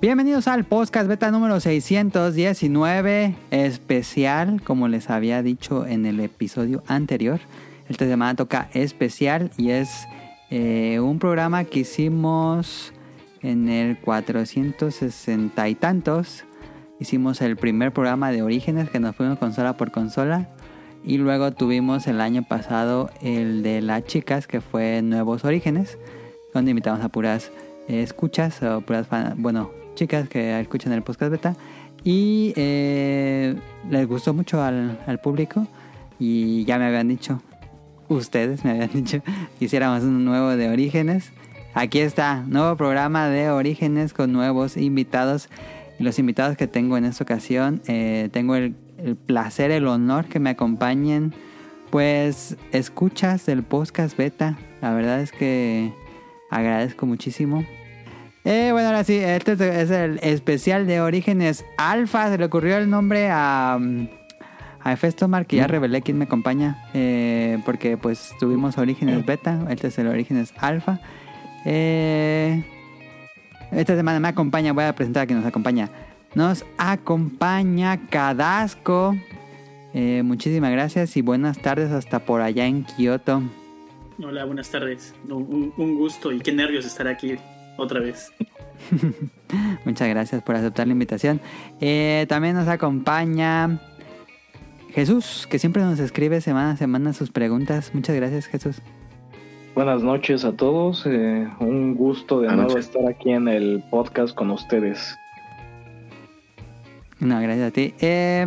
[0.00, 7.38] Bienvenidos al podcast beta número 619, especial, como les había dicho en el episodio anterior.
[7.88, 9.90] Esta semana toca especial y es
[10.50, 12.94] eh, un programa que hicimos
[13.42, 16.44] en el 460 y tantos.
[16.98, 20.48] Hicimos el primer programa de Orígenes que nos fuimos consola por consola.
[21.04, 25.98] Y luego tuvimos el año pasado el de las chicas que fue Nuevos Orígenes,
[26.54, 27.50] donde invitamos a puras
[27.88, 31.56] eh, escuchas o puras, fan- bueno, chicas que escuchan el podcast beta
[32.04, 33.54] y eh,
[33.90, 35.66] les gustó mucho al, al público
[36.18, 37.42] y ya me habían dicho,
[38.08, 39.22] ustedes me habían dicho
[39.58, 41.32] que hiciéramos un nuevo de Orígenes.
[41.74, 45.50] Aquí está, nuevo programa de Orígenes con nuevos invitados.
[45.98, 50.40] Los invitados que tengo en esta ocasión, eh, tengo el, el placer, el honor que
[50.40, 51.34] me acompañen,
[51.90, 54.56] pues escuchas del podcast beta.
[54.80, 55.92] La verdad es que
[56.48, 57.66] agradezco muchísimo.
[58.44, 62.30] Eh, bueno, ahora sí, este es- el especial de Orígenes Alfa.
[62.30, 64.08] Se le ocurrió el nombre a, mm,
[64.82, 66.78] a Festomar, que ya revelé quién me acompaña.
[66.94, 71.00] eh, porque pues tuvimos Orígenes Beta, este es el Orígenes Alfa.
[71.66, 72.64] Eh,
[73.72, 75.90] esta semana me acompaña, voy a presentar a quien nos acompaña.
[76.34, 79.16] Nos acompaña Cadasco.
[79.92, 83.42] Eh, muchísimas gracias y buenas tardes hasta por allá en Kioto.
[84.22, 85.14] Hola, buenas tardes.
[85.28, 87.36] Un gusto y qué nervios estar aquí
[87.76, 88.32] otra vez.
[89.84, 91.40] Muchas gracias por aceptar la invitación.
[91.80, 93.80] Eh, también nos acompaña
[94.92, 97.90] Jesús, que siempre nos escribe semana a semana sus preguntas.
[97.94, 98.82] Muchas gracias, Jesús.
[99.74, 101.06] Buenas noches a todos.
[101.06, 102.86] eh, un gusto de Buenas nuevo noches.
[102.86, 105.16] estar aquí en el podcast con ustedes.
[107.18, 107.94] No, gracias a ti.
[108.00, 108.46] Eh,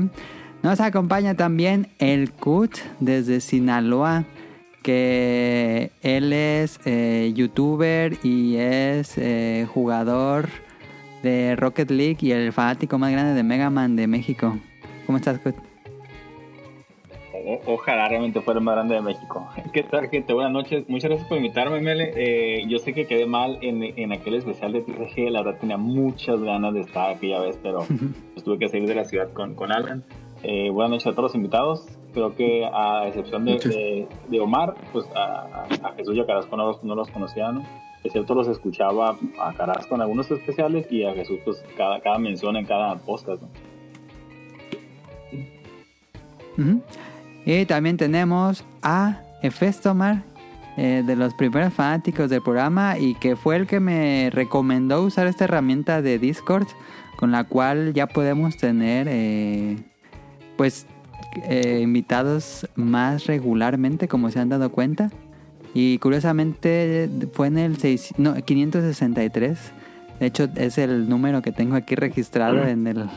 [0.63, 4.25] nos acompaña también el Kut desde Sinaloa,
[4.84, 10.50] que él es eh, youtuber y es eh, jugador
[11.24, 14.57] de Rocket League y el fanático más grande de Mega Man de México.
[15.06, 15.56] ¿Cómo estás, Kut?
[17.66, 19.47] Ojalá realmente fuera el más grande de México.
[19.74, 20.34] ¿Qué tal, gente?
[20.34, 20.88] Buenas noches.
[20.88, 22.12] Muchas gracias por invitarme, Mele.
[22.16, 25.30] Eh, yo sé que quedé mal en, en aquel especial de TCG.
[25.30, 27.86] La verdad tenía muchas ganas de estar aquella vez, pero
[28.34, 30.03] pues, tuve que salir de la ciudad con, con Alan.
[30.44, 31.86] Eh, buenas noches a todos los invitados.
[32.14, 33.74] Creo que a excepción de, Muchas.
[33.74, 35.66] de- de Omar, pues a,
[35.96, 37.64] Jesús y a Carrasco no los, no los conocía, ¿no?
[38.04, 42.20] Es cierto, los escuchaba a Carrasco en algunos especiales y a Jesús, pues cada, cada
[42.20, 43.42] mención en cada podcast.
[47.46, 50.24] Y también tenemos a Efestomar,
[50.78, 55.28] eh, de los primeros fanáticos del programa y que fue el que me recomendó usar
[55.28, 56.68] esta herramienta de Discord,
[57.16, 59.78] con la cual ya podemos tener, eh,
[60.58, 60.86] pues,
[61.50, 65.09] eh, invitados más regularmente, como se han dado cuenta.
[65.74, 69.58] Y curiosamente fue en el seis- no, 563.
[70.19, 73.09] De hecho, es el número que tengo aquí registrado en el,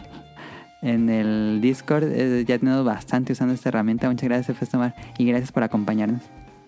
[0.82, 2.04] en el Discord.
[2.10, 4.08] Eh, ya tenemos bastante usando esta herramienta.
[4.08, 4.94] Muchas gracias, Festomar.
[5.18, 6.22] Y gracias por acompañarnos.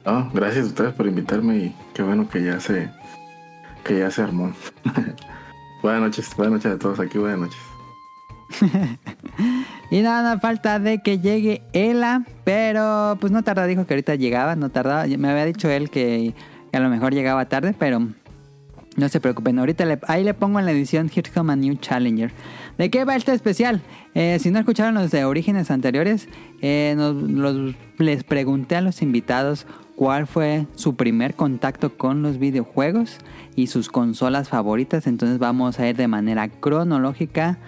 [0.04, 2.90] No, gracias a ustedes por invitarme y qué bueno que ya se
[3.84, 4.52] que ya se armó.
[5.82, 7.58] buenas noches, buenas noches a todos aquí, buenas noches.
[9.90, 14.54] Y nada, falta de que llegue Ela, pero pues no tarda, dijo que ahorita llegaba,
[14.54, 15.06] no tardaba.
[15.06, 16.34] Me había dicho él que
[16.72, 18.06] a lo mejor llegaba tarde, pero
[18.96, 19.58] no se preocupen.
[19.58, 22.32] Ahorita ahí le pongo en la edición Here Come a New Challenger.
[22.76, 23.80] ¿De qué va este especial?
[24.14, 26.28] Eh, si no escucharon los de orígenes anteriores,
[26.60, 26.96] eh,
[27.98, 29.66] les pregunté a los invitados
[29.96, 33.18] cuál fue su primer contacto con los videojuegos
[33.56, 35.06] y sus consolas favoritas.
[35.06, 37.58] Entonces vamos a ir de manera cronológica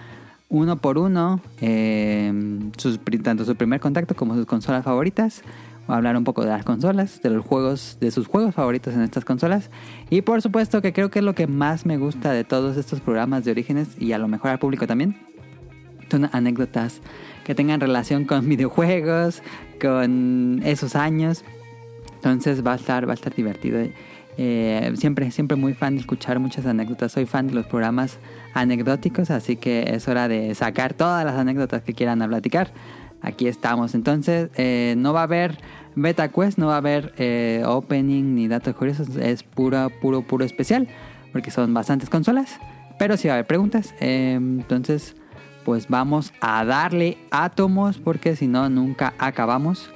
[0.51, 2.31] uno por uno, eh,
[2.77, 5.41] sus, tanto su primer contacto como sus consolas favoritas.
[5.87, 9.01] A hablar un poco de las consolas, de los juegos, de sus juegos favoritos en
[9.01, 9.71] estas consolas.
[10.09, 13.01] Y por supuesto que creo que es lo que más me gusta de todos estos
[13.01, 15.17] programas de orígenes y a lo mejor al público también.
[16.09, 17.01] Son anécdotas
[17.45, 19.41] que tengan relación con videojuegos,
[19.81, 21.43] con esos años.
[22.15, 23.79] Entonces va a estar, va a estar divertido.
[24.37, 27.11] Eh, siempre, siempre muy fan de escuchar muchas anécdotas.
[27.11, 28.17] Soy fan de los programas
[28.53, 32.71] anecdóticos, así que es hora de sacar todas las anécdotas que quieran a platicar.
[33.21, 33.93] Aquí estamos.
[33.93, 35.57] Entonces, eh, no va a haber
[35.95, 39.15] beta quest, no va a haber eh, opening ni datos curiosos.
[39.15, 40.87] Es puro, puro, puro especial,
[41.31, 42.59] porque son bastantes consolas.
[42.97, 43.93] Pero sí va a haber preguntas.
[43.99, 45.15] Entonces,
[45.65, 49.91] pues vamos a darle átomos, porque si no, nunca acabamos.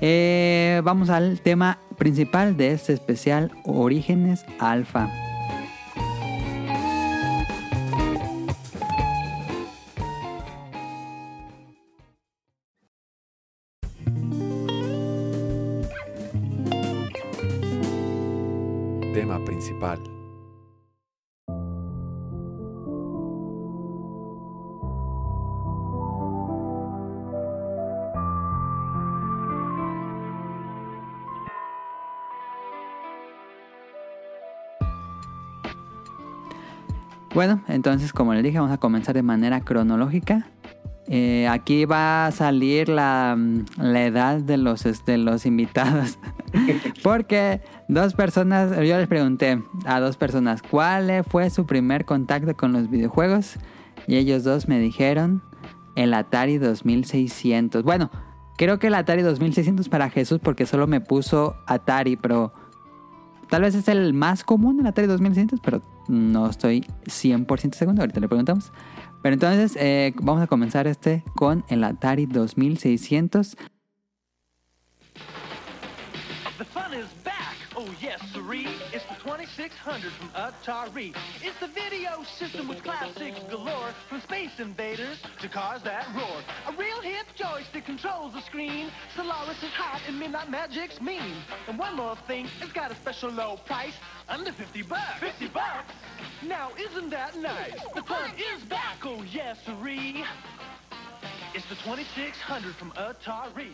[0.00, 5.10] Vamos al tema principal de este especial, Orígenes Alfa.
[19.12, 20.17] Tema principal.
[37.38, 40.48] Bueno, entonces como les dije, vamos a comenzar de manera cronológica.
[41.06, 46.18] Eh, aquí va a salir la, mm, la edad de los, de los invitados.
[47.04, 52.72] Porque dos personas, yo les pregunté a dos personas cuál fue su primer contacto con
[52.72, 53.54] los videojuegos.
[54.08, 55.40] Y ellos dos me dijeron
[55.94, 57.84] el Atari 2600.
[57.84, 58.10] Bueno,
[58.56, 62.52] creo que el Atari 2600 para Jesús porque solo me puso Atari, pero
[63.48, 68.00] tal vez es el más común el Atari 2600, pero no estoy 100% seguro.
[68.00, 68.72] Ahorita le preguntamos.
[69.22, 73.56] Pero entonces eh, vamos a comenzar este con el Atari 2600.
[76.58, 77.56] The fun is back.
[77.76, 78.18] Oh, yes,
[79.84, 80.02] siree.
[80.02, 81.14] It's the 2600 from Atari.
[81.42, 83.94] It's the video system with classics galore.
[84.08, 86.42] From Space Invaders to cars that roar.
[86.68, 88.90] A real hip joystick controls the screen.
[89.14, 91.34] Solaris is hot and Midnight Magic's mean.
[91.66, 93.94] And one more thing, it's got a special low price.
[94.28, 95.20] Under 50 bucks.
[95.20, 95.92] 50 bucks?
[96.42, 97.74] Now, isn't that nice?
[97.94, 98.98] The fun is back.
[99.04, 100.24] Oh, yes, siree.
[101.54, 103.72] It's the 2600 from Atari.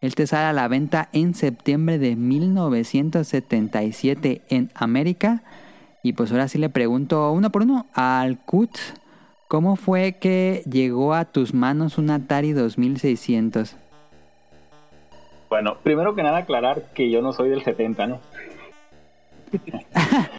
[0.00, 5.42] Este sale a la venta en septiembre de 1977 en América.
[6.02, 8.78] Y pues ahora sí le pregunto uno por uno al Kut.
[9.46, 13.76] ¿Cómo fue que llegó a tus manos un Atari 2600?
[15.50, 18.20] Bueno, primero que nada aclarar que yo no soy del 70, ¿no?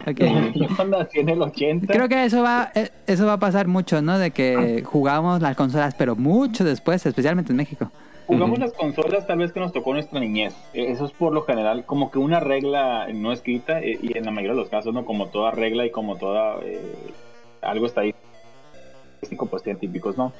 [0.04, 0.18] Ok.
[0.54, 1.92] Yo nací en el 80.
[1.92, 4.18] Creo que eso va, eh, eso va a pasar mucho, ¿no?
[4.18, 7.92] De que jugamos las consolas, pero mucho después, especialmente en México.
[8.26, 10.54] Jugamos las consolas tal vez que nos tocó nuestra niñez.
[10.72, 14.24] Eh, Eso es por lo general como que una regla no escrita eh, y en
[14.24, 15.04] la mayoría de los casos, ¿no?
[15.04, 16.80] Como toda regla y como toda eh,
[17.60, 20.32] algo estadístico, pues científicos, ¿no?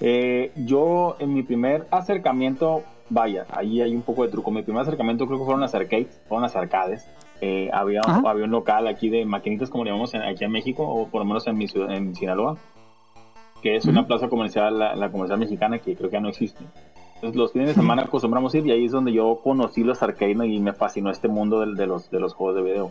[0.00, 4.50] Eh, yo en mi primer acercamiento, vaya, ahí hay un poco de truco.
[4.50, 7.08] Mi primer acercamiento creo que fueron las arcades, fueron las arcades.
[7.40, 8.22] Eh, había, Ajá.
[8.26, 11.20] había un local aquí de maquinitas, como le llamamos en- aquí en México, o por
[11.20, 12.56] lo menos en mi ciudad, en Sinaloa,
[13.62, 16.64] que es una plaza comercial, la, la comercial mexicana, que creo que ya no existe.
[17.32, 20.44] Los fines de semana acostumbramos ir y ahí es donde yo conocí los arcades ¿no?
[20.44, 22.90] y me fascinó este mundo del- de, los, de los juegos de video.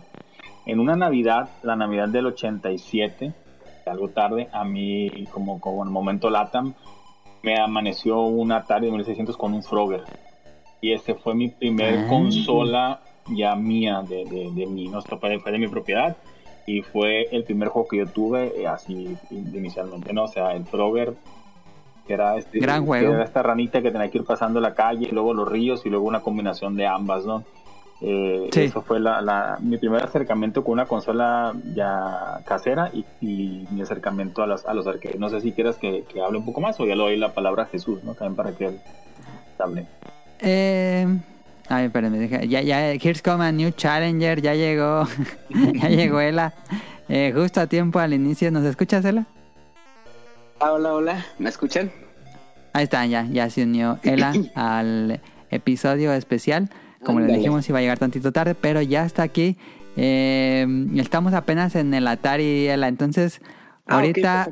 [0.66, 3.32] En una Navidad, la Navidad del 87,
[3.86, 6.74] algo tarde, a mí, como, como en el momento LATAM,
[7.42, 10.02] me amaneció un Atari de 1600 con un Frogger.
[10.80, 12.08] Y ese fue mi primer Ah.
[12.08, 16.16] consola ya mía, de, de, de mí, no fue de mi propiedad.
[16.66, 20.24] Y fue el primer juego que yo tuve eh, así inicialmente, ¿no?
[20.24, 21.14] O sea, el Frogger,
[22.06, 23.14] que era, este, Gran que juego.
[23.14, 25.90] era esta ranita que tenía que ir pasando la calle, y luego los ríos, y
[25.90, 27.44] luego una combinación de ambas, ¿no?
[28.00, 28.60] Eh, Sí.
[28.62, 33.80] Eso fue la, la- mi primer acercamiento con una consola ya casera y, y mi
[33.80, 35.18] acercamiento a los, a los arcades.
[35.18, 37.32] No sé si quieras que, que hable un poco más o ya le doy la
[37.32, 38.12] palabra a Jesús, ¿no?
[38.14, 38.80] También para que él
[39.58, 39.86] hable.
[40.40, 41.06] Eh,
[41.70, 45.04] espérenme, deja- ya, ya, here's come a new challenger, ya llegó,
[45.80, 46.52] ya llegó Ela.
[47.08, 49.24] Eh, justo a tiempo al inicio, ¿nos escuchas, Ela?
[50.60, 51.90] Hola, hola, ¿me escuchan?
[52.72, 55.20] Ahí está, ya, ya se unió Ela al
[55.50, 56.70] episodio especial.
[57.04, 57.38] Como le Ándale.
[57.38, 59.58] dijimos, iba a llegar tantito tarde, pero ya está aquí.
[59.96, 62.88] Eh, estamos apenas en el Atari, Ela.
[62.88, 63.40] Entonces,
[63.86, 64.48] Ah, ahorita,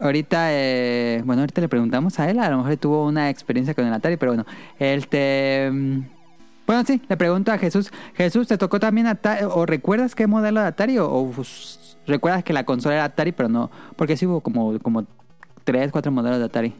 [0.00, 2.46] ahorita, eh, bueno, ahorita le preguntamos a Ela.
[2.46, 4.46] A lo mejor tuvo una experiencia con el Atari, pero bueno,
[4.78, 5.68] este.
[5.70, 6.00] mm,
[6.66, 7.92] Bueno, sí, le pregunto a Jesús.
[8.14, 9.44] Jesús, ¿te tocó también Atari?
[9.44, 10.98] ¿O recuerdas qué modelo de Atari?
[10.98, 13.70] ¿O, o, pues, recuerdas que la consola era Atari, pero no?
[13.96, 15.04] Porque sí hubo como, como
[15.64, 16.72] tres, cuatro modelos de Atari.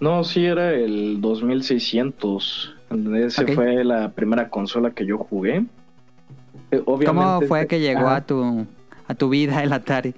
[0.00, 2.74] No, sí era el 2600.
[3.16, 3.52] Ese Ok.
[3.54, 5.64] fue la primera consola que yo jugué.
[6.70, 8.66] Eh, ¿Cómo obviamente fue este- que llegó a tu
[9.06, 10.14] a tu vida el Atari?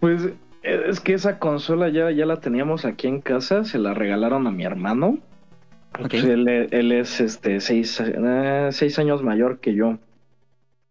[0.00, 0.26] Pues
[0.62, 4.46] eh, es que esa consola ya, ya la teníamos aquí en casa, se la regalaron
[4.46, 5.18] a mi hermano.
[5.98, 6.08] Ok.
[6.10, 9.98] Pues él, él es este seis, eh, seis años mayor que yo.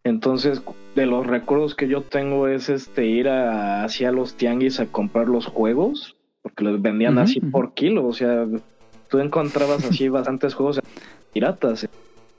[0.08, 0.62] Entonces,
[0.96, 5.28] de los recuerdos que yo tengo es este ir a, hacia los tianguis a comprar
[5.28, 8.48] los juegos, porque los vendían así por kilo, o sea,
[9.10, 10.80] tú encontrabas así bastantes juegos
[11.34, 11.88] piratas.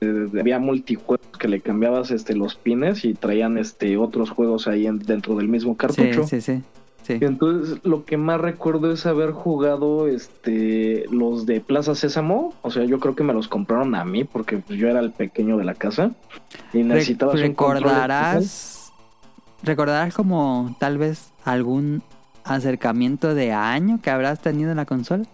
[0.01, 4.87] Eh, había multijuegos que le cambiabas este los pines y traían este otros juegos ahí
[4.87, 6.23] en- dentro del mismo cartucho.
[6.23, 6.63] Sí, sí, sí.
[7.09, 7.17] Sí.
[7.21, 12.71] Y entonces lo que más recuerdo es haber jugado este los de Plaza Sésamo, o
[12.71, 15.65] sea, yo creo que me los compraron a mí porque yo era el pequeño de
[15.65, 16.11] la casa
[16.71, 17.41] y Re- control especial.
[17.49, 18.91] recordarás
[19.63, 22.01] recordarás como tal vez algún
[22.45, 25.25] acercamiento de año que habrás tenido en la consola?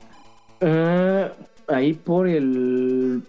[0.61, 1.29] Eh,
[1.67, 3.21] ahí por el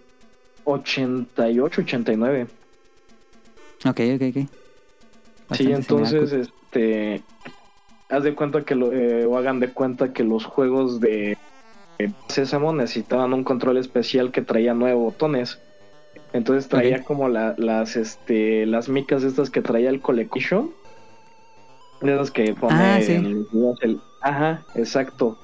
[0.63, 2.47] 88, 89.
[3.85, 4.35] Ok, ok, ok.
[4.35, 4.47] Sí,
[5.47, 6.49] Bastante entonces, similar.
[6.67, 7.23] este,
[8.09, 11.37] haz de cuenta que lo, eh, o hagan de cuenta que los juegos de
[12.29, 15.59] Sésamo necesitaban un control especial que traía nueve botones.
[16.33, 20.71] Entonces traía como la- las, este, las micas estas que traía el Collection.
[22.01, 23.13] De esos que pone Ah, sí.
[23.13, 25.35] el- Ajá, exacto.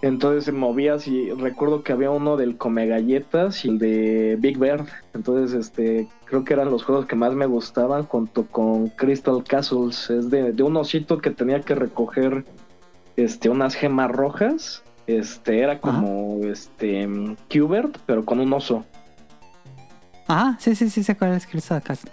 [0.00, 4.86] Entonces movías y recuerdo que había uno del Come Galletas y el de Big Bird.
[5.12, 10.08] Entonces, este, creo que eran los juegos que más me gustaban junto con Crystal Castles.
[10.08, 12.44] Es de, de un osito que tenía que recoger
[13.16, 14.84] este, unas gemas rojas.
[15.08, 17.08] Este, era como este
[17.48, 18.84] Qbert, pero con un oso.
[20.28, 22.12] Ajá, sí, sí, sí, sé cuál es Crystal Castle.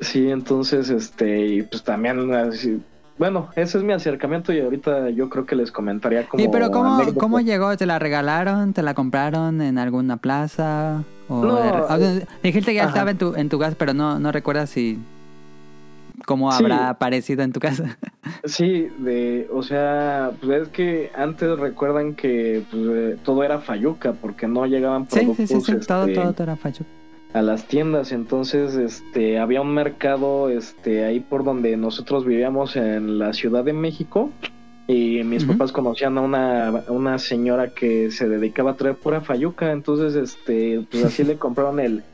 [0.00, 2.80] Sí, entonces, este, y pues también, así-
[3.18, 6.42] bueno, ese es mi acercamiento y ahorita yo creo que les comentaría como...
[6.42, 6.98] Sí, pero ¿cómo.
[7.18, 7.76] ¿cómo llegó?
[7.76, 8.72] ¿Te la regalaron?
[8.72, 11.02] ¿Te la compraron en alguna plaza?
[11.28, 12.90] O No, de o dijiste que ya ajá.
[12.90, 14.98] estaba en tu, en tu casa, pero no, no recuerdas si...
[16.24, 16.64] ¿Cómo Sí.
[16.64, 17.96] habrá aparecido en tu casa?
[18.44, 24.12] Sí, de, o sea, pues es que antes recuerdan que pues, eh, todo era fayuca
[24.14, 26.84] porque no llegaban sí, productos sí, sí, sí, todo, este, todo, todo era facho.
[27.36, 33.18] A las tiendas, entonces este había un mercado este ahí por donde nosotros vivíamos en
[33.18, 34.30] la Ciudad de México
[34.88, 39.72] y mis papás conocían a una, una señora que se dedicaba a traer pura fayuca,
[39.72, 42.04] entonces este pues así le compraron el,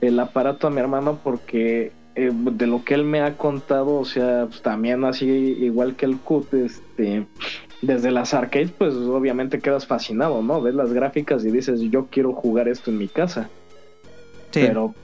[0.00, 4.04] el aparato a mi hermano porque eh, de lo que él me ha contado, o
[4.04, 7.26] sea, pues, también así igual que el CUT, este
[7.80, 10.62] desde las arcades pues obviamente quedas fascinado, ¿no?
[10.62, 13.50] Ves las gráficas y dices, yo quiero jugar esto en mi casa
[14.52, 14.60] Sí.
[14.66, 14.94] pero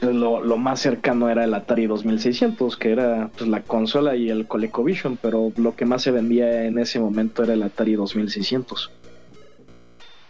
[0.00, 4.30] pues, lo, lo más cercano era el Atari 2600, que era pues, la consola y
[4.30, 8.90] el ColecoVision, pero lo que más se vendía en ese momento era el Atari 2600.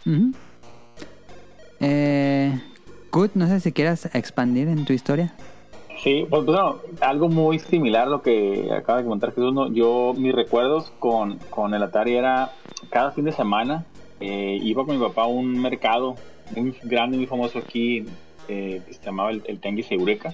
[0.05, 0.31] Ujú.
[1.81, 2.59] eh,
[3.11, 5.33] Kut, no sé si quieras expandir en tu historia.
[6.03, 9.53] Sí, pues bueno, algo muy similar a lo que acaba de comentar Jesús.
[9.53, 9.71] ¿no?
[9.71, 12.51] Yo, mis recuerdos con, con el Atari era
[12.89, 13.85] cada fin de semana
[14.19, 16.15] eh, iba con mi papá a un mercado
[16.55, 18.05] muy grande, muy famoso aquí,
[18.49, 20.33] eh, se llamaba el, el Tenguis Eureka.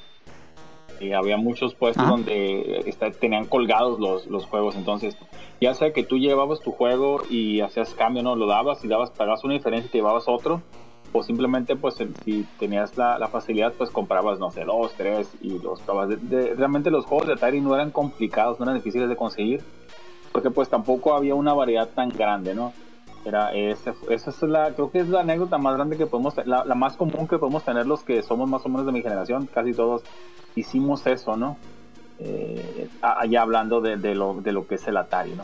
[0.99, 2.09] Y había muchos puestos Ah.
[2.09, 4.75] donde está- tenían colgados los, los juegos.
[4.77, 5.17] Entonces,
[5.59, 8.35] ya sea que tú llevabas tu juego y hacías cambio, ¿no?
[8.37, 10.61] Lo dabas y dabas, pagabas una diferencia y te llevabas otro.
[11.11, 15.59] O simplemente, pues, si tenías la, la facilidad, pues comprabas, no sé, dos, tres y
[15.59, 16.09] los probabas.
[16.09, 19.61] De- de- realmente los juegos de Atari no eran complicados, no eran difíciles de conseguir.
[20.31, 22.71] Porque, pues, tampoco había una variedad tan grande, ¿no?
[23.25, 26.63] Era ese, esa es la, creo que es la anécdota más grande que podemos, la,
[26.63, 29.49] la más común que podemos tener los que somos más o menos de mi generación,
[29.51, 30.03] casi todos
[30.55, 31.57] hicimos eso, ¿no?
[32.19, 35.43] Eh, a- allá hablando de, de lo, de lo que es el Atari, ¿no?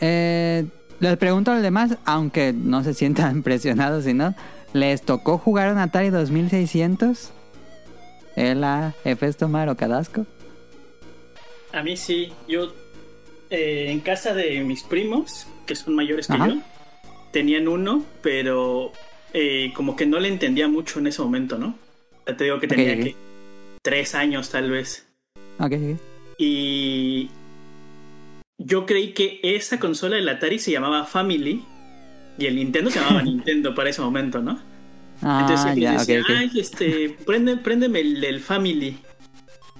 [0.00, 0.66] Eh,
[1.00, 4.34] les pregunto a los demás, aunque no se sientan presionados, si no,
[4.72, 7.30] ¿les tocó jugar un Atari 2600?
[8.36, 10.26] ¿Ela, Efes, Tomar o Cadasco?
[11.72, 12.72] A mí sí, yo
[13.50, 16.58] eh, en casa de mis primos, que son mayores que yo,
[17.30, 18.92] tenían uno, pero
[19.32, 21.78] eh, como que no le entendía mucho en ese momento, ¿no?
[22.26, 23.16] Ya te digo que tenía que
[23.82, 25.06] tres años tal vez.
[25.58, 25.72] Ok.
[26.38, 27.30] Y
[28.58, 31.64] yo creí que esa consola del Atari se llamaba Family
[32.38, 34.60] y el Nintendo se llamaba Nintendo para ese momento, ¿no?
[35.22, 38.98] Ah, Entonces yo ya, ok, decía, ay, este, prende, préndeme el del Family.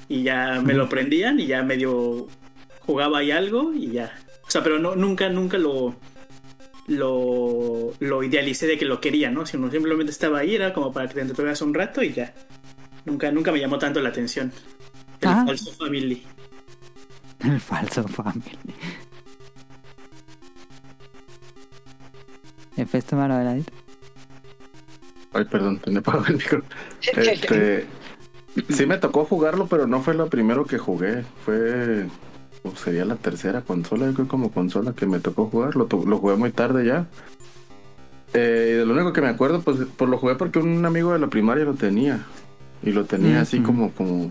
[0.09, 2.29] Y ya me lo prendían y ya medio
[2.89, 4.19] jugaba ahí algo y ya.
[4.47, 5.95] O sea, pero no, nunca, nunca lo,
[6.87, 9.45] lo, lo idealicé de que lo quería, ¿no?
[9.45, 12.33] Sino simplemente estaba ahí, era como para que te entretuvieras un rato y ya.
[13.05, 14.51] Nunca, nunca me llamó tanto la atención.
[15.21, 15.45] El Ah.
[15.47, 16.23] falso Family.
[17.41, 18.59] El falso family.
[22.77, 23.73] Efes, Tomar o Heladito.
[25.35, 26.63] Ay, perdón, tenía apagado el micro.
[27.17, 27.87] Este,
[28.71, 31.23] sí me tocó jugarlo, pero no fue lo primero que jugué.
[31.45, 32.07] Fue,
[32.65, 35.77] o sería la tercera consola, yo creo como consola que me tocó jugar.
[35.77, 37.07] Lo, lo jugué muy tarde ya.
[38.35, 41.13] Eh, y de lo único que me acuerdo, pues, pues lo jugué porque un amigo
[41.13, 42.25] de la primaria lo tenía.
[42.83, 44.31] Y lo tenía así como, como,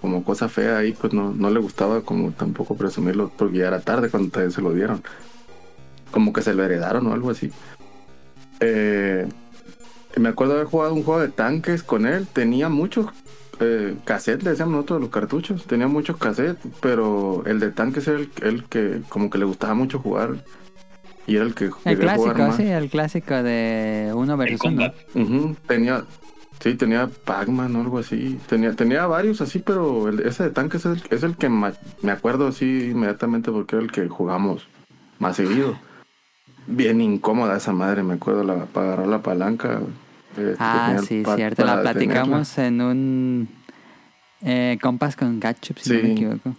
[0.00, 3.80] como cosa fea ahí, pues no, no le gustaba como tampoco presumirlo porque ya era
[3.80, 5.02] tarde cuando te- se lo dieron.
[6.10, 7.50] Como que se lo heredaron o algo así.
[8.60, 9.26] Eh,
[10.16, 12.26] me acuerdo haber jugado un juego de tanques con él.
[12.32, 13.06] Tenía muchos
[13.60, 15.64] eh, cassettes, le decíamos nosotros los cartuchos.
[15.66, 19.74] Tenía muchos cassettes, pero el de tanques era el, el que como que le gustaba
[19.74, 20.36] mucho jugar.
[21.26, 22.56] Y era el que El clásico, más.
[22.56, 24.92] sí, el clásico de uno versus uno.
[25.66, 26.04] Tenía,
[26.60, 28.40] sí, tenía Pac-Man o algo así.
[28.48, 31.74] Tenía, tenía varios así, pero el- ese de tanques es el, es el que ma-
[32.02, 34.66] me acuerdo así inmediatamente porque era el que jugamos
[35.20, 35.78] más seguido.
[36.66, 39.80] Bien incómoda esa madre, me acuerdo, la, para agarrar la palanca.
[40.58, 43.48] Ah, sí, cierto, la platicamos en un
[44.42, 46.54] eh, compas con Ketchup, si no me equivoco.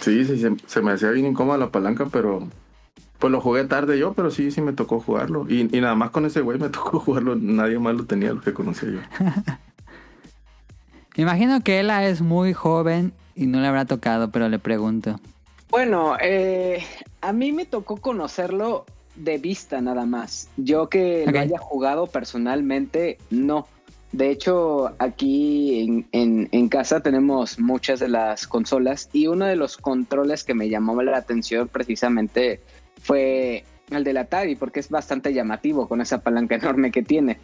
[0.00, 2.48] Sí, sí, se, se me hacía bien incómoda la palanca, pero
[3.18, 5.46] pues lo jugué tarde yo, pero sí, sí me tocó jugarlo.
[5.48, 8.40] Y, y nada más con ese güey me tocó jugarlo, nadie más lo tenía, lo
[8.40, 9.00] que conocía yo.
[11.16, 15.18] Me imagino que Ella es muy joven y no le habrá tocado, pero le pregunto.
[15.70, 16.84] Bueno, eh,
[17.20, 18.84] a mí me tocó conocerlo
[19.16, 20.48] de vista nada más.
[20.56, 23.66] Yo que lo haya jugado personalmente, no.
[24.12, 29.56] De hecho, aquí en, en- en casa tenemos muchas de las consolas y uno de
[29.56, 32.60] los controles que me llamó la atención precisamente
[33.02, 37.38] fue el del Atari, porque es bastante llamativo con esa palanca enorme que tiene.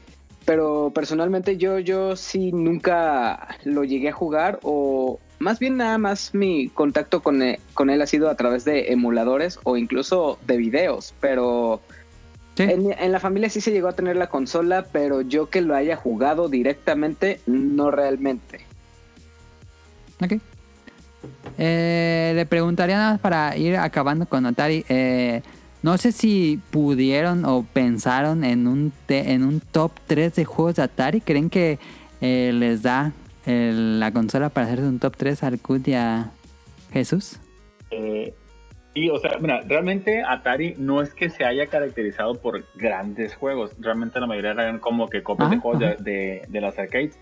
[0.44, 6.32] Pero personalmente yo, yo sí nunca lo llegué a jugar o más bien nada más
[6.34, 10.56] mi contacto con él, con él ha sido a través de emuladores o incluso de
[10.56, 11.80] videos, pero
[12.56, 12.64] Sí.
[12.64, 15.74] en, en la familia sí se llegó a tener la consola, pero yo que lo
[15.74, 18.60] haya jugado directamente, no realmente.
[20.22, 20.34] Ok.
[21.58, 24.84] Eh, le preguntaría nada más para ir acabando con Atari.
[24.88, 25.42] eh,
[25.82, 30.76] no sé si pudieron o pensaron en un, te- en un top 3 de juegos
[30.76, 31.20] de Atari.
[31.22, 31.78] ¿Creen que
[32.20, 33.12] eh, les da
[33.50, 36.30] el- la consola para hacerse un top 3 al Cut y a
[36.92, 37.38] Jesús?
[37.90, 38.32] Eh,
[38.94, 43.72] y, o sea, mira, realmente Atari no es que se haya caracterizado por grandes juegos.
[43.78, 47.18] Realmente la mayoría eran como que copias de juegos de, de- de las arcades.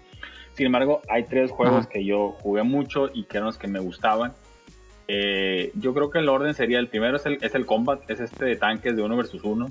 [0.55, 1.89] Sin embargo, hay tres juegos Ajá.
[1.89, 4.33] que yo jugué mucho y que eran los que me gustaban.
[5.07, 8.21] Eh, yo creo que el orden sería, el primero es el, es el Combat, es
[8.21, 9.71] este de tanques de uno versus uno.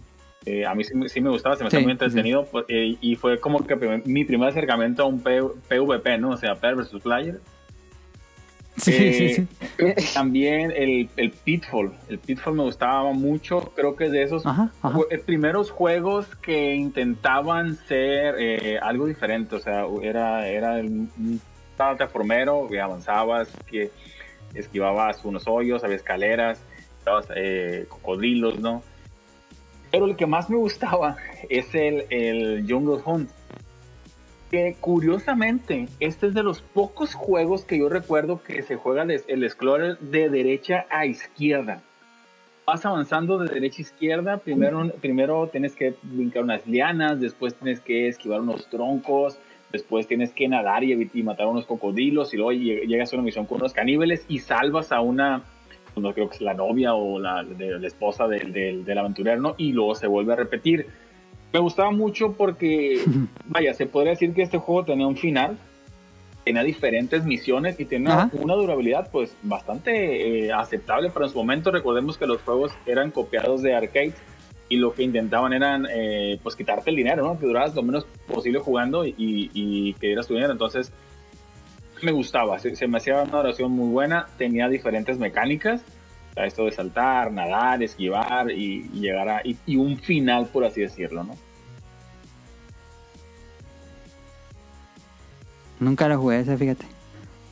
[0.50, 1.92] Eh, a mí sí, me- sí me gustaba, se me Sí, muy sí.
[1.92, 3.76] entretenido pues, eh, y fue como que
[4.06, 6.30] mi primer acercamiento a un PvP, ¿no?
[6.30, 7.40] O sea, Player versus Player.
[8.78, 10.04] Sí, Eh, sí, sí.
[10.14, 11.92] También el, el Pitfall.
[12.08, 13.74] El Pitfall me gustaba mucho.
[13.76, 14.96] Creo que es de esos Ajá, ajá.
[14.98, 18.36] jue- primeros juegos que intentaban ser
[18.82, 19.56] algo diferente.
[19.56, 21.42] O sea, era, era el- un
[21.76, 23.92] plataformero que avanzabas, que
[24.54, 26.62] esquivabas unos hoyos, había escaleras,
[27.00, 28.82] estabas, eh, cocodrilos, ¿no?
[29.92, 31.18] Pero el que más me gustaba
[31.50, 33.30] es el, el Jungle Hunt
[34.52, 39.22] que curiosamente este es de los pocos juegos que yo recuerdo que se juega el,
[39.28, 41.82] el Explorer de derecha a izquierda.
[42.66, 47.82] Vas avanzando de derecha a izquierda, primero, primero tienes que brincar unas lianas, después tienes
[47.82, 49.38] que esquivar unos troncos,
[49.70, 53.24] después tienes que nadar y, y matar unos cocodrilos y luego lleg- llegas a una
[53.24, 55.44] misión con unos caníbales y salvas a una,
[56.00, 59.42] no creo que es la novia o la, de- la esposa del, del, del aventurero,
[59.42, 59.56] ¿no?
[59.58, 60.88] Y luego se vuelve a repetir.
[61.54, 63.02] Me gustaba mucho porque
[63.46, 65.58] vaya, se podría decir que este juego tenía un final,
[66.44, 68.30] tenía diferentes misiones y tenía Ajá.
[68.34, 71.72] una durabilidad pues bastante eh, aceptable para su momento.
[71.72, 74.14] Recordemos que los juegos eran copiados de arcade
[74.70, 77.40] y lo que intentaban eran eh, pues quitarte el dinero, ¿no?
[77.40, 80.52] Que duraras lo menos posible jugando y, y que dieras tu dinero.
[80.52, 80.92] Entonces
[82.02, 85.82] me gustaba, se, se me hacía una duración muy buena, tenía diferentes mecánicas.
[86.32, 89.42] o sea, Esto de saltar, nadar, esquivar y, y llegar a...
[89.44, 91.36] Y, y un final, por así decirlo, ¿no?
[95.80, 96.86] Nunca lo jugué ese, fíjate.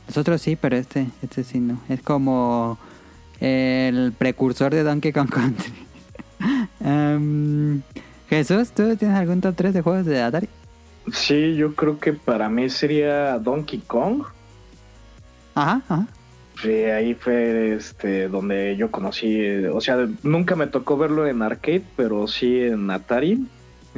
[0.08, 1.80] Nosotros sí, pero este, este sí no.
[1.88, 2.78] Es como
[3.40, 5.72] el precursor de Donkey Kong Country.
[6.84, 7.82] Em,
[8.28, 10.48] Jesús, ¿tú tienes algún top 3 de juegos de Atari?
[11.12, 14.24] Sí, yo creo que para mí sería Donkey Kong.
[15.56, 16.06] Ajá, ajá.
[16.62, 21.82] Sí, ahí fue este donde yo conocí, o sea, nunca me tocó verlo en arcade,
[21.96, 23.44] pero sí en Atari.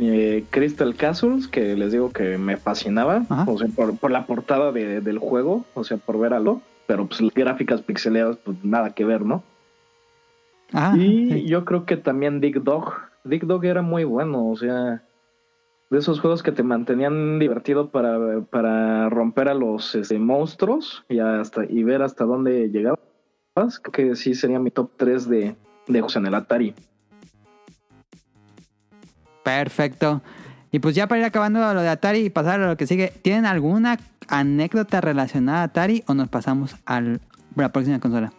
[0.01, 3.45] Eh, Crystal Castles, que les digo que me fascinaba, Ajá.
[3.49, 7.07] o sea, por, por la portada de- del juego, o sea, por ver algo, pero
[7.07, 9.43] pues las gráficas pixeleadas, pues nada que ver, ¿no?
[10.73, 11.47] Ajá, Y sí.
[11.47, 12.93] yo creo que también Dick Dog.
[13.25, 15.03] Dick Dog era muy bueno, o sea,
[15.91, 21.19] de esos juegos que te mantenían divertido para, para romper a los este, monstruos y,
[21.19, 23.01] hasta, y ver hasta dónde llegabas.
[23.55, 25.39] Creo que sí sería mi top 3 de,
[25.87, 26.75] de juegos en el Atari.
[29.43, 30.23] Perfecto.
[30.71, 33.13] Y pues ya para ir acabando lo de Atari y pasar a lo que sigue,
[33.23, 33.99] ¿tienen alguna
[34.29, 37.01] anécdota relacionada a Atari o nos pasamos a
[37.57, 38.33] la próxima consola?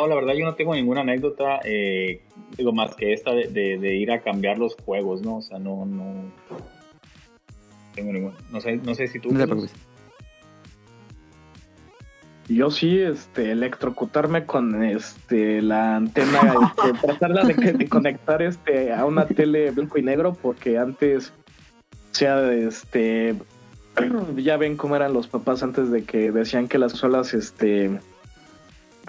[0.00, 2.22] No, la verdad yo no tengo ninguna anécdota, eh,
[2.56, 5.36] digo, más que esta de, de- de ir a cambiar los juegos, ¿no?
[5.36, 6.14] O sea, no, no
[7.94, 8.34] tengo ninguna.
[8.50, 9.30] No sé, no sé si tú...
[9.30, 9.72] No te preocupes.
[12.48, 19.04] Yo sí, este, electrocutarme con este la antena, este, tratarla de, de conectar este a
[19.04, 21.32] una tele blanco y negro, porque antes,
[22.10, 23.36] o sea, este,
[24.36, 28.00] ya ven cómo eran los papás antes de que decían que las solas, este,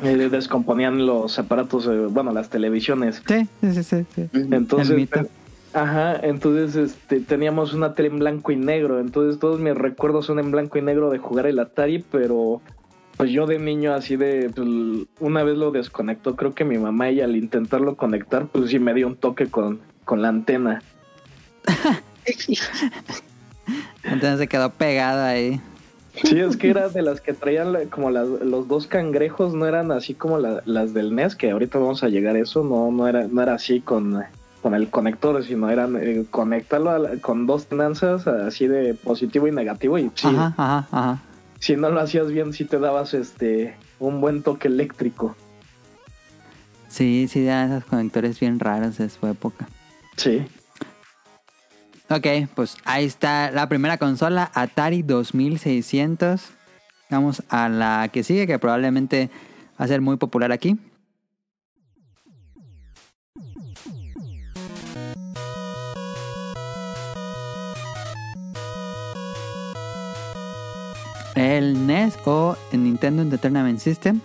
[0.04, 3.22] eh, descomponían los aparatos, eh, bueno, las televisiones.
[3.28, 4.30] Sí, sí, sí, sí.
[4.34, 5.28] Entonces, mito.
[5.74, 9.00] ajá, entonces este, teníamos una tele en blanco y negro.
[9.00, 12.62] Entonces todos mis recuerdos son en blanco y negro de jugar el Atari, pero
[13.18, 14.68] pues yo de niño así de, pues,
[15.20, 18.96] una vez lo desconectó, creo que mi mamá y al intentarlo conectar, pues sí me
[18.96, 20.82] dio un toque con, con la antena.
[24.04, 25.62] Entonces se quedó pegado ahí.
[26.13, 29.91] Sí, es que era de las que traían como las- los dos cangrejos, no eran
[29.91, 33.08] así como la- las del NES, que ahorita vamos a llegar a eso, no, no
[33.08, 34.21] era, no era así con,
[34.62, 39.47] con el conector, sino eran eh, conéctalo a la- con dos tenanzas así de positivo
[39.47, 41.19] y negativo y sí, Ajá, ajá, ajá.
[41.60, 45.36] si no lo hacías bien, sí te dabas este un buen toque eléctrico.
[46.89, 49.67] Sí, sí, eran esos conectores bien raros de su época.
[50.17, 50.45] Sí.
[52.13, 56.52] Ok, pues ahí está la primera consola, Atari 2600.
[57.10, 59.30] Vamos a la que sigue, que probablemente
[59.80, 60.78] va a ser muy popular aquí.
[71.36, 74.19] El NES o el Nintendo Entertainment System,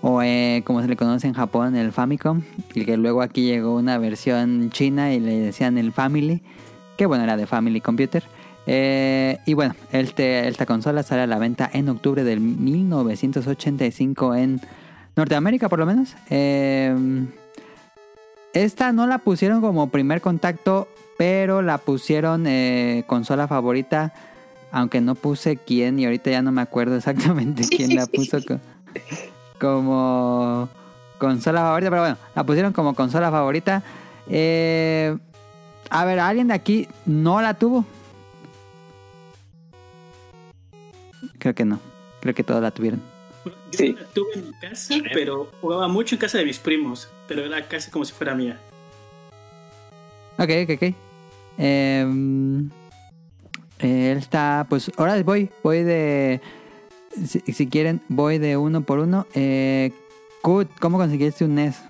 [0.00, 3.76] o eh, como se le conoce en Japón, el Famicom, y que luego aquí llegó
[3.76, 6.42] una versión china y le decían el Family
[6.96, 8.22] que bueno, era de Family Computer.
[8.66, 14.60] Eh, y bueno, este, esta consola sale a la venta en octubre del 1985 en
[15.14, 16.16] Norteamérica por lo menos.
[16.30, 16.94] Eh,
[18.52, 24.12] esta no la pusieron como primer contacto, pero la pusieron eh, consola favorita,
[24.72, 28.58] aunque no puse quién y ahorita ya no me acuerdo exactamente quién la puso co-
[29.60, 30.68] como
[31.18, 33.82] consola favorita, pero bueno, la pusieron como consola favorita.
[34.28, 35.16] Eh,
[35.90, 37.84] a ver, ¿alguien de aquí no la tuvo?
[41.38, 41.80] Creo que no.
[42.20, 43.00] Creo que todos la tuvieron.
[43.44, 43.92] Yo Sí.
[43.92, 47.66] la tuve en mi casa, pero jugaba mucho en casa de mis primos, pero era
[47.68, 48.58] casi como si fuera mía.
[50.38, 50.94] Ok, ok, ok.
[51.58, 52.68] Em,
[53.78, 56.40] él está, pues ahora voy, voy de...
[57.26, 59.26] Si, si quieren, voy de uno por uno.
[59.34, 59.92] Eh,
[60.42, 61.80] Kut, ¿cómo conseguiste un NES?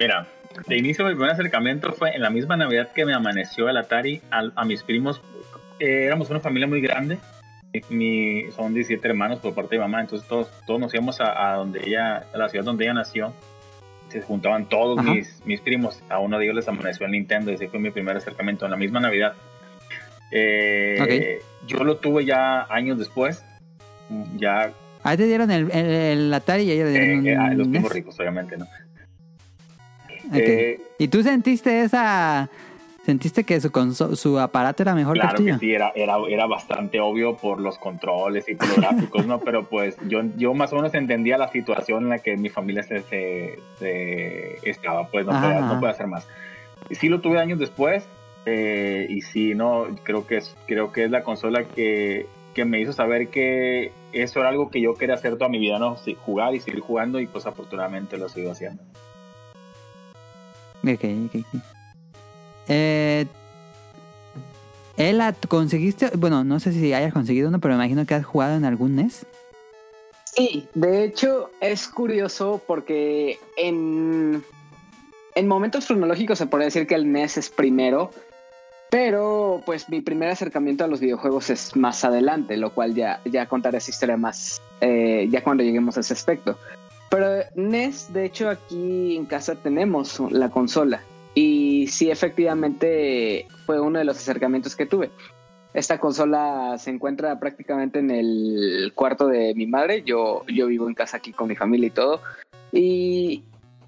[0.00, 0.26] Mira,
[0.66, 4.20] de inicio mi primer acercamiento fue en la misma Navidad que me amaneció el Atari
[4.30, 5.20] al- a, mis primos.
[5.78, 7.18] Eh, éramos una familia muy grande.
[7.72, 7.82] Mi,
[8.44, 11.52] mi- son 17 hermanos por parte de mi mamá, entonces todos, todos nos íbamos a,
[11.52, 13.32] a donde ella, a la ciudad donde ella nació.
[14.08, 15.14] Se juntaban todos Ajá.
[15.14, 16.02] mis, mis primos.
[16.08, 18.76] A uno de ellos les amaneció el Nintendo ese fue mi primer acercamiento en la
[18.76, 19.34] misma Navidad.
[20.32, 23.44] Eh, Yo lo tuve ya años después.
[24.36, 27.36] Ya Ahí te dieron el, el- el Atari y a ella le dieron eh, eh,
[27.36, 28.66] a los un primos ricos, obviamente, ¿no?
[30.30, 30.36] Ok.
[30.36, 32.48] Eh, ¿Y tú sentiste esa...
[33.04, 33.70] ¿Sentiste que su,
[34.14, 35.58] su aparato era mejor Claro que el que tuyo?
[35.58, 39.40] sí, era, era, era bastante obvio por los controles y por los gráficos, ¿no?
[39.40, 42.82] Pero pues yo, yo más o menos entendía la situación en la que mi familia
[42.82, 46.28] se, se, se estaba, pues no podía, no podía hacer más.
[46.90, 48.04] Y sí lo tuve años después
[48.46, 52.80] eh, y sí, no, creo que es, creo que es la consola que, que me
[52.80, 55.96] hizo saber que eso era algo que yo quería hacer toda mi vida, ¿no?
[55.96, 58.82] Sí, jugar y seguir jugando y pues afortunadamente lo sigo haciendo.
[60.82, 61.44] Ok, ok.
[62.68, 63.26] Eh,
[64.96, 66.10] ¿Ela conseguiste?
[66.16, 68.96] Bueno, no sé si hayas conseguido uno, pero me imagino que has jugado en algún
[68.96, 69.26] NES.
[70.24, 74.44] Sí, de hecho es curioso porque en,
[75.34, 78.10] en momentos cronológicos se podría decir que el NES es primero,
[78.90, 83.46] pero pues mi primer acercamiento a los videojuegos es más adelante, lo cual ya, ya
[83.46, 86.56] contaré esa historia más, eh, ya cuando lleguemos a ese aspecto.
[87.10, 91.02] Pero NES, de hecho aquí en casa tenemos la consola
[91.34, 95.10] y sí efectivamente fue uno de los acercamientos que tuve.
[95.74, 100.02] Esta consola se encuentra prácticamente en el cuarto de mi madre.
[100.04, 102.20] Yo, yo vivo en casa aquí con mi familia y todo.
[102.72, 103.42] Y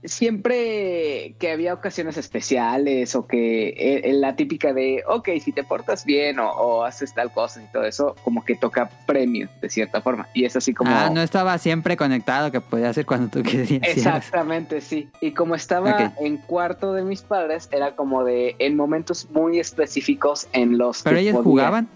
[0.05, 3.69] siempre que había ocasiones especiales o que
[4.05, 7.67] eh, la típica de, ok, si te portas bien o, o haces tal cosa y
[7.73, 10.29] todo eso, como que toca premio de cierta forma.
[10.35, 10.91] Y es así como...
[10.91, 13.83] Ah, no estaba siempre conectado, que podía hacer cuando tú querías.
[13.83, 15.09] Exactamente, sí.
[15.21, 20.49] Y como estaba en cuarto de mis padres, era como de en momentos muy específicos
[20.53, 21.89] en los ¿Pero que ellos podía- jugaban?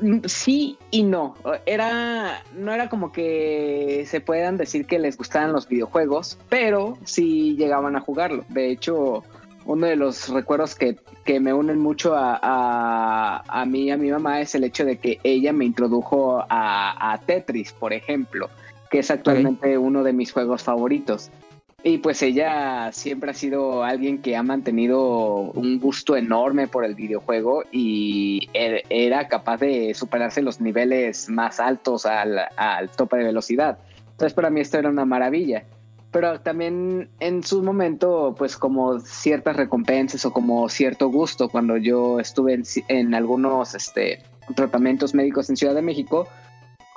[0.00, 1.34] Mm, Sí y no.
[1.66, 7.56] Era, no era como que se puedan decir que les gustaban los videojuegos, pero sí
[7.56, 8.44] llegaban a jugarlo.
[8.48, 9.24] De hecho,
[9.64, 13.96] uno de los recuerdos que, que me unen mucho a, a, a mí y a
[13.96, 18.48] mi mamá es el hecho de que ella me introdujo a, a Tetris, por ejemplo,
[18.90, 21.30] que es actualmente uno de mis juegos favoritos.
[21.84, 26.96] Y pues ella siempre ha sido alguien que ha mantenido un gusto enorme por el
[26.96, 33.24] videojuego y er- era capaz de superarse los niveles más altos al, al tope de
[33.24, 33.78] velocidad.
[34.10, 35.64] Entonces para mí esto era una maravilla.
[36.10, 42.18] Pero también en su momento, pues como ciertas recompensas o como cierto gusto, cuando yo
[42.18, 44.22] estuve en, en algunos este,
[44.56, 46.26] tratamientos médicos en Ciudad de México,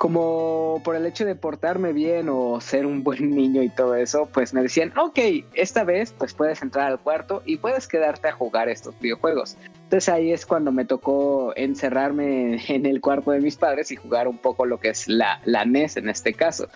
[0.02, 4.28] como por el hecho de portarme bien o ser un buen niño y todo eso,
[4.34, 5.16] pues me decían, ok,
[5.54, 9.56] esta vez pues puedes entrar al cuarto y puedes quedarte a jugar estos videojuegos.
[9.84, 14.26] Entonces ahí es cuando me tocó encerrarme en el cuarto de mis padres y jugar
[14.26, 16.66] un poco lo que es la, la NES en este caso.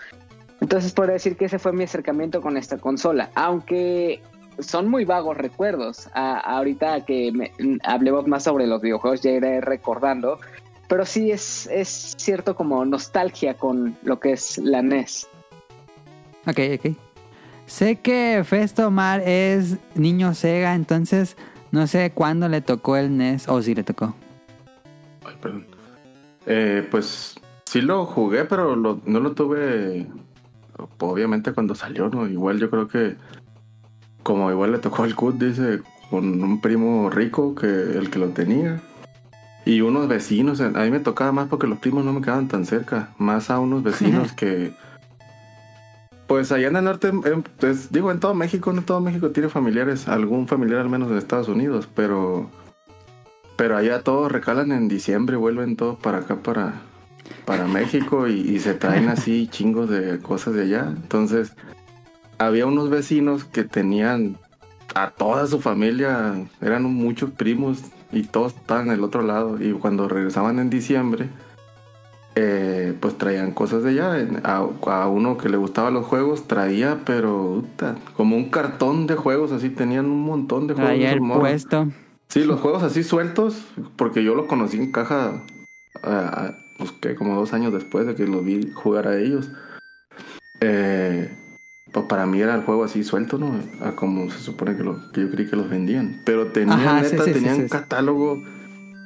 [0.61, 4.21] Entonces puedo decir que ese fue mi acercamiento con esta consola, aunque
[4.61, 6.09] son muy vagos recuerdos.
[6.15, 7.51] A- ahorita que me-
[7.83, 10.39] hablemos más sobre los videojuegos ya iré recordando,
[10.89, 15.29] pero sí es, es cierto como nostalgia con lo que es la NES.
[16.47, 16.97] Ok, ok.
[17.67, 21.37] Sé que Festo Mar es niño Sega, entonces
[21.73, 24.15] no sé cuándo le tocó el NES o si le tocó.
[25.25, 25.67] Ay, perdón.
[26.47, 30.07] Eh, pues sí lo jugué, pero lo- no lo tuve.
[31.01, 32.27] Obviamente cuando salió, ¿no?
[32.29, 33.17] Igual yo creo que.
[34.23, 38.29] Como igual le tocó al CUT, dice, con un primo rico que el que lo
[38.31, 38.81] tenía.
[39.67, 42.65] Y unos vecinos, a mí me tocaba más porque los primos no me quedaban tan
[42.65, 43.11] cerca.
[43.19, 44.73] Más a unos vecinos que.
[46.29, 49.49] Pues allá en el norte, em, pues, digo, en todo México, no todo México tiene
[49.49, 52.49] familiares, algún familiar al menos en Estados Unidos, pero
[53.57, 56.75] pero allá todos recalan en diciembre, vuelven todos para acá, para,
[57.45, 60.93] para México y, y se traen así chingos de cosas de allá.
[60.95, 61.55] Entonces,
[62.39, 64.39] había unos vecinos que tenían
[64.95, 69.61] a toda su familia, eran muchos primos y todos estaban del otro lado.
[69.63, 71.29] Y cuando regresaban en diciembre,
[72.35, 74.19] eh, pues traían cosas de allá.
[74.21, 79.07] En- A, a uno que le gustaban los juegos traía, pero puta, como un cartón
[79.07, 80.93] de juegos, así tenían un montón de juegos.
[80.93, 81.87] Esos el puesto.
[82.29, 83.65] Sí, los juegos así sueltos,
[83.97, 85.43] porque yo los conocí en caja,
[86.79, 89.49] pues que como dos años después de que los vi jugar a ellos.
[90.61, 91.35] Eh,
[91.97, 93.59] pues para mí era el juego así suelto, ¿no?
[93.81, 96.21] A como se supone que, lo, que yo creí que los vendían.
[96.27, 98.43] Pero tenían, Ajá, neta, sí, sí, tenían sí, catálogo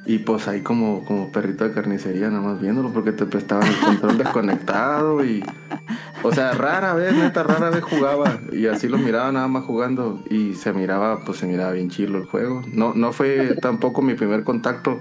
[0.05, 3.79] y pues ahí como, como perrito de carnicería, nada más viéndolo, porque te prestaban el
[3.79, 5.41] control desconectado y...
[6.21, 8.41] O sea, rara vez, neta, rara vez jugaba.
[8.51, 10.21] Y así lo miraba nada más jugando.
[10.29, 12.61] Y se miraba, pues se miraba bien chilo el juego.
[12.73, 14.99] No, no fue tampoco mi primer contacto.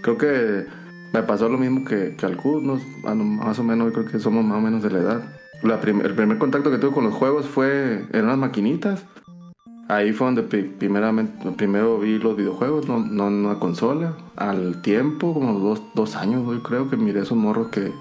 [0.00, 0.66] Creo que
[1.12, 2.80] me pasó lo mismo que, que al Q, no,
[3.14, 5.41] más o menos, creo que somos más o menos de la edad.
[5.62, 9.04] La prim- el primer contacto que tuve con los juegos fue en unas maquinitas.
[9.88, 14.14] Ahí fue donde pri- primeramente, primero vi los videojuegos, no, no en una consola.
[14.36, 17.92] Al tiempo, como dos, dos años, yo creo que miré esos morros que,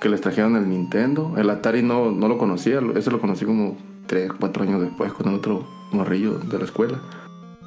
[0.00, 1.34] que les trajeron el Nintendo.
[1.36, 3.76] El Atari no, no lo conocía, ese lo conocí como
[4.06, 7.00] 3, 4 años después con el otro morrillo de la escuela.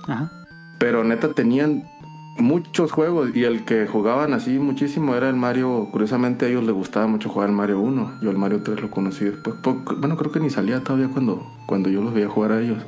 [0.07, 0.31] Ajá.
[0.79, 1.83] Pero neta tenían
[2.37, 5.89] muchos juegos y el que jugaban así muchísimo era el Mario.
[5.91, 8.19] Curiosamente a ellos les gustaba mucho jugar el Mario 1.
[8.21, 9.55] Yo el Mario 3 lo conocí después.
[9.97, 12.83] Bueno, creo que ni salía todavía cuando, cuando yo los veía jugar a ellos.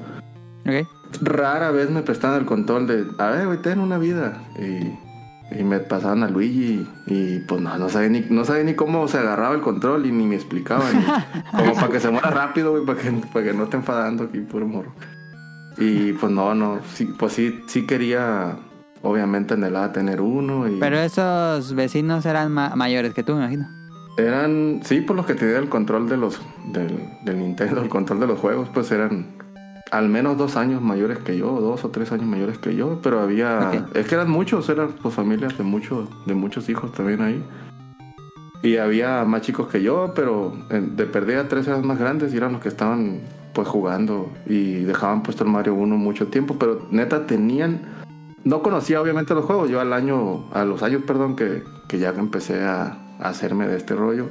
[0.66, 0.88] Ok.
[1.22, 4.42] Rara vez me prestaban el control de, a ver, güey, ten una vida.
[4.60, 4.98] Y,
[5.52, 9.08] y me pasaban a Luigi y pues no, no sabía ni, no sabía ni cómo
[9.08, 11.06] se agarraba el control y ni me explicaban.
[11.52, 14.40] como para que se muera rápido, güey, para que, para que no esté enfadando aquí,
[14.40, 14.94] puro morro.
[15.78, 18.58] Y pues no, no, sí, pues sí, sí quería,
[19.06, 23.68] obviamente anhelaba tener uno y Pero esos vecinos eran ma- mayores que tú, me imagino.
[24.18, 26.42] eran, sí, por los que tenían el control de los,
[26.74, 29.28] del, del Nintendo, el control de los juegos, pues eran
[29.92, 33.20] al menos dos años mayores que yo, dos o tres años mayores que yo, pero
[33.22, 37.44] había, es que eran muchos, eran pues familias de muchos, de muchos hijos también ahí.
[38.64, 42.38] Y había más chicos que yo, pero en- de perdida tres eran más grandes y
[42.38, 43.22] eran los que estaban
[43.54, 47.82] pues jugando y dejaban puesto el Mario 1 mucho tiempo, pero neta tenían
[48.46, 52.10] no conocía obviamente los juegos, yo al año, a los años, perdón, que, que ya
[52.10, 54.30] empecé a, a hacerme de este rollo,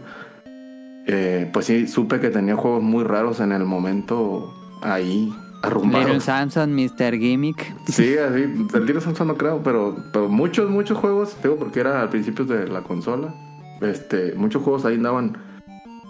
[1.07, 6.24] eh, pues sí, supe que tenía juegos muy raros en el momento ahí, Little arrumbados.
[6.24, 7.18] Samson, Mr.
[7.18, 7.74] Gimmick.
[7.88, 12.00] Sí, así, el Little Samson no creo, pero, pero muchos, muchos juegos, digo, porque era
[12.00, 13.35] al principio de la consola,
[13.81, 15.37] este, muchos juegos ahí andaban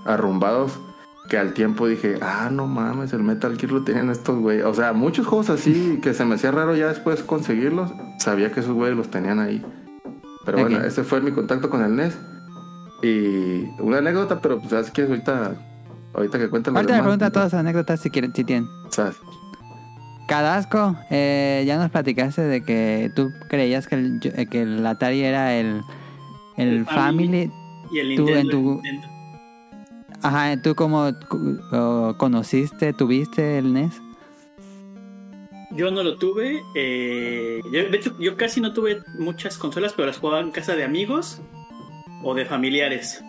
[0.04, 0.78] arrumbados
[1.28, 4.64] que al tiempo dije, ah, no mames, el Metal Gear lo tenían estos güeyes.
[4.66, 8.60] O sea, muchos juegos así que se me hacía raro ya después conseguirlos, sabía que
[8.60, 9.64] esos güeyes los tenían ahí.
[10.44, 10.64] Pero Ok.
[10.68, 12.18] bueno, ese fue mi contacto con el NES.
[13.02, 15.54] Y una anécdota, pero pues sabes que ahorita,
[16.14, 18.68] ahorita que cuentan Ahorita le pregunto a todas las anécdotas si quieren, si tienen.
[18.90, 19.16] ¿Sabes?
[20.28, 25.22] Cadasco, eh, ya nos platicaste de que tú creías que el, eh, que el Atari
[25.22, 25.82] era el,
[26.56, 27.48] el, El Family.
[27.48, 27.52] Family.
[27.92, 28.40] Y el Tú Nintendo.
[28.40, 29.13] en tu- el Nintendo.
[30.24, 31.12] Ajá, ¿tú cómo
[32.16, 34.00] conociste, tuviste el NES?
[35.72, 36.62] Yo no lo tuve.
[36.74, 40.82] eh, de hecho, yo casi no tuve muchas consolas, pero las jugaba en casa de
[40.82, 41.42] amigos
[42.22, 43.22] o de familiares.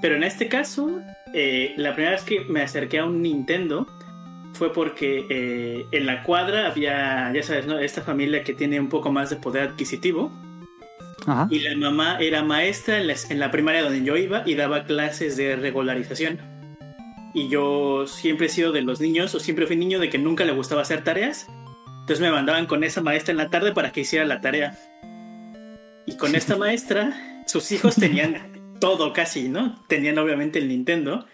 [0.00, 1.00] Pero en este caso,
[1.34, 3.88] eh, la primera vez que me acerqué a un Nintendo
[4.52, 7.80] fue porque eh, en la cuadra había, ya sabes, ¿no?
[7.80, 10.30] esta familia que tiene un poco más de poder adquisitivo.
[11.26, 11.48] Ajá.
[11.50, 14.84] Y la mamá era maestra en la, en la primaria donde yo iba y daba
[14.84, 16.38] clases de regularización.
[17.34, 20.44] Y yo siempre he sido de los niños, o siempre fui niño de que nunca
[20.44, 21.46] le gustaba hacer tareas.
[22.00, 24.78] Entonces me mandaban con esa maestra en la tarde para que hiciera la tarea.
[26.06, 29.84] Y con esta maestra, sus hijos tenían todo casi, ¿no?
[29.88, 31.26] Tenían obviamente el Nintendo.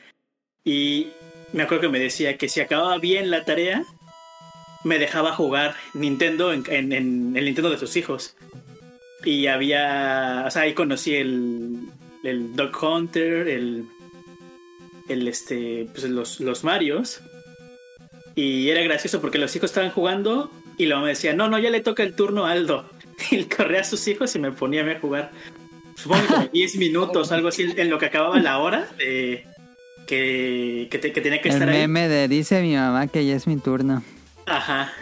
[0.65, 1.09] Y
[1.53, 3.85] me acuerdo que me decía que si acababa bien la tarea,
[4.85, 8.35] me dejaba jugar Nintendo en, en- en el Nintendo de sus hijos.
[9.25, 11.79] Y había, o sea, ahí conocí el,
[12.25, 13.85] el Dog Hunter, el,
[15.09, 17.21] el este, pues los, los Marios.
[18.35, 21.71] Y era gracioso porque los hijos estaban jugando y la mamá decía, no, no, ya
[21.71, 22.89] le toca el turno a Aldo.
[23.31, 25.31] Y corría a sus hijos y me ponía a mí a jugar.
[25.95, 29.47] Supongo que como 10 minutos, algo así, en lo que acababa la hora de
[30.07, 31.79] que, que, te- que tenía que El estar ahí.
[31.83, 34.03] meme de dice mi mamá que ya es mi turno.
[34.47, 34.93] Ajá.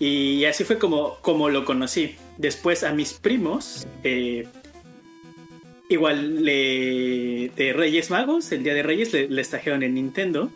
[0.00, 2.16] Y así fue como, como lo conocí.
[2.38, 4.48] Después a mis primos, eh,
[5.88, 10.50] igual le- de Reyes Magos, el día de Reyes, le- les trajeron en Nintendo.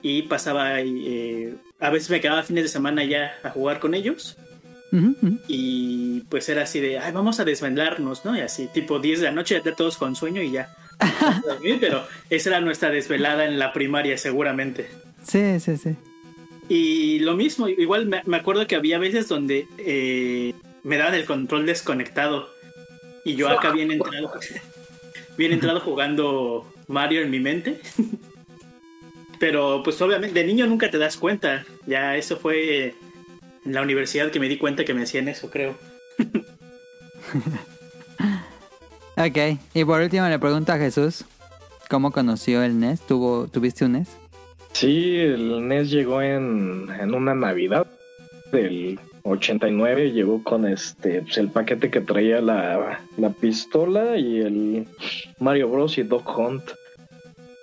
[0.00, 4.36] Y pasaba, eh, a veces me quedaba fines de semana ya a jugar con ellos.
[5.48, 8.36] Y pues era así de, ay, vamos a desvelarnos, ¿no?
[8.36, 10.74] Y así, tipo 10 de la noche, ya todos con sueño y ya.
[11.80, 14.88] Pero esa era nuestra desvelada en la primaria, seguramente.
[15.24, 15.96] Sí, sí, sí.
[16.74, 21.66] Y lo mismo, igual me, acuerdo que había veces donde eh, me daban el control
[21.66, 22.48] desconectado.
[23.26, 24.32] Y yo acá bien entrado,
[25.36, 27.78] bien entrado jugando Mario en mi mente.
[29.38, 31.66] Pero pues obviamente de niño nunca te das cuenta.
[31.84, 32.94] Ya eso fue
[33.66, 35.76] en la universidad que me di cuenta que me hacían eso, creo.
[39.14, 39.58] Ok.
[39.74, 41.26] Y por último le pregunto a Jesús,
[41.90, 43.02] ¿cómo conoció el NES?
[43.02, 44.21] ¿Tuvo, ¿Tuviste un NES?
[44.72, 47.86] Sí, el NES llegó en, en una Navidad
[48.50, 54.86] del 89, llegó con este pues, el paquete que traía la, la pistola y el
[55.38, 55.98] Mario Bros.
[55.98, 56.62] y Dog Hunt.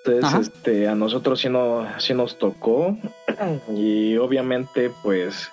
[0.06, 0.40] Entonces, Ajá.
[0.40, 2.98] este, a nosotros sí, no, sí nos tocó
[3.76, 5.50] y obviamente pues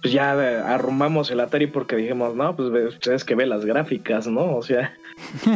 [0.00, 0.32] pues ya
[0.74, 4.56] arrumamos el Atari porque dijimos, no, pues ve- ustedes que ve las gráficas, ¿no?
[4.56, 4.92] O sea,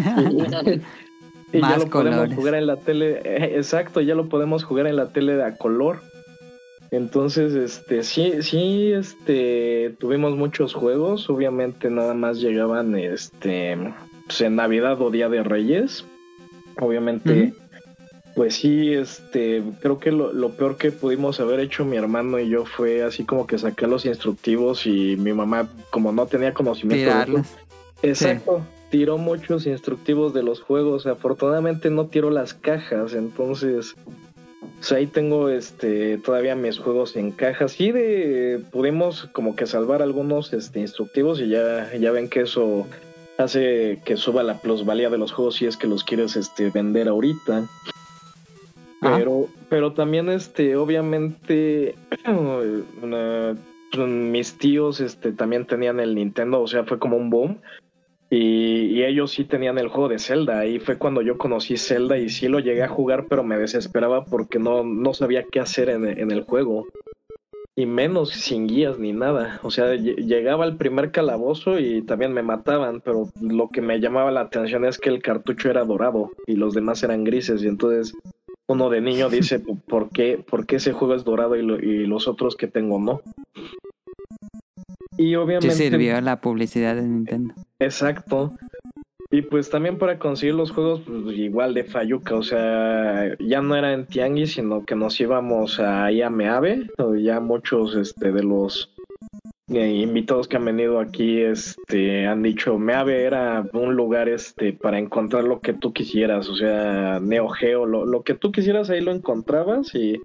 [1.57, 4.87] y ya Más lo podemos jugar en la tele, eh, exacto, ya lo podemos jugar
[4.87, 6.01] en la tele a color.
[6.91, 13.77] Entonces, este, sí, sí, este, tuvimos muchos juegos, obviamente nada más llegaban, este,
[14.27, 16.05] pues, en Navidad o Día de Reyes,
[16.81, 17.55] obviamente,
[18.37, 22.49] pues sí, este, creo que lo, lo peor que pudimos haber hecho mi hermano y
[22.49, 27.33] yo fue así como que sacar los instructivos y mi mamá, como no tenía conocimiento
[27.33, 27.45] de eso.
[28.03, 28.63] Exacto.
[28.91, 31.07] Tiró muchos instructivos de los juegos.
[31.07, 33.15] Afortunadamente no tiró las cajas.
[33.15, 33.95] Entonces,
[34.77, 37.73] pues ahí tengo este todavía mis juegos en cajas.
[37.73, 42.87] Sí, de pudimos como que salvar algunos este, instructivos y ya, ya ven que eso
[43.39, 47.09] hace que suba la plusvalía de los juegos si es que los quieres este, vender
[47.09, 47.69] ahorita.
[49.01, 49.17] Ajá.
[49.19, 51.95] Pero, pero también, este, obviamente,
[53.03, 53.57] una-
[54.07, 57.59] mis tíos, este, también tenían el Nintendo, o sea, fue como un boom.
[58.29, 60.59] Y, y ellos sí tenían el juego de Zelda.
[60.61, 64.25] Ahí fue cuando yo conocí Zelda y sí lo llegué a jugar, pero me desesperaba
[64.25, 66.87] porque no, no sabía qué hacer en, en el juego.
[67.79, 69.61] Y menos sin guías ni nada.
[69.63, 74.01] O sea, lle- llegaba al primer calabozo y también me mataban, pero lo que me
[74.01, 77.63] llamaba la atención es que el cartucho era dorado y los demás eran grises.
[77.63, 78.15] Y entonces
[78.67, 82.07] uno de niño dice, ¿por qué, por qué ese juego es dorado y, lo- y
[82.07, 83.21] los otros que tengo no?
[85.17, 85.71] Y Sí obviamente...
[85.73, 87.55] sirvió la publicidad de Nintendo.
[87.79, 88.53] Exacto.
[89.31, 93.75] Y pues también para conseguir los juegos, pues igual de Fayuca, o sea, ya no
[93.75, 98.45] era en Tianguis, sino que nos íbamos ahí a Meave, o ya muchos este, de
[98.45, 98.95] los
[99.69, 105.01] eh, invitados que han venido aquí este, han dicho, Meave era un lugar este, para
[105.01, 109.01] encontrar lo que tú quisieras, o sea, Neo Geo, lo, lo que tú quisieras ahí
[109.01, 110.21] lo encontrabas y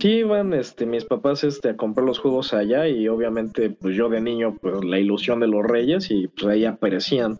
[0.00, 4.08] sí iban este, mis papás este, a comprar los juegos allá y obviamente pues yo
[4.08, 7.38] de niño pues la ilusión de los reyes y pues ahí aparecían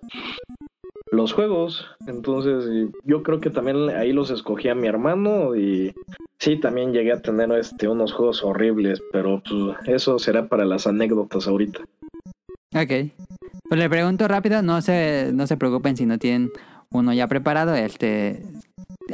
[1.11, 1.87] los juegos.
[2.07, 5.95] Entonces, yo creo que también ahí los escogía mi hermano y
[6.39, 10.87] sí, también llegué a tener este unos juegos horribles, pero pues eso será para las
[10.87, 11.81] anécdotas ahorita.
[12.75, 13.11] Ok.
[13.69, 16.51] Pues le pregunto rápido, no se, no se preocupen si no tienen
[16.91, 17.75] uno ya preparado.
[17.75, 18.43] Este,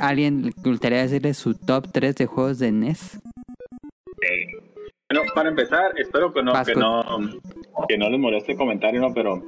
[0.01, 3.21] ¿Alguien le gustaría decirle su top 3 de juegos de NES?
[5.15, 7.05] Bueno, para empezar, espero que no, que no,
[7.89, 9.13] que no les moleste el comentario, ¿no?
[9.15, 9.43] Pero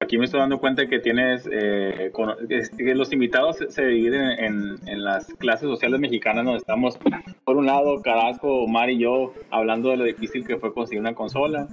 [0.00, 3.86] aquí me estoy dando cuenta que tienes, eh, con- es- que los invitados se, se
[3.86, 6.98] dividen en, en las clases sociales mexicanas, donde estamos,
[7.44, 11.14] por un lado, Carasco, Omar y yo, hablando de lo difícil que fue conseguir una
[11.14, 11.68] consola.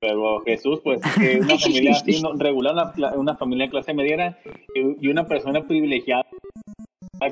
[0.00, 4.38] Pero Jesús, pues, eh, una familia así, no- regular, una, una familia de clase mediana
[4.74, 6.24] y, y una persona privilegiada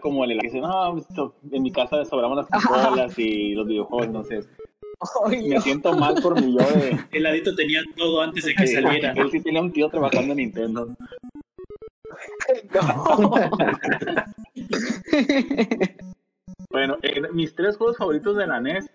[0.02, 4.06] como el que dice, no, esto- en mi casa sobramos las consolas y los videojuegos,
[4.06, 4.48] entonces
[5.30, 5.60] me no.
[5.60, 6.98] siento mal por mi yo de...
[7.12, 9.12] El ladito tenía todo antes de que saliera.
[9.12, 10.88] Él sí tenía un tío trabajando en Nintendo.
[16.70, 18.90] Bueno, eh, mis tres juegos favoritos de la NES.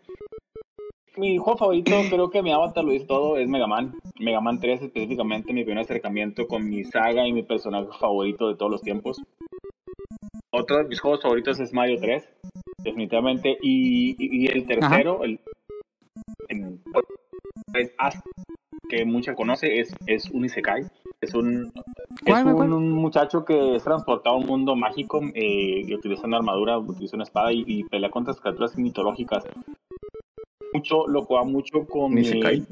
[1.18, 3.94] Mi juego favorito, creo que mi avatar lo dice todo, es Mega Man.
[4.20, 8.56] Mega Man 3 específicamente, mi primer acercamiento con mi saga y mi personaje favorito de
[8.56, 9.22] todos los tiempos.
[10.52, 12.28] Otro de mis juegos favoritos es Mario 3,
[12.84, 13.58] definitivamente.
[13.62, 15.40] Y, y- y el tercero, el, es
[18.90, 20.86] que mucha conoce, es, es un Isekai.
[21.22, 25.84] Es un, es ¿Cuál, cuál, un, muchacho que es transportado a un mundo mágico eh,
[25.88, 29.46] y utiliza una armadura, utiliza una espada y, y pelea contra criaturas mitológicas.
[30.74, 32.14] Mucho, lo jugaba mucho con.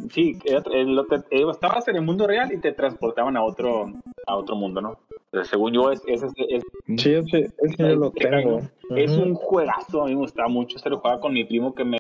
[0.10, 3.92] Sí, eh, lo te- eh, estabas en el mundo real y te transportaban a otro,
[4.26, 4.98] a otro mundo, ¿no?
[5.34, 6.64] Entonces, según yo, es, es, es- es-
[7.02, 8.60] Sí, ese, ese yo lo tengo.
[8.98, 10.78] es un juegazo, a mí me gustaba mucho.
[10.78, 12.00] Se lo jugaba con mi primo que me,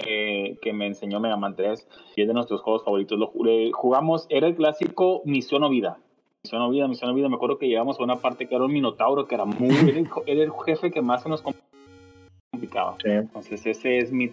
[0.62, 3.18] que me enseñó Mega Man 3 y es de nuestros juegos favoritos.
[3.18, 5.98] Lo jugué- jugamos, era el clásico Misión o Vida.
[6.44, 7.30] Misión o Vida, Misión o Vida.
[7.30, 9.70] Me acuerdo que llegamos a una parte que era un minotauro que era muy.
[9.70, 11.42] era, el, era el jefe que más se nos
[12.52, 12.98] complicaba.
[13.02, 13.10] Sí.
[13.12, 14.30] Entonces, ese es mi.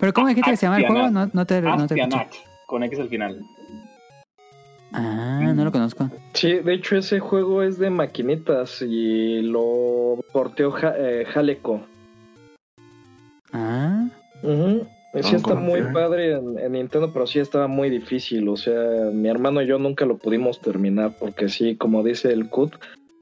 [0.00, 1.08] ¿Pero cómo dijiste que se llama el juego?
[1.10, 1.94] No, no te, no te
[2.66, 3.40] con X al final.
[4.92, 6.10] Ah, no lo conozco.
[6.34, 11.82] Sí, de hecho ese juego es de maquinitas y lo porteó Ja- eh, Jaleco.
[13.52, 14.08] Ah.
[14.42, 18.48] Sí No está muy padre en, en Nintendo, pero sí estaba muy difícil.
[18.48, 22.48] O sea, mi hermano y yo nunca lo pudimos terminar porque sí, como dice el
[22.48, 22.74] CUT,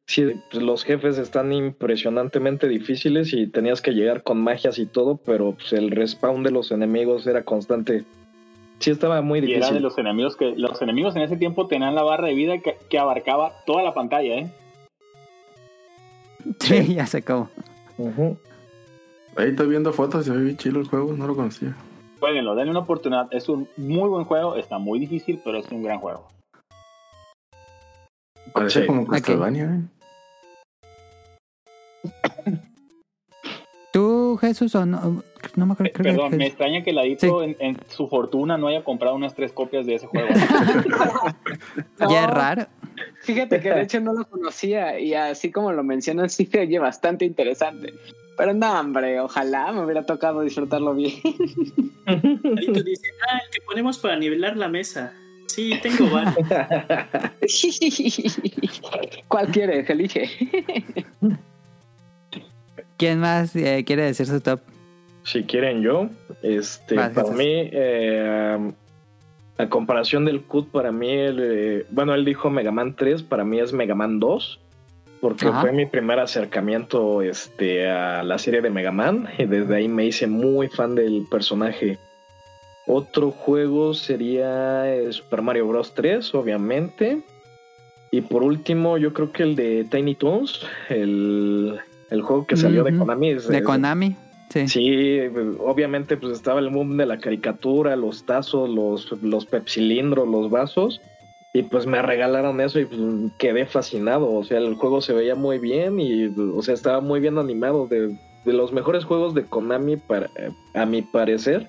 [0.07, 5.17] sí, pues, los jefes están impresionantemente difíciles y tenías que llegar con magias y todo,
[5.17, 8.05] pero pues, el respawn de los enemigos era constante.
[8.81, 9.83] Sí estaba muy Y era de difícil.
[9.83, 10.55] los enemigos que.
[10.57, 13.93] Los enemigos en ese tiempo tenían la barra de vida que, que abarcaba toda la
[13.95, 14.53] pantalla, ¿eh?
[16.61, 17.51] sí, ya cómo.
[17.97, 18.39] Ujú.
[19.37, 21.75] Ahí estoy viendo fotos, se ve bien chido el juego, no lo conocía.
[22.21, 23.29] Jueguenlo, denle una oportunidad.
[23.33, 26.29] Es un muy buen juego, está muy difícil, pero es un gran juego.
[28.53, 28.87] Parece Sí.
[28.87, 29.83] como Castlevania, ¿eh?
[33.93, 35.23] ¿Tú, Jesús, o no?
[35.57, 35.91] No me acuerdo.
[35.91, 39.15] Eh, creo que Perdón, me extraña que Ladito en, en su fortuna no haya comprado
[39.15, 40.29] unas tres copias de ese juego.
[42.11, 42.67] Ya es raro.
[43.23, 46.79] Fíjate que de hecho no lo conocía y así como lo mencionas, sí se oye
[46.79, 47.93] bastante interesante.
[48.37, 51.15] Pero no, hombre, ojalá me hubiera tocado disfrutarlo bien.
[52.07, 55.13] Ladito dice, ah, el que ponemos para nivelar la mesa.
[55.47, 56.37] Sí, tengo varios.
[59.29, 59.91] ¿Cuál quieres?
[59.91, 60.31] Elige.
[62.97, 64.61] ¿Quién más eh, quiere decir su top?
[65.31, 66.09] Si quieren yo,
[66.43, 68.73] este, para mí, eh,
[69.59, 73.45] a comparación del CUT, para mí, el, eh, bueno, él dijo Mega Man 3, para
[73.45, 74.59] mí es Mega Man 2,
[75.21, 75.61] porque Ajá.
[75.61, 80.07] fue mi primer acercamiento este, a la serie de Mega Man, y desde ahí me
[80.07, 81.99] hice muy fan del personaje.
[82.87, 85.93] Otro juego sería eh, Super Mario Bros.
[85.95, 87.19] 3, obviamente.
[88.11, 91.79] Y por último, yo creo que el de Tiny Toons, el,
[92.11, 92.97] el juego que salió de.
[92.97, 93.31] Konami.
[93.33, 94.17] es- De Konami.
[94.51, 94.69] Sí.
[94.69, 95.21] Sí,
[95.59, 101.01] obviamente pues estaba el boom de la caricatura, los tazos, los, los pepsilindros, los vasos.
[101.53, 103.01] Y pues me regalaron eso y pues,
[103.39, 104.33] quedé fascinado.
[104.33, 107.87] O sea, el juego se veía muy bien y, o sea, estaba muy bien animado.
[107.87, 110.31] De, de los mejores juegos de Konami, para,
[110.75, 111.69] a mi parecer,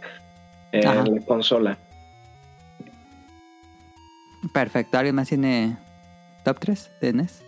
[0.71, 1.05] en Ajá.
[1.05, 1.77] la consola.
[4.53, 4.97] Perfecto.
[4.97, 5.77] ¿Alguien más tiene
[6.43, 7.43] top 3 de NES?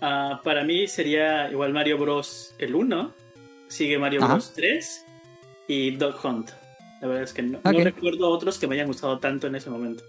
[0.00, 2.54] Ah, para mí sería igual Mario Bros.
[2.58, 3.21] el 1.
[3.72, 4.34] Sigue Mario Ajá.
[4.34, 4.52] Bros.
[4.54, 5.06] 3
[5.66, 6.50] y Dog Hunt.
[7.00, 7.72] La verdad es que no, Ok.
[7.72, 10.04] no recuerdo otros que me hayan gustado tanto en ese momento.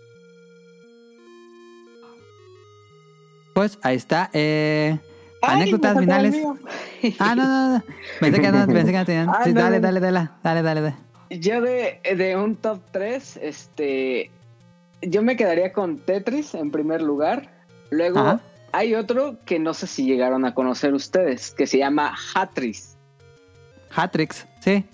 [3.53, 4.29] Pues ahí está.
[4.33, 4.97] Eh,
[5.41, 6.35] Ay, anécdotas finales.
[7.19, 7.83] Ah, no, no, no.
[8.19, 9.29] Pensé que no, pensé que no tenían.
[9.29, 10.95] Ah, Sí, no, dale, no, dale, dale, dale, dale, dale.
[11.29, 14.29] Yo de, de un top 3, este.
[15.01, 17.49] Yo me quedaría con Tetris en primer lugar.
[17.91, 18.41] Luego Ajá.
[18.73, 22.92] hay otro que no sé si llegaron a conocer ustedes, que se llama Hatris.
[23.95, 24.85] Hatrix, sí.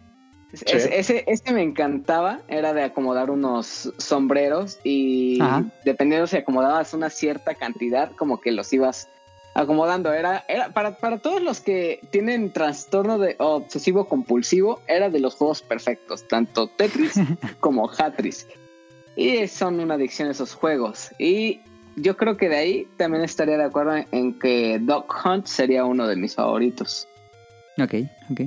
[0.51, 5.63] Es- ese, ese me encantaba, era de acomodar unos sombreros y Ajá.
[5.85, 9.07] dependiendo si acomodabas una cierta cantidad, como que los ibas
[9.53, 10.11] acomodando.
[10.11, 15.35] Era, era para, para todos los que tienen trastorno de obsesivo compulsivo, era de los
[15.35, 17.13] juegos perfectos, tanto Tetris
[17.59, 18.47] como Hatris.
[19.15, 21.11] Y son una adicción esos juegos.
[21.19, 21.59] Y
[21.95, 25.85] yo creo que de ahí también estaría de acuerdo en, en que Dog Hunt sería
[25.85, 27.07] uno de mis favoritos.
[27.77, 27.93] Ok,
[28.31, 28.41] ok.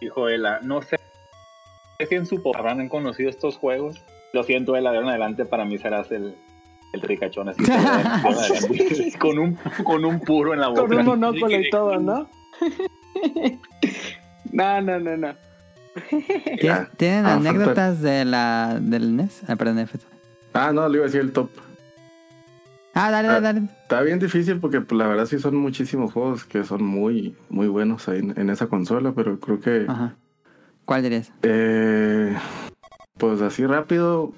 [0.00, 0.96] Dijo Ela, no sé
[2.08, 3.96] si en su porrón han conocido estos juegos.
[4.32, 6.36] Lo siento, de la de ahora en adelante para mí serás el,
[6.92, 7.62] el ricachón así.
[7.64, 10.82] de con, un, con un puro en la boca.
[10.82, 12.28] Con un monóculo y todo, ¿no?
[14.52, 15.28] no, no, no, no.
[16.10, 16.88] ¿Tie- Ya.
[16.96, 19.42] ¿Tienen Ah, anécdotas de la, del NES?
[19.48, 19.98] Ah, perdón, F.
[20.52, 21.50] Ah, no, le iba a decir el top.
[22.98, 23.60] Ah, dale, dale, dale.
[23.82, 27.68] Está bien difícil porque pues, la verdad sí son muchísimos juegos que son muy, muy
[27.68, 30.14] buenos ahí en, en esa consola, pero creo que Ajá.
[30.84, 31.30] ¿Cuál dirías?
[31.42, 32.36] eh,
[33.18, 34.32] pues así rápido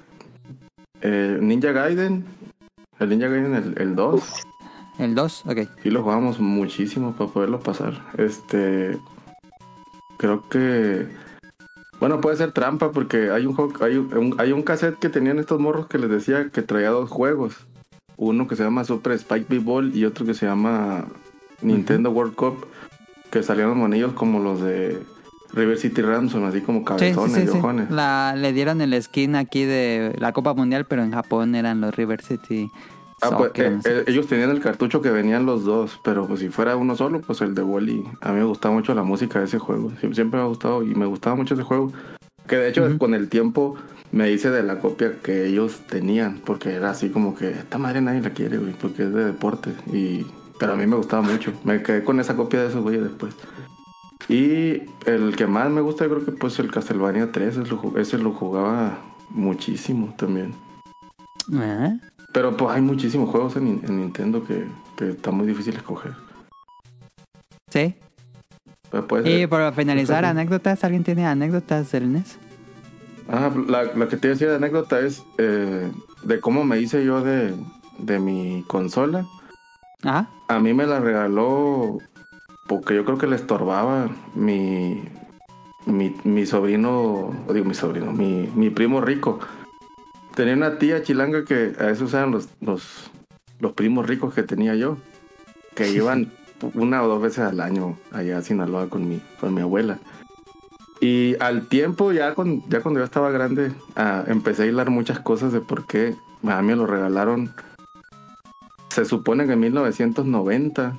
[1.01, 2.25] eh, Ninja Gaiden,
[2.99, 4.23] el Ninja Gaiden el, el 2,
[4.99, 5.45] ¿El 2?
[5.47, 5.59] Ok.
[5.83, 8.03] sí lo jugamos muchísimo para poderlo pasar.
[8.19, 8.99] Este
[10.19, 11.07] creo que
[11.99, 15.39] bueno, puede ser trampa porque hay un, juego- hay un, hay un cassette que tenían
[15.39, 17.67] estos morros que les decía que traía dos juegos.
[18.23, 21.07] Uno que se llama Super Spike B-Ball y otro que se llama
[21.63, 22.67] Nintendo World Cup.
[23.31, 25.03] Que salieron monillos como los de
[25.55, 27.91] River City Ransom, así como Sí, sí, cabezones sí, y ojones.
[27.91, 31.95] La, le dieron el skin aquí de la Copa Mundial, pero en Japón eran los
[31.97, 32.69] River City.
[33.23, 36.49] Ah, pues, eh, eh, ellos tenían el cartucho que venían los dos, pero pues si
[36.51, 38.05] fuera uno solo, pues el de Wally.
[38.21, 39.91] A mí me gustaba mucho la música de ese juego.
[40.01, 41.93] Sie- Siempre me ha gustado y me gustaba mucho ese juego.
[42.47, 43.77] Que de hecho con el tiempo
[44.13, 48.01] me hice de la copia que ellos tenían, porque era así como que esta madre
[48.01, 49.71] nadie la quiere, güey, porque es de deporte.
[49.93, 50.27] Y
[50.59, 51.53] pero a mí me gustaba mucho.
[51.65, 53.35] Me quedé con esa copia de esos güeyes después.
[54.29, 57.81] Y el que más me gusta, yo creo que pues el Castlevania 3, ese lo,
[57.83, 58.99] ju- ese lo jugaba
[59.31, 60.55] muchísimo también.
[61.53, 61.99] ¿Eh?
[62.33, 66.13] Pero pues hay muchísimos juegos en, en Nintendo que, que está muy difícil escoger.
[67.71, 67.95] Sí.
[68.91, 70.85] Pero Y para finalizar, anécdotas.
[70.85, 72.39] ¿Alguien tiene anécdotas del NES?
[73.33, 75.91] Ah, la, la que te iba a decir de anécdota es eh,
[76.25, 77.55] de cómo me hice yo de,
[77.99, 79.25] de mi consola.
[80.03, 80.29] Ajá.
[80.49, 81.99] A mí me la regaló
[82.67, 85.03] porque yo creo que le estorbaba mi,
[85.87, 89.39] mi, mi sobrino, o digo mi sobrino, mi, mi primo rico.
[90.35, 93.11] Tenía una tía chilanga que a esos eran los, los,
[93.61, 94.97] los primos ricos que tenía yo,
[95.77, 96.33] que iban
[96.75, 100.01] una o dos veces al año allá a Sinaloa con mi, con mi abuela.
[101.01, 105.19] Y al tiempo, ya, con, ya cuando yo estaba grande, ah, empecé a hilar muchas
[105.21, 106.15] cosas de por qué
[106.47, 107.53] a mí me lo regalaron.
[108.91, 110.97] Se supone que en 1990,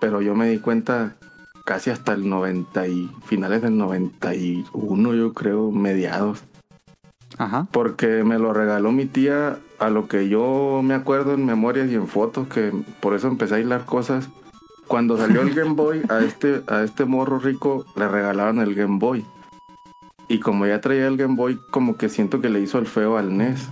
[0.00, 1.16] pero yo me di cuenta
[1.64, 6.44] casi hasta el 90 y finales del 91, yo creo, mediados.
[7.36, 7.66] Ajá.
[7.72, 11.94] Porque me lo regaló mi tía, a lo que yo me acuerdo en memorias y
[11.94, 14.28] en fotos, que por eso empecé a hilar cosas.
[14.86, 18.98] Cuando salió el Game Boy, a este, a este morro rico le regalaron el Game
[18.98, 19.24] Boy.
[20.28, 23.16] Y como ya traía el Game Boy, como que siento que le hizo el feo
[23.16, 23.68] al NES.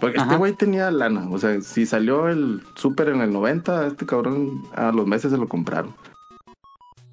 [0.00, 1.26] Porque este güey tenía lana.
[1.30, 5.32] O sea, si salió el Super en el 90, a este cabrón a los meses
[5.32, 5.94] se lo compraron.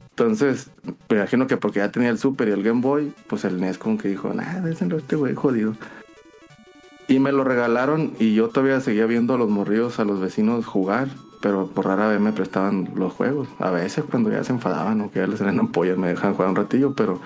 [0.10, 0.70] Entonces,
[1.10, 3.78] me imagino que porque ya tenía el Super y el Game Boy, pues el NES
[3.78, 5.74] como que dijo, nah, désenlo a este güey jodido.
[7.08, 10.66] Y me lo regalaron y yo todavía seguía viendo a los morrillos, a los vecinos
[10.66, 11.08] jugar,
[11.42, 13.48] pero por rara vez me prestaban los juegos.
[13.60, 16.50] A veces cuando ya se enfadaban o que ya les eran ampollas me dejaban jugar
[16.50, 17.20] un ratillo, pero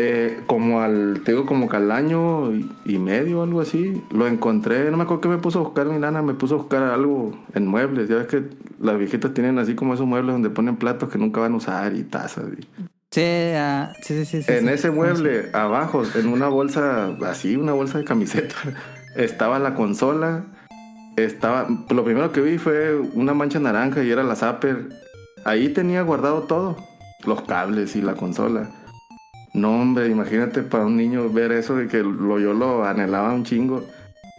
[0.00, 4.28] eh, como al, te digo, como que al año y, y medio algo así, lo
[4.28, 6.82] encontré, no me acuerdo qué me puso a buscar mi nana, me puso a buscar
[6.84, 8.08] algo en muebles.
[8.08, 8.44] Ya ves que
[8.80, 11.94] las viejitas tienen así como esos muebles donde ponen platos que nunca van a usar
[11.96, 12.44] y tazas.
[12.56, 12.66] y-
[13.10, 13.22] Sí,
[13.56, 14.68] ah, sí, sí, en sí.
[14.68, 18.54] ese mueble, abajo, en una bolsa así, una bolsa de camiseta,
[19.16, 20.44] estaba la consola.
[21.16, 24.90] Estaba, lo primero que vi fue una mancha naranja y era la Zapper.
[25.44, 26.76] Ahí tenía guardado todo,
[27.26, 28.70] los cables y la consola.
[29.60, 33.44] No, hombre, imagínate para un niño ver eso de que lo, yo lo anhelaba un
[33.44, 33.84] chingo.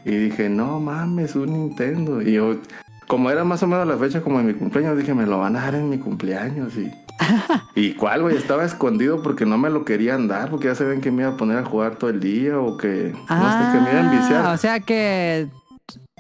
[0.05, 2.21] Y dije, no mames, un Nintendo.
[2.21, 2.55] Y yo,
[3.07, 5.55] como era más o menos la fecha como de mi cumpleaños, dije, me lo van
[5.57, 6.73] a dar en mi cumpleaños.
[6.77, 6.89] Y,
[7.75, 8.37] ¿Y cuál, güey?
[8.37, 11.37] Estaba escondido porque no me lo querían dar, porque ya sabían que me iba a
[11.37, 14.13] poner a jugar todo el día o que, no sé, que me iba a Ah,
[14.13, 14.45] enviciar.
[14.53, 15.49] o sea que,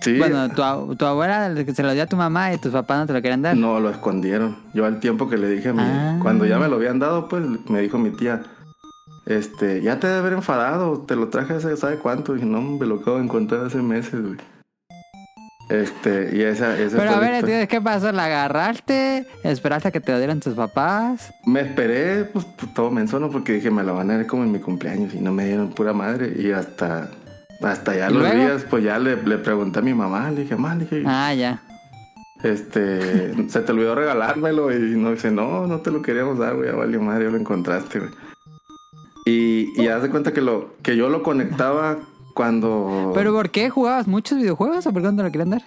[0.01, 3.05] sí, bueno, tu, tu abuela se lo dio a tu mamá y tus papás no
[3.07, 3.55] te lo querían dar.
[3.55, 4.57] no, lo escondieron.
[4.73, 5.83] Yo al tiempo que le dije a mi...
[5.83, 6.19] Ah.
[6.21, 8.43] Cuando ya me lo habían dado, pues me dijo mi tía,
[9.29, 12.33] este, ya te debe haber enfadado, te lo traje hace, ¿sabe cuánto?
[12.33, 14.37] Y dije, no, me lo acabo de encontrar hace meses, güey.
[15.69, 18.11] Este, y esa, esa Pero a ver, entonces, ¿qué pasó?
[18.11, 19.27] ¿La agarraste?
[19.43, 21.31] ¿Esperaste a que te lo dieran tus papás?
[21.45, 24.51] Me esperé, pues, pues, todo mensono porque dije, me la van a dar como en
[24.51, 26.33] mi cumpleaños y no me dieron pura madre.
[26.39, 27.11] Y hasta,
[27.61, 28.35] hasta ya ¿Y los luego?
[28.35, 31.35] días, pues ya le, le pregunté a mi mamá, le dije, mamá, le dije, Ah,
[31.35, 31.61] ya.
[32.41, 36.69] este, se te olvidó regalármelo y no dice, no, no te lo queríamos dar, güey,
[36.71, 38.11] ya valió madre, ya lo encontraste, güey.
[39.25, 41.97] Y, y haz de cuenta que lo, que yo lo conectaba
[42.33, 43.11] cuando...
[43.13, 45.63] ¿Pero por qué jugabas muchos videojuegos o por qué no te lo querían dar?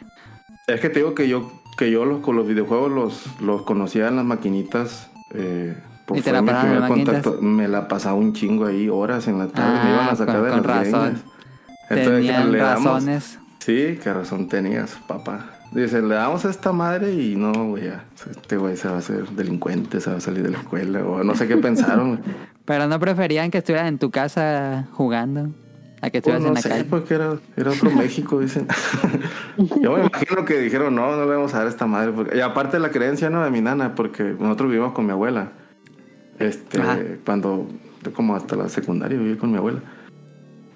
[0.66, 4.08] Es que te digo que yo, que yo los, con los videojuegos los, los conocía
[4.08, 5.76] en las maquinitas eh,
[6.06, 7.22] pues ¿Y te la mi pasaban en primer maquinitas?
[7.22, 7.42] contacto.
[7.46, 9.84] Me la pasaba un chingo ahí, horas en la tarde.
[9.84, 11.22] me iban Ah, a sacar con- de con los razón.
[11.90, 13.38] Entonces, Tenían le damos- razones.
[13.60, 15.46] Sí, qué razón tenías, papá.
[15.72, 17.84] Dice, le damos a esta madre y no, güey.
[18.30, 21.22] Este güey se va a hacer delincuente, se va a salir de la escuela, o
[21.22, 22.20] no sé qué pensaron.
[22.64, 25.48] Pero no preferían que estuvieran en tu casa jugando
[26.00, 26.84] a que Pues estuvieras no en la sé, calle.
[26.84, 28.66] porque era, era otro México, dicen.
[29.80, 32.12] Yo me imagino que dijeron, no, no le vamos a dar a esta madre.
[32.12, 32.36] Porque...
[32.36, 33.44] Y aparte la creencia, ¿no?
[33.44, 35.52] De mi nana, porque nosotros vivimos con mi abuela.
[36.38, 36.98] Este, Ajá.
[37.24, 37.68] cuando,
[38.14, 39.80] como hasta la secundaria viví con mi abuela.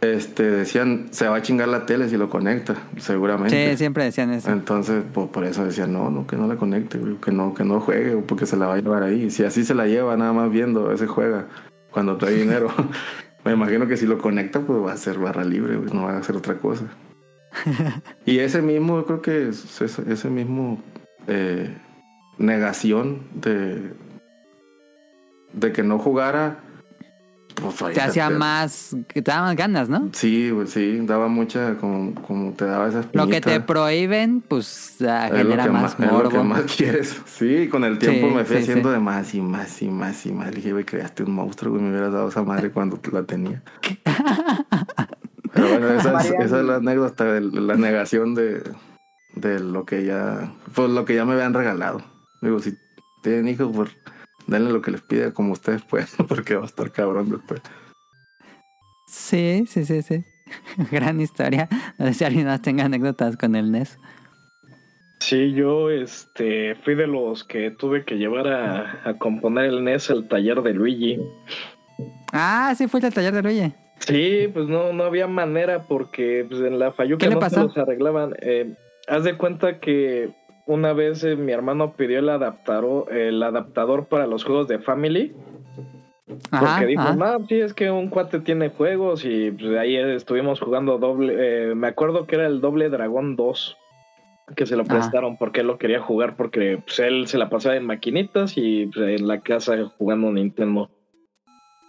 [0.03, 3.70] Este, decían, se va a chingar la tele si lo conecta, seguramente.
[3.72, 4.51] Sí, siempre decían eso.
[4.53, 7.80] Entonces, por, por eso decían, no, no, que no la conecte, que no, que no
[7.80, 9.30] juegue, porque se la va a llevar ahí.
[9.30, 11.47] Si así se la lleva, nada más viendo, ese juega
[11.97, 12.68] cuando trae dinero.
[13.44, 16.12] Me imagino que si lo conecta, pues va a ser barra libre, güey, no va
[16.12, 16.84] a hacer otra cosa.
[18.26, 20.82] y ese mismo, yo creo que es- ese, ese mismo
[21.26, 21.74] eh,
[22.36, 23.94] negación de,
[25.55, 26.59] de que no jugara,
[27.61, 30.11] pues Te hacía más, te daba más ganas, ¿no?
[30.12, 34.96] Sí, güey, sí, daba mucha, como, como te daba esa Lo que te prohíben, pues
[35.02, 36.30] ah, genera que más más, es lo morbo.
[36.30, 37.20] que más quieres.
[37.26, 38.94] Sí, con el tiempo Sí, me fui sí, haciendo sí.
[38.94, 40.50] de más y más y más y más.
[40.50, 43.62] Le dije, güey, creaste un monstruo, güey, me hubieras dado esa madre cuando la tenía.
[45.52, 46.44] Pero bueno, esa es, Mariano.
[46.44, 48.62] esa es la anécdota de la negación de,
[49.34, 52.02] de lo que ya, pues lo que ya me habían regalado.
[52.42, 52.74] Digo, si
[53.22, 53.90] tienen hijos, pues
[54.47, 57.61] denle lo que les pida como ustedes puedan, porque va a estar cabrón después.
[59.07, 60.24] Sí, sí, sí, sí.
[60.90, 61.68] Gran historia.
[61.99, 63.99] No sé si alguien más tenga anécdotas con el NES.
[65.20, 70.11] Sí, yo este fui de los que tuve que llevar a, a componer el NES
[70.11, 71.18] al taller de Luigi.
[72.32, 73.72] Ah, sí, fuiste al taller de Luigi.
[74.01, 77.57] Sí, pues no, no había manera porque pues, en la Fayuca ¿Qué le no pasó?
[77.57, 78.34] se los arreglaban.
[78.40, 78.74] Eh,
[79.09, 80.30] haz de cuenta que
[80.66, 85.34] una vez eh, mi hermano pidió el adaptador, el adaptador para los juegos de Family.
[86.50, 87.14] Ajá, Porque dijo, ajá.
[87.14, 91.34] no, sí, es que un cuate tiene juegos y pues, ahí estuvimos jugando doble.
[91.38, 93.76] eh, me acuerdo que era el doble Dragón 2
[94.54, 94.92] que se lo Ajá.
[94.92, 98.86] prestaron porque él lo quería jugar porque pues, él se la pasaba en maquinitas y
[98.86, 100.90] pues, en la casa jugando Nintendo.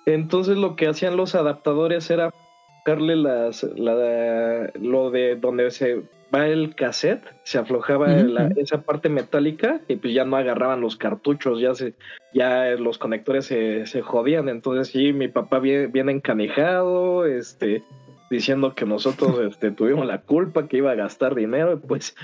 [0.06, 2.32] Entonces lo que hacían los adaptadores era
[2.76, 6.04] buscarle las, la, lo de donde se
[6.34, 10.96] va el cassette, se aflojaba la- esa parte metálica y pues ya no agarraban los
[10.98, 11.94] cartuchos, ya se,
[12.34, 14.50] ya los conectores se, se jodían.
[14.50, 17.84] Entonces sí, mi papá bien, bien encanijado, este,
[18.30, 22.16] diciendo que nosotros este, tuvimos la culpa, que iba a gastar dinero, pues,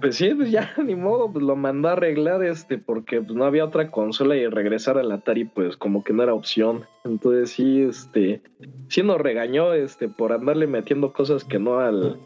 [0.00, 3.44] pues sí, pues ya ni modo, pues lo mandó a arreglar, este, porque pues no
[3.44, 6.84] había otra consola y regresar al Atari, pues como que no era opción.
[7.04, 8.42] Entonces sí, este,
[8.88, 12.18] sí nos regañó, este, por andarle metiendo cosas que no al,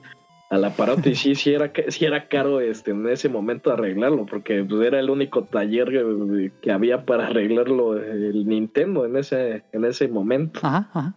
[0.50, 4.64] al aparato y sí, sí era, sí era caro, este, en ese momento arreglarlo, porque
[4.64, 9.84] pues, era el único taller eh, que había para arreglarlo el Nintendo en ese, en
[9.84, 10.58] ese momento.
[10.64, 11.14] Ajá, ajá.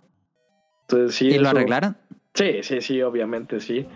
[0.82, 1.28] Entonces sí.
[1.30, 1.98] ¿Y lo arreglaron?
[2.36, 3.88] Sí, sí, sí, obviamente sí.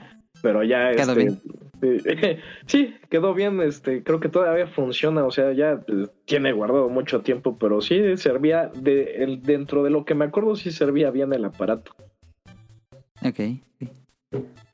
[0.42, 1.42] Pero ya Quedó este, bien.
[1.84, 6.90] eh, sí, quedó bien, este, creo que todavía funciona, o sea, ya pues, tiene guardado
[6.90, 11.12] mucho tiempo, pero sí servía de el, dentro de lo que me acuerdo sí servía
[11.12, 11.92] bien el aparato.
[13.24, 13.40] Ok.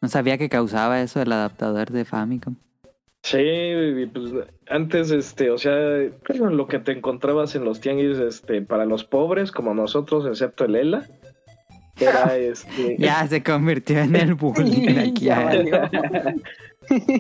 [0.03, 2.55] No sabía que causaba eso el adaptador de Famicom.
[3.21, 3.37] Sí,
[4.11, 4.33] pues,
[4.67, 5.73] antes este, o sea,
[6.29, 10.75] lo que te encontrabas en los tianguis este para los pobres como nosotros, excepto el
[10.75, 11.07] ELA,
[11.97, 15.29] era este Ya se convirtió en el bullying aquí.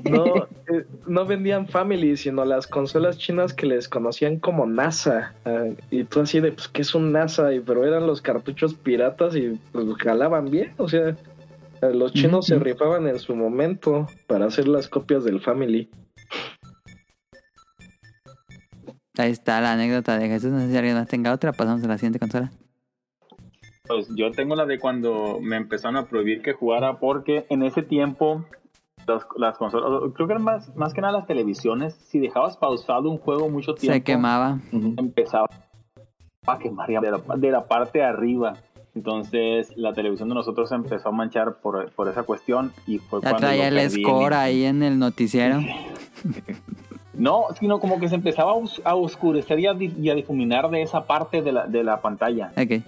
[0.09, 5.33] No, eh, no vendían Family, sino las consolas chinas que les conocían como NASA.
[5.45, 7.53] Ah, y tú así de, pues, ¿qué es un NASA?
[7.53, 10.73] Y, pero eran los cartuchos piratas y pues jalaban bien.
[10.75, 11.15] O sea,
[11.91, 15.89] los chinos se rifaban en su momento para hacer las copias del Family.
[19.17, 20.51] Ahí está la anécdota de Jesús.
[20.51, 21.51] No sé si alguien más tenga otra.
[21.53, 22.51] Pasamos a la siguiente consola.
[23.87, 27.83] Pues yo tengo la de cuando me empezaron a prohibir que jugara porque en ese
[27.83, 28.45] tiempo
[29.05, 33.09] las, las consolas, creo que eran más, más que nada las televisiones, si dejabas pausado
[33.09, 34.59] un juego mucho tiempo, Se quemaba.
[34.71, 35.47] empezaba
[36.47, 38.53] a quemar de la, de la parte de arriba.
[38.95, 43.29] Entonces la televisión de nosotros empezó a manchar por, por esa cuestión y fue Ya
[43.31, 45.61] cuando traía el score ahí en el noticiero.
[47.13, 50.69] No, sino como que se empezaba a, os- a oscurecer y a, y a difuminar
[50.71, 52.51] de esa parte de la, de la pantalla.
[52.57, 52.81] Ok.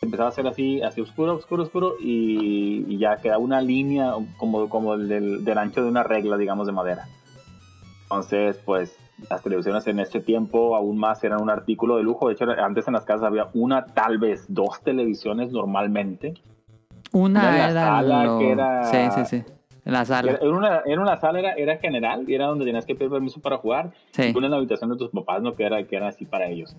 [0.00, 4.70] empezaba a ser así, así oscuro, oscuro, oscuro, y, y ya quedaba una línea como,
[4.70, 7.08] como el del, del ancho de una regla, digamos, de madera.
[8.04, 8.96] Entonces, pues,
[9.30, 12.28] las televisiones en ese tiempo aún más eran un artículo de lujo.
[12.28, 16.34] De hecho, antes en las casas había una, tal vez, dos televisiones normalmente.
[17.12, 17.84] Una Una en la era.
[17.86, 19.52] sala lo- que era- Sí, sí, sí.
[19.84, 20.32] En la sala.
[20.32, 23.40] Era una, era una sala, era, era general, y era donde tenías que pedir permiso
[23.40, 23.92] para jugar.
[24.10, 24.32] Sí.
[24.34, 25.54] Y una en la habitación de tus papás, ¿no?
[25.54, 26.76] Que era, que era así para ellos.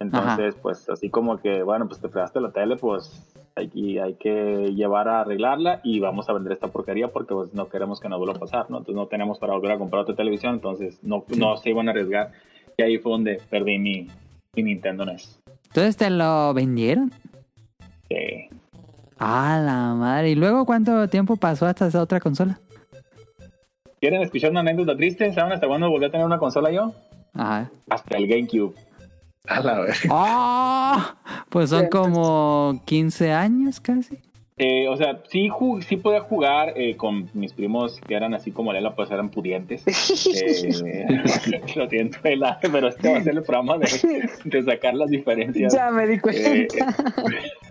[0.00, 3.22] Entonces, pues así como que, bueno, pues te fregaste la tele, pues
[3.56, 7.68] hay, hay que llevar a arreglarla y vamos a vender esta porquería porque pues, no
[7.68, 8.78] queremos que nos vuelva a pasar, ¿no?
[8.78, 11.92] Entonces no tenemos para volver a comprar otra televisión, entonces no, no se iban a
[11.92, 12.32] arriesgar.
[12.76, 14.08] Y ahí fue donde perdí mi,
[14.54, 15.40] mi Nintendo NES.
[15.68, 17.10] Entonces te lo vendieron.
[18.08, 18.48] Sí.
[19.18, 20.30] Ah, la madre.
[20.30, 22.60] ¿Y luego cuánto tiempo pasó hasta esa otra consola?
[23.98, 25.32] ¿Quieren escuchar una anécdota triste?
[25.32, 26.92] ¿Saben hasta cuándo volví a tener una consola yo?
[27.32, 27.70] Ajá.
[27.88, 28.74] Hasta el GameCube.
[29.48, 30.02] A la vez.
[30.10, 31.16] ¡Ah!
[31.48, 34.18] Pues son como 15 años casi.
[34.58, 35.50] Eh, o sea, sí,
[35.86, 39.84] sí podía jugar eh, con mis primos que eran así como Lela, pues eran pudientes.
[40.86, 41.06] Eh,
[41.76, 43.86] lo siento, Ela, pero este va a ser el programa de,
[44.44, 45.74] de sacar las diferencias.
[45.74, 46.54] Ya me di cuenta.
[46.54, 46.68] Eh,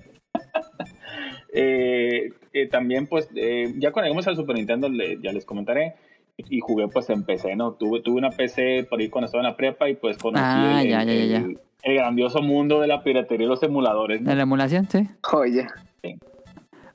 [1.53, 5.95] eh, eh, también, pues, eh, ya cuando llegamos al Super Nintendo, le- ya les comentaré.
[6.37, 7.73] Y jugué, pues, en PC, ¿no?
[7.73, 10.83] Tuve, tuve una PC por ahí cuando estaba en la prepa y, pues, conocí Ah,
[10.83, 11.37] ya, el- ya, ya, ya.
[11.37, 14.19] el- el grandioso mundo de la piratería y los emuladores.
[14.21, 14.29] ¿no?
[14.29, 15.07] De la emulación, sí.
[15.21, 15.67] Joya.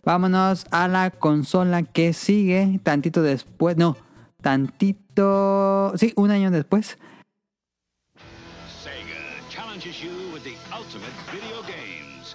[0.03, 3.97] Vámonos a la consola que sigue, tantito después, no,
[4.43, 6.99] tantito, sí, un año después.
[8.83, 12.35] Sega challenges you with the ultimate video games.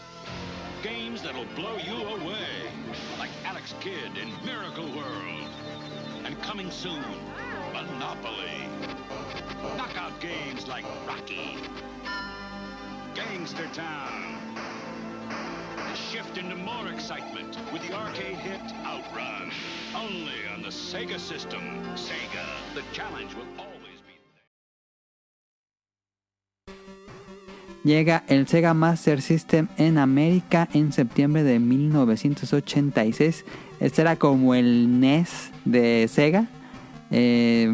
[0.84, 2.70] Games that'll blow you away.
[3.18, 5.49] Like Alex Kidd in Miracle World.
[6.24, 7.03] And coming soon,
[7.74, 8.70] Monopoly.
[9.76, 11.55] Knockout games like Rocky.
[21.96, 23.86] Sega the challenge will always.
[27.84, 33.46] Llega el Sega Master System en América en septiembre de 1986.
[33.80, 36.48] Este era como el NES de Sega.
[37.12, 37.72] Eh,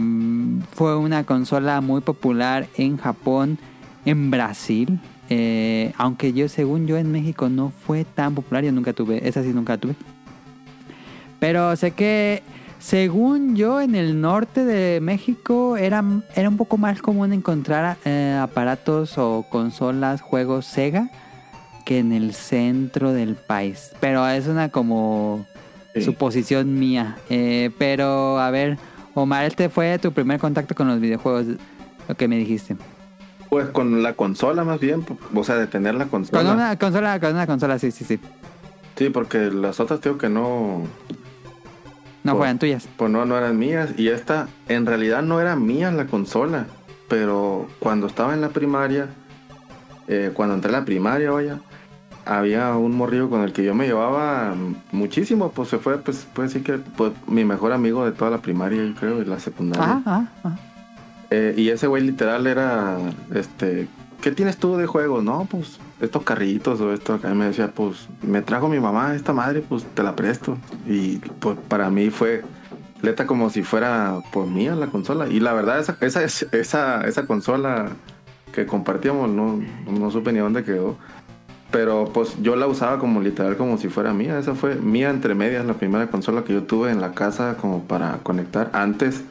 [0.74, 3.58] fue una consola muy popular en Japón,
[4.04, 5.00] en Brasil.
[5.34, 8.66] Eh, aunque yo, según yo, en México no fue tan popular.
[8.66, 9.96] Yo nunca tuve, esa sí nunca tuve.
[11.40, 12.44] Pero sé que,
[12.80, 16.04] según yo, en el norte de México era,
[16.36, 21.10] era un poco más común encontrar eh, aparatos o consolas, juegos Sega,
[21.86, 23.92] que en el centro del país.
[24.02, 25.46] Pero es una como
[25.94, 26.02] Sí.
[26.04, 27.18] suposición mía.
[27.30, 28.78] Eh, pero, a ver,
[29.14, 31.46] Omar, este fue tu primer contacto con los videojuegos,
[32.08, 32.76] lo que me dijiste.
[33.52, 36.42] Pues con la consola más bien, o sea, de tener la consola.
[36.42, 38.18] Con una consola, con una consola, sí, sí, sí.
[38.96, 40.84] Sí, porque las otras digo que no,
[42.24, 42.88] No Por- fueran tuyas.
[42.96, 43.90] pues no, no eran mías.
[43.98, 46.68] Y esta, en realidad no era mía la consola.
[47.10, 49.08] Pero cuando estaba en la primaria,
[50.08, 51.60] eh, cuando entré a la primaria, vaya,
[52.26, 54.56] había un morrillo con el que yo me llevaba
[54.94, 55.52] muchísimo.
[55.52, 58.82] Pues se fue, pues puede decir que pues, mi mejor amigo de toda la primaria,
[58.82, 59.84] yo creo, y la secundaria.
[59.84, 60.58] Ajá, ajá, ajá.
[61.32, 62.98] Eh, y ese güey literal era,
[63.34, 63.88] este,
[64.22, 65.24] ¿qué tienes tú de juegos?
[65.24, 67.34] No, pues estos carritos o esto acá.
[67.34, 70.58] Me decía, pues me trajo mi mamá esta madre, pues te la presto.
[70.86, 72.44] Y pues para mí fue
[73.02, 75.28] neta como si fuera por mía la consola.
[75.30, 77.90] Y la verdad, esa, esa, esa, esa consola
[78.52, 80.98] que compartíamos, no, no supe ni dónde quedó.
[81.72, 84.38] Pero pues yo la usaba como literal como si fuera mía.
[84.38, 87.84] Esa fue mía entre medias, la primera consola que yo tuve en la casa como
[87.84, 89.24] para conectar antes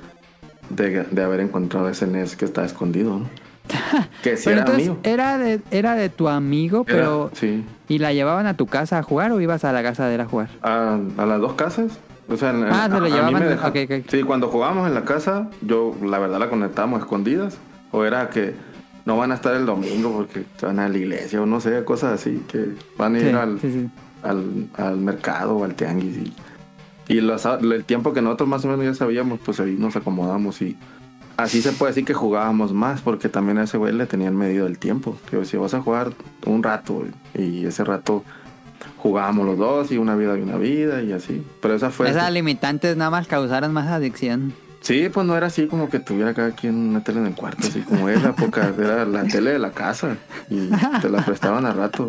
[0.71, 3.19] de, de haber encontrado ese NES que estaba escondido.
[3.19, 3.27] ¿no?
[4.23, 4.99] que sí Pero era entonces mío.
[5.05, 7.31] era de, era de tu amigo, Era- pero...
[7.35, 7.65] sí.
[7.89, 10.21] ¿Y la llevaban a tu casa a jugar o ibas a la casa de él
[10.21, 10.49] a jugar?
[10.63, 11.99] A, a las dos casas.
[12.29, 13.43] O sea, en- Ah, se lo llevaban.
[14.09, 17.59] Sí, cuando jugábamos en la casa, yo la verdad la conectábamos escondidas.
[17.93, 18.55] O era que
[19.05, 21.83] no van a estar el domingo porque se van a la iglesia o no sé,
[21.85, 22.45] cosas así.
[22.49, 23.91] Que van a ir Sí, al, sí, sí.
[24.23, 26.17] al, al mercado o al tianguis.
[26.19, 26.33] Y,
[27.11, 30.63] y los- el tiempo que nosotros más o menos ya sabíamos, pues ahí nos acomodamos
[30.63, 30.77] y
[31.37, 34.67] así se puede decir que jugábamos más porque también a ese güey le tenían medido
[34.67, 35.17] el tiempo.
[35.31, 36.13] Que si vas a jugar
[36.47, 37.05] un rato
[37.35, 38.25] y ese rato
[38.99, 41.45] jugábamos los dos y una vida y una vida y así.
[41.61, 42.09] Pero esa fue...
[42.11, 44.53] Esas limitantes nada más causaron más adicción.
[44.83, 47.67] Sí, pues no era así como que tuviera cada quien una tele en el cuarto,
[47.69, 50.17] así como es la época, era la tele de la casa
[50.49, 50.71] y
[51.03, 52.09] te la prestaban a rato.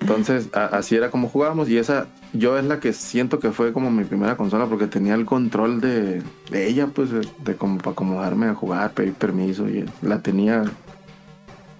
[0.00, 2.06] Entonces, a- así era como jugábamos y esa
[2.38, 5.80] yo es la que siento que fue como mi primera consola porque tenía el control
[5.80, 10.20] de, de ella, pues de, de como para acomodarme a jugar, pedir permiso y la
[10.20, 10.64] tenía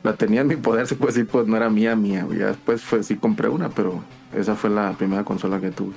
[0.03, 2.25] la tenía en mi poder, se puede decir, pues no era mía, mía.
[2.39, 4.01] Ya después fue, sí compré una, pero
[4.37, 5.95] esa fue la primera consola que tuve.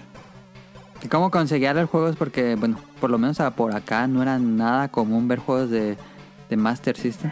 [1.04, 2.16] ¿Y ¿Cómo conseguían los juegos?
[2.16, 5.96] Porque, bueno, por lo menos a- por acá no era nada común ver juegos de,
[6.50, 7.30] de Master System.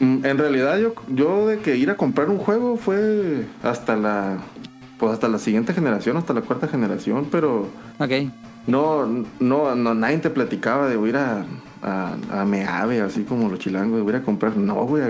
[0.00, 4.36] Mm, En realidad yo, yo de que ir a comprar un juego fue hasta la
[4.98, 7.68] pues hasta la siguiente generación, hasta la cuarta generación, pero
[7.98, 8.10] Ok.
[8.66, 9.06] no,
[9.40, 11.44] no, no nadie te platicaba de ir a,
[11.82, 14.56] a, a Meave, así como los chilangos, a ir a comprar.
[14.56, 15.04] No, güey,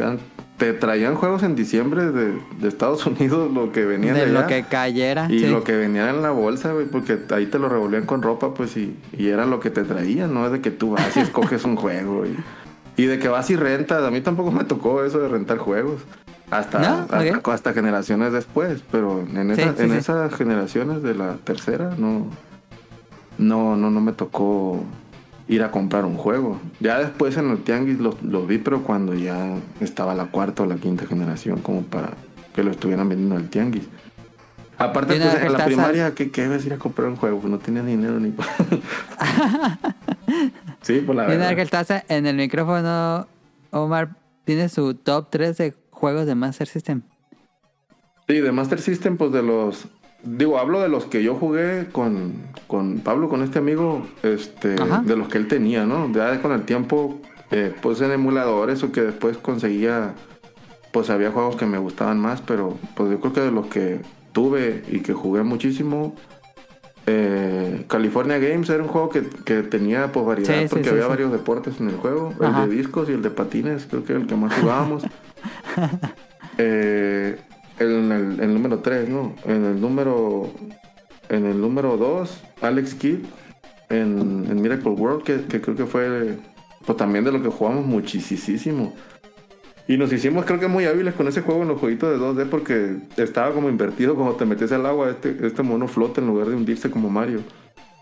[0.58, 4.46] te traían juegos en diciembre de, de Estados Unidos, lo que venían de, De lo
[4.46, 5.28] que cayera.
[5.30, 5.46] Y sí.
[5.46, 8.76] lo que venía en la bolsa, güey, porque ahí te lo revolvían con ropa, pues,
[8.76, 11.64] y, y era lo que te traían, no es de que tú vas y escoges
[11.64, 12.24] un juego.
[12.26, 12.36] Y,
[13.00, 14.02] y de que vas y rentas.
[14.02, 16.02] A mí tampoco me tocó eso de rentar juegos.
[16.50, 17.06] Hasta, ¿No?
[17.52, 18.82] hasta, generaciones después.
[18.90, 19.96] Pero en, esa- sí, en sí.
[19.96, 22.26] esas generaciones de la tercera, no,
[23.38, 24.82] no, no, no me tocó
[25.46, 26.58] ir a comprar un juego.
[26.80, 30.66] Ya después en el Tianguis los los vi, pero cuando ya estaba la cuarta o
[30.66, 32.10] la quinta generación, como para
[32.54, 33.84] que lo estuvieran vendiendo en el Tianguis.
[34.80, 37.40] Aparte, pues, en la primaria, ¿qué, ¿qué ibas a ir a comprar un juego?
[37.40, 38.48] Pues no tenía dinero ni para...
[40.82, 41.56] sí, por la Y una verdad.
[41.56, 43.26] que estás en el micrófono,
[43.70, 44.10] Omar
[44.44, 47.02] tiene su top 3 de juegos de Master System.
[48.28, 49.88] Sí, de Master System, pues de los...
[50.22, 52.34] Digo, hablo de los que yo jugué con,
[52.66, 55.02] con Pablo, con este amigo, este, Ajá.
[55.04, 56.10] de los que él tenía, ¿no?
[56.12, 57.20] Ya con el tiempo,
[57.50, 60.14] eh, pues en emuladores o que después conseguía,
[60.92, 64.00] pues había juegos que me gustaban más, pero pues yo creo que de los que
[64.32, 66.16] tuve y que jugué muchísimo,
[67.06, 71.06] eh, California Games era un juego que, que tenía pues variedad, Sí, porque sí, había
[71.06, 72.64] varios deportes en el juego, Ajá.
[72.64, 75.04] el de discos y el de patines, creo que era el que más jugábamos.
[76.60, 77.38] Eh,
[77.78, 79.32] en el, el número 3, ¿no?
[79.44, 80.52] En el número
[81.28, 83.24] en el número 2, Alex Kidd
[83.90, 86.38] en, en Miracle World, que, que creo que fue
[86.84, 88.94] pues también de lo que jugamos muchísimo.
[89.86, 92.48] Y nos hicimos creo que muy hábiles con ese juego en los jueguitos de 2D
[92.48, 96.48] porque estaba como invertido cuando te metes al agua, este, este mono flota en lugar
[96.48, 97.40] de hundirse como Mario.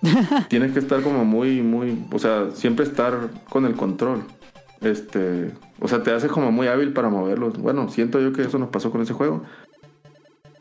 [0.48, 4.24] Tienes que estar como muy, muy, o sea, siempre estar con el control.
[4.80, 5.50] Este,
[5.80, 7.58] o sea, te hace como muy hábil para moverlos.
[7.58, 9.42] Bueno, siento yo que eso nos pasó con ese juego.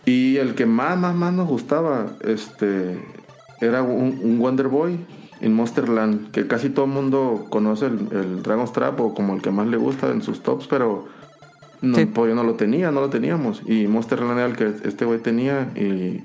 [0.05, 3.03] Y el que más, más, más nos gustaba, este,
[3.61, 4.99] era un, un Wonder Boy
[5.41, 9.41] en Monsterland, que casi todo el mundo conoce el, el Dragon's Trap o como el
[9.41, 11.07] que más le gusta en sus tops, pero
[11.81, 12.05] no, Sí.
[12.05, 13.61] pues yo no lo tenía, no lo teníamos.
[13.65, 16.23] Y Monsterland era el que este güey tenía y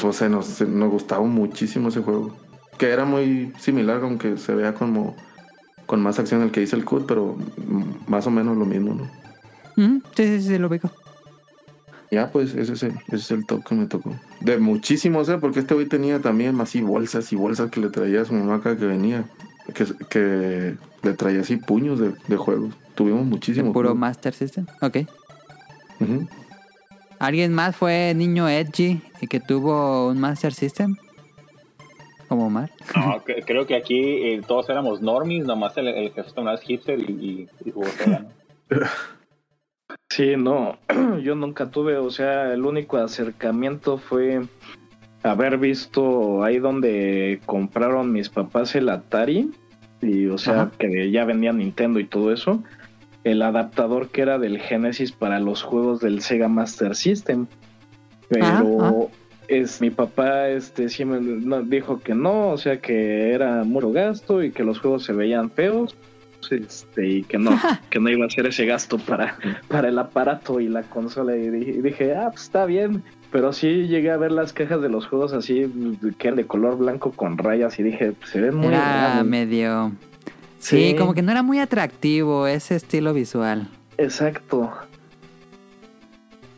[0.00, 2.36] pues se nos, se- nos gustaba muchísimo ese juego.
[2.78, 5.16] Que era muy similar, aunque se vea como
[5.86, 7.36] con más acción el que dice el CUT, pero
[8.06, 9.04] más o menos lo mismo, ¿no?
[9.76, 10.90] Mm, Sí, sí, sí, lo ubico.
[12.10, 14.14] Ya, pues ese es el, ese es el top que me tocó.
[14.40, 15.38] De muchísimos, ¿eh?
[15.40, 18.60] Porque este güey tenía también así bolsas y bolsas que le traía a su mamá
[18.62, 19.24] cada que venía.
[19.74, 22.74] Que, que le traía así puños de, de juegos.
[22.94, 23.72] Tuvimos muchísimos.
[23.72, 23.94] Puro.
[23.94, 24.66] Master System.
[24.80, 24.98] Ok.
[27.18, 30.96] ¿Alguien más fue niño edgy y que tuvo un Master System?
[32.34, 32.70] Como Omar.
[32.96, 36.98] No, cre- creo que aquí eh, todos éramos normies, nomás el, el jefe más hipster
[36.98, 38.28] y, y, y jugó Sega, ¿no?
[40.10, 40.78] Sí, no,
[41.22, 44.42] yo nunca tuve, o sea, el único acercamiento fue
[45.22, 49.50] haber visto ahí donde compraron mis papás el Atari
[50.02, 50.70] y, o sea, Ajá.
[50.78, 52.62] que ya vendía Nintendo y todo eso,
[53.24, 57.46] el adaptador que era del Genesis para los juegos del Sega Master System.
[58.28, 58.94] Pero Ajá, ajá.
[59.48, 63.92] Es mi papá este sí me no, dijo que no, o sea, que era mucho
[63.92, 65.94] gasto y que los juegos se veían feos.
[66.50, 67.58] Este, y que no,
[67.90, 69.38] que no iba a hacer ese gasto para,
[69.68, 71.34] para el aparato y la consola.
[71.36, 73.02] Y dije, y dije, ah, pues está bien.
[73.32, 75.64] Pero sí llegué a ver las cajas de los juegos así,
[76.18, 79.26] que eran de color blanco con rayas, y dije, pues, se ven muy raros.
[79.26, 79.92] medio...
[80.58, 80.96] Sí, Sí.
[80.96, 83.68] como que no era muy atractivo ese estilo visual.
[83.98, 84.70] Exacto.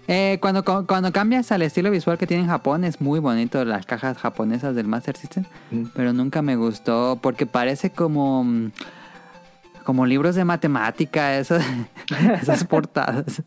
[0.09, 3.65] Eh, cuando, cu- cuando cambias al estilo visual que tiene en Japón, es muy bonito
[3.65, 5.45] las cajas japonesas del Master System.
[5.71, 5.85] Mm.
[5.95, 8.45] Pero nunca me gustó porque parece como...
[8.45, 8.71] mm,
[9.85, 11.59] Como libros de matemática, eso-
[12.43, 13.43] esas portadas.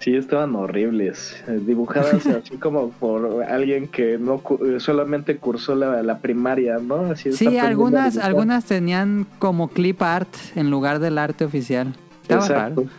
[0.00, 1.42] Sí, estaban horribles.
[1.48, 6.96] eh, Dibujadas así como por alguien que no eh, solamente cursó la, la primaria, ¿no?
[7.12, 11.94] Así Sí, algunas, algunas tenían como clip art en lugar del arte oficial.
[12.22, 12.80] Estaba Exacto.
[12.82, 12.90] raro.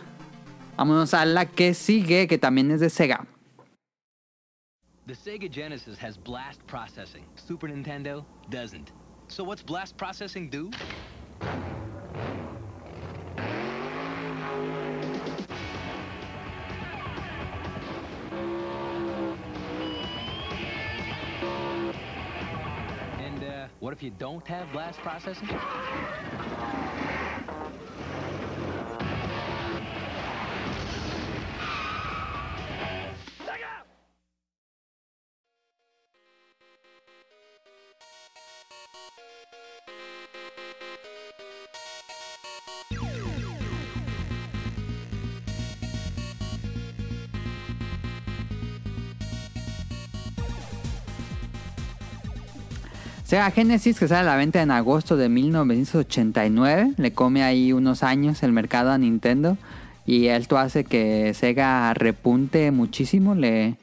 [0.76, 3.26] Vámonos a la que sigue, que también es de Sega.
[5.06, 7.24] The Sega Genesis has blast processing.
[7.36, 8.92] Super Nintendo doesn't.
[9.28, 10.70] So what's blast processing do?
[23.18, 25.48] And uh, what if you don't have blast processing?
[53.26, 58.04] Sega Genesis, que sale a la venta en agosto de 1989, le come ahí unos
[58.04, 59.58] años el mercado a Nintendo.
[60.06, 63.34] Y esto hace que Sega repunte muchísimo.
[63.34, 63.74] Le,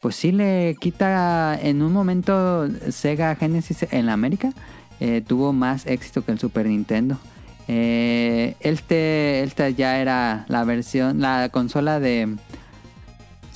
[0.00, 4.52] pues sí le quita en un momento Sega Genesis en América.
[5.00, 7.18] eh, tuvo más éxito que el Super Nintendo.
[7.66, 12.36] Eh, este, esta ya era la versión, la consola de...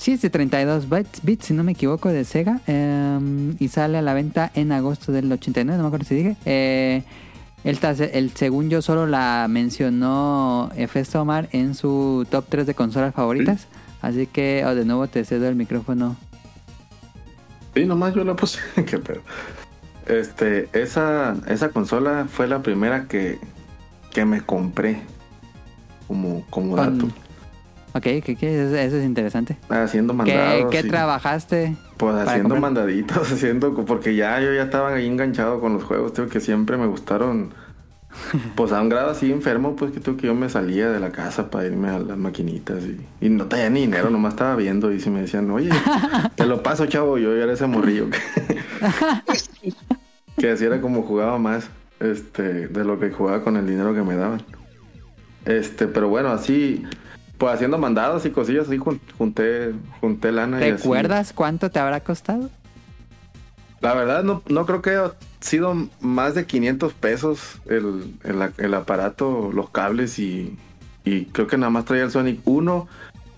[0.03, 2.59] Sí, es de 32 bits, bits, si no me equivoco, de Sega.
[2.67, 6.35] eh, y sale a la venta en agosto del 89, no me acuerdo si dije.
[6.43, 7.03] Eh,
[7.63, 13.67] el, según yo, solo la mencionó Efes Omar en su top 3 de consolas favoritas.
[14.01, 16.17] Así que, oh, de nuevo te cedo el micrófono.
[17.73, 18.59] Sí, nomás yo la puse.
[18.85, 19.21] Qué pedo.
[20.05, 23.39] Este, esa, esa consola fue la primera que,
[24.11, 25.01] que me compré.
[26.09, 27.13] Como, como Con- dato.
[27.95, 28.63] Ok, ¿qué, qué?
[28.85, 29.57] Eso, es interesante.
[29.69, 30.71] Haciendo ¿Qué, mandados.
[30.71, 31.75] qué y- trabajaste?
[31.97, 33.73] Pues haciendo mandaditos, haciendo.
[33.85, 37.53] Porque ya yo ya estaba ahí enganchado con los juegos, tío, que siempre me gustaron.
[38.55, 41.11] Pues a un grado así enfermo, pues que tú que yo me salía de la
[41.11, 44.91] casa para irme a las maquinitas y, y no tenía ni dinero, nomás estaba viendo
[44.91, 45.71] y si me decían, oye,
[46.35, 48.19] te lo paso, chavo, yo era ese morrillo que,
[50.37, 51.69] que así era como jugaba más,
[51.99, 54.43] este, de lo que jugaba con el dinero que me daban.
[55.45, 56.83] Este, pero bueno, así,
[57.43, 61.77] pues haciendo mandados y cosillas, así jun- junté, junté lana y ¿Te acuerdas cuánto te
[61.77, 62.49] habrá costado?
[63.81, 68.73] La verdad, no, no creo que haya sido más de 500 pesos el, el, el
[68.73, 70.57] aparato, los cables y,
[71.03, 72.87] y creo que nada más traía el Sonic 1.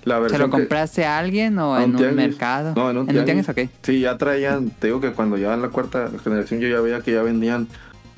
[0.03, 2.15] La ¿Se lo que- compraste a alguien o a en un tianguis.
[2.27, 2.73] mercado?
[2.75, 3.45] No, en un ¿En tianguis.
[3.47, 3.65] tianguis?
[3.71, 3.71] Ok.
[3.81, 7.01] Sí, ya traían, te digo que cuando ya en la cuarta generación yo ya veía
[7.01, 7.67] que ya vendían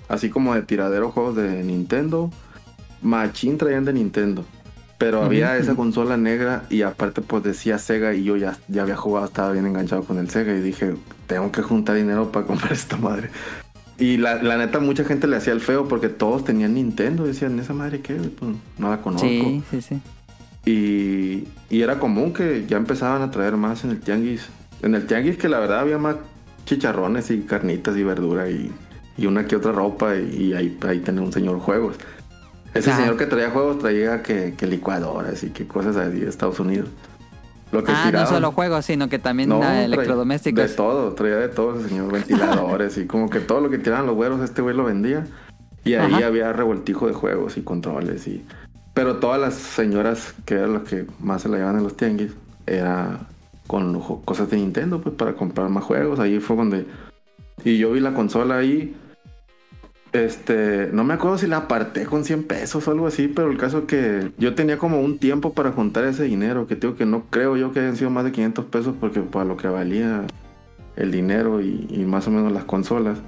[0.09, 2.29] así como de tiradero juegos de Nintendo.
[3.01, 4.43] Machín traían de Nintendo.
[4.98, 8.95] Pero había esa consola negra y aparte pues decía Sega y yo ya, ya había
[8.95, 10.95] jugado, estaba bien enganchado con el Sega y dije,
[11.28, 13.30] tengo que juntar dinero para comprar esta madre.
[14.00, 17.26] Y la, la neta mucha gente le hacía el feo porque todos tenían Nintendo.
[17.26, 18.14] Decían, ¿esa madre qué?
[18.14, 19.28] Pues no la conozco.
[19.28, 20.02] Sí, sí, sí.
[20.66, 24.48] Y, y era común que ya empezaban a traer más en el tianguis.
[24.82, 26.18] En el tianguis que la verdad había más
[26.66, 28.72] chicharrones y carnitas y verdura y,
[29.18, 31.95] y una que otra ropa y, y ahí, ahí tenía un señor juegos.
[32.80, 36.59] Ese señor que traía juegos traía que, que licuadoras y que cosas así de Estados
[36.59, 36.89] Unidos.
[37.71, 40.69] Lo que Ah, no tiraban- solo juegos, sino que también no, ah, electrodomésticos.
[40.69, 44.05] De todo, traía de todo ese señor, ventiladores y como que todo lo que tiraban
[44.05, 45.28] los güeros, este güey lo vendía.
[45.84, 46.28] Y ahí Ajá.
[46.28, 48.45] había revoltijo de juegos y controles y...
[48.93, 52.32] Pero todas las señoras que eran las que más se la llevaban en los tianguis,
[52.65, 53.19] era
[53.67, 56.19] con jo- cosas de Nintendo, pues para comprar más juegos.
[56.19, 56.86] Ahí fue donde...
[57.63, 58.95] Y yo vi la consola ahí.
[60.26, 63.57] Este, no me acuerdo si la aparté con 100 pesos o algo así, pero el
[63.57, 67.05] caso es que yo tenía como un tiempo para juntar ese dinero, que digo que
[67.05, 70.24] no creo yo que hayan sido más de 500 pesos porque para lo que valía
[70.95, 73.20] el dinero y, y más o menos las consolas.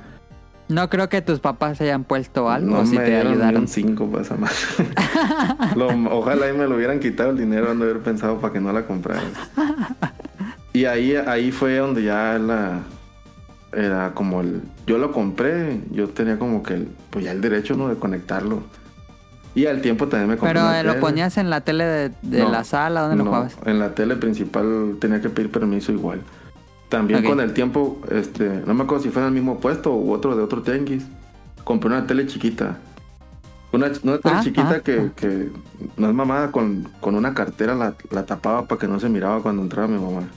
[0.68, 3.62] No creo que tus papás hayan puesto algo no si me te dieron ayudaron.
[3.62, 4.56] un 5 para esa madre.
[5.76, 8.60] Lo- ojalá y me lo hubieran quitado el dinero, han de haber pensado para que
[8.60, 9.22] no la comprara.
[10.74, 12.82] Y ahí, ahí fue donde ya la
[13.74, 17.76] era como el yo lo compré, yo tenía como que el, pues ya el derecho
[17.76, 18.64] no de conectarlo.
[19.56, 21.02] Y al tiempo también me compré Pero una eh, lo tele.
[21.02, 23.58] ponías en la tele de, de No, la sala, ¿dónde lo no, jugabas?
[23.66, 26.22] En la tele principal tenía que pedir permiso igual.
[26.88, 30.12] También con el tiempo, este, no me acuerdo si fue en el mismo puesto u
[30.12, 31.06] otro de otro tianguis.
[31.64, 32.78] Compré una tele chiquita.
[33.72, 35.12] Una, una tele Ah, chiquita ah, que, ah.
[35.16, 35.50] que
[35.98, 39.42] no es mamada, con, con una cartera la, la tapaba para que no se miraba
[39.44, 40.28] cuando entraba mi mamá.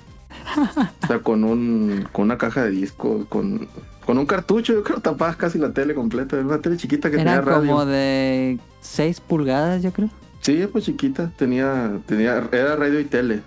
[1.02, 3.68] O sea, con un con una caja de discos, con,
[4.04, 6.36] con un cartucho, yo creo que tapabas casi la tele completa.
[6.36, 7.60] Era una tele chiquita que tenía radio.
[7.70, 10.08] como de 6 pulgadas, yo creo.
[10.40, 13.42] Sí, pues chiquita, tenía, tenía, era radio y tele.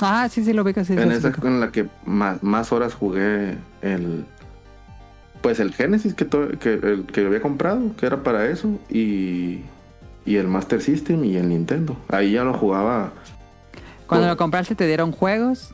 [0.00, 2.72] Ah, sí, sí, lo ubico, sí, sí, en sí, esa con la que más, más
[2.72, 4.24] horas jugué el
[5.42, 9.60] pues el Genesis que, to- que, el, que había comprado que era para eso y
[10.26, 13.12] y el Master System y el Nintendo ahí ya lo jugaba
[14.06, 15.72] Cuando lo compraste te dieron juegos.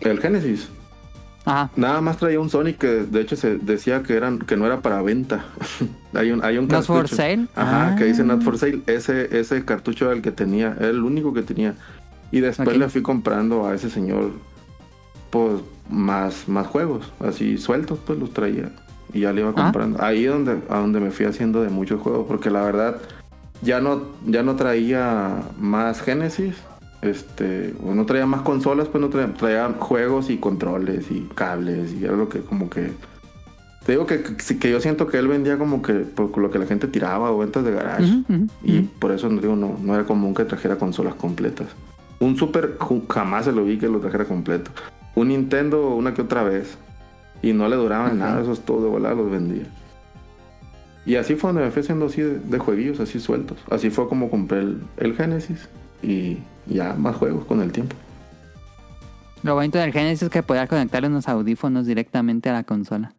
[0.00, 0.68] El Genesis
[1.44, 1.70] Ajá.
[1.76, 4.80] nada más traía un Sonic que de hecho se decía que eran que no era
[4.80, 5.44] para venta
[6.14, 7.16] hay un hay un Not for cartucho.
[7.16, 7.46] sale.
[7.54, 7.96] Ajá, Ah.
[7.96, 8.82] que dice Not for Sale.
[8.86, 11.74] Ese, ese cartucho era el que tenía, era el único que tenía.
[12.32, 14.30] Y después le fui comprando a ese señor,
[15.30, 18.70] pues, más, más juegos, así sueltos, pues los traía.
[19.12, 19.54] Y ya le iba Ah.
[19.64, 20.00] comprando.
[20.02, 22.98] Ahí donde, a donde me fui haciendo de muchos juegos, porque la verdad,
[23.62, 26.54] ya no, ya no traía más Genesis.
[27.02, 31.94] Este, o no traía más consolas, pues no traía, traía juegos y controles y cables
[31.94, 32.92] y era lo que como que
[33.84, 36.66] te digo que, que, yo siento que él vendía como que por lo que la
[36.66, 38.22] gente tiraba o ventas de garage.
[38.62, 41.68] Y por eso no digo, no, no era común que trajera consolas completas.
[42.18, 42.76] Un Super
[43.08, 44.70] jamás se lo vi que lo trajera completo.
[45.14, 46.76] Un Nintendo una que otra vez.
[47.40, 49.64] Y no le duraban nada, esos todos de volada los vendía.
[51.06, 53.56] Y así fue donde me fui haciendo así de, de jueguillos, así sueltos.
[53.70, 55.70] Así fue como compré el, el Genesis
[56.02, 57.96] y ya más juegos con el tiempo.
[59.42, 63.12] Lo bonito del Genesis es que podías conectarle unos audífonos directamente a la consola.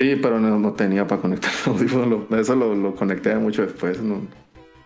[0.00, 3.62] Sí, pero no, no tenía para conectar el audífono, lo- eso lo, lo conecté mucho
[3.62, 4.00] después.
[4.02, 4.20] No,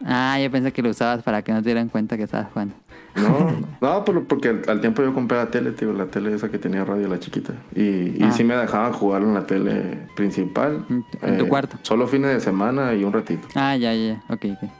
[0.04, 2.74] Ah, yo pensé que lo usabas para que no te dieran cuenta que estabas jugando.
[3.14, 6.50] no, no, por- porque al, al tiempo yo compré la tele, tío, la tele esa
[6.50, 7.54] que tenía radio, la chiquita.
[7.74, 8.30] Y, y Ah.
[8.30, 10.84] sí me dejaban jugar en la tele principal.
[10.90, 11.78] En tu- en tu cuarto.
[11.80, 13.48] Solo fines de semana y un ratito.
[13.54, 14.70] Ah, ya, ya, ok, ok.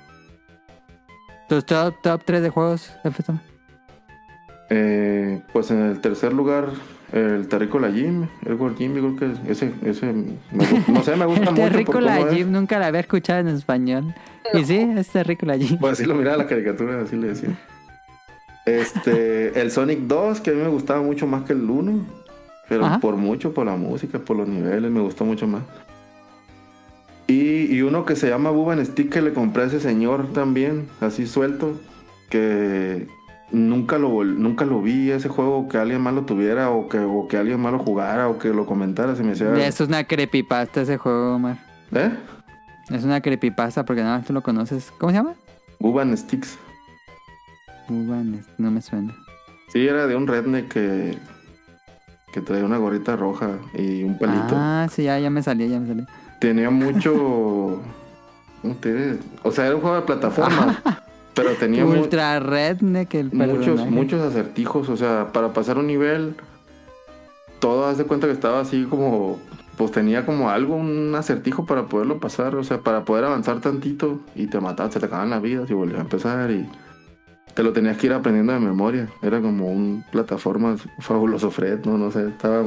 [1.48, 2.92] ¿Tus top, top 3 de juegos?
[4.68, 6.70] Eh, pues en el tercer lugar,
[7.12, 10.36] el Terrícola Jim, el World Jim, yo creo que ese, ese me
[10.88, 11.62] no sé, me gusta El mucho.
[11.62, 12.26] Terrícola.
[12.32, 14.14] Jim nunca la había escuchado en español.
[14.54, 15.78] Y sí, es Terrícola Jim.
[15.78, 17.50] Pues así lo miraba la caricatura, así le decía.
[18.64, 22.26] Este, el Sonic 2, que a mí me gustaba mucho más que el 1.
[22.68, 22.98] Pero Ajá.
[22.98, 25.62] por mucho, por la música, por los niveles, me gustó mucho más.
[27.28, 30.88] Y, y uno que se llama Buban Stick que le compré a ese señor también,
[31.00, 31.80] así suelto,
[32.30, 33.08] que
[33.50, 37.26] nunca lo, nunca lo vi ese juego, que alguien más lo tuviera o que, o
[37.28, 39.52] que alguien más lo jugara o que lo comentara, se me hacía...
[39.66, 41.58] Es una creepypasta ese juego, Omar.
[41.92, 42.12] ¿Eh?
[42.90, 44.92] Es una creepypasta porque nada más tú lo conoces.
[44.98, 45.34] ¿Cómo se llama?
[45.80, 46.58] Buban Sticks.
[47.88, 49.14] Uban, no me suena.
[49.68, 51.18] Sí, era de un redneck que,
[52.32, 54.54] que traía una gorrita roja y un pelito.
[54.54, 56.06] Ah, sí, ya, ya me salía, ya me salía.
[56.38, 57.80] Tenía mucho...
[59.44, 60.82] O sea, era un juego de plataforma,
[61.34, 64.88] pero tenía Ultra Redneck, el muchos, muchos acertijos.
[64.88, 66.34] O sea, para pasar un nivel,
[67.60, 69.38] todo haz de cuenta que estaba así como...
[69.76, 74.20] Pues tenía como algo, un acertijo para poderlo pasar, o sea, para poder avanzar tantito
[74.34, 76.66] y te mataban, se te acababan las vidas y volvías a empezar y
[77.56, 79.08] te lo tenías que ir aprendiendo de memoria.
[79.22, 82.64] Era como un plataforma fabuloso Fred, no, no sé, estaba,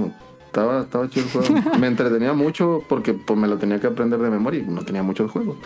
[0.50, 1.70] estaba, estaba chido el juego.
[1.80, 5.04] me entretenía mucho porque pues me lo tenía que aprender de memoria y no tenía
[5.04, 5.58] muchos juegos.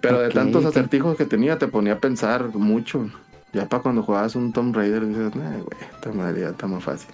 [0.00, 3.08] Pero de tantos acertijos que tenía te ponía a pensar mucho.
[3.52, 6.82] Ya para cuando jugabas un Tomb Raider dices, nah, güey, esta madre ya está más
[6.82, 7.10] fácil.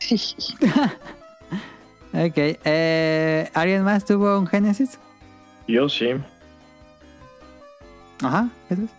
[2.12, 4.98] Ok, eh, ¿alguien más tuvo un Genesis?
[5.68, 6.08] Yo sí.
[8.20, 8.90] Ajá, ¿eso es?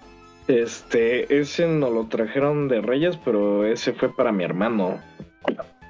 [0.48, 5.00] Este, ese no lo trajeron de Reyes, pero ese fue para mi hermano.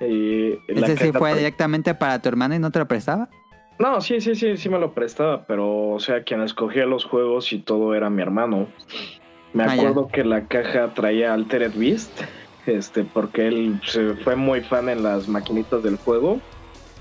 [0.01, 3.29] Y la ¿Ese sí fue directamente para tu hermano y no te lo prestaba?
[3.79, 7.51] No, sí, sí, sí, sí me lo prestaba, pero, o sea, quien escogía los juegos
[7.53, 8.67] y todo era mi hermano.
[9.53, 12.11] Me Ah, acuerdo que la caja traía Altered Beast,
[12.67, 16.39] este, porque él se fue muy fan en las maquinitas del juego.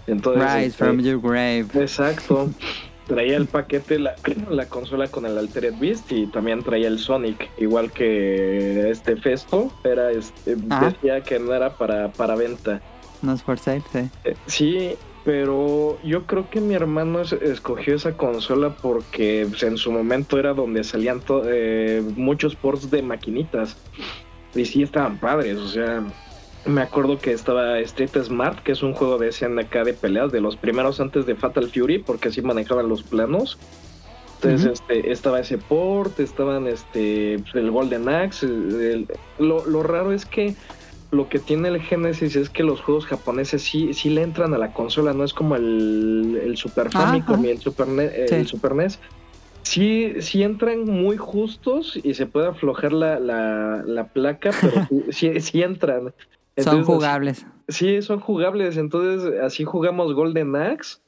[0.06, 1.66] Entonces, Rise este, from your grave.
[1.74, 2.48] Exacto.
[3.06, 4.14] Traía el paquete, la,
[4.50, 9.72] la consola con el Altered Beast y también traía el Sonic, igual que este Festo,
[9.84, 12.80] era este, decía que no era para, para venta.
[13.22, 14.08] No es for sale, sí.
[14.24, 19.76] Eh, Sí, pero yo creo que mi hermano es- escogió esa consola porque pues, en
[19.76, 23.76] su momento era donde salían eh, muchos ports de maquinitas.
[24.54, 26.02] Y sí estaban padres, o sea,
[26.66, 30.40] me acuerdo que estaba Street Smart, que es un juego de SNK de peleas, de
[30.40, 33.58] los primeros antes de Fatal Fury, porque así manejaban los planos.
[34.42, 38.46] Entonces, este, estaba ese port, estaban este, pues, el Golden Axe.
[38.46, 39.06] el-
[39.38, 40.54] lo, lo raro es que
[41.12, 44.58] lo que tiene el Genesis es que los juegos japoneses sí, sí le entran a
[44.58, 48.44] la consola, no es como el, el Super Famicom y el Super, Ne- el Sí.
[48.44, 48.98] Super NES.
[49.62, 54.72] Sí, sí entran muy justos y se puede aflojar la, la, la placa, pero
[55.10, 56.14] sí, sí, sí entran.
[56.56, 57.46] Son jugables.
[57.68, 58.76] Sí, son jugables.
[58.76, 60.98] Entonces, así jugamos Golden Axe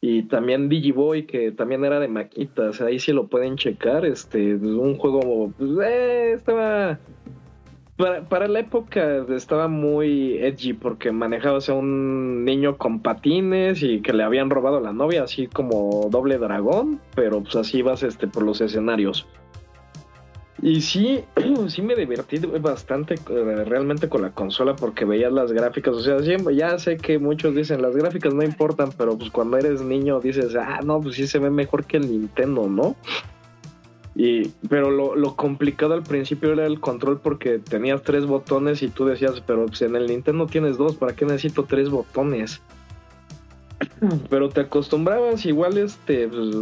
[0.00, 2.80] y también Digiboy, que también era de maquitas.
[2.80, 4.04] Ahí sí lo pueden checar.
[4.04, 6.98] Este, un juego, pues, eh, estaba.
[8.02, 14.00] Para, para la época estaba muy edgy porque manejabas a un niño con patines y
[14.00, 18.02] que le habían robado a la novia, así como doble dragón, pero pues así vas
[18.02, 19.24] este, por los escenarios.
[20.60, 21.22] Y sí,
[21.68, 25.94] sí me divertí bastante eh, realmente con la consola porque veías las gráficas.
[25.94, 29.58] O sea, siempre, ya sé que muchos dicen las gráficas no importan, pero pues cuando
[29.58, 32.96] eres niño dices, ah, no, pues sí se ve mejor que el Nintendo, ¿no?
[34.14, 38.88] Y, pero lo, lo complicado al principio era el control porque tenías tres botones y
[38.88, 42.60] tú decías, pero pues en el Nintendo tienes dos, ¿para qué necesito tres botones?
[44.30, 46.54] Pero te acostumbrabas, igual este, pues,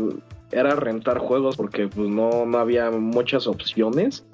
[0.52, 4.24] era rentar juegos porque pues no, no había muchas opciones.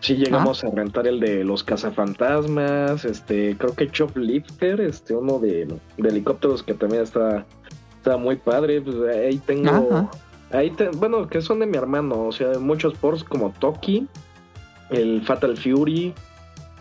[0.00, 5.68] Sí llegamos a rentar el de los cazafantasmas, este, creo que Choplifter, este, uno de,
[5.96, 7.46] de helicópteros que también está,
[7.98, 10.10] está muy padre, pues ahí tengo.
[10.52, 14.06] Ahí te- bueno, que son de mi hermano, o sea, muchos ports como Toki,
[14.90, 16.14] el Fatal Fury,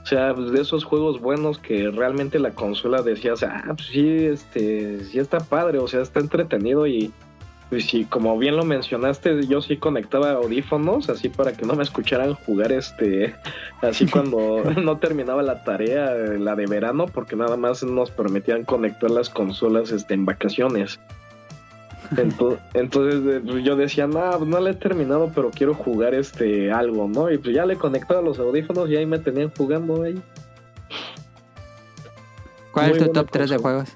[0.03, 3.73] O sea, pues, de esos juegos buenos que realmente la consola decía, o sea, ah,
[3.76, 7.14] pues sí, este, sí está padre, o sea, está entretenido y
[7.69, 11.84] pues sí, como bien lo mencionaste, yo sí conectaba audífonos así para que no me
[11.84, 13.35] escucharan jugar este,
[13.81, 19.11] así cuando no terminaba la tarea, la de verano, porque nada más nos permitían conectar
[19.11, 20.99] las consolas este, en vacaciones.
[22.16, 26.72] Ento- Entonces eh, yo decía, no, pues, no le he terminado, pero quiero jugar este
[26.72, 27.32] algo, ¿no?
[27.32, 30.22] Y pues ya le conectaba los audífonos y ahí me tenían jugando ahí.
[32.72, 33.90] ¿Cuál es tu top 3 de juegos?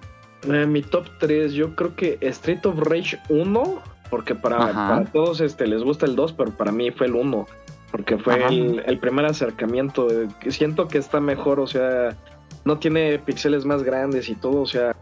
[0.49, 5.41] Eh, mi top 3, yo creo que Street of Rage 1, porque para, para todos
[5.41, 7.47] este, les gusta el 2, pero para mí fue el 1,
[7.91, 10.07] porque fue el, el primer acercamiento.
[10.11, 12.15] eh, Siento que está mejor, o sea,
[12.63, 14.95] no tiene píxeles más grandes y todo, o sea,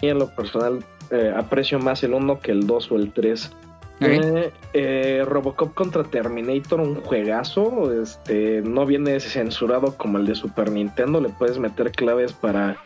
[0.00, 3.52] y en lo personal eh, aprecio más el 1 que el 2 o el 3.
[4.00, 4.08] Ok.
[4.08, 7.92] Eh, eh, Robocop contra Terminator, un juegazo.
[8.00, 11.20] Este no viene censurado como el de Super Nintendo.
[11.20, 12.78] Le puedes meter claves para,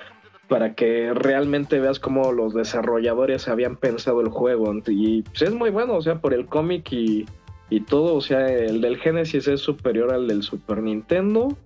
[0.48, 4.74] para que realmente veas cómo los desarrolladores habían pensado el juego.
[4.88, 7.26] Y pues, es muy bueno, o sea, por el cómic y,
[7.70, 8.16] y todo.
[8.16, 11.56] O sea, el del Genesis es superior al del Super Nintendo.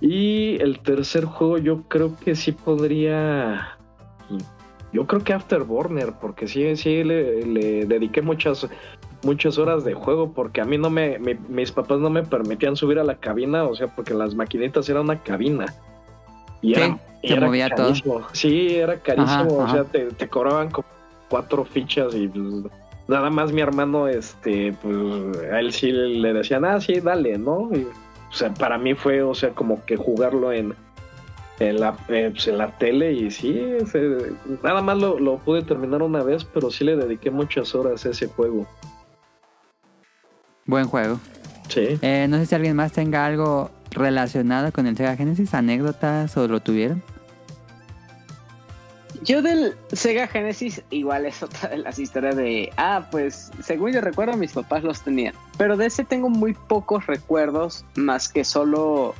[0.00, 3.78] Y el tercer juego, yo creo que sí podría.
[4.92, 8.68] Yo creo que Afterburner, porque sí, sí le, le dediqué muchas,
[9.22, 12.76] muchas horas de juego, porque a mí no me, mi- mis papás no me permitían
[12.76, 15.66] subir a la cabina, o sea, porque las maquinitas era una cabina.
[16.60, 17.86] Y Sí, era, se era movía todo.
[17.88, 18.20] carísimo.
[18.32, 19.72] Sí, era carísimo, Ajá, o ajá.
[19.72, 20.86] sea, te, te cobraban como
[21.30, 22.44] cuatro fichas y pues,
[23.08, 24.94] nada más mi hermano, este, pues
[25.50, 27.70] a él sí le decían, ah, sí, dale, ¿no?
[27.72, 30.74] Y, o sea, para mí fue, o sea, como que jugarlo en,
[31.70, 33.60] en la, eh, pues, en la tele y sí,
[33.90, 34.32] se-
[34.62, 38.10] nada más lo, lo pude terminar una vez, pero sí le dediqué muchas horas a
[38.10, 38.66] ese juego.
[40.66, 41.18] Buen juego.
[41.68, 41.98] Sí.
[42.02, 46.46] Eh, no sé si alguien más tenga algo relacionado con el Sega Genesis, anécdotas o
[46.48, 47.02] lo tuvieron.
[49.22, 54.00] Yo del Sega Genesis igual es otra de las historias de, ah, pues según yo
[54.00, 59.14] recuerdo mis papás los tenían, pero de ese tengo muy pocos recuerdos más que solo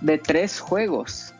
[0.00, 1.31] de tres juegos.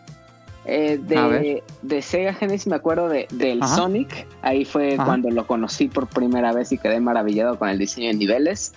[0.64, 3.74] Eh, de, de Sega Genesis me acuerdo de, del Ajá.
[3.76, 5.04] Sonic, ahí fue Ajá.
[5.06, 8.72] cuando lo conocí por primera vez y quedé maravillado con el diseño de niveles.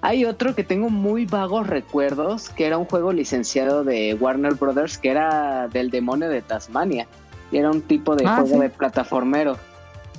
[0.00, 4.98] Hay otro que tengo muy vagos recuerdos, que era un juego licenciado de Warner Brothers,
[4.98, 7.06] que era del demonio de Tasmania.
[7.50, 8.60] Y era un tipo de Ah, juego sí.
[8.60, 9.56] de plataformero.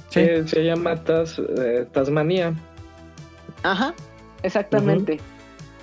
[0.10, 0.22] Sí.
[0.26, 2.54] Sí, se llama Tas, eh, Tasmania.
[3.64, 3.94] Ajá,
[4.44, 5.20] exactamente.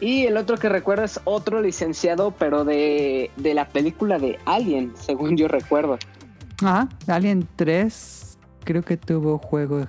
[0.04, 4.92] Y el otro que recuerdo es otro licenciado, pero de, de la película de Alien,
[4.96, 5.98] según yo recuerdo.
[6.62, 9.86] Ajá, Alien 3 creo que tuvo juego de.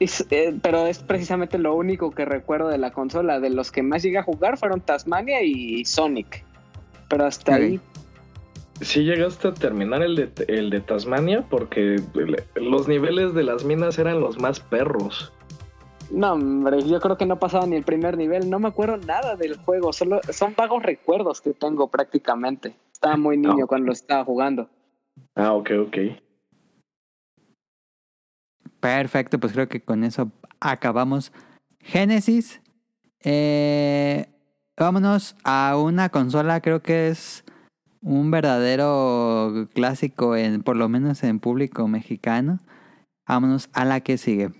[0.00, 3.38] Es, eh, pero es precisamente lo único que recuerdo de la consola.
[3.38, 6.42] De los que más llegué a jugar fueron Tasmania y Sonic.
[7.08, 7.78] Pero hasta ahí.
[8.80, 12.02] Sí llegaste a terminar el de, el de Tasmania porque
[12.56, 15.32] los niveles de las minas eran los más perros.
[16.10, 18.50] No, hombre, yo creo que no pasaba ni el primer nivel.
[18.50, 19.92] No me acuerdo nada del juego.
[19.92, 22.74] Solo son vagos recuerdos que tengo prácticamente.
[22.92, 23.66] Estaba muy niño No.
[23.66, 24.68] cuando lo estaba jugando.
[25.36, 25.96] Ah, ok, ok.
[28.80, 31.32] Perfecto, pues creo que con eso acabamos
[31.80, 32.60] Genesis.
[33.22, 34.26] Eh,
[34.76, 37.44] vámonos a una consola, creo que es
[38.02, 42.58] un verdadero clásico, en, por lo menos en público mexicano.
[43.28, 44.50] Vámonos a la que sigue.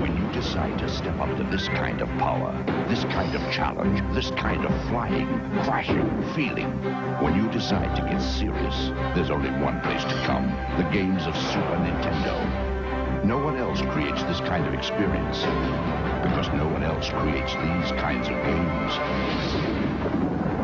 [0.00, 2.52] When you decide to step up to this kind of power,
[2.88, 5.28] this kind of challenge, this kind of flying,
[5.62, 6.70] crashing feeling,
[7.22, 11.36] when you decide to get serious, there's only one place to come the games of
[11.36, 12.72] Super Nintendo.
[13.24, 15.42] No one else creates this kind of experience
[16.22, 18.98] because no one else creates these kinds of games.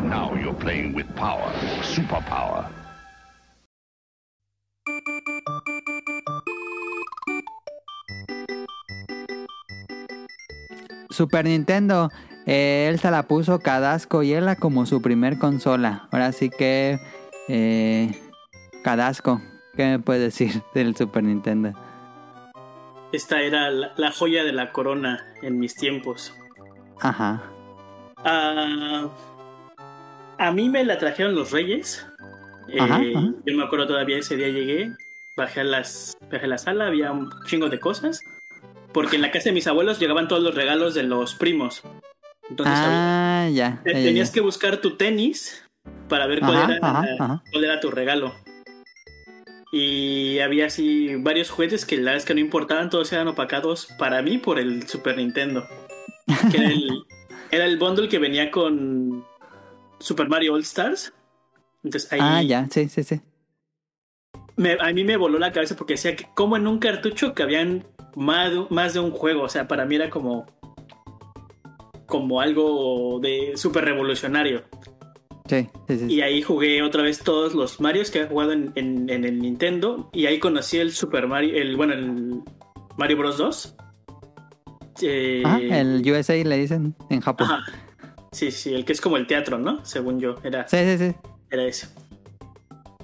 [0.09, 2.69] Now you're playing with power, superpower.
[11.19, 12.09] Super Nintendo.
[12.45, 16.07] eh, él se la puso Cadasco y él como su primer consola.
[16.11, 16.97] Ahora sí que...
[17.49, 18.09] Eh,
[18.85, 19.41] Cadasco.
[19.75, 21.73] ¿Qué me puedes decir del Super Nintendo?
[23.11, 26.33] Esta era la, la joya de la corona en mis tiempos.
[27.01, 27.43] Ajá.
[28.23, 29.09] Ah,
[30.37, 32.07] a mí me la trajeron los reyes.
[32.69, 33.33] Eh, Ajá, ajá.
[33.45, 34.93] Yo me acuerdo todavía ese día llegué,
[35.35, 38.21] bajé a, las, bajé a la sala, había un chingo de cosas.
[38.93, 41.83] Porque en la casa de mis abuelos llegaban todos los regalos de los primos.
[42.49, 43.81] Entonces Ah, ya.
[43.83, 44.33] te- ya, ya, tenías ya.
[44.33, 45.63] que buscar tu tenis
[46.07, 47.43] para ver cuál, Ajá, era, ajá, ajá.
[47.51, 48.33] cuál era tu regalo.
[49.71, 53.85] Y había así varios juguetes que la verdad es que no importaban, todos eran opacados
[53.99, 55.67] para mí por el Super Nintendo.
[56.51, 57.03] que era el,
[57.51, 59.23] era el bundle que venía con
[59.99, 61.13] Super Mario All Stars.
[61.83, 63.21] Entonces ahí Ah, ya, sí, sí, sí.
[64.55, 67.43] me- a mí me voló la cabeza porque decía que como en un cartucho que
[67.43, 67.85] habían
[68.15, 69.43] más de, más de un juego.
[69.43, 70.45] O sea, para mí era como
[72.05, 74.63] como algo de súper revolucionario.
[75.47, 76.05] Sí, sí, sí.
[76.13, 79.39] Y ahí jugué otra vez todos los Marios que había jugado en, en- en el
[79.39, 80.09] Nintendo.
[80.13, 82.41] Y ahí conocí el Super Mario, el bueno, el
[82.97, 83.75] Mario Bros 2.
[85.01, 87.47] Eh, Ajá, el USA le dicen en Japón.
[87.49, 87.63] ajá.
[88.31, 89.83] Sí, sí, el que es como el teatro, ¿no?
[89.85, 91.15] Según yo, era, Sí, sí, sí.
[91.49, 91.87] era ese.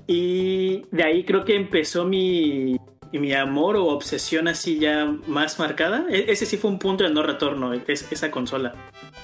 [0.07, 2.75] Y de ahí creo que empezó mi,
[3.19, 6.05] mi amor o obsesión así ya más marcada.
[6.09, 8.73] E- ese sí fue un punto de no retorno, es- esa consola.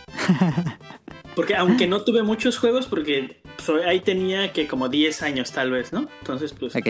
[1.36, 5.72] Porque aunque no tuve muchos juegos, porque soy- ahí tenía que como 10 años tal
[5.72, 6.10] vez, ¿no?
[6.20, 6.76] Entonces, pues...
[6.76, 6.88] Ok.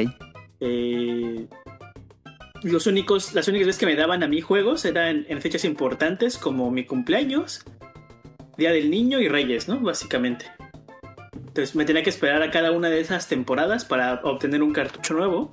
[0.60, 1.45] eh,
[2.64, 6.38] los únicos, las únicas veces que me daban a mí juegos eran en fechas importantes
[6.40, 7.64] como mi cumpleaños,
[8.57, 9.80] Día del Niño y Reyes, ¿no?
[9.80, 10.45] Básicamente.
[11.34, 15.14] Entonces me tenía que esperar a cada una de esas temporadas para obtener un cartucho
[15.14, 15.52] nuevo.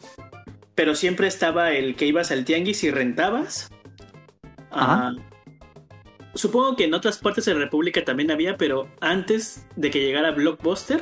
[0.78, 3.68] Pero siempre estaba el que ibas al tianguis y rentabas.
[4.70, 5.12] Ah,
[6.36, 10.30] supongo que en otras partes de la República también había, pero antes de que llegara
[10.30, 11.00] Blockbuster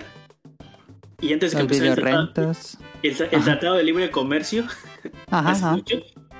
[1.21, 2.53] y antes de que empezara el tratado,
[3.03, 3.45] el tra- el Ajá.
[3.45, 4.65] Tratado de Libre Comercio,
[5.31, 5.73] Ajá, hace ajá.
[5.77, 5.97] mucho,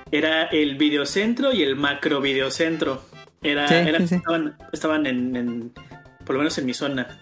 [0.09, 3.03] era el videocentro y el macro videocentro.
[3.43, 4.15] Era, Sí, era- sí, sí.
[4.15, 5.73] Estaban, estaban en, en-
[6.25, 7.19] por lo menos en mi zona.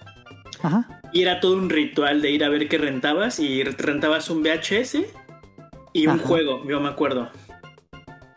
[0.63, 1.01] Ajá.
[1.11, 4.99] Y era todo un ritual de ir a ver qué rentabas y rentabas un VHS
[5.95, 6.27] y un Ajá.
[6.27, 7.29] juego, yo me acuerdo.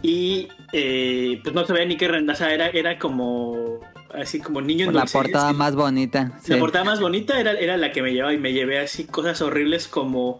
[0.00, 3.80] Y eh, pues no sabía ni qué rentar, o sea, era, era como
[4.14, 6.38] así como niño en La portada más bonita.
[6.40, 6.52] Sí.
[6.52, 9.42] La portada más bonita era, era la que me llevaba y me llevé así cosas
[9.42, 10.38] horribles como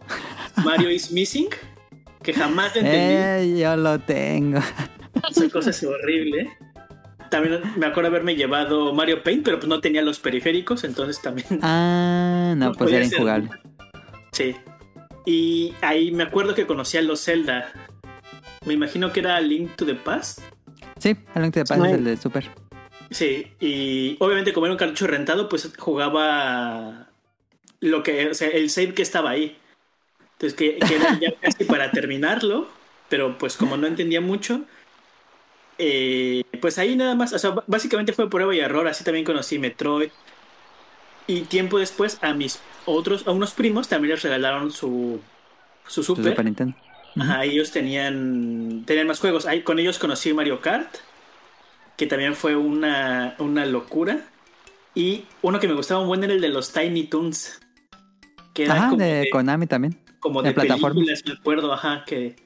[0.65, 1.49] Mario is Missing,
[2.23, 3.57] que jamás entendí.
[3.57, 4.61] Eh, yo lo tengo.
[5.28, 6.57] Esa cosa es horrible.
[7.32, 11.59] También me acuerdo haberme llevado Mario Paint, pero pues no tenía los periféricos, entonces también.
[11.62, 13.51] Ah, no, pues podía era injugable.
[14.31, 14.55] Sí.
[15.28, 17.70] Y ahí me acuerdo que conocí a los Zelda.
[18.64, 20.38] Me imagino que era Link to the Past.
[20.98, 21.88] Sí, el Link to the Past Sí.
[21.90, 22.44] es el de Super.
[23.10, 27.10] Sí, y obviamente como era un cartucho rentado, pues jugaba
[27.80, 29.59] lo que, o sea, el save que estaba ahí.
[30.32, 32.66] Entonces que, que era ya casi para terminarlo,
[33.10, 34.62] pero pues como no entendía mucho,
[35.76, 39.59] eh, pues ahí nada más, o sea, básicamente fue prueba y error, así también conocí
[39.59, 40.09] Metroid.
[41.28, 45.22] Y tiempo después a mis otros, a unos primos también les regalaron su,
[45.86, 46.44] su Su Super.
[46.44, 46.76] Nintendo.
[47.18, 49.46] Ajá, ellos tenían, tenían más juegos.
[49.46, 50.96] Ahí, con ellos conocí Mario Kart,
[51.96, 54.30] que también fue una, una locura.
[54.94, 57.60] Y uno que me gustaba un buen era el de los Tiny Toons.
[58.55, 59.98] Que era Ajá, como de de, Konami también.
[60.20, 61.06] como de de plataformas.
[61.06, 62.36] películas, me acuerdo, ajá, que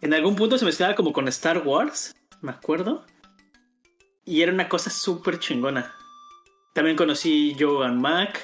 [0.00, 3.06] en algún punto se mezclaba como con Star Wars, me acuerdo.
[4.24, 5.94] Y era una cosa súper chingona.
[6.72, 8.40] También conocí Joe and Mac.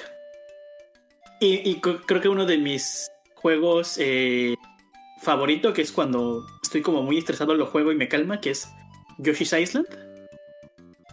[1.39, 4.55] Y, creo que uno de mis juegos eh,
[5.21, 8.67] favorito, que es cuando estoy como muy estresado, lo juego y me calma, que es
[9.19, 9.87] Yoshi's Island.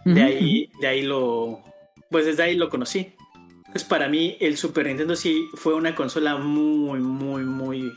[0.03, 1.63] De ahí, de ahí lo.
[2.11, 3.13] Pues desde ahí lo conocí.
[3.57, 7.91] Entonces, para mí, el Super Nintendo sí fue una consola muy, muy, muy,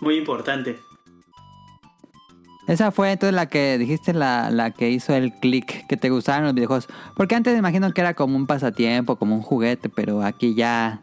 [0.00, 0.78] muy importante.
[2.68, 6.44] Esa fue entonces la que dijiste, la, la que hizo el click, que te gustaban
[6.44, 6.88] los videojuegos.
[7.16, 11.00] Porque antes me imagino que era como un pasatiempo, como un juguete, pero aquí ya,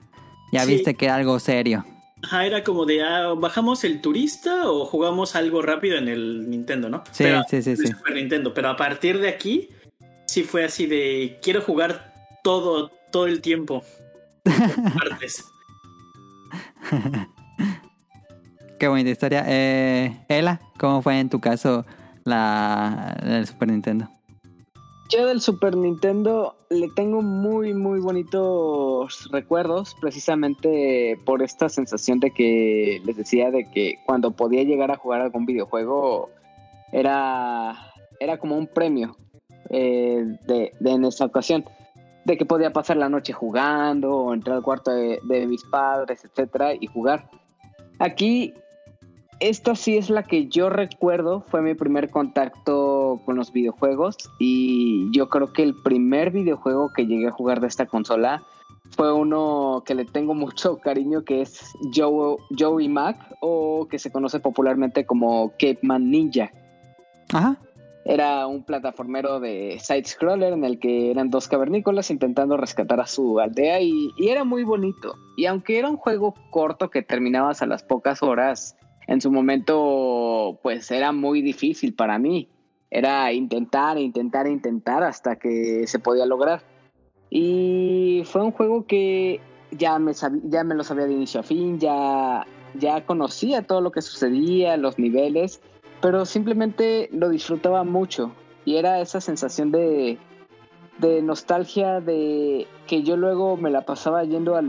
[0.54, 0.72] ya Sí.
[0.76, 1.86] viste que era algo serio.
[2.24, 6.90] Ajá, era como de, ah, ¿bajamos el turista o jugamos algo rápido en el Nintendo,
[6.90, 7.04] no?
[7.12, 7.88] Sí, Pero- sí, sí, el sí.
[7.88, 8.54] Super Nintendo.
[8.54, 9.70] Pero a partir de aquí,
[10.28, 12.14] sí fue así de, quiero jugar
[12.44, 13.84] todo, todo el tiempo.
[14.98, 15.44] Partes.
[18.80, 19.44] Qué bonita historia.
[19.46, 21.86] Eh, Ela, ¿cómo fue en tu caso
[22.24, 24.08] la el Super Nintendo?
[25.10, 32.32] Yo del Super Nintendo le tengo muy, muy bonitos recuerdos, precisamente por esta sensación de
[32.32, 36.30] que les decía de que cuando podía llegar a jugar algún videojuego
[36.94, 37.76] era,
[38.22, 39.18] era como un premio
[39.72, 41.66] eh, de, de en esta ocasión,
[42.24, 46.24] de que podía pasar la noche jugando o entrar al cuarto de, de mis padres,
[46.24, 47.30] etcétera, y jugar.
[47.98, 48.54] Aquí
[49.40, 55.10] esta sí es la que yo recuerdo, fue mi primer contacto con los videojuegos y
[55.12, 58.44] yo creo que el primer videojuego que llegué a jugar de esta consola
[58.92, 61.62] fue uno que le tengo mucho cariño que es
[61.94, 66.52] Joe, Joey Mac o que se conoce popularmente como Cape Man Ninja.
[67.34, 67.58] Ajá.
[68.06, 73.40] Era un plataformero de side-scroller en el que eran dos cavernícolas intentando rescatar a su
[73.40, 75.14] aldea y, y era muy bonito.
[75.38, 78.76] Y aunque era un juego corto que terminabas a las pocas horas,
[79.10, 82.48] en su momento pues era muy difícil para mí.
[82.92, 86.62] Era intentar, intentar, intentar hasta que se podía lograr.
[87.32, 89.42] Y fue un juego que
[89.72, 90.14] ya me,
[90.44, 92.46] ya me lo sabía de inicio a fin, ya,
[92.76, 95.60] ya conocía todo lo que sucedía, los niveles,
[96.02, 98.32] pero simplemente lo disfrutaba mucho.
[98.64, 100.20] Y era esa sensación de,
[101.00, 104.60] de nostalgia de que yo luego me la pasaba yendo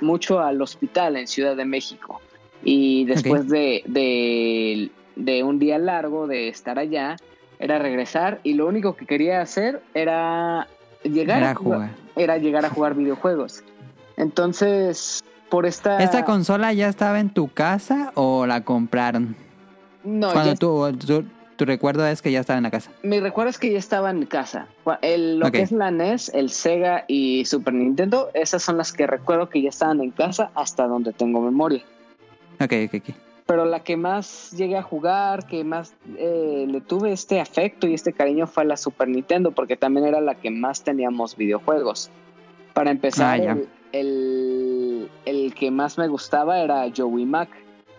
[0.00, 2.22] mucho al hospital en Ciudad de México.
[2.64, 7.16] Y después de, de, de un día largo de estar allá,
[7.58, 10.66] era regresar y lo único que quería hacer era
[11.04, 13.62] llegar Era a jugar, era llegar a jugar videojuegos.
[14.16, 16.02] Entonces, por esta...
[16.02, 19.34] ¿Esta consola ya estaba en tu casa o la compraron?
[20.04, 21.24] No, Cuando ya- tú, tu,
[21.56, 22.90] tu recuerdo es que ya estaba en la casa.
[23.02, 24.66] Mi recuerdo es que ya estaba en casa.
[25.02, 29.06] El- lo que es la NES, el Sega y Super Nintendo, esas son las que
[29.06, 31.82] recuerdo que ya estaban en casa hasta donde tengo memoria.
[32.62, 33.14] Ok, ok, ok.
[33.46, 37.94] Pero la que más llegué a jugar, que más eh, le tuve este afecto y
[37.94, 42.10] este cariño fue la Super Nintendo, porque también era la que más teníamos videojuegos.
[42.72, 43.56] Para empezar, Ah,
[43.92, 47.50] el- el que más me gustaba era Joey Mac.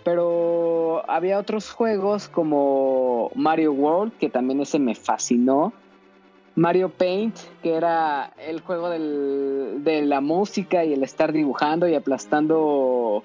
[0.03, 5.71] Pero había otros juegos como Mario World, que también ese me fascinó.
[6.55, 11.95] Mario Paint, que era el juego del- de la música y el estar dibujando y
[11.95, 13.23] aplastando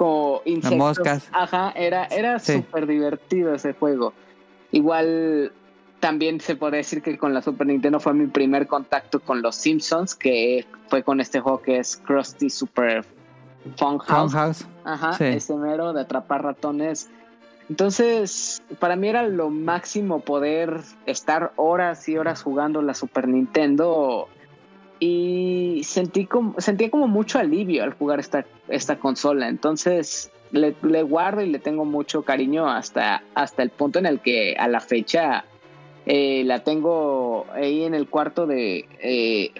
[0.00, 0.78] como insectos.
[0.78, 1.28] moscas.
[1.30, 2.54] Ajá, era, era Sí.
[2.54, 4.14] súper divertido ese juego.
[4.72, 5.52] Igual
[6.00, 9.56] también se puede decir que con la Super Nintendo fue mi primer contacto con los
[9.56, 13.04] Simpsons, que fue con este juego que es Krusty Super
[13.76, 14.32] Fun House.
[14.32, 14.66] Funhouse.
[14.84, 15.24] Ajá, Sí.
[15.24, 17.10] ese mero de atrapar ratones.
[17.68, 24.28] Entonces, para mí era lo máximo poder estar horas y horas jugando la Super Nintendo
[25.00, 29.48] y sentí como, sentía como mucho alivio al jugar esta, esta consola.
[29.48, 34.20] Entonces, le, le guardo y le tengo mucho cariño hasta, hasta el punto en el
[34.20, 35.44] que a la fecha
[36.06, 39.52] eh, la tengo ahí en el cuarto de eh,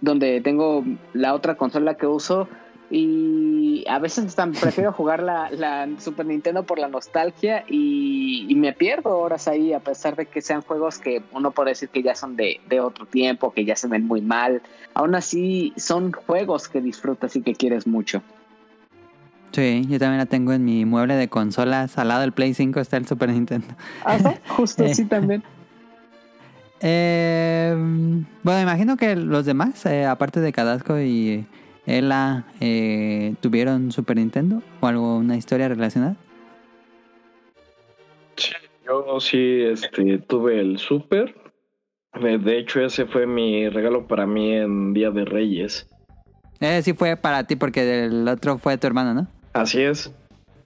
[0.00, 2.48] donde tengo la otra consola que uso
[2.90, 8.72] y a veces prefiero jugar la, la Super Nintendo por la nostalgia y, y me
[8.72, 12.14] pierdo horas ahí a pesar de que sean juegos que uno puede decir que ya
[12.14, 14.62] son de, de otro tiempo, que ya se ven muy mal.
[14.98, 18.20] Aún así son juegos que disfrutas y que quieres mucho.
[19.52, 21.96] Sí, yo también la tengo en mi mueble de consolas.
[21.98, 23.68] Al lado del Play 5 está el Super Nintendo.
[24.04, 25.44] Ajá, justo así también.
[26.80, 27.76] Eh,
[28.42, 31.46] bueno, imagino que los demás, eh, aparte de Cadasco y
[31.86, 36.16] Ela, eh, tuvieron Super Nintendo o algo, una historia relacionada.
[38.84, 41.47] Yo sí este, tuve el Super.
[42.20, 45.88] De hecho, ese fue mi regalo para mí en Día de Reyes.
[46.60, 49.26] Eh, sí fue para ti porque el otro fue tu hermano, ¿no?
[49.52, 50.12] Así es.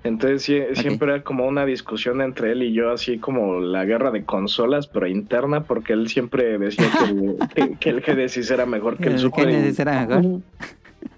[0.05, 4.11] Entonces sí- siempre era como una discusión entre él y yo, así como la guerra
[4.11, 8.66] de consolas, pero interna, porque él siempre decía que el, que, que el Genesis era
[8.66, 9.47] mejor que el El Super.
[9.51, 10.41] Genesis era mejor.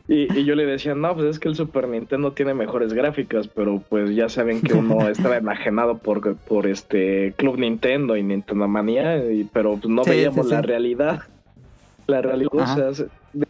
[0.07, 3.49] Y, y yo le decía, no, pues es que el Super Nintendo tiene mejores gráficas,
[3.49, 8.69] pero pues ya saben que uno estaba enajenado por, por este Club Nintendo y Nintendo
[8.69, 11.23] Manía, y- pero pues no Sí, veíamos sí, la realidad.
[12.07, 12.93] La realidad, o Ajá.
[12.93, 13.47] sea, de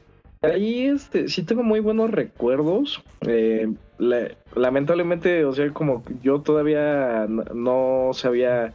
[0.53, 3.03] ahí este, sí tengo muy buenos recuerdos.
[3.27, 3.69] Eh,
[3.99, 8.73] la- lamentablemente, o sea, como yo todavía no sabía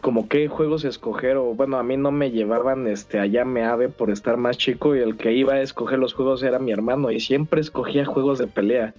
[0.00, 3.88] como qué juegos escoger o bueno a mí no me llevaban este allá me ave
[3.88, 7.10] por estar más chico y el que iba a escoger los juegos era mi hermano
[7.10, 8.94] y siempre escogía juegos de pelea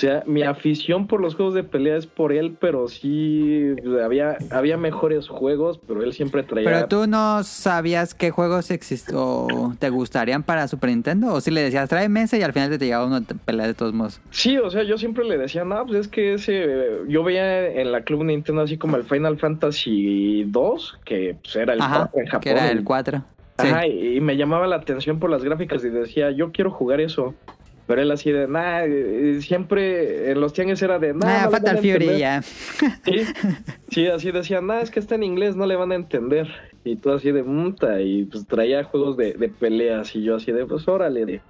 [0.00, 4.38] o sea mi afición por los juegos de pelea es por él pero sí había
[4.50, 8.70] había mejores juegos pero él siempre traía Pero tú no sabías qué juegos
[9.12, 12.70] o te gustarían para Super Nintendo o si le decías tráeme ese y al final
[12.78, 14.20] te llegaba uno de pelea de todos modos.
[14.30, 17.92] Sí, o sea, yo siempre le decía, no, pues es que ese, yo veía en
[17.92, 22.20] la Club Nintendo así como el Final Fantasy 2, que pues era el Ajá, 4
[22.20, 22.40] en Japón.
[22.40, 23.22] que era el 4.
[23.60, 23.68] Sí.
[23.68, 27.00] Ajá, y, y me llamaba la atención por las gráficas y decía, yo quiero jugar
[27.00, 27.34] eso.
[27.90, 31.50] Pero él así de, nah, eh, siempre en los tianguis era de, nah, Ah, no
[31.50, 32.18] le Fatal Fury entender".
[32.18, 32.42] ya.
[32.42, 33.26] Sí,
[33.90, 36.46] sí, así decía, nah, es que está en inglés, no le van a entender.
[36.84, 40.52] Y tú así de, muta, y pues traía juegos de, de peleas y yo así
[40.52, 41.26] de, pues órale.
[41.26, 41.40] de.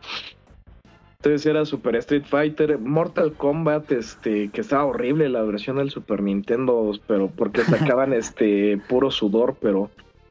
[1.19, 6.23] Entonces era Super Street Fighter, Mortal Kombat, este, que estaba horrible la versión del Super
[6.23, 9.91] Nintendo, pero porque sacaban este puro sudor, pero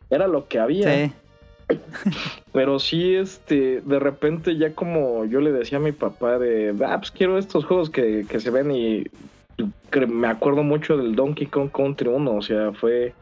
[0.10, 1.06] era lo que había.
[1.06, 1.12] Sí.
[2.52, 6.98] Pero sí, este, de repente ya como yo le decía a mi papá de, ah,
[6.98, 9.06] pues quiero estos juegos que, que se ven y
[10.08, 13.14] me acuerdo mucho del Donkey Kong Country 1, o sea, fue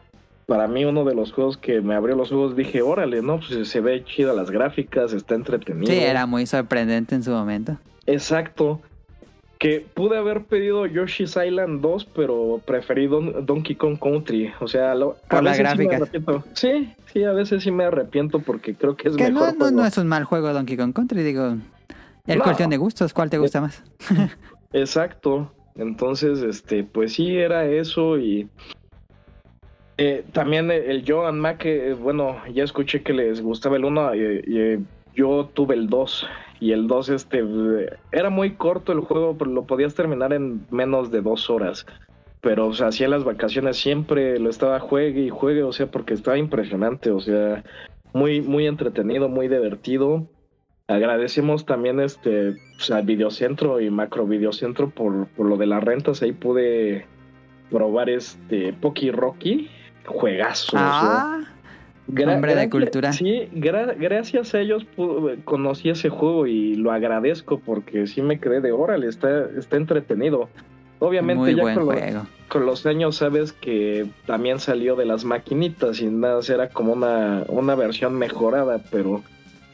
[0.46, 3.68] para mí uno de los juegos que me abrió los ojos, dije, órale, no, pues
[3.68, 5.92] se ve chida las gráficas, está entretenido.
[5.92, 7.78] Sí, era muy sorprendente en su momento.
[8.06, 8.82] Exacto.
[9.60, 14.52] Que pude haber pedido Yoshi's Island 2, pero preferí Don- Donkey Kong Country.
[14.60, 15.96] O sea, lo- a Por la veces sí me gráfica.
[15.98, 16.44] arrepiento.
[16.54, 19.54] Sí, sí, a veces sí me arrepiento porque creo que es Que no, mejor.
[19.54, 19.78] no, juego.
[19.82, 21.56] no es un mal juego Donkey Kong Country, digo.
[22.28, 22.44] Es No.
[22.44, 23.84] cuestión de gustos, ¿cuál te gusta más?
[24.74, 25.52] Exacto.
[25.76, 28.50] Entonces, este, pues sí, era eso y
[29.98, 34.20] eh, también el Joan Mac, eh, bueno, ya escuché que les gustaba el 1 y,
[34.46, 34.86] y,
[35.18, 36.28] yo tuve el 2
[36.60, 37.44] y el 2 este
[38.12, 41.86] era muy corto el juego, pero lo podías terminar en menos de dos horas.
[42.40, 46.14] Pero, o sea, hacía las vacaciones siempre lo estaba juegue y juegue, o sea, porque
[46.14, 47.64] estaba impresionante, o sea,
[48.14, 50.28] muy, muy entretenido, muy divertido.
[50.88, 56.22] Agradecemos también este pues, al Videocentro y Macro Videocentro por, por lo de las rentas.
[56.22, 57.06] Ahí pude
[57.70, 59.70] probar este Poki Rocky.
[60.06, 60.78] Juegazo.
[60.80, 61.42] Ah,
[62.08, 63.14] gra- hombre de gracias- cultura.
[63.14, 64.86] Sí, gra- gracias a ellos
[65.46, 70.50] conocí ese juego y lo agradezco porque sí me quedé de órale, está, está entretenido.
[71.00, 72.28] Obviamente muy ya buen con, lo- juego.
[72.50, 77.44] con los años sabes que también salió de las maquinitas y nada, era como una,
[77.50, 79.22] una versión mejorada, pero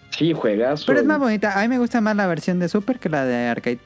[0.09, 0.83] sí, juegazo.
[0.87, 1.57] Pero es más bonita.
[1.57, 3.79] A mí me gusta más la versión de Super que la de arcade.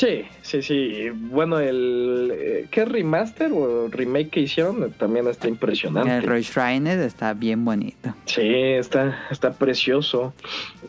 [0.00, 1.10] Sí, sí, sí.
[1.12, 2.32] Bueno, el.
[2.34, 4.90] eh, ¿Qué remaster o remake que hicieron?
[4.92, 6.16] También está impresionante.
[6.16, 8.14] El Roy Shriner está bien bonito.
[8.24, 10.32] Sí, está, está precioso.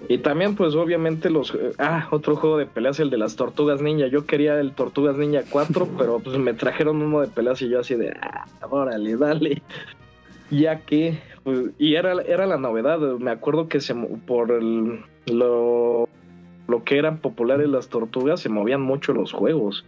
[0.08, 1.54] Y también, pues, obviamente, los.
[1.54, 4.08] eh, Ah, otro juego de peleas, el de las Tortugas Ninja.
[4.08, 7.82] Yo quería el Tortugas Ninja 4, pero pues me trajeron uno de peleas y yo
[7.82, 8.16] así de.
[8.22, 9.62] Ah, órale, dale.
[10.52, 11.20] Ya que.
[11.44, 13.00] pues, y era, era la novedad.
[13.20, 16.08] Me acuerdo que se, por el, lo,
[16.68, 19.86] lo que eran populares las tortugas, se movían mucho los juegos.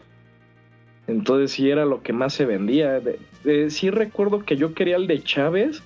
[1.07, 2.99] Entonces sí era lo que más se vendía.
[2.99, 5.83] De- de- sí recuerdo que yo quería el de Chávez,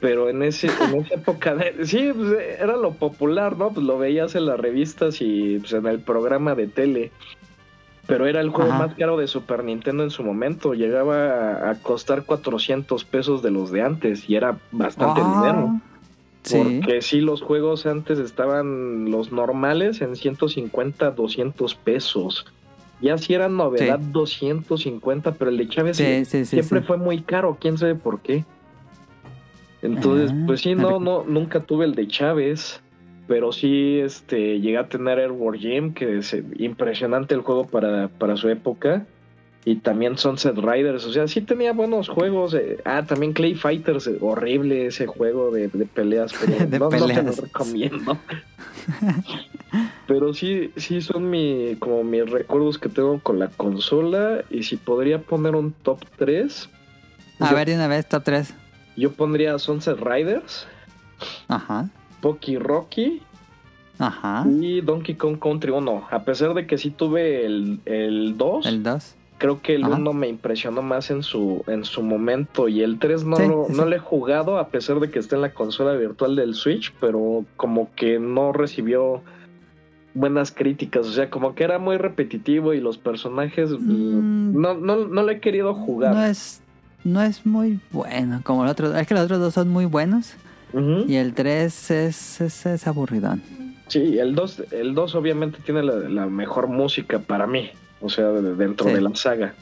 [0.00, 3.70] pero en ese en esa época de- sí pues, era lo popular, ¿no?
[3.72, 7.10] Pues lo veías en las revistas y pues, en el programa de tele.
[8.06, 8.86] Pero era el juego Ajá.
[8.86, 10.72] más caro de Super Nintendo en su momento.
[10.72, 15.80] Llegaba a, a costar 400 pesos de los de antes y era bastante Ah, dinero.
[16.48, 16.58] Sí.
[16.80, 22.46] Porque sí, los juegos antes estaban los normales en 150, 200 pesos.
[23.00, 26.86] Ya si eran novedad, 250, pero el de Chávez Sí, sí- sí, sí, siempre sí.
[26.86, 28.44] fue muy caro, quién sabe por qué.
[29.82, 32.80] Entonces, Ah, pues sí, no, no, nunca tuve el de Chávez,
[33.28, 38.36] pero sí este, llegué a tener el Wargame, que es impresionante el juego para, para
[38.36, 39.06] su época.
[39.68, 42.54] Y también Sunset Riders, o sea, sí tenía buenos juegos.
[42.54, 46.86] eh, ah, también Clay Fighters, eh, horrible ese juego de, de peleas, pero De no,
[46.86, 47.36] no te lo peleas.
[47.38, 48.16] recomiendo.
[50.06, 54.42] pero sí, sí son mi, como mis recuerdos que tengo con la consola.
[54.50, 56.70] Y si podría poner un top 3,
[57.40, 58.54] A yo- ver, de una vez, top 3.
[58.96, 60.66] yo pondría Sunset Riders,
[61.48, 61.90] Ajá,
[62.22, 63.20] Poki Rocky
[63.98, 64.44] ajá.
[64.60, 66.08] y Donkey Kong Country 1.
[66.10, 69.14] A pesar de que sí tuve el, el 2, El 2.
[69.38, 69.96] Creo que el Ajá.
[69.96, 73.64] 1 me impresionó más en su, en su momento y el 3 no, Sí, lo,
[73.68, 76.54] sí, no le he jugado a pesar de que está en la consola virtual del
[76.54, 79.22] Switch, pero como que no recibió
[80.14, 84.60] buenas críticas, o sea, como que era muy repetitivo y los personajes Mm.
[84.60, 86.14] no, no, no le he querido jugar.
[86.14, 86.60] No es,
[87.04, 88.94] no es muy bueno como el otro.
[88.96, 90.34] Es que los otros dos son muy buenos.
[91.06, 93.42] Y el 3 es, es, es aburridón.
[93.86, 97.70] Sí, el 2 el 2 obviamente tiene la, la mejor música para mí,
[98.00, 98.94] o sea, de- dentro Sí.
[98.94, 99.54] de la saga.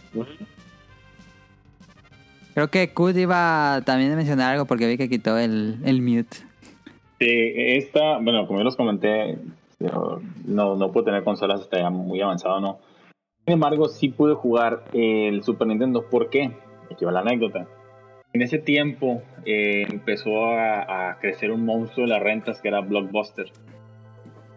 [2.54, 6.38] Creo que Kud iba también a mencionar algo porque vi que quitó el, el mute.
[7.18, 9.38] Sí, esta, bueno, como yo los comenté,
[9.78, 12.78] no, no puedo tener consolas hasta ya muy avanzado, ¿no?
[13.44, 16.08] Sin embargo, sí pude jugar el Super Nintendo.
[16.08, 16.50] ¿Por qué?
[16.90, 17.66] Aquí va la anécdota.
[18.32, 22.80] En ese tiempo eh, empezó a, a crecer un monstruo de las rentas que era
[22.80, 23.50] Blockbuster.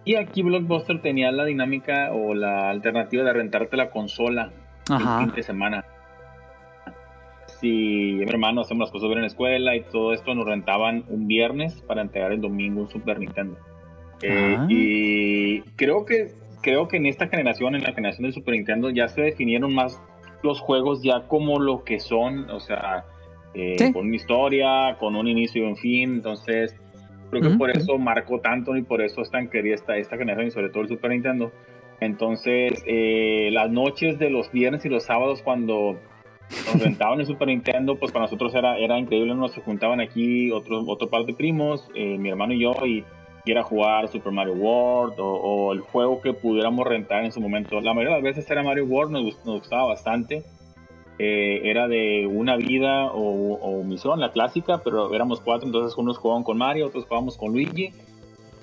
[0.09, 4.51] Y aquí Blockbuster tenía la dinámica o la alternativa de rentarte la consola
[4.89, 5.85] el fin de semana.
[7.45, 11.03] Si mi hermano hacemos las cosas bien en la escuela y todo esto, nos rentaban
[11.09, 13.55] un viernes para entregar el domingo un Super Nintendo.
[14.23, 14.65] Eh, Ah.
[14.67, 16.31] Y creo que
[16.63, 20.01] creo que en esta generación, en la generación del Super Nintendo, ya se definieron más
[20.41, 23.05] los juegos ya como lo que son, o sea,
[23.53, 23.93] eh, Sí.
[23.93, 26.13] con una historia, con un inicio y un fin.
[26.15, 26.75] Entonces,
[27.29, 30.47] creo que por eso marcó tanto y por eso es tan querida esta, esta generación
[30.47, 31.51] y sobre todo el Super Nintendo.
[31.99, 35.99] Entonces, eh, las noches de los viernes y los sábados cuando
[36.73, 40.83] nos rentaban el Super Nintendo, pues para nosotros era, era increíble, nos juntaban aquí otro,
[40.87, 43.03] otro par de primos, eh, mi hermano y yo, y,
[43.45, 47.41] y era jugar Super Mario World o, o el juego que pudiéramos rentar en su
[47.41, 47.79] momento.
[47.81, 50.43] La mayoría de las veces era Mario World, nos, nos gustaba bastante.
[51.21, 56.17] Eh, era de una vida o, o misión, la clásica, pero éramos cuatro, entonces unos
[56.17, 57.91] jugaban con Mario, otros jugábamos con Luigi.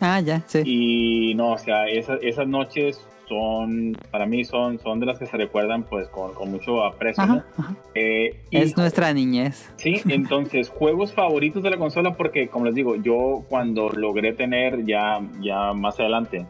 [0.01, 0.63] Ah, ya, sí.
[0.65, 5.27] Y no, o sea, esas, esas noches son, para mí son, son de las que
[5.27, 7.23] se recuerdan pues con, con mucho aprecio.
[7.23, 7.43] Ajá, ¿no?
[7.59, 7.75] ajá.
[7.95, 9.71] Eh, y Es nuestra niñez.
[9.77, 14.85] Sí, entonces, juegos favoritos de la consola, porque como les digo, yo cuando logré tener
[14.85, 16.47] ya, ya más adelante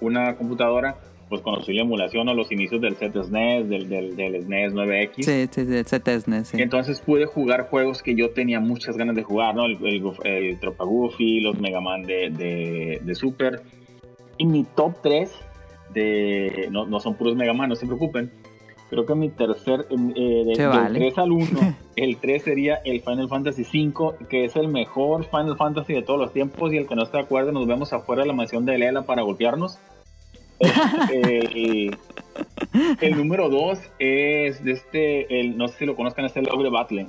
[0.00, 0.96] una computadora,
[1.34, 5.22] pues conocí la emulación a los inicios del ZSNES, del, del, del SNES 9X.
[5.22, 6.62] Sí, sí, sí, ZSNES, sí.
[6.62, 9.64] Entonces pude jugar juegos que yo tenía muchas ganas de jugar, ¿no?
[9.66, 13.62] El, el, el Tropa Goofy, los Mega Man de, de, de Super.
[14.38, 15.30] Y mi top 3
[15.92, 16.68] de...
[16.70, 18.30] No, no son puros Mega Man, no se preocupen.
[18.90, 19.86] Creo que mi tercer...
[19.90, 20.98] eh, de- Se del vale.
[21.00, 21.46] 3 al 1,
[21.96, 26.20] el 3 sería el Final Fantasy V, que es el mejor Final Fantasy de todos
[26.20, 26.72] los tiempos.
[26.72, 29.02] Y el que no está de acuerdo, nos vemos afuera de la mansión de Lela
[29.02, 29.78] para golpearnos.
[30.60, 31.90] Eh,
[33.00, 36.70] el número 2 es de este, el, no sé si lo conozcan, es el Ogre
[36.70, 37.06] Battle.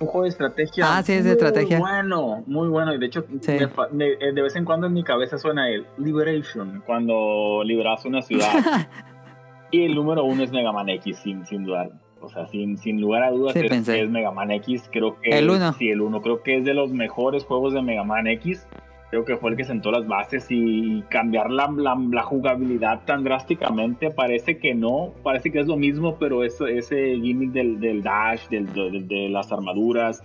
[0.00, 0.84] Un juego de estrategia.
[0.98, 1.78] Ah, sí, es de muy estrategia.
[1.78, 2.92] bueno, muy bueno.
[2.94, 3.52] Y de hecho, Sí.
[3.52, 7.62] me fa- me- eh, de vez en cuando en mi cabeza suena el Liberation, cuando
[7.64, 8.48] liberas una ciudad.
[9.70, 11.90] y el número uno es Mega Man X, sin, sin dudar.
[12.20, 14.00] O sea, sin, sin lugar a dudas Sí, es, pensé.
[14.02, 14.88] es Mega Man X.
[14.92, 15.72] Creo que El uno.
[15.74, 16.20] Sí, el 1.
[16.22, 18.64] Creo que es de los mejores juegos de Mega Man X.
[19.12, 23.22] Creo que fue el que sentó las bases y cambiar la, la, la jugabilidad tan
[23.24, 24.10] drásticamente.
[24.10, 28.48] Parece que no, parece que es lo mismo, pero eso, ese gimmick del, del dash,
[28.48, 30.24] del, de, de las armaduras,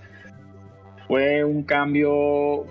[1.06, 2.64] fue un cambio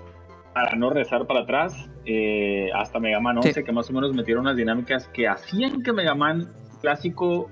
[0.55, 1.87] para no rezar para atrás.
[2.05, 3.63] eh, hasta Mega Man 11, Sí.
[3.63, 7.51] que más o menos metieron unas dinámicas que hacían que Mega Man clásico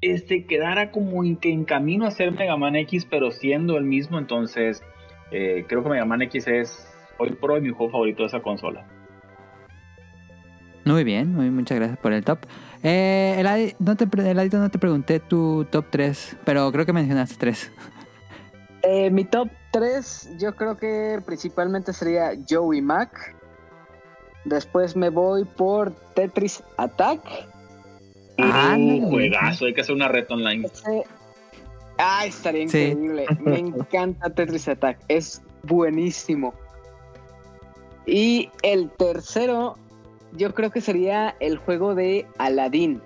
[0.00, 3.84] este quedara como en, que en camino a ser Mega Man X, pero siendo el
[3.84, 4.18] mismo.
[4.18, 4.82] Entonces,
[5.30, 8.40] eh, creo que Mega Man X es hoy por hoy mi juego favorito de esa
[8.40, 8.86] consola.
[10.84, 12.40] Muy bien, muy, muchas gracias por el top.
[12.82, 16.92] Eh, Eladi- no te, pre- Eladito, no te pregunté tu top 3, pero creo que
[16.92, 17.72] mencionaste 3.
[18.82, 23.34] Eh, mi top 3, yo creo que principalmente sería Joey Mac.
[24.44, 27.20] Después me voy por Tetris Attack.
[28.38, 29.00] Ándale.
[29.00, 30.66] Un juegazo, hay que hacer una red online.
[30.66, 31.02] Ese-
[31.98, 32.78] Ah, estaría Sí.
[32.90, 33.24] increíble.
[33.40, 34.98] Me encanta Tetris Attack.
[35.08, 36.54] Es buenísimo.
[38.06, 39.76] Y el tercero,
[40.32, 43.00] yo creo que sería el juego de Aladdin.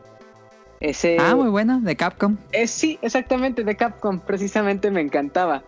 [0.81, 1.16] Ese.
[1.20, 2.36] Ah, muy bueno, de Capcom.
[2.52, 5.62] Eh, sí, exactamente, de Capcom, precisamente me encantaba.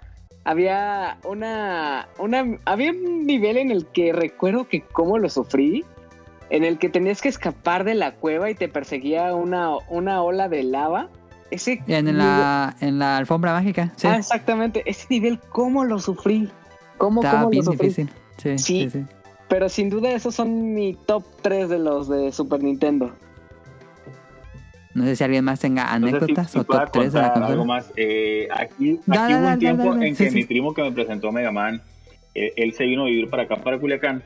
[0.44, 5.84] Había una, una, había un nivel en el que recuerdo que cómo lo sufrí,
[6.50, 10.48] en el que tenías que escapar de la cueva y te perseguía una, una ola
[10.48, 11.08] de lava.
[11.50, 13.92] Ese En nivel- la, en la alfombra mágica.
[13.96, 16.50] Sí, Ah, exactamente, ese nivel, cómo lo sufrí,
[16.96, 17.88] cómo, estaba cómo lo bien sufrí.
[17.88, 18.10] difícil.
[18.38, 18.80] Sí, Sí.
[18.84, 19.04] sí, sí.
[19.52, 23.12] Pero sin duda esos son mi top 3 de los de Super Nintendo.
[24.94, 27.20] No sé si alguien más tenga No sé si- anécdotas si o top 3 de
[27.20, 27.74] la contar algo consola.
[27.82, 27.92] más.
[27.96, 30.08] Eh, aquí hubo dale, un tiempo dale, dale.
[30.08, 30.36] en Sí, que sí.
[30.36, 31.82] mi primo que me presentó Mega Man,
[32.34, 34.22] eh, él se vino a vivir para acá, para Culiacán.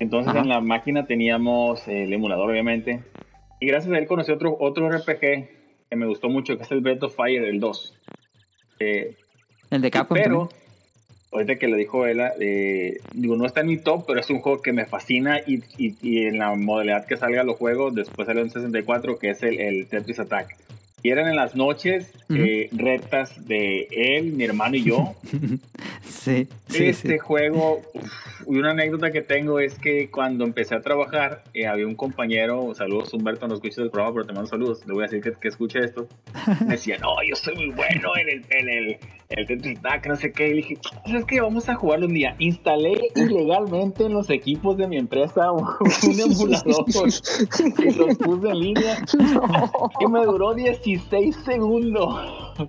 [0.00, 0.40] Entonces Ajá.
[0.40, 3.04] en la máquina teníamos eh, el emulador, obviamente.
[3.60, 5.20] Y gracias a él conocí otro, otro RPG
[5.88, 7.94] que me gustó mucho, que es el Breath of Fire, el 2.
[8.80, 9.16] Eh,
[9.70, 10.59] El de Capcom pero, también.
[11.32, 14.40] Ahorita que lo dijo Ela, eh, digo, no está en mi top, pero es un
[14.40, 18.26] juego que me fascina y, y- y en la modalidad que salga los juegos, después
[18.26, 20.56] salió en 64, que es el, el Tetris Attack.
[21.02, 22.40] Y eran en las noches Ujú.
[22.42, 25.14] eh, retas de él, mi hermano y yo.
[26.02, 27.18] Sí, sí, este sí.
[27.18, 31.86] juego, uf, y una anécdota que tengo es que cuando empecé a trabajar, eh, había
[31.86, 35.06] un compañero, saludos Humberto, no escuches el programa, pero te mando saludos, le voy a
[35.06, 36.08] decir que, que escuche esto.
[36.66, 38.96] Me decía, no, yo soy muy bueno en el, en el,
[39.30, 40.48] el Tetris Attack, no sé qué.
[40.48, 41.40] Y dije, ¿sabes qué?
[41.40, 42.34] Vamos a jugarlo un día.
[42.38, 46.86] Instalé ilegalmente en los equipos de mi empresa un, un emulador
[47.78, 48.98] y los puse en línea
[50.00, 52.64] y me duró 16 segundos.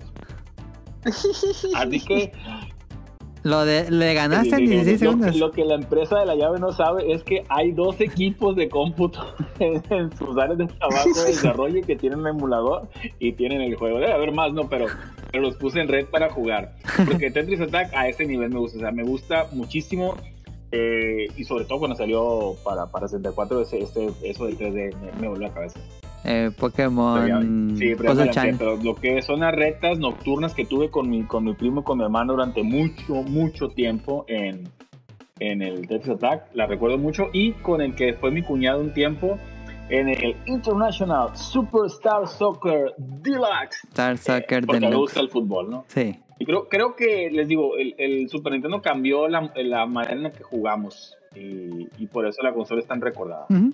[1.75, 2.31] Así que
[3.43, 5.35] Lo de, le ganaste en Sí, 16 lo, segundos.
[5.37, 8.69] Lo que la empresa de la llave no sabe es que hay dos equipos de
[8.69, 9.19] cómputo
[9.59, 12.87] en, en sus áreas de trabajo de desarrollo que tienen un emulador
[13.19, 13.99] y tienen el juego.
[13.99, 14.69] Debe haber más, ¿no?
[14.69, 14.85] Pero,
[15.31, 16.75] pero los puse en red para jugar.
[17.05, 18.77] Porque Tetris Attack a ese nivel me gusta.
[18.77, 20.15] O sea, me gusta muchísimo.
[20.71, 25.11] eh, y sobre todo cuando salió para, para 64, ese, ese- eso del 3D me,
[25.19, 25.79] me volvió a la cabeza.
[26.23, 28.13] Eh, Pokémon Sí, pero,
[28.83, 31.97] lo que son las retas nocturnas que tuve con mi, con mi primo y con
[31.97, 34.69] mi hermano durante mucho, mucho tiempo en,
[35.39, 38.93] en el Tetris Attack, la recuerdo mucho, y con el que fue mi cuñado un
[38.93, 39.39] tiempo
[39.89, 43.83] en el International Superstar Soccer Deluxe.
[43.89, 45.01] Star Soccer Porque me Deluxe.
[45.01, 45.85] gusta el fútbol, ¿no?
[45.87, 46.15] Sí.
[46.37, 50.23] Y creo, creo que, les digo, el, el Super Nintendo cambió la, la manera en
[50.23, 53.47] la que jugamos, y, y por eso la consola es tan recordada.
[53.49, 53.73] Ujú.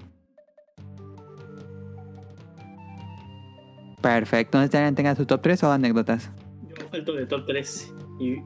[4.01, 4.57] Perfecto.
[4.59, 6.29] ¿Dónde alguien tenga su top 3 o anécdotas?
[6.69, 7.93] Yo falto de top 3.
[8.19, 8.37] Y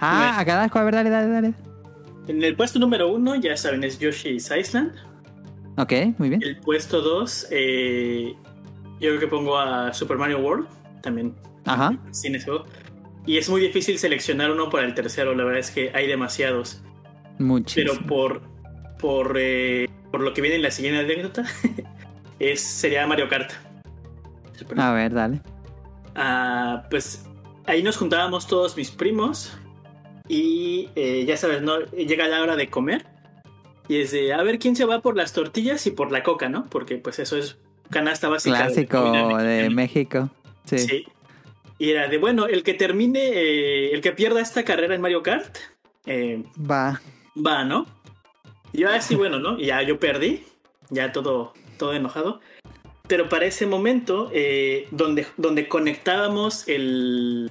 [0.00, 1.54] Ah, a Cadasco, a ver, dale, dale, dale.
[2.26, 4.92] En el puesto número uno, ya saben, es Yoshi's Island.
[5.76, 6.42] Ok, muy bien.
[6.42, 8.34] El puesto dos, eh,
[9.00, 10.66] yo creo que pongo a Super Mario World.
[11.02, 11.34] También
[11.66, 11.96] Ajá.
[12.12, 12.64] sin juego.
[13.26, 15.34] Y es muy difícil seleccionar uno para el tercero.
[15.34, 16.82] La verdad es que hay demasiados.
[17.38, 17.92] Muchísimo.
[17.94, 18.42] Pero por,
[18.98, 21.44] por, eh, por lo que viene en la siguiente anécdota,
[22.38, 23.52] es, sería Mario Kart.
[24.76, 25.40] A ver, dale.
[26.14, 27.26] Ah, pues
[27.66, 29.56] ahí nos juntábamos todos mis primos
[30.28, 31.80] y eh, ya sabes, ¿no?
[31.80, 33.06] Llega la hora de comer
[33.88, 36.48] y es de, a ver quién se va por las tortillas y por la coca,
[36.48, 36.66] ¿no?
[36.70, 37.58] Porque pues eso es
[37.90, 38.56] canasta básica.
[38.56, 39.70] Clásico de.
[39.70, 40.30] México.
[40.64, 40.78] Sí.
[40.78, 41.06] Sí.
[41.78, 45.22] Y era de, bueno, el que termine, eh, el que pierda esta carrera en Mario
[45.22, 45.56] Kart,
[46.06, 47.00] eh, Va.
[47.36, 47.86] va, ¿no?
[48.72, 49.58] Y yo así, bueno, ¿no?
[49.58, 50.44] Y ya yo perdí,
[50.90, 52.40] ya todo, todo enojado.
[53.06, 57.50] Pero para ese momento, eh, donde, donde conectábamos el...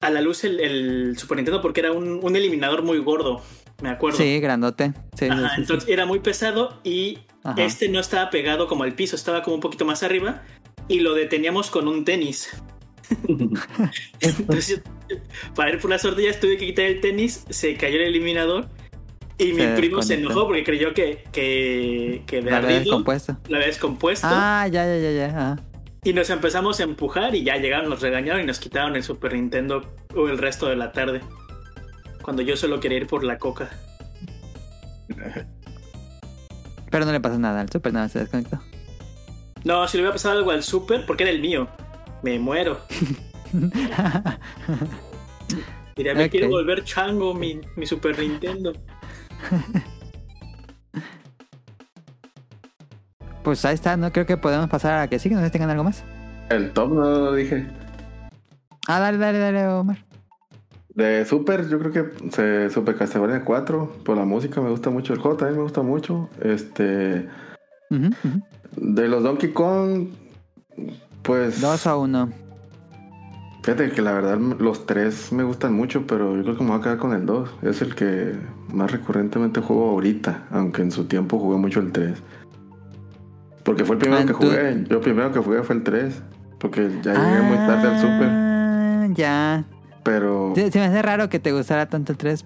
[0.00, 3.40] A la luz el, el Super Nintendo porque era un, un eliminador muy gordo,
[3.82, 4.18] me acuerdo.
[4.18, 4.92] Sí, grandote.
[5.16, 5.60] Sí, sí, Ajá, sí, sí.
[5.60, 7.62] entonces era muy pesado y Ajá.
[7.62, 10.42] este no estaba pegado como al piso, estaba como un poquito más arriba
[10.88, 12.50] y lo deteníamos con un tenis.
[14.20, 14.82] Entonces,
[15.54, 18.68] para ir por las tortillas tuve que quitar el tenis, se cayó el eliminador
[19.38, 23.36] y mi Se primo se enojó porque creyó que, que, que de La había descompuesto.
[23.48, 25.32] lo había descompuesto Ah, ya, ya, ya, ya.
[25.36, 25.56] ah.
[26.04, 29.34] y nos empezamos a empujar y ya llegaron, nos regañaron y nos quitaron el Super
[29.34, 31.20] Nintendo o el resto de la tarde.
[32.22, 33.70] Cuando yo solo quería ir por la coca.
[36.90, 38.60] Pero no le pasó nada al super, nada, se desconectó.
[39.64, 41.68] No, si le hubiera pasado algo al Super, porque era el mío,
[42.22, 42.80] me muero.
[45.96, 46.30] Diría, me Ok.
[46.30, 48.72] quiero volver chango mi, mi Super Nintendo.
[53.42, 55.52] Pues ahí está, no creo que podemos pasar a que sí, que no sé si
[55.52, 56.04] tengan algo más.
[56.48, 57.66] El top no lo dije.
[58.86, 59.98] Ah, dale, dale, dale, Omar.
[60.94, 65.12] De Super, yo creo que se, Super Castlevania 4, por la música me gusta mucho.
[65.12, 66.28] El juego también me gusta mucho.
[66.40, 67.28] Este.
[68.76, 70.08] De los Donkey Kong,
[71.22, 71.60] pues.
[71.60, 72.30] Dos a uno.
[73.62, 76.80] Fíjate que la verdad los tres me gustan mucho, pero yo creo que me voy
[76.80, 77.48] a quedar con el 2.
[77.62, 78.34] Es el que
[78.72, 82.20] más recurrentemente juego ahorita, aunque en su tiempo jugué mucho el 3.
[83.64, 84.84] Porque fue el primero Ah, que jugué.
[84.88, 86.20] Yo el primero que jugué fue el 3.
[86.58, 88.28] Porque ya llegué muy tarde al Super.
[88.30, 89.64] Ah, Ya.
[90.02, 90.52] Pero.
[90.56, 92.44] Se me hace raro que te gustara tanto el 3.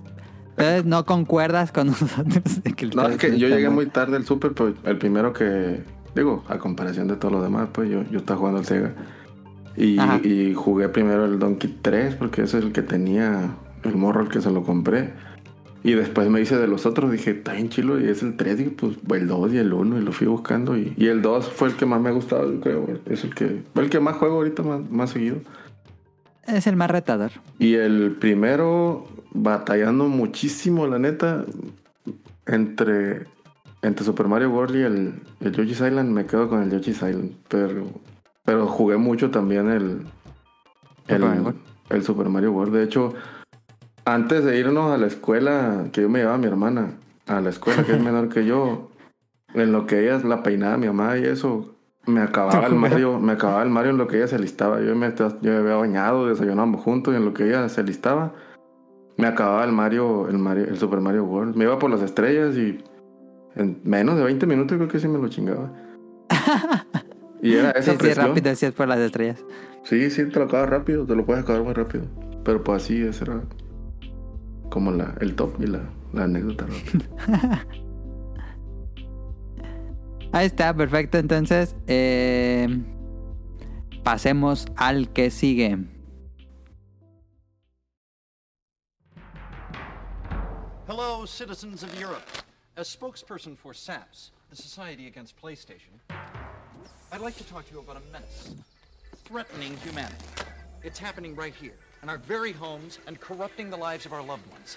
[0.50, 2.62] Entonces no concuerdas con nosotros.
[2.62, 4.74] de que el No, 3 es que yo llegué muy- muy tarde al Super, pero
[4.84, 5.82] el primero que.
[6.14, 8.92] Digo, a comparación de todos los demás, pues yo, yo estaba jugando al Sega.
[9.76, 14.20] Y, y jugué primero el Donkey 3, porque ese es el que tenía el morro
[14.20, 15.12] al que se lo compré.
[15.86, 18.58] Y después me hice de los otros, dije, está bien chilo, y es el 3,
[18.58, 20.76] dije, pues el 2 y el 1, y lo fui buscando.
[20.76, 22.86] Y, y el 2 fue el que más me ha gustado, yo creo.
[23.06, 25.36] Es el que, el que más juego ahorita, más, más seguido.
[26.46, 27.30] Es el más retador.
[27.58, 31.44] Y el primero, batallando muchísimo, la neta,
[32.46, 33.26] entre,
[33.82, 37.32] entre Super Mario World y el, el Yoshi's Island, me quedo con el Yoshi's Island.
[37.46, 37.86] Pero,
[38.46, 40.06] pero jugué mucho también el,
[41.08, 41.58] el, Super Mario World.
[41.90, 42.74] el Super Mario World.
[42.74, 43.12] De hecho,
[44.06, 46.92] antes de irnos a la escuela, que yo me llevaba a mi hermana
[47.26, 48.90] a la escuela, que es menor que yo,
[49.52, 51.74] en lo que ella la peinaba mi mamá y eso,
[52.06, 54.80] me acababa el Mario, me acababa el Mario en lo que ella se listaba.
[54.80, 58.32] Yo me, yo me había bañado, desayunábamos juntos y en lo que ella se listaba,
[59.16, 61.56] me acababa el Mario, el Mario, el Super Mario World.
[61.56, 62.78] Me iba por las estrellas y
[63.56, 65.72] en menos de 20 minutos creo que sí me lo chingaba.
[67.46, 68.26] Y era esa Sí, sí, presión.
[68.28, 69.44] rápido, sí, es por las estrellas.
[69.84, 72.04] Sí, sí, te lo acabas rápido, te lo puedes acabar muy rápido.
[72.44, 73.42] Pero pues así, ese era
[74.70, 75.82] como la, el top y la,
[76.12, 76.66] la anécdota.
[76.66, 77.66] rápida.
[80.32, 81.18] Ahí está, perfecto.
[81.18, 82.68] Entonces, eh,
[84.02, 85.78] pasemos al que sigue.
[90.88, 92.22] Hello, citizens of Europe.
[92.76, 95.98] As spokesperson for SAPS, the Society Against PlayStation,
[97.12, 98.54] I'd like to talk to you about a menace
[99.24, 100.16] threatening humanity.
[100.82, 104.48] It's happening right here, in our very homes, and corrupting the lives of our loved
[104.50, 104.76] ones.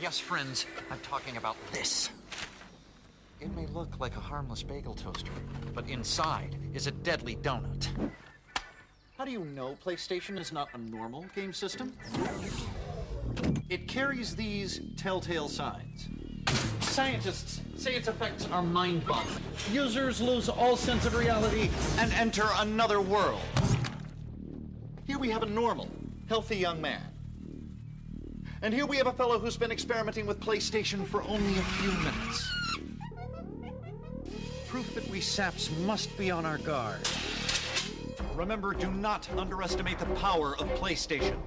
[0.00, 2.10] Yes, friends, I'm talking about this.
[3.40, 5.30] It may look like a harmless bagel toaster,
[5.74, 7.88] but inside is a deadly donut.
[9.16, 11.92] How do you know PlayStation is not a normal game system?
[13.68, 16.08] It carries these telltale signs.
[16.94, 19.42] Scientists say its effects are mind-boggling.
[19.72, 21.68] Users lose all sense of reality
[21.98, 23.40] and enter another world.
[25.04, 25.88] Here we have a normal,
[26.28, 27.02] healthy young man.
[28.62, 31.90] And here we have a fellow who's been experimenting with PlayStation for only a few
[31.90, 32.48] minutes.
[34.68, 37.00] Proof that we saps must be on our guard.
[38.36, 41.38] Remember, do not underestimate the power of PlayStation.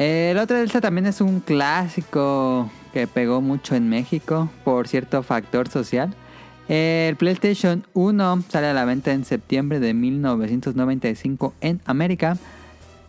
[0.00, 5.22] El otro de este también es un clásico que pegó mucho en México por cierto
[5.22, 6.14] factor social.
[6.68, 12.38] El PlayStation 1 sale a la venta en septiembre de 1995 en América.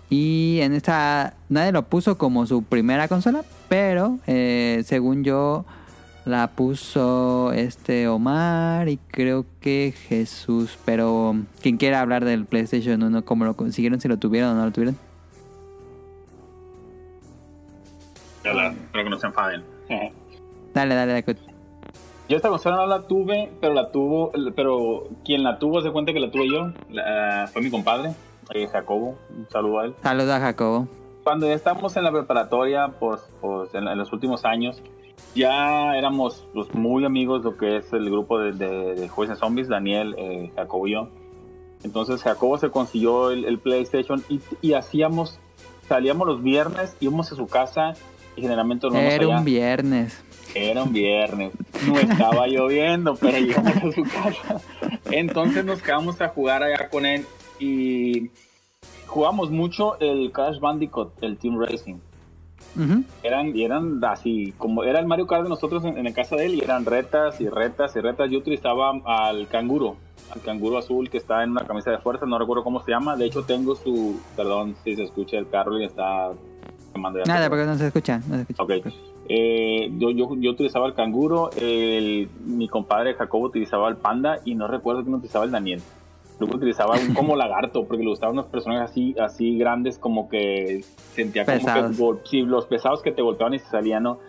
[0.09, 5.63] Y en esta nadie lo puso como su primera consola, pero eh, según yo
[6.26, 10.77] la puso este Omar y creo que Jesús.
[10.84, 14.01] Pero quien quiera hablar del PlayStation 1, ¿cómo lo consiguieron?
[14.01, 15.10] Si lo tuvieron o no lo tuvieron.
[18.43, 19.63] La- Espero que no se enfaden.
[20.73, 21.35] Dale, dale, dale.
[22.30, 26.13] Yo esta consola no la tuve, pero la tuvo, pero quien la tuvo se cuenta
[26.13, 28.13] que la tuve yo, la- fue mi compadre,
[28.53, 29.95] eh, Jacobo, un saludo a él.
[30.01, 30.88] Saludos a Jacobo.
[31.26, 34.81] Cuando ya estábamos en la preparatoria, pues, pues en, en los últimos años,
[35.35, 39.68] ya éramos pues, muy amigos lo que es el grupo de, de, de Jueces Zombies,
[39.68, 41.09] Daniel, eh, Jacobo y yo.
[41.84, 45.38] Entonces Jacobo se consiguió el, el PlayStation y, y hacíamos,
[45.88, 47.93] salíamos los viernes, íbamos a su casa
[48.35, 49.37] y generalmente nos vamos Era allá.
[49.39, 50.23] un viernes.
[50.53, 51.53] Era un viernes,
[51.87, 54.61] no estaba lloviendo, pero llegamos a su casa.
[55.09, 57.25] Entonces nos quedamos a jugar allá con él
[57.59, 58.29] y
[59.07, 61.95] jugamos mucho el Crash Bandicoot, el Team Racing.
[62.75, 63.03] Ujú.
[63.23, 66.35] Eran, y eran así, como era el Mario Kart de nosotros en, en la casa
[66.35, 68.29] de él, y eran retas y retas y retas.
[68.31, 69.97] Yo utilizaba al canguro,
[70.33, 73.15] al canguro azul que está en una camisa de fuerza, no recuerdo cómo se llama.
[73.17, 76.31] De hecho, tengo su, perdón si se escucha el carro y está.
[77.26, 78.22] Nada, porque no se escucha.
[78.27, 78.63] No se escucha.
[78.63, 78.72] Ok.
[79.30, 84.55] Eh, yo, yo, yo utilizaba el canguro, el, mi compadre Jacobo utilizaba el panda y
[84.55, 85.81] no recuerdo quién utilizaba el Daniel.
[86.39, 90.84] Luego utilizaba un como lagarto porque le gustaban unos personajes así, así grandes como que
[91.13, 91.97] sentía como Pesados.
[91.97, 94.19] que sí, los pesados que te golpeaban y se salían, ¿no?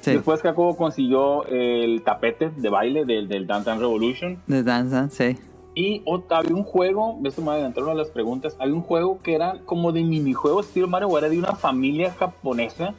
[0.00, 0.12] Sí.
[0.12, 5.36] Después Jacobo consiguió el tapete de baile del, del Dance Dance Revolution De danza, sí.
[5.80, 8.74] Y ot- había un juego, esto me va a adelantar una de las preguntas, había
[8.74, 12.94] un juego que era como de minijuegos estilo Mario, o era de una familia japonesa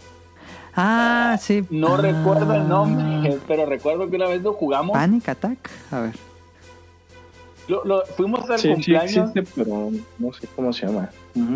[0.76, 1.64] Ah, sí.
[1.70, 1.98] no Ah.
[1.98, 4.94] recuerdo el nombre, pero recuerdo que una vez lo jugamos.
[4.98, 5.70] Panic Attack.
[5.92, 6.16] A ver.
[7.68, 9.30] Lo, lo- fuimos al Sí, sí cumpleaños.
[9.36, 11.10] existe, pero no sé cómo se llama.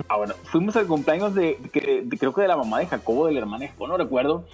[0.08, 1.58] Ah, bueno, fuimos al cumpleaños de-
[2.18, 4.46] creo que de la mamá de Jacobo, del hermano de Jacobo, no recuerdo.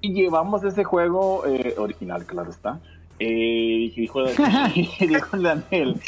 [0.00, 2.80] Y llevamos ese juego eh, original, claro está.
[3.18, 6.00] Eh, dijo, dijo Daniel,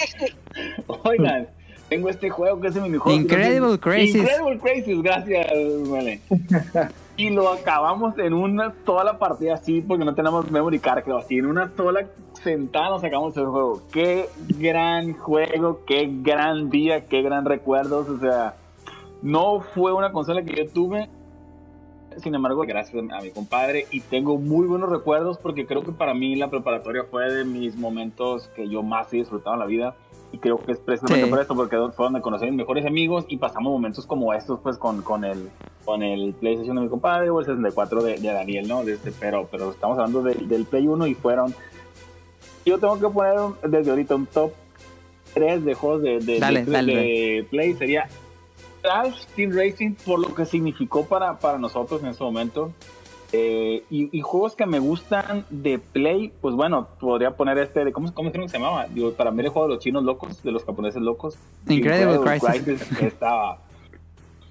[1.05, 1.49] oigan,
[1.89, 3.19] tengo este juego que es el minijuego.
[3.19, 4.17] Incredible Crazies.
[4.17, 5.47] Incredible Crazies, gracias,
[5.89, 6.21] Mele.
[7.17, 11.39] Y lo acabamos en una sola partida así, porque no tenemos memory card, creo así.
[11.39, 12.07] En una sola
[12.45, 13.83] sentada nos sacamos el juego.
[13.91, 18.09] Qué gran juego, qué gran día, qué gran recuerdos.
[18.09, 18.55] O sea,
[19.23, 21.09] no fue una consola que yo tuve.
[22.23, 26.15] Sin embargo, gracias a mi compadre y tengo muy buenos recuerdos porque creo que para
[26.15, 29.95] mí la preparatoria fue de mis momentos que yo más he disfrutado en la vida
[30.33, 31.31] y creo que es precisamente Sí.
[31.31, 34.59] por esto porque fue donde conocí a mis mejores amigos y pasamos momentos como estos
[34.61, 35.49] pues con, con el
[35.85, 38.85] con el PlayStation de mi compadre o el 64 de, de Daniel, ¿no?
[38.85, 41.55] De este, pero, pero estamos hablando del- del Play 1 y fueron
[42.67, 43.35] yo tengo que poner
[43.67, 44.53] desde ahorita un top
[45.33, 48.09] 3 de juegos de, de, Dale, de- dale, de Play sería
[48.83, 52.73] Crash Team Racing por lo que significó para, para nosotros en ese momento.
[53.33, 57.93] Eh, y, y juegos que me gustan de Play, pues bueno, podría poner este, de,
[57.93, 58.87] ¿cómo, cómo se llamaba?
[58.87, 61.37] Digo, para mí el juego de los chinos locos, de los japoneses locos.
[61.69, 63.03] Incredible Crisis.
[63.03, 63.59] Estaba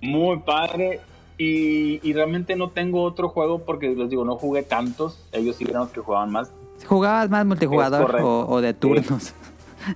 [0.02, 1.02] muy padre.
[1.40, 5.24] Y, y realmente no tengo otro juego porque les digo, no jugué tantos.
[5.32, 6.52] Ellos sí eran los que jugaban más.
[6.86, 9.34] ¿Jugabas más multijugador o de turnos?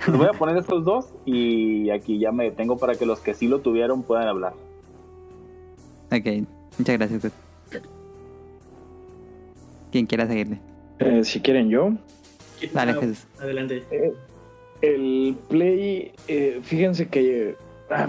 [0.07, 3.33] Les voy a poner estos dos y aquí ya me detengo para que los que
[3.33, 4.53] sí lo tuvieron puedan hablar.
[6.11, 6.47] Ok,
[6.77, 7.21] muchas gracias.
[7.21, 7.31] Gus.
[9.91, 10.59] Quien quiera seguirle.
[10.99, 11.91] Eh, si quieren yo.
[12.73, 13.25] Dale, Jesús.
[13.39, 13.83] Adelante.
[13.91, 14.13] Eh,
[14.81, 17.55] el Play, eh, fíjense que
[17.89, 18.07] ah,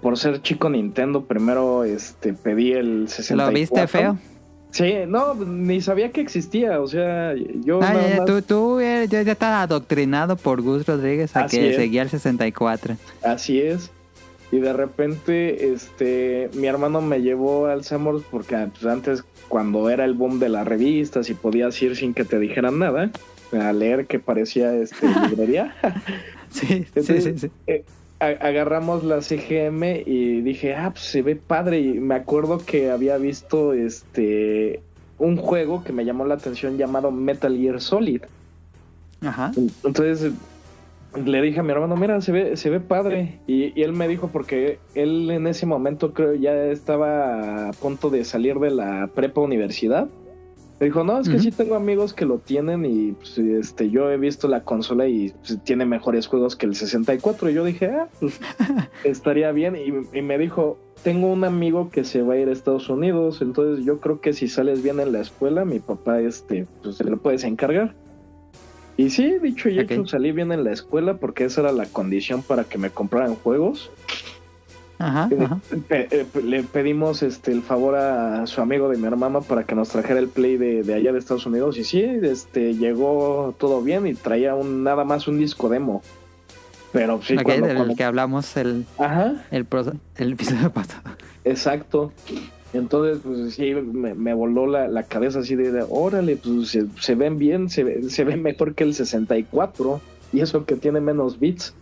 [0.00, 3.46] por ser chico Nintendo, primero este pedí el 64.
[3.46, 4.18] ¿Lo viste feo?
[4.74, 7.32] Sí, no, ni sabía que existía, o sea,
[7.64, 11.44] yo Ah, nada más- tú, tú eh, ya, ya estás adoctrinado por Gus Rodríguez a
[11.44, 11.76] Así que es.
[11.76, 12.96] seguía el 64.
[13.22, 13.92] Así es.
[14.50, 20.04] Y de repente, este, mi hermano me llevó al Samors porque pues, antes, cuando era
[20.04, 23.10] el boom de las revistas y podías ir sin que te dijeran nada,
[23.52, 25.76] a leer que parecía este, librería.
[26.50, 27.50] Sí, sí, Entonces, sí, sí.
[27.68, 27.84] eh,
[28.20, 31.80] agarramos la CGM y dije, ah, pues se ve padre.
[31.80, 34.80] Y me acuerdo que había visto este
[35.18, 38.22] un juego que me llamó la atención llamado Metal Gear Solid.
[39.20, 39.52] Ajá.
[39.84, 40.32] Entonces
[41.14, 43.38] le dije a mi hermano, mira, se ve, se ve padre.
[43.46, 48.10] Y, y él me dijo, porque él en ese momento creo ya estaba a punto
[48.10, 50.08] de salir de la prepa universidad.
[50.80, 51.44] Me dijo, no, es que Ujú.
[51.44, 55.30] sí tengo amigos que lo tienen y pues, este, yo he visto la consola y
[55.30, 57.48] pues, tiene mejores juegos que el 64.
[57.50, 58.40] Y yo dije, ah, pues
[59.04, 59.76] estaría bien.
[59.76, 63.40] Y, y me dijo, tengo un amigo que se va a ir a Estados Unidos,
[63.40, 67.04] entonces yo creo que si sales bien en la escuela, mi papá, este, pues se
[67.04, 67.94] lo puedes encargar.
[68.96, 69.90] Y sí, dicho y Ok.
[69.90, 73.34] hecho, salí bien en la escuela porque esa era la condición para que me compraran
[73.34, 73.90] juegos.
[74.98, 75.58] Ajá, Eh, ajá.
[75.88, 79.74] pe- eh, le pedimos este el favor a su amigo de mi hermana para que
[79.74, 83.82] nos trajera el play de, de allá de Estados Unidos y sí, este llegó todo
[83.82, 86.02] bien y traía un nada más un disco demo.
[86.92, 91.10] Pero sí, ok, cuando, del cuando- que hablamos el, Ajá, el, pro- el episodio pasado.
[91.44, 92.12] exacto.
[92.72, 96.86] Entonces, pues sí, me, me voló la, la cabeza así de, de, órale, pues se,
[97.00, 100.00] se ven bien, se, ve- se ven mejor que el 64
[100.32, 101.72] y eso que tiene menos bits.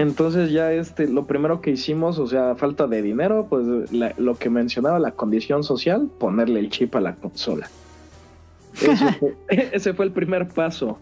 [0.00, 4.34] Entonces ya este, lo primero que hicimos, o sea, falta de dinero, pues la- lo
[4.36, 7.68] que mencionaba la condición social, ponerle el chip a la consola.
[8.72, 9.34] Fue-
[9.72, 10.98] ese fue el primer paso.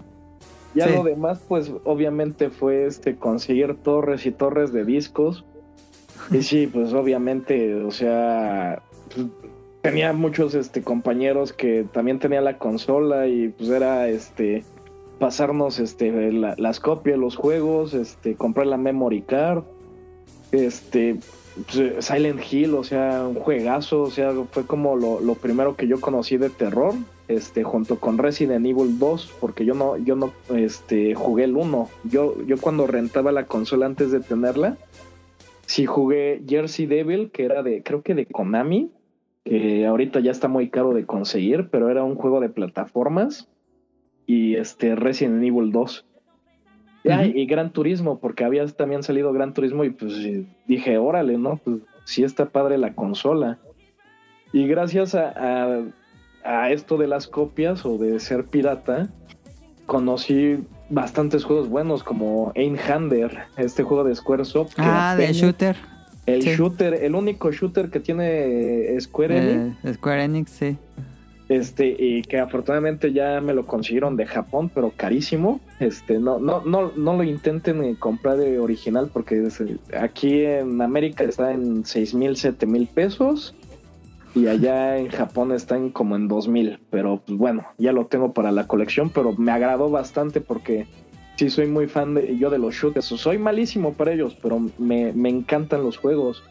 [0.75, 0.95] Ya Sí.
[0.95, 5.45] lo demás, pues obviamente fue este conseguir torres y torres de discos.
[6.31, 8.83] Y sí, pues obviamente, o sea,
[9.15, 9.27] pues,
[9.83, 14.65] tenía muchos este compañeros que también tenían la consola y pues era este
[15.19, 19.65] pasarnos este la- las copias, los juegos, este comprar la memory card,
[20.53, 21.17] este
[21.67, 25.89] pues, Silent Hill, o sea, un juegazo, o sea, fue como lo, lo primero que
[25.89, 26.95] yo conocí de terror,
[27.27, 31.89] este, junto con Resident Evil 2, porque yo no, yo no, este, jugué el 1.
[32.05, 34.79] Yo, yo cuando rentaba la consola antes de tenerla,
[35.67, 38.91] sí jugué Jersey Devil, que era de, creo que de Konami,
[39.45, 43.49] que ahorita ya está muy caro de conseguir, pero era un juego de plataformas,
[44.29, 46.05] y este, Resident Evil 2.
[47.11, 47.39] Ah, Ujú.
[47.39, 50.13] y Gran Turismo, porque había también salido Gran Turismo y pues
[50.67, 51.57] dije, órale, ¿no?
[51.57, 53.59] Pues sí está padre la consola.
[54.53, 55.83] Y gracias a, a-
[56.45, 59.09] a esto de las copias o de ser pirata,
[59.87, 60.59] conocí
[60.91, 64.75] bastantes juegos buenos como Einhander, este juego de Squaresoft.
[64.79, 65.77] Ah, de shooter.
[66.27, 66.51] El sí.
[66.51, 69.85] shooter, el único shooter que tiene Square Enix.
[69.85, 70.77] Eh, Square Enix, sí.
[71.49, 75.61] Este, y que afortunadamente ya me lo consiguieron de Japón, pero carísimo.
[75.81, 79.49] Este, no, no, no, no lo intenten comprar de original porque
[79.99, 83.55] aquí en América está en seis mil, siete mil pesos.
[84.35, 86.79] Y allá en Japón están como en dos mil.
[86.91, 89.09] Pero pues bueno, ya lo tengo para la colección.
[89.09, 90.87] Pero me agradó bastante porque
[91.37, 93.07] sí soy muy fan de yo de los shooters.
[93.07, 96.45] Soy malísimo para ellos, pero me, me encantan los juegos.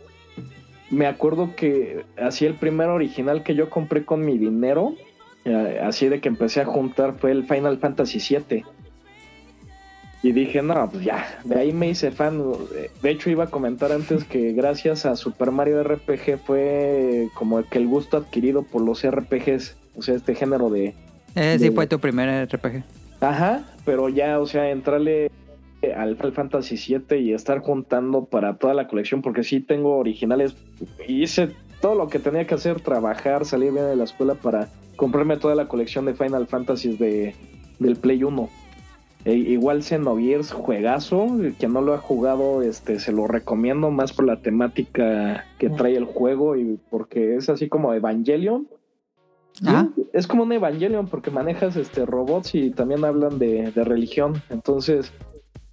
[0.89, 4.95] Me acuerdo que así el primer original que yo compré con mi dinero,
[5.45, 8.63] eh, así de que empecé a juntar, fue el Final Fantasy VII.
[10.23, 12.41] Y dije, no, pues ya, de ahí me hice fan.
[13.03, 17.77] De hecho, iba a comentar antes que gracias a Super Mario RPG fue como que
[17.77, 20.95] el gusto adquirido por los RPGs, o sea, este género de,
[21.35, 22.83] sí De- fue tu primer RPG.
[23.21, 25.29] Ajá, pero ya, o sea, entrarle
[25.93, 30.55] al Final Fantasy VII y estar juntando para toda la colección, porque sí tengo originales.
[31.07, 31.51] Hice
[31.81, 35.55] todo lo que tenía que hacer, trabajar, salir bien de la escuela para comprarme toda
[35.55, 37.35] la colección de Final Fantasies de,
[37.79, 38.49] del Play 1.
[39.25, 41.27] E igual Xenogears, juegazo,
[41.59, 45.97] que no lo ha jugado, este, se lo recomiendo más por la temática que trae
[45.97, 48.67] el juego y porque es así como Evangelion,
[49.65, 54.41] Ah, es como un Evangelion porque manejas este robots y también hablan de, de religión.
[54.49, 55.11] Entonces,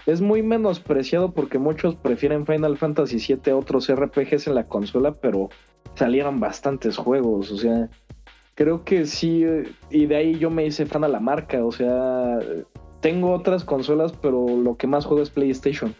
[0.06, 5.12] es muy menospreciado porque muchos prefieren Final Fantasy VII a otros RPGs en la consola,
[5.12, 5.48] pero
[5.94, 7.50] salieron bastantes juegos.
[7.50, 7.88] O sea,
[8.54, 9.44] creo que sí.
[9.90, 11.64] Y de ahí yo me hice fan a la marca.
[11.64, 12.38] O sea,
[13.00, 15.94] tengo otras consolas, pero lo que más juego es PlayStation.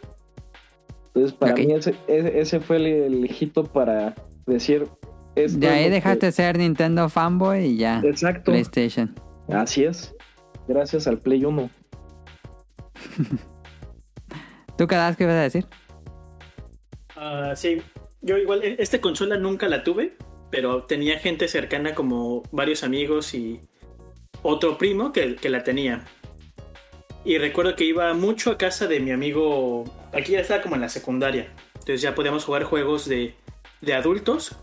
[1.09, 1.69] Entonces, para mí
[2.09, 4.15] ese, fue el, hito para
[4.47, 4.89] decir.
[5.37, 8.01] esto de ahí que- dejaste de ser Nintendo fanboy y ya.
[8.05, 8.51] Exacto.
[8.51, 9.15] PlayStation.
[9.49, 10.15] Así es.
[10.67, 11.71] Gracias al Play 1.
[14.77, 15.67] ¿Tú qué das que ibas a decir?
[17.17, 17.81] Ah, sí,
[18.21, 20.17] yo igual, e- esta consola nunca la tuve,
[20.51, 23.61] pero tenía gente cercana como varios amigos y
[24.43, 26.05] otro primo que, que la tenía.
[27.25, 30.83] Y recuerdo que iba mucho a casa de mi amigo, aquí ya estaba como en
[30.83, 33.35] la secundaria, entonces ya podíamos jugar juegos de,
[33.81, 34.57] de adultos,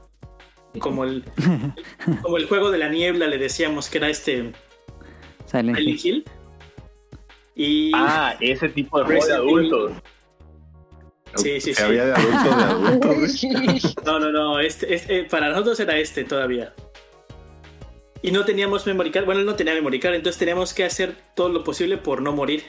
[0.79, 1.23] como el,
[2.21, 4.51] como el juego de la niebla, le decíamos que era este
[5.45, 6.25] Silent Hill.
[7.61, 9.91] Y Ah, ese tipo de juego de adultos.
[11.35, 11.83] Sí, sí, sí.
[11.83, 13.95] había de adultos, de adultos.
[14.05, 16.73] No, no, no, este, este, para nosotros era este todavía.
[18.23, 21.15] Y no teníamos memory card, bueno, él no tenía memory card, entonces teníamos que hacer
[21.35, 22.63] todo lo posible por no morir.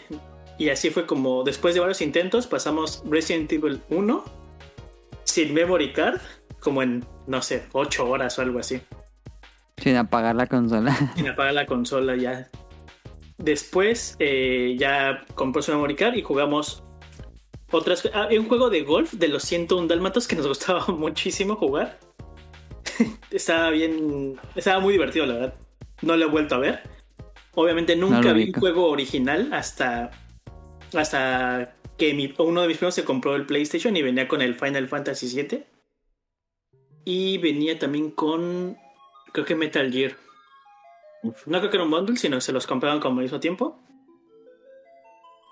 [0.58, 4.24] Y así fue como, después de varios intentos, pasamos Resident Evil 1
[5.24, 6.20] sin memory card,
[6.60, 8.82] como en, no sé, 8 horas o algo así.
[9.78, 10.94] Sin apagar la consola.
[11.16, 12.46] sin apagar la consola ya.
[13.42, 16.82] Después eh, ya compró su memory card y jugamos
[17.72, 18.08] otras.
[18.14, 21.98] Ah, hay un juego de golf de los 101 dálmatos que nos gustaba muchísimo jugar.
[23.30, 24.38] estaba bien.
[24.54, 25.54] Estaba muy divertido, la verdad.
[26.02, 26.82] No lo he vuelto a ver.
[27.54, 30.10] Obviamente nunca vi un juego original hasta.
[30.94, 34.54] Hasta que mi- uno de mis primos se compró el PlayStation y venía con el
[34.54, 35.64] Final Fantasy VII.
[37.04, 38.76] Y venía también con.
[39.32, 40.16] Creo que Metal Gear.
[41.22, 43.78] No creo que era un bundle, sino se los compraban como al mismo tiempo.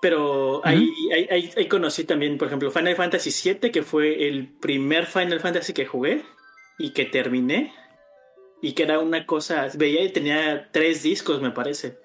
[0.01, 4.47] Pero ahí, ahí, ahí- ahí conocí también, por ejemplo, Final Fantasy VII, que fue el
[4.47, 6.23] primer Final Fantasy que jugué
[6.79, 7.73] y que terminé.
[8.63, 9.67] Y que era una cosa.
[9.75, 11.97] Veía y tenía tres discos, me parece.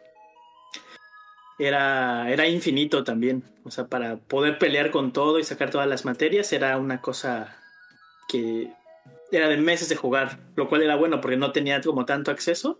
[1.58, 3.42] Era, era infinito también.
[3.64, 7.58] O sea, para poder pelear con todo y sacar todas las materias, era una cosa
[8.28, 8.70] que
[9.32, 10.38] era de meses de jugar.
[10.54, 12.78] Lo cual era bueno porque no tenía como tanto acceso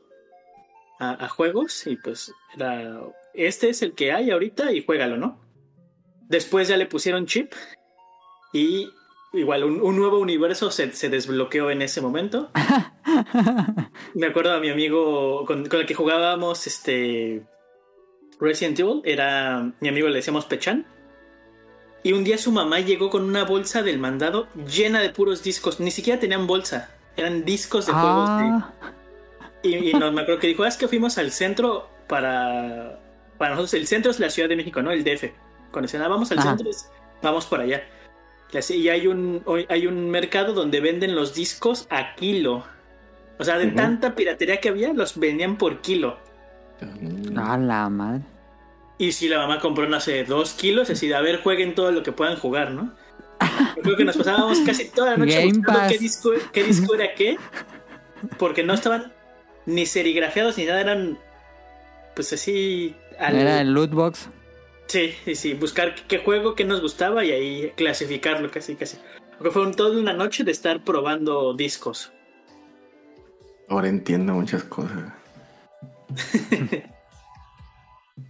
[0.98, 1.86] a, a juegos.
[1.86, 3.00] Y pues era.
[3.34, 5.40] Este es el que hay ahorita y juégalo, ¿no?
[6.28, 7.52] Después ya le pusieron chip.
[8.52, 8.90] Y
[9.32, 12.50] igual un, un nuevo universo se, se desbloqueó en ese momento.
[14.14, 17.44] Me acuerdo a mi amigo con, con el que jugábamos este
[18.40, 20.86] Resident Evil, era mi amigo le decíamos Pechan.
[22.02, 25.80] Y un día su mamá llegó con una bolsa del mandado llena de puros discos,
[25.80, 28.74] ni siquiera tenían bolsa, eran discos de juegos de, Ah,
[29.66, 32.98] y, y nos me acuerdo que dijo, "Ah, es que fuimos al centro para...
[33.38, 34.90] Para nosotros el centro es la Ciudad de México, ¿no?
[34.90, 35.24] El DF.
[35.70, 36.50] Cuando decían, "Ah, vamos al Ajá.
[36.50, 36.88] centro, es,
[37.22, 37.82] vamos por allá.
[38.52, 42.64] Y así- Y hay un, hoy- hay un mercado donde venden los discos a kilo.
[43.38, 46.18] O sea, de tanta piratería que había, los vendían por kilo.
[47.36, 48.22] a la madre.
[48.98, 51.92] Y si la mamá compró, no sé, dos kilos, así de, a ver, jueguen todo
[51.92, 52.94] lo que puedan jugar, ¿no?
[53.76, 56.94] Yo creo que nos pasábamos casi toda la noche Game buscando qué disco, qué disco
[56.94, 57.36] era qué,
[58.38, 59.12] porque no estaban
[59.66, 61.18] ni serigrafiados ni nada, eran
[62.14, 62.94] pues así...
[63.18, 64.30] al- Era el loot box.
[64.86, 68.96] Sí, sí, sí, buscar qué juego, qué nos gustaba y ahí clasificarlo casi, casi.
[69.36, 72.12] Porque fue un, toda una noche de estar probando discos.
[73.68, 75.12] Ahora entiendo muchas cosas.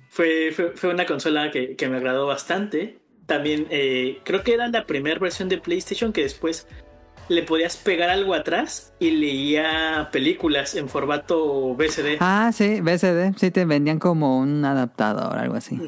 [0.09, 2.99] Fue, fue, fue una consola que, que me agradó bastante.
[3.27, 6.67] También eh, creo que era la primera versión de PlayStation que después
[7.29, 12.19] le podías pegar algo atrás y leía películas en formato VCD.
[12.21, 13.35] Ah, sí, BCD.
[13.37, 15.79] Sí, te vendían como un adaptador, algo así.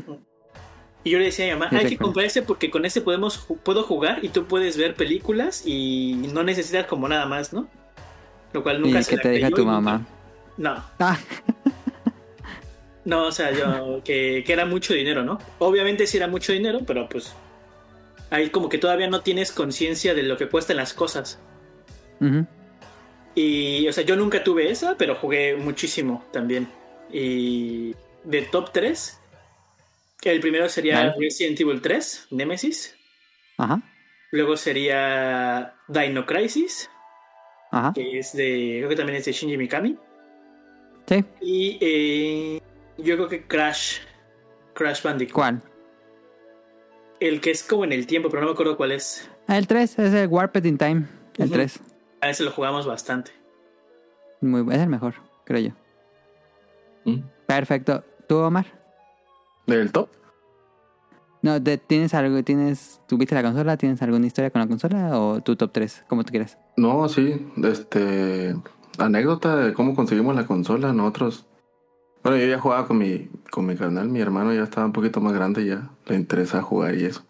[1.05, 3.47] Y yo le decía a mi mamá, hay que comprar ese porque con ese podemos
[3.63, 7.69] puedo jugar y tú puedes ver películas y no necesitas como nada más, ¿no?
[8.53, 10.07] Lo cual nunca ¿Y se la te creyó tu nunca- mamá?
[10.57, 11.17] No, Ah,
[13.05, 15.39] no, o sea, yo que, que era mucho dinero, ¿no?
[15.61, 17.33] Obviamente sí era mucho dinero, pero pues
[18.31, 21.39] ahí como que todavía no tienes conciencia de lo que cuestan las cosas.
[22.21, 22.47] ujú.
[23.35, 26.67] Y, o sea, yo nunca tuve esa, pero jugué muchísimo también.
[27.13, 27.95] Y
[28.25, 29.21] de top 3,
[30.25, 31.15] el primero sería Vale.
[31.21, 32.97] Resident Evil 3, Nemesis.
[33.57, 33.81] Ajá,
[34.33, 36.91] Luego sería Dino Crisis,
[37.71, 37.93] ajá.
[37.95, 38.77] que es de.
[38.79, 39.97] Creo que también es de Shinji Mikami.
[41.07, 42.61] Sí, Y eh,
[42.99, 44.01] yo creo que Crash.
[44.75, 45.35] Crash Bandicoot.
[45.35, 45.63] ¿cuál?
[47.21, 49.29] El que es como en el tiempo, pero no me acuerdo cuál es.
[49.49, 51.07] El 3, es el Warped in Time.
[51.37, 51.55] El Ujú.
[51.55, 51.81] 3.
[52.21, 53.33] A ese lo jugamos bastante.
[54.41, 55.15] Muy, es el mejor,
[55.45, 55.71] creo yo.
[57.05, 57.23] ¿Mm?
[57.47, 58.05] Perfecto.
[58.29, 58.67] ¿Tú, Omar?
[59.67, 60.09] ¿Del top?
[61.43, 62.43] No, te- ¿tienes algo?
[62.43, 63.77] ¿Tienes, ¿Tuviste la consola?
[63.77, 65.19] ¿Tienes alguna historia con la consola?
[65.19, 66.05] ¿O tu top 3?
[66.09, 66.59] Como tú quieras.
[66.77, 67.51] No, sí.
[67.65, 68.55] Este.
[68.99, 70.93] Anécdota de cómo conseguimos la consola.
[70.93, 71.47] Nosotros.
[72.29, 74.07] Bueno, yo ya jugaba con mi, con mi carnal.
[74.11, 75.89] Mi hermano ya estaba un poquito más grande ya.
[76.05, 77.25] Le interesa jugar y eso.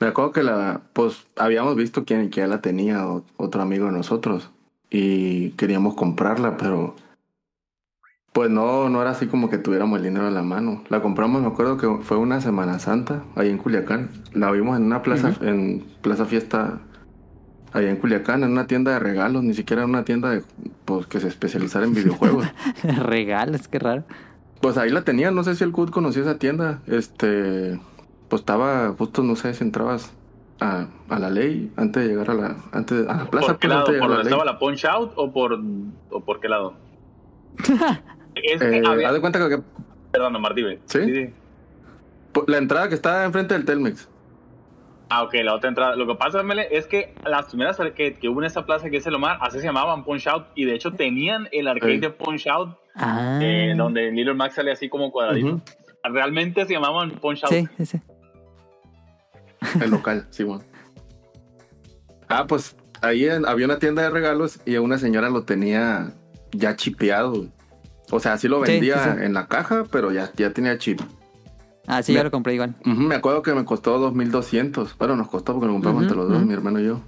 [0.00, 0.80] Me acuerdo que la.
[0.94, 3.06] Pues habíamos visto quién que ya la tenía.
[3.06, 4.48] o- otro amigo de nosotros.
[4.88, 6.96] Y queríamos comprarla, pero.
[8.32, 10.82] Pues no, no era así como que tuviéramos el dinero a la mano.
[10.88, 14.08] La compramos, me acuerdo que fue una Semana Santa, ahí en Culiacán.
[14.32, 16.80] La vimos en una plaza, en Plaza Fiesta,
[17.72, 20.42] allá en Culiacán, en una tienda de regalos, ni siquiera en una tienda de,
[20.84, 22.46] pues, que se especializara en videojuegos.
[23.02, 24.04] Regalos, qué raro.
[24.60, 26.80] pues ahí la tenían, no sé si el Cut conocía esa tienda.
[26.86, 27.78] Este,
[28.28, 30.12] pues estaba justo, no sé si entrabas
[30.60, 33.48] a, a la ley antes de llegar a la, antes, a la plaza.
[33.48, 33.86] ¿Por qué pues, lado?
[33.86, 34.52] ¿Por donde la estaba ley.
[34.54, 35.58] la Punch Out o por,
[36.10, 36.74] o por qué lado?
[38.34, 39.60] es que Eh, había- haz de cuenta que
[40.12, 40.78] Perdón, Omar, dime.
[40.86, 41.30] ¿Sí?
[42.32, 44.08] pues, la entrada que está enfrente del Telmex.
[45.08, 45.94] Ah, ok, la otra entrada.
[45.94, 48.96] Lo que pasa, Mele, es que las primeras que, que hubo en esa plaza que
[48.96, 52.00] es el Omar, así se llamaban Punch Out, y de hecho tenían el arcade Sí.
[52.00, 53.38] de Punch Out, Ah.
[53.40, 55.60] eh, donde Little Max sale así como cuadradito.
[56.02, 57.52] Realmente se llamaban Punch Out.
[57.52, 58.00] Sí, sí, sí.
[59.80, 60.64] El local, sí, bueno.
[62.28, 66.12] Ah, pues ahí en- había una tienda de regalos y una señora lo tenía
[66.52, 67.46] ya chipeado.
[68.10, 69.24] O sea, sí lo Sí, vendía sí, sí.
[69.24, 71.00] en la caja, pero ya, ya tenía chip.
[71.86, 72.74] Ah, sí, Me- yo lo compré igual.
[72.84, 74.94] Me acuerdo que me costó 2.200.
[74.98, 77.00] Bueno, nos costó porque lo compramos entre los dos, mi hermano y yo.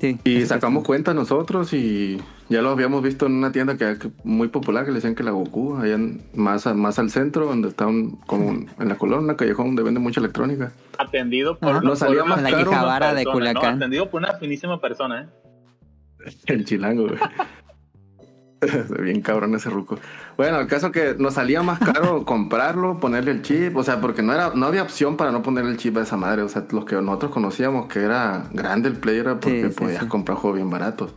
[0.00, 0.18] Sí.
[0.24, 2.20] Y sacamos cuenta nosotros y
[2.50, 5.30] ya lo habíamos visto en una tienda que, muy popular que le decían que la
[5.30, 8.96] Goku, allá en- más, a- más al centro, donde está un, como un- en la
[8.98, 10.70] colonia, una callejón donde vende mucha electrónica.
[10.98, 12.70] Atendido por una, salía por una más La caro.
[12.70, 13.62] Quijabara de Culiacán.
[13.70, 13.76] ¿no?
[13.84, 16.30] Atendido por una finísima persona, ¿eh?
[16.46, 17.18] El chilango, güey.
[19.00, 19.98] Bien cabrón ese ruco.
[20.36, 24.22] Bueno, el caso que nos salía más caro comprarlo, ponerle el chip, o sea, porque
[24.22, 26.42] no era, no había opción para no ponerle el chip a esa madre.
[26.42, 29.74] O sea, los que nosotros conocíamos que era grande el play era porque Sí, sí,
[29.78, 30.08] podías sí.
[30.08, 31.14] comprar juegos bien baratos.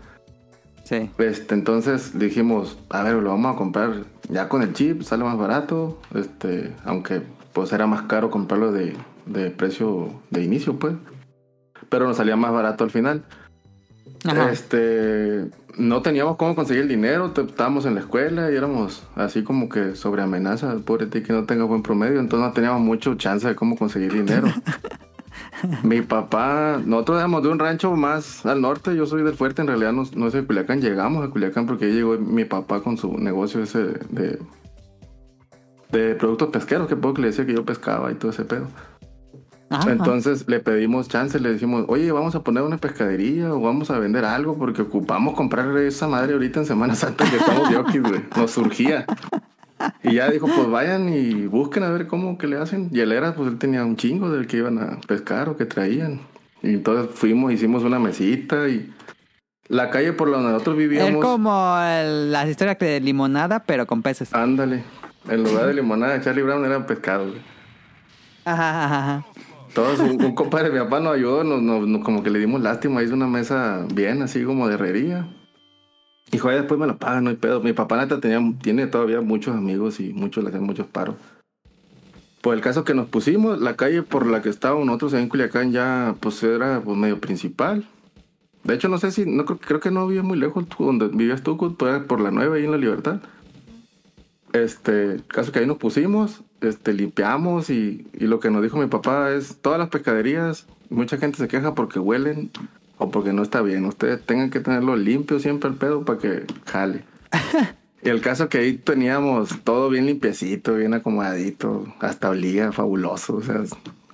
[0.83, 1.09] Sí.
[1.19, 5.37] Este, entonces dijimos, a ver, lo vamos a comprar ya con el chip, sale más
[5.37, 7.21] barato, este, aunque
[7.53, 8.95] pues era más caro comprarlo de,
[9.25, 10.95] de precio de inicio, pues.
[11.89, 13.23] Pero nos salía más barato al final.
[14.25, 14.51] Ajá.
[14.51, 19.69] Este, no teníamos cómo conseguir el dinero, estábamos en la escuela y éramos así como
[19.69, 23.47] que sobre amenaza, pobre ti que no tenga buen promedio, entonces no teníamos mucho chance
[23.47, 24.47] de cómo conseguir dinero.
[25.83, 29.67] Mi papá, nosotros éramos de un rancho más al norte, yo soy del fuerte, en
[29.67, 32.97] realidad no, no es de Culiacán, llegamos a Culiacán porque ahí llegó mi papá con
[32.97, 33.79] su negocio ese
[34.09, 34.39] de,
[35.91, 38.67] de productos pesqueros, que poco que le decía que yo pescaba y todo ese pedo.
[39.69, 43.91] Ajá, Entonces le pedimos chance, le decimos, oye, vamos a poner una pescadería o vamos
[43.91, 47.99] a vender algo porque ocupamos comprar esa madre ahorita en Semana Santa que estamos de
[47.99, 48.21] güey.
[48.35, 49.05] Nos surgía.
[50.03, 52.89] Y ya dijo, pues vayan y busquen a ver cómo que le hacen.
[52.91, 55.65] Y él era, pues él tenía un chingo del que iban a pescar o que
[55.65, 56.21] traían.
[56.63, 58.91] Y entonces fuimos, hicimos una mesita y
[59.67, 61.23] la calle por la donde nosotros Es vivíamos.
[61.23, 64.33] como el- las historias de limonada, pero con peces.
[64.33, 64.83] Ándale.
[65.29, 67.41] En lugar de limonada Charlie Brown era pescado, güey.
[68.45, 69.25] Ajá, ajá, ajá.
[69.73, 72.39] Todos, un, un compadre de mi papá nos ayudó, nos, nos- nos- como que le
[72.39, 75.27] dimos lástima, hizo una mesa bien, así como de herrería.
[76.31, 77.61] Y joder, después me lo pagan, no hay pedo.
[77.61, 81.15] Mi papá neta tenía, tiene todavía muchos amigos y muchos le hacen muchos paros.
[82.41, 85.71] Pues el caso que nos pusimos, la calle por la que estábamos nosotros en Culiacán
[85.71, 87.85] ya pues era pues, medio principal.
[88.63, 91.41] De hecho, no sé si, no creo, creo que no vivía muy lejos donde vivías
[91.43, 93.21] tú, por la nueva ahí en la libertad.
[94.53, 98.87] Este, caso que ahí nos pusimos, este, limpiamos y, y lo que nos dijo mi
[98.87, 102.51] papá es, todas las pescaderías, mucha gente se queja porque huelen
[102.97, 103.85] o porque no está bien.
[103.85, 107.03] Ustedes tengan que tenerlo limpio siempre el pedo para que jale.
[108.03, 113.37] y el caso que ahí teníamos todo bien limpiecito, bien acomodadito, hasta olía fabuloso.
[113.37, 113.63] O sea,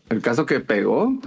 [0.09, 1.17] el caso que pegó,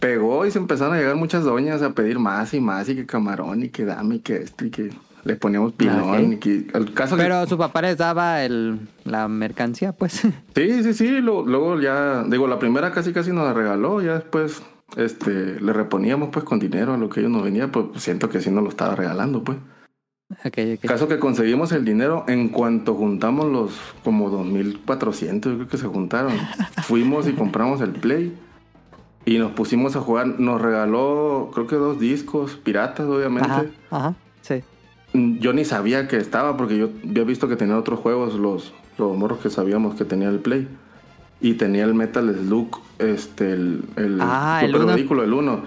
[0.00, 3.06] pegó y se empezaron a llegar muchas doñas a pedir más y más y que
[3.06, 4.90] camarón y que dame y que esto y que
[5.24, 6.32] les poníamos pilón Ok.
[6.32, 10.22] y que el caso que Pero su papá les daba el, la mercancía, pues.
[10.54, 11.20] Sí, sí, sí.
[11.20, 14.62] lo- luego ya, digo, la primera casi casi nos la regaló, ya después
[14.96, 18.40] este, le reponíamos pues con dinero a lo que ellos nos venía, pues siento que
[18.40, 19.58] sí nos lo estaba regalando, pues.
[20.44, 20.84] Ok, ok.
[20.86, 25.86] Caso que conseguimos el dinero en cuanto juntamos los como 2.400, yo creo que se
[25.86, 26.32] juntaron.
[26.82, 28.34] Fuimos y compramos el Play
[29.26, 30.26] y nos pusimos a jugar.
[30.40, 33.50] Nos regaló, creo que dos discos piratas, obviamente.
[33.50, 34.62] Ajá, ajá, sí.
[35.14, 39.16] Yo ni sabía que estaba porque yo había visto que tenía otros juegos, los, los
[39.16, 40.68] morros que sabíamos que tenía el Play.
[41.40, 44.94] Y tenía el Metal Slug, este, el, el Ah, el super uno.
[44.94, 45.60] vehículo, el 1.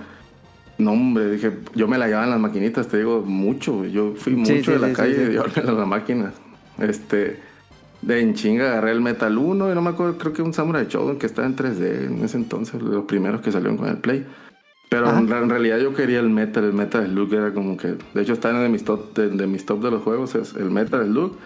[0.79, 3.85] No, hombre, dije, yo me la llevaba en las maquinitas, te digo, mucho.
[3.85, 6.33] Yo fui mucho Sí, sí, de la sí, calle de llevármela a la máquina.
[6.79, 7.39] Este,
[8.01, 10.85] de en chinga agarré el Metal 1 y no me acuerdo, creo que un Samurai
[10.87, 14.25] Shodown que estaba en 3D en ese entonces, los primeros que salieron con el Play.
[14.89, 18.21] Pero en, en realidad yo quería el Metal, el Metal Slug era como que, de
[18.21, 20.71] hecho está en de mis top de, de mis top de los juegos, es el
[20.71, 21.37] Metal Slug,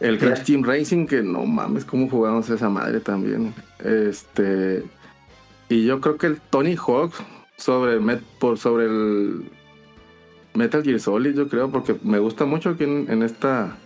[0.00, 3.54] el Crash Team Racing, que no mames, cómo jugamos esa madre también.
[3.78, 4.82] Este,
[5.68, 7.12] y yo creo que el Tony Hawk
[7.56, 9.44] sobre el, Met- por, sobre el
[10.54, 13.76] Metal Gear Solid, yo creo, porque me gusta mucho que en, en esta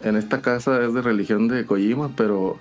[0.00, 2.56] en esta casa es de religión de Kojima, pero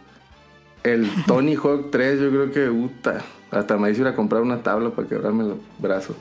[0.83, 4.61] el Tony Hawk 3 yo creo que puta, hasta me hice ir a comprar una
[4.63, 6.15] tabla para quebrarme los brazos.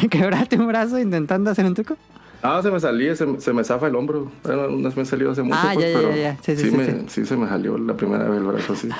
[0.00, 1.96] ¿Te quebraste un brazo intentando hacer un truco?
[2.42, 4.30] Ah, se me salía, se, se me zafa el hombro.
[4.42, 6.36] Bueno, unas me ha salido hace mucho, Ah, pues, ya, pero ya, ya.
[6.42, 7.24] Sí, sí, sí, me, sí.
[7.24, 8.88] se me salió la primera vez el brazo así.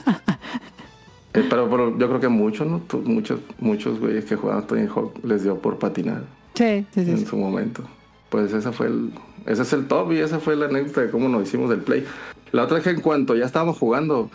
[1.35, 2.83] Eh, pero, pero yo creo que muchos, ¿no?
[3.05, 7.11] Muchos, muchos güeyes que jugaban Tony Hawk les dio por patinar Sí, sí, sí.
[7.11, 7.83] en su momento.
[8.29, 9.13] Pues esa fue el,
[9.47, 12.05] ese es el top y esa fue la anécdota de cómo nos hicimos del play.
[12.51, 14.31] La otra es que en cuanto ya estábamos jugando,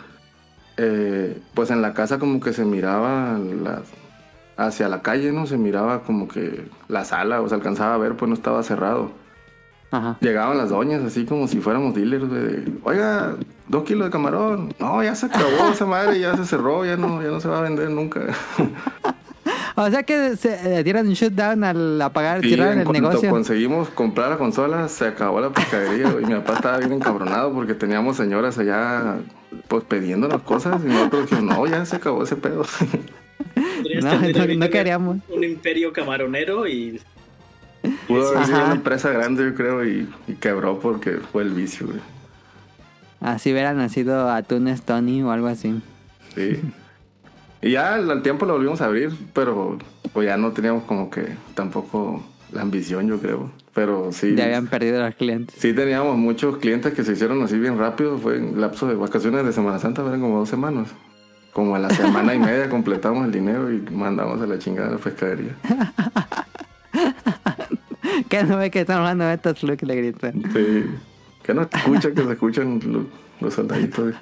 [0.78, 3.82] eh, pues en la casa como que se miraba la-
[4.56, 5.46] hacia la calle, ¿no?
[5.46, 9.10] Se miraba como que la sala, o se alcanzaba a ver, pues no estaba cerrado.
[9.90, 10.16] Ajá.
[10.20, 13.34] Llegaban las doñas así como si fuéramos dealers, de, Oiga,
[13.68, 14.74] dos kilos de camarón.
[14.78, 17.58] No, ya se acabó esa madre, ya se cerró, ya no, ya no se va
[17.58, 18.20] a vender nunca.
[19.76, 23.30] O sea que se eh, dieron un shutdown al apagar, cerraron en el cuanto negocio.
[23.30, 26.08] conseguimos comprar la consola, se acabó la pescadería.
[26.20, 29.18] Y mi papá estaba bien encabronado porque teníamos señoras allá
[29.68, 30.82] pues pidiéndonos cosas.
[30.84, 32.64] Y nosotros dijimos, no, ya se acabó ese pedo.
[34.56, 35.18] No, queríamos.
[35.28, 37.00] Un imperio camaronero y
[38.06, 41.86] Pudo haber sido una empresa grande, yo creo, y, y quebró porque fue el vicio.
[41.86, 41.98] güey.
[43.20, 45.80] Así hubiera nacido Atunes Tony o algo así.
[46.34, 46.60] Sí.
[47.62, 49.78] Y ya al, al tiempo lo volvimos a abrir, pero
[50.12, 52.22] pues ya no teníamos como que tampoco
[52.52, 53.50] la ambición, yo creo.
[53.78, 54.34] Pero sí.
[54.34, 55.54] Ya habían perdido los clientes.
[55.56, 58.18] Sí teníamos muchos clientes que se hicieron así bien rápido.
[58.18, 60.88] Fue en lapso de vacaciones de Semana Santa, eran como dos semanas.
[61.52, 64.92] Como a la semana y media completamos el dinero y mandamos a la chingada a
[64.94, 65.54] la pescadería.
[68.28, 70.42] ¿Qué no ve que están hablando de estos Luke le gritan?
[70.52, 70.84] Sí.
[71.44, 73.06] Que no escucha, que se escuchan lo-
[73.40, 74.12] los, soldaditos.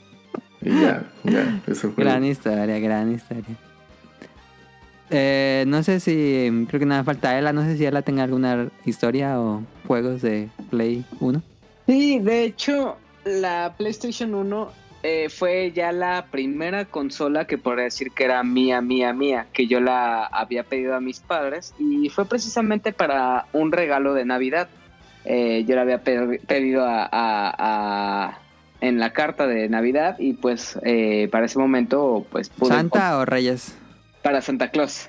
[0.60, 2.04] y ya, ya, eso fue.
[2.04, 3.56] Gran historia, gran historia.
[5.10, 8.68] Eh, no sé si, creo que nada falta Ela, no sé si Ela tenga alguna
[8.84, 11.42] historia o juegos de Play 1.
[11.86, 14.72] Sí, de hecho, la PlayStation 1
[15.04, 19.68] eh, fue ya la primera consola que podría decir que era mía, mía, mía, que
[19.68, 24.68] yo la había pedido a mis padres y fue precisamente para un regalo de Navidad.
[25.24, 27.54] Eh, yo la había pe- pedido a, a-
[28.28, 28.38] a-
[28.80, 33.24] en la carta de Navidad y pues eh, para ese momento pues pude ¿Santa o
[33.24, 33.76] Reyes?
[34.26, 35.08] Para Santa Claus.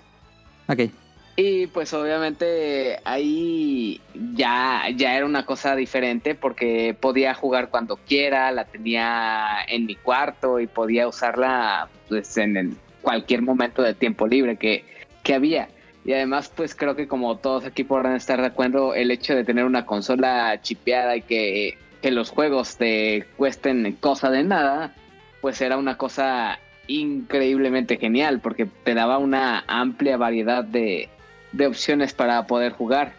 [0.67, 0.91] Ok.
[1.37, 3.99] Y pues obviamente ahí
[4.35, 9.95] ya, ya era una cosa diferente porque podía jugar cuando quiera, la tenía en mi
[9.95, 14.85] cuarto y podía usarla pues en el- cualquier momento de tiempo libre que,
[15.23, 15.69] que había.
[16.05, 19.43] Y además pues creo que como todos aquí podrán estar de acuerdo, el hecho de
[19.43, 24.93] tener una consola chipeada y que, que los juegos te cuesten cosa de nada,
[25.41, 31.09] pues era una cosa increíblemente genial porque te daba una amplia variedad de,
[31.51, 33.13] de opciones para poder jugar.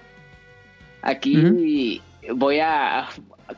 [1.02, 2.02] Aquí
[2.34, 3.08] voy a,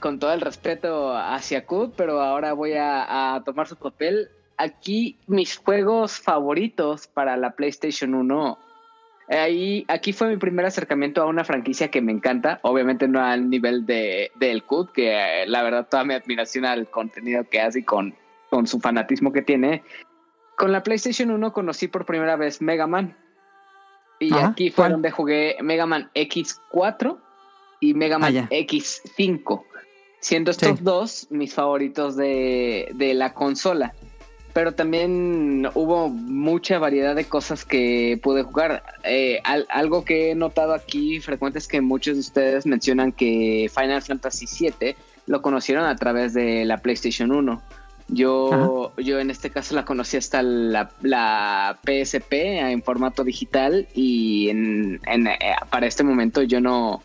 [0.00, 4.28] con todo el respeto hacia Kud, pero ahora voy a, a tomar su papel.
[4.56, 8.58] Aquí mis juegos favoritos para la PlayStation 1.
[9.30, 12.58] Ahí, aquí fue mi primer acercamiento a una franquicia que me encanta.
[12.62, 16.90] Obviamente no al nivel de del Kud, que eh, la verdad toda mi admiración al
[16.90, 18.14] contenido que hace y con,
[18.50, 19.82] con su fanatismo que tiene.
[20.58, 23.16] Con la PlayStation 1 conocí por primera vez Mega Man.
[24.18, 24.92] Y Ajá, aquí fue ¿cuál?
[24.92, 27.16] donde jugué Mega Man X4
[27.80, 28.48] y Mega Man Ah, ya.
[28.50, 29.62] X5.
[30.20, 30.84] Siendo estos Sí.
[30.84, 33.94] dos mis favoritos de, de la consola.
[34.52, 38.82] Pero también hubo mucha variedad de cosas que pude jugar.
[39.04, 43.70] Eh, al- algo que he notado aquí frecuente es que muchos de ustedes mencionan que
[43.74, 44.96] Final Fantasy VII
[45.26, 47.62] lo conocieron a través de la PlayStation 1.
[48.12, 54.48] Yo, yo en este caso la conocí hasta la, la PSP en formato digital y
[54.48, 55.38] en, en, eh,
[55.70, 57.02] para este momento yo no,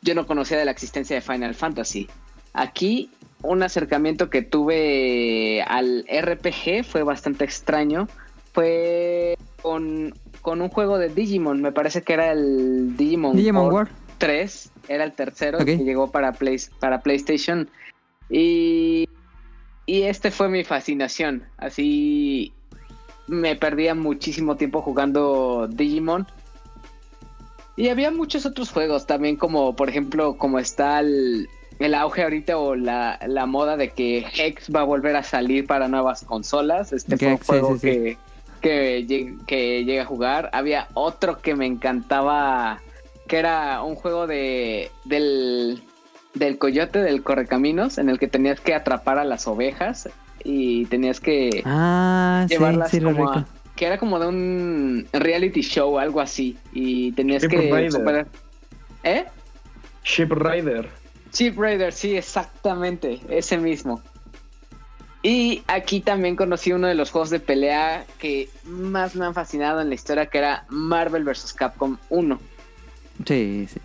[0.00, 2.08] yo no conocía de la existencia de Final Fantasy.
[2.54, 3.10] Aquí
[3.42, 8.08] un acercamiento que tuve al RPG fue bastante extraño.
[8.52, 13.74] Fue con, con un juego de Digimon, me parece que era el Digimon, Digimon World
[13.74, 13.92] World.
[14.18, 17.68] 3, era el tercero que llegó para, Play, para PlayStation.
[18.28, 19.08] Y,
[19.88, 21.44] y este fue mi fascinación.
[21.56, 22.52] Así
[23.26, 26.26] me perdía muchísimo tiempo jugando Digimon.
[27.74, 31.48] Y había muchos otros juegos también, como por ejemplo, como está el,
[31.78, 35.66] el auge ahorita o la, la moda de que Hex va a volver a salir
[35.66, 36.92] para nuevas consolas.
[36.92, 37.88] Este fue un sí, juego sí, sí.
[38.60, 40.50] que, que, que llegué a jugar.
[40.52, 42.82] Había otro que me encantaba,
[43.26, 45.82] que era un juego de del,
[46.38, 50.08] del coyote del correcaminos, en el que tenías que atrapar a las ovejas
[50.44, 53.46] y tenías que Ah, sí, llevarlas sí lo como a-
[53.76, 57.92] que era como de un reality show, algo así, y tenías Ship que Rider.
[57.92, 58.26] superar.
[59.04, 59.24] ¿Eh?
[60.04, 60.88] Ship Rider.
[61.30, 64.02] Chip Raider, sí, exactamente, ese mismo.
[65.22, 69.80] Y aquí también conocí uno de los juegos de pelea que más me han fascinado
[69.80, 71.52] en la historia, que era Marvel vs.
[71.52, 72.40] Capcom 1.
[73.26, 73.80] Sí, sí.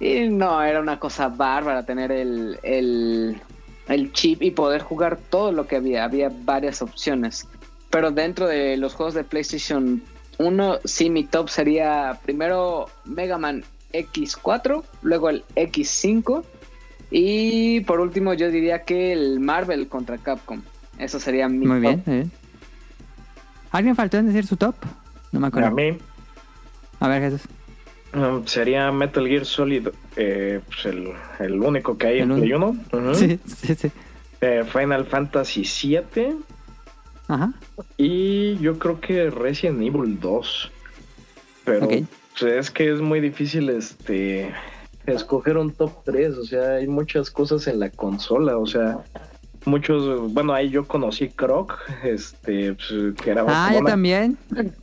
[0.00, 3.40] Y no, era una cosa bárbara tener el, el,
[3.88, 6.04] el chip y poder jugar todo lo que había.
[6.04, 7.48] Había varias opciones.
[7.90, 10.02] Pero dentro de los juegos de PlayStation
[10.38, 16.44] 1, sí, mi top sería primero Mega Man X4, luego el X5
[17.10, 20.60] y por último yo diría que el Marvel contra Capcom.
[20.98, 21.80] Eso sería mi Muy top.
[21.80, 22.32] bien, muy bien.
[23.70, 24.74] ¿Alguien faltó en decir su top?
[25.32, 25.68] No me acuerdo.
[25.68, 25.96] A mí
[27.00, 27.48] A ver, Jesús.
[28.16, 32.52] Um, sería Metal Gear Solid, eh, pues el, el único que hay El en Play
[32.52, 32.66] 1.
[32.92, 33.14] Ujú.
[33.14, 33.90] Sí, sí, sí.
[34.40, 36.36] Eh, Final Fantasy VII
[37.28, 37.52] Ajá.
[37.96, 40.70] Y yo creo que Resident Evil 2.
[41.64, 41.92] Pero Ok.
[42.38, 44.52] pues, es que es muy difícil este
[45.06, 46.36] escoger un top 3.
[46.38, 48.56] O sea, hay muchas cosas en la consola.
[48.58, 48.98] O sea,
[49.64, 50.32] muchos.
[50.32, 53.44] Bueno, ahí yo conocí Croc, este, pues, que era.
[53.48, 54.38] Ah, yo también.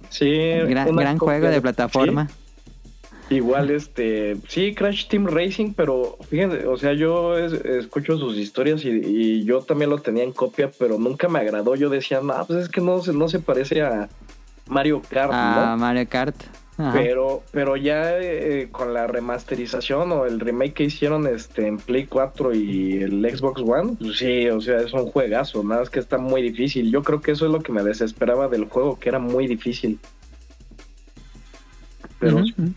[0.09, 0.29] Sí,
[0.67, 2.27] Gran, gran juego de plataforma.
[2.27, 2.35] sí,
[3.29, 8.83] igual, este, sí, Crash Team Racing, pero fíjense, o sea, yo es- escucho sus historias
[8.85, 11.75] y, y yo también lo tenía en copia, pero nunca me agradó.
[11.75, 14.09] Yo decía, no, pues es que no, se- no se parece a
[14.67, 15.77] Mario Kart, A ¿no?
[15.77, 16.35] Mario Kart.
[16.75, 16.91] Ajá.
[16.93, 22.07] Pero, pero ya eh, con la remasterización o el remake que hicieron este en Play
[22.07, 25.99] 4 y el Xbox One, pues sí, o sea, es un juegazo, nada más que
[25.99, 26.91] está muy difícil.
[26.91, 29.99] Yo creo que eso es lo que me desesperaba del juego, que era muy difícil.
[32.19, 32.73] Pero, ujú.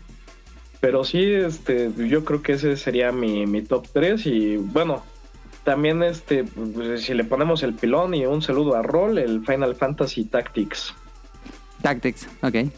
[0.87, 5.03] Pero sí, este, yo creo que ese sería mi, mi top 3 y bueno,
[5.65, 9.75] también este, pues, si le ponemos el pilón y un saludo a Roll, el Final
[9.75, 10.93] Fantasy Tactics.
[11.81, 12.71] Tactics, ok.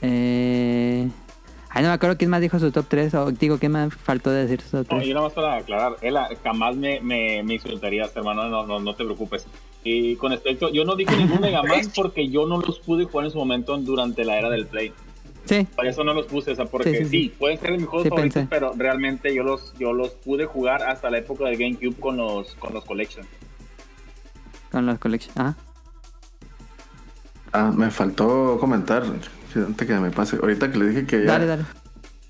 [0.00, 1.10] Eh...
[1.68, 4.30] Ay, no me acuerdo quién más dijo su top 3 o digo, ¿quién más faltó
[4.30, 5.08] de decir su top No, 3?
[5.08, 8.94] yo nada más para aclarar, Ela, jamás me, me, me insultarías, hermano, no, no, no
[8.94, 9.46] te preocupes.
[9.84, 13.26] Y con respecto, yo no dije ningún Mega Man porque yo no los pude jugar
[13.26, 14.94] en su momento durante la era del Play.
[15.48, 17.34] Sí, Por eso no los puse, o sea, porque Sí, sí, sí, sí.
[17.38, 18.48] pueden ser mis juegos Sí, favoritos, pensé.
[18.50, 22.54] pero realmente yo los, yo los pude jugar hasta la época del GameCube con los,
[22.56, 23.26] con los Collection.
[24.70, 25.36] con los collections.
[25.38, 25.56] Ajá.
[27.52, 29.02] Ah, me faltó comentar,
[29.54, 30.36] antes que me pase.
[30.36, 31.64] Ahorita que le dije que ya, Dale, dale.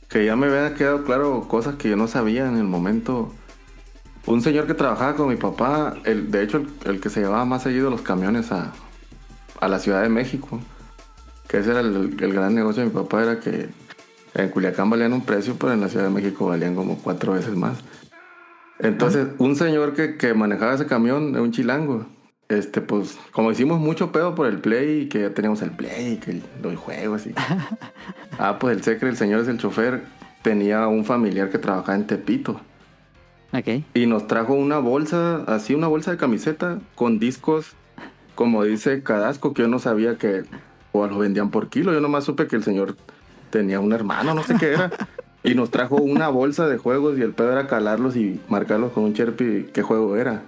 [0.09, 3.35] que ya me había quedado claro cosas que yo no sabía en el momento.
[4.27, 7.45] Un señor que trabajaba con mi papá, el, de hecho el, el que se llevaba
[7.47, 8.73] más seguido los camiones a,
[9.61, 10.61] a la Ciudad de México,
[11.49, 13.69] que ese era el, el gran negocio de mi papá, era que
[14.35, 17.57] en Culiacán valían un precio, pero en la Ciudad de México valían como cuatro veces
[17.57, 17.79] más.
[18.79, 22.07] Entonces, un señor que, que manejaba ese camión, un chilango,
[22.49, 26.13] este, pues, como hicimos mucho pedo por el Play, y que ya teníamos el Play,
[26.13, 27.35] y que los juegos, y...
[28.39, 30.03] ah, pues el secre, el señor es el chofer,
[30.43, 32.61] tenía un familiar que trabajaba en Tepito.
[33.53, 33.83] Ok.
[33.95, 37.75] Y nos trajo una bolsa, así una bolsa de camiseta con discos,
[38.35, 40.45] como dice Cadasco, que yo no sabía que
[41.01, 41.93] o los vendían por kilo.
[41.93, 42.97] Yo nomás supe que el señor
[43.51, 44.91] tenía un hermano, no sé qué era.
[45.45, 49.05] Y nos trajo una bolsa de juegos y el pedo era calarlos y marcarlos con
[49.05, 50.43] un Sharpie qué juego era.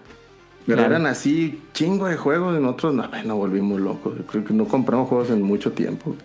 [0.67, 0.95] Pero Claro.
[0.97, 4.15] eran así chingo de juegos y nosotros no, nos volvimos locos.
[4.29, 6.17] Creo que no compramos juegos en mucho tiempo.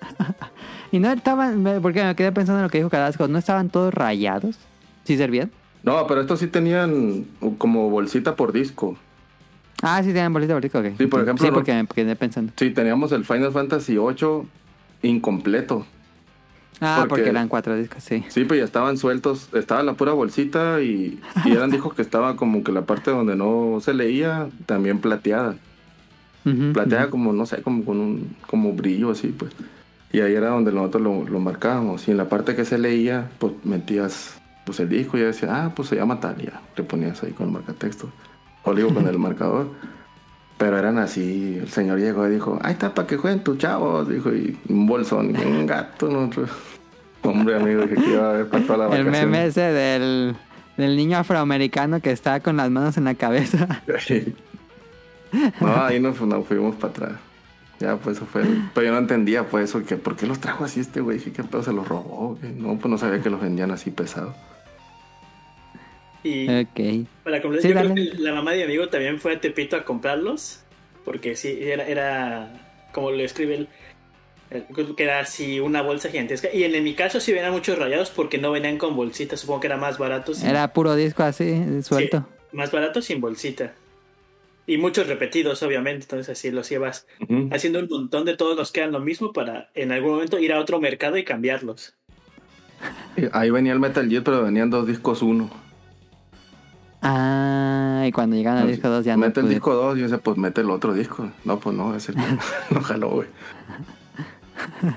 [0.92, 3.92] Y no estaban, porque me quedé pensando en lo que dijo Cadasco, ¿no estaban todos
[3.92, 4.56] rayados?
[5.02, 5.50] ¿Sí servían?
[5.82, 7.26] No, pero estos sí tenían
[7.58, 8.96] como bolsita por disco.
[9.82, 10.86] Ah, sí tenían bolita bolita, ok.
[10.98, 12.52] Sí, por ejemplo, Sí, porque me quedé pensando.
[12.56, 14.42] Sí, teníamos el Final Fantasy VIII
[15.02, 15.86] incompleto.
[16.80, 18.24] Ah, Porque- porque eran cuatro discos, sí.
[18.28, 19.48] Sí, pues ya estaban sueltos.
[19.54, 23.36] Estaba la pura bolsita y, y eran discos que estaba como que la parte donde
[23.36, 25.56] no se leía también plateada.
[26.74, 29.52] Plateada como, no sé, como con un como brillo así, pues.
[30.12, 32.06] Y ahí era donde nosotros lo, lo marcábamos.
[32.06, 35.48] Y en la parte que se leía, pues metías pues el disco y ya decía,
[35.64, 36.36] ah, pues se llama tal.
[36.38, 38.10] Ya le ponías ahí con el marcatexto.
[38.64, 39.68] O digo, con el marcador.
[40.56, 41.58] Pero eran así.
[41.60, 44.08] El señor llegó y dijo, ahí está para que jueguen tus chavos.
[44.08, 46.08] Dijo, y un bolsón, un gato.
[46.08, 46.50] nosotros.
[47.22, 49.30] Hombre, amigo, dije que iba a haber para toda la El vacación.
[49.30, 50.36] meme ese del,
[50.76, 53.82] del niño afroamericano que está con las manos en la cabeza.
[55.60, 57.12] No, ahí nos, nos fuimos para atrás.
[57.80, 58.44] Ya, pues eso fue.
[58.72, 61.18] Pero yo no entendía, pues, eso, que ¿por qué los trajo así este güey?
[61.18, 62.36] Dije, ¿qué pedo se los robó?
[62.40, 62.52] güey?
[62.54, 64.34] No, pues no sabía que los vendían así pesados.
[66.24, 67.06] Y ok.
[67.22, 68.10] para completar, Sí, yo creo dale.
[68.10, 70.60] que la mamá de mi amigo también fue a Tepito a comprarlos.
[71.04, 73.68] Porque sí, era, era como lo escribe él,
[74.96, 76.48] que era así una bolsa gigantesca.
[76.52, 79.36] Y en, en mi caso sí venían muchos rayados porque no venían con bolsita.
[79.36, 80.32] Supongo que era más barato.
[80.32, 82.26] sin- Era puro disco así, suelto.
[82.50, 83.74] sí, más barato sin bolsita.
[84.66, 86.04] Y muchos repetidos, obviamente.
[86.04, 87.06] Entonces así los llevas
[87.50, 90.54] haciendo un montón de todos los que eran lo mismo para en algún momento ir
[90.54, 91.94] a otro mercado y cambiarlos.
[93.32, 95.50] Ahí venía el Metal Gear, pero venían dos discos uno.
[97.04, 99.20] Ah, y cuando llegan al disco 2 ya no.
[99.26, 101.28] Mete el disco 2 y yo decía, pues mete el otro disco.
[101.44, 102.22] No, pues no, ese no,
[102.70, 103.28] no jaló, güey.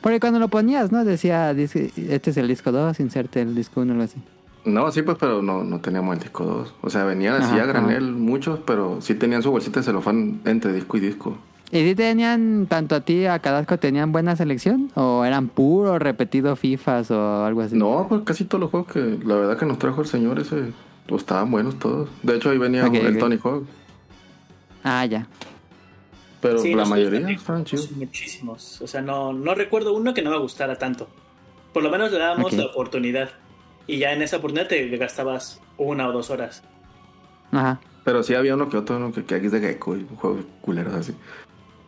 [0.00, 1.04] Porque cuando lo ponías, ¿no?
[1.04, 4.20] Decía, este es el disco 2, inserte el disco 1 o algo así.
[4.64, 6.74] No, sí, pues, pero no, no teníamos el disco 2.
[6.82, 10.40] O sea, venían así Ajá, a granel muchos, pero sí tenían su bolsita de celofán
[10.44, 11.36] entre disco y disco.
[11.72, 14.90] ¿Y si tenían, tanto a ti a Cadasco, tenían buena selección?
[14.94, 17.76] ¿O eran puro repetido FIFAs o algo así?
[17.76, 20.72] No, pues casi todos los juegos que la verdad que nos trajo el señor ese,
[21.06, 22.08] pues estaban buenos todos.
[22.22, 23.18] De hecho, ahí venía el.
[23.18, 23.66] Tony Hawk.
[24.84, 25.26] Ah, ya.
[26.40, 27.90] Pero Sí, la mayoría estaban chidos.
[27.92, 28.80] Muchísimos.
[28.82, 31.08] O sea, no, no recuerdo uno que no me gustara tanto.
[31.72, 33.30] Por lo menos le dábamos la oportunidad.
[33.86, 36.62] Y ya en esa oportunidad te gastabas una o dos horas.
[37.52, 37.80] Ajá.
[38.04, 40.94] Pero sí había uno que otro, uno que, que es de Gecko y juegos culeros
[40.94, 41.14] así.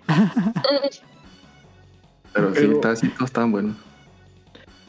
[2.32, 3.76] Pero sí, Pero- está- sí, todos estaban buenos.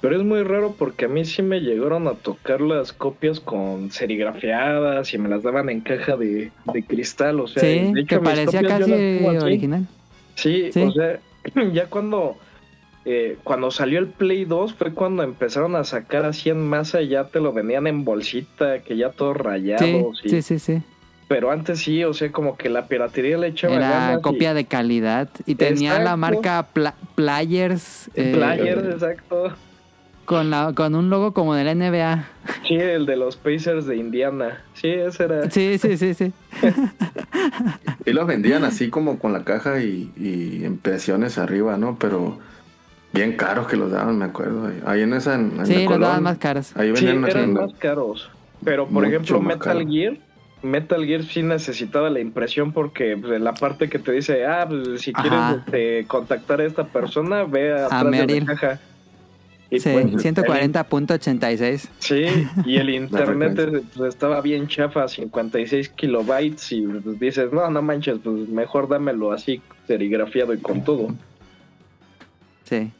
[0.07, 3.91] Pero es muy raro porque a mí sí me llegaron a tocar las copias con
[3.91, 7.39] serigrafiadas y me las daban en caja de, de cristal.
[7.39, 9.87] O sea, sí, de que hecho, mis parecía casi original.
[10.35, 10.81] Sí, Sí.
[10.83, 11.19] o sea,
[11.73, 12.37] ya cuando
[13.05, 17.25] eh, cuando salió el Play 2 fue cuando empezaron a sacar así en masa, ya
[17.25, 20.21] te lo vendían en bolsita, que ya todos Sí, rayados.
[20.23, 20.81] y- sí, sí, sí.
[21.27, 24.53] Pero antes sí, o sea, como que la piratería le echaba Era ganas y- copia
[24.53, 29.53] de calidad y tenía la marca Pla- Players eh, Players, exacto.
[30.25, 32.25] Con, la, con un logo como de la NBA.
[32.67, 34.61] Sí, el de los Pacers de Indiana.
[34.73, 35.49] Sí, ese era.
[35.49, 36.33] Sí, sí, sí, sí.
[38.05, 41.97] Y los vendían así como con la caja y, y impresiones arriba, ¿no?
[41.99, 42.37] Pero
[43.13, 44.69] bien caros que los daban, me acuerdo.
[44.85, 45.35] Ahí- en esa.
[45.35, 46.75] En, en Sí, los Colón, daban más caros.
[46.75, 47.61] Ahí Sí, eran tienda.
[47.61, 48.29] más caros.
[48.63, 49.87] Pero, por ejemplo, Metal caro.
[49.89, 50.17] Gear,
[50.63, 55.01] Metal Gear sí necesitaba la impresión porque pues, la parte que te dice, ah, pues,
[55.01, 58.45] si quieres este, contactar a esta persona, ve atrás de Meryl.
[58.45, 58.79] la caja.
[59.79, 61.89] Sí, pues, 140.86.
[61.99, 62.25] Sí,
[62.65, 68.19] y el internet pues, estaba bien chafa, 56 kilobytes, y pues, dices, no, no manches,
[68.23, 71.09] pues mejor dámelo así, serigrafiado y con todo.
[72.63, 72.91] Sí.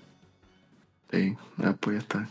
[1.11, 2.30] Sí, ah, pues ya está.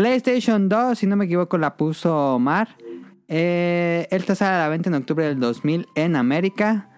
[0.00, 2.68] PlayStation 2, si no me equivoco, la puso Omar.
[3.28, 6.88] Eh, esta sale a la venta en octubre del 2000 en América.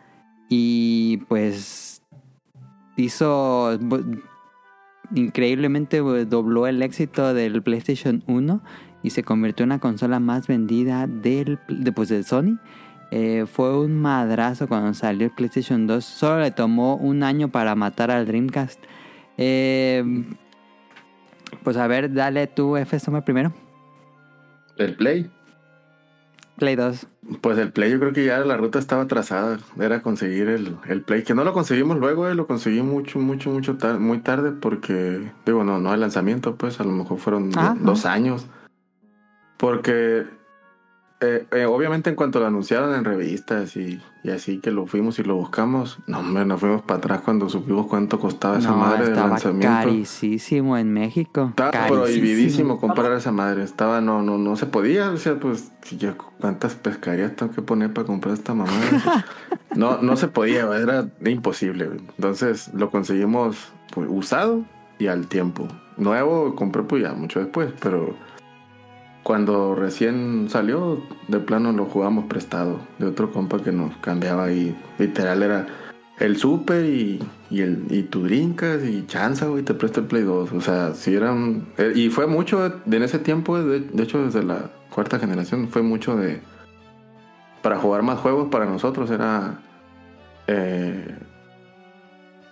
[0.48, 2.00] Y pues
[2.96, 3.76] hizo
[5.12, 8.62] increíblemente dobló el éxito del PlayStation 1
[9.02, 12.60] y se convirtió en la consola más vendida del, de, pues, Sony.
[13.10, 16.04] Eh, fue un madrazo cuando salió el PlayStation 2.
[16.04, 18.78] Solo le tomó un año para matar al Dreamcast.
[19.38, 20.04] Eh,
[21.62, 23.52] pues a ver, dale tú, F, Summer primero.
[24.76, 25.30] El Play.
[26.58, 27.06] Play 2.
[27.40, 29.58] Pues el Play yo creo que ya la ruta estaba trazada.
[29.80, 31.22] Era conseguir el, el Play.
[31.24, 35.64] Que no lo conseguimos luego, eh, lo conseguí mucho, mucho, mucho muy tarde porque, digo,
[35.64, 38.46] no, no el lanzamiento, pues a lo mejor fueron do- Ah, dos años.
[39.56, 40.24] Porque
[41.22, 45.20] eh, eh, obviamente en cuanto lo anunciaron en revistas y, y así que lo fuimos
[45.20, 48.78] y lo buscamos, no, hombre, nos fuimos para atrás cuando supimos cuánto costaba esa no,
[48.78, 49.68] madre de estaba lanzamiento.
[49.68, 51.46] carísimo en México.
[51.50, 52.02] Estaba Carísimo.
[52.02, 53.62] prohibidísimo comprar esa madre.
[53.62, 55.10] Estaba, no, no, no se podía.
[55.12, 59.24] O sea, pues, si yo, ¿cuántas pescarías tengo que poner para comprar esta mamada?
[59.76, 61.88] no, no se podía, era imposible.
[62.16, 64.64] Entonces, lo conseguimos pues, usado
[64.98, 65.68] y al tiempo.
[65.96, 68.16] Nuevo compré pues ya mucho después, pero
[69.22, 74.76] cuando recién salió, de plano lo jugamos prestado de otro compa que nos cambiaba y
[74.98, 75.66] literal era
[76.18, 77.20] el super y,
[77.50, 80.52] y el y tu drinkas y chanza, güey, te presto el Play 2.
[80.52, 81.66] O sea, si eran.
[81.78, 85.82] eh, y fue mucho en ese tiempo, de, de hecho, desde la cuarta generación, fue
[85.82, 86.40] mucho de.
[87.62, 89.60] Para jugar más juegos para nosotros era.
[90.46, 91.16] eh,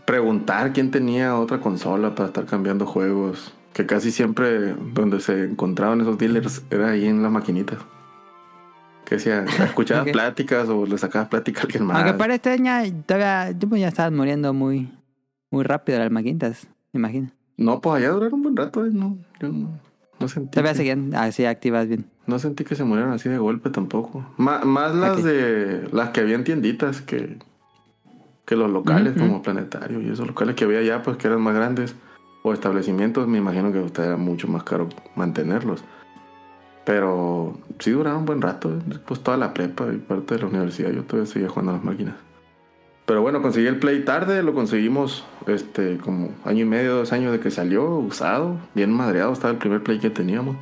[0.05, 3.55] preguntar quién tenía otra consola para estar cambiando juegos.
[3.73, 7.79] Que casi siempre donde se encontraban esos dealers era ahí en las maquinitas.
[9.05, 11.97] Que decía, escuchabas pláticas o le sacabas plática a alguien más.
[12.03, 12.73] Aunque para este año
[13.07, 14.93] todavía yo pues, ya estaban muriendo muy,
[15.51, 17.31] muy rápido las maquinitas, me imagino.
[17.57, 19.71] No, pues allá duraron un buen rato, eh, no, yo no,
[20.19, 20.51] no sentí.
[20.51, 22.07] Todavía que- seguían así activas bien.
[22.27, 24.25] No sentí que se murieran así de golpe tampoco.
[24.37, 27.39] Ma- más las de las que había en tienditas que,
[28.47, 31.55] que los locales como Planetario y esos locales que había allá pues que eran más
[31.55, 31.95] grandes
[32.43, 35.85] o establecimientos, me imagino que usted era mucho más caro mantenerlos.
[36.85, 40.91] Pero sí duraron un buen rato, pues toda la prepa y parte de la universidad
[40.91, 42.15] yo todavía seguía jugando a las máquinas.
[43.07, 47.33] Pero bueno, conseguí el Play tarde, lo conseguimos este como año y medio, dos años
[47.33, 50.57] de que salió, usado, bien madreado, estaba el primer Play que teníamos.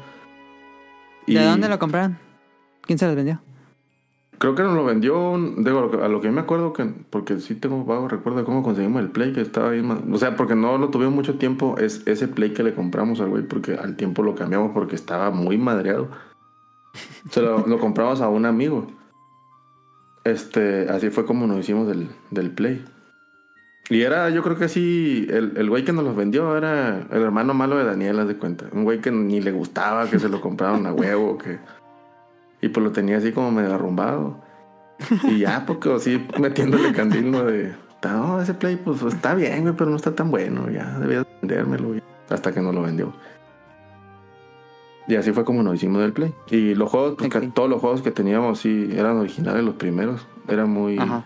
[1.27, 2.19] ¿De dónde lo compraron?
[2.83, 3.41] ¿Quién se los vendió?
[4.39, 7.85] Creo que nos lo vendió, digo, a lo que me acuerdo, que porque sí tengo
[7.85, 10.91] vago recuerdo cómo conseguimos el Play, que estaba bien, ma- o sea, porque no lo
[10.91, 14.37] tuvimos mucho tiempo, es ese Play que le compramos al güey, porque al tiempo lo
[14.37, 16.09] cambiamos porque estaba muy madreado.
[17.31, 18.87] Se lo, lo compramos a un amigo.
[20.25, 22.85] Este, así fue como nos hicimos del, del Play.
[23.91, 27.23] Y era, yo creo que sí, el, el güey que nos los vendió era el
[27.23, 28.67] hermano malo de Daniel, haz de cuenta.
[28.73, 31.59] Un güey que ni le gustaba, que se lo compraron a huevo, que...
[32.61, 34.39] Y pues lo tenía así como medio arrumbado.
[35.25, 37.45] Y ya, porque así metiéndole candil, ¿no?
[37.45, 37.75] De,
[38.05, 40.71] no, ese play, pues está bien, güey, pero no está tan bueno.
[40.71, 42.03] Ya debía vendérmelo, güey.
[42.29, 43.13] Hasta que no lo vendió.
[45.09, 46.35] Y así fue como nos hicimos del play.
[46.51, 50.27] Y los juegos, pues, todos los juegos que teníamos, sí, eran originales los primeros.
[50.47, 50.99] Era muy.
[50.99, 51.25] Ajá.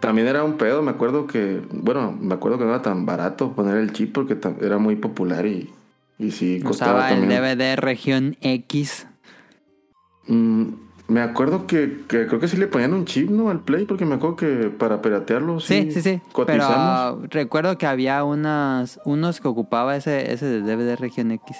[0.00, 1.62] También era un pedo, me acuerdo que.
[1.70, 5.46] Bueno, me acuerdo que no era tan barato poner el chip porque era muy popular
[5.46, 5.70] y.
[6.18, 7.40] Y sí, costaba Usaba el también.
[7.40, 9.06] DVD región X.
[10.26, 10.64] Mm,
[11.08, 13.50] me acuerdo que, que creo que sí le ponían un chip, ¿no?
[13.50, 16.20] Al Play, porque me acuerdo que para piratearlo sí, Sí, sí, sí.
[16.32, 17.18] cotizamos.
[17.22, 21.56] Pero recuerdo que había unas, unos que ocupaba ese, ese de DVD región X.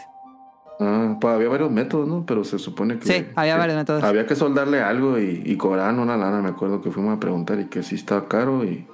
[0.81, 2.25] Ah, pues había varios métodos, ¿no?
[2.27, 3.07] Pero se supone que...
[3.07, 4.03] Sí, había que varios métodos.
[4.03, 7.61] Había que soldarle algo y, y cobraban una lana, me acuerdo que fuimos a preguntar
[7.61, 8.87] y que sí estaba caro y...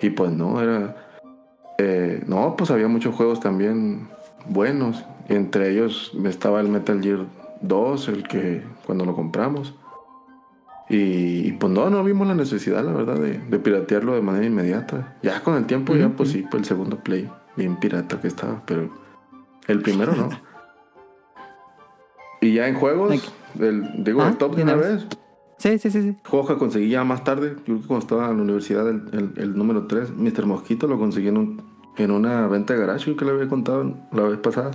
[0.00, 0.96] Y pues no, era...
[1.78, 4.08] eh, no, pues había muchos juegos también
[4.46, 5.04] buenos.
[5.28, 7.26] Entre ellos estaba el Metal Gear
[7.60, 9.74] 2, el que cuando lo compramos.
[10.88, 14.44] Y, y, pues no, no vimos la necesidad, la verdad, de, de piratearlo de manera
[14.44, 15.16] inmediata.
[15.22, 18.62] Ya con el tiempo, ya pues sí, pues el segundo play, bien pirata que estaba,
[18.66, 18.90] pero
[19.68, 20.28] el primero no.
[22.40, 25.06] y ya en juegos, el, digo, Ah, el top de una una vez.
[25.58, 26.16] Sí, sí, sí, sí.
[26.28, 29.02] Juegos que conseguí ya más tarde, yo creo que cuando estaba en la universidad, el,
[29.12, 30.44] el- el número 3, Mr.
[30.46, 31.62] Mosquito, lo conseguí en, un-
[31.96, 34.72] en una venta de garage, que le había contado la vez pasada.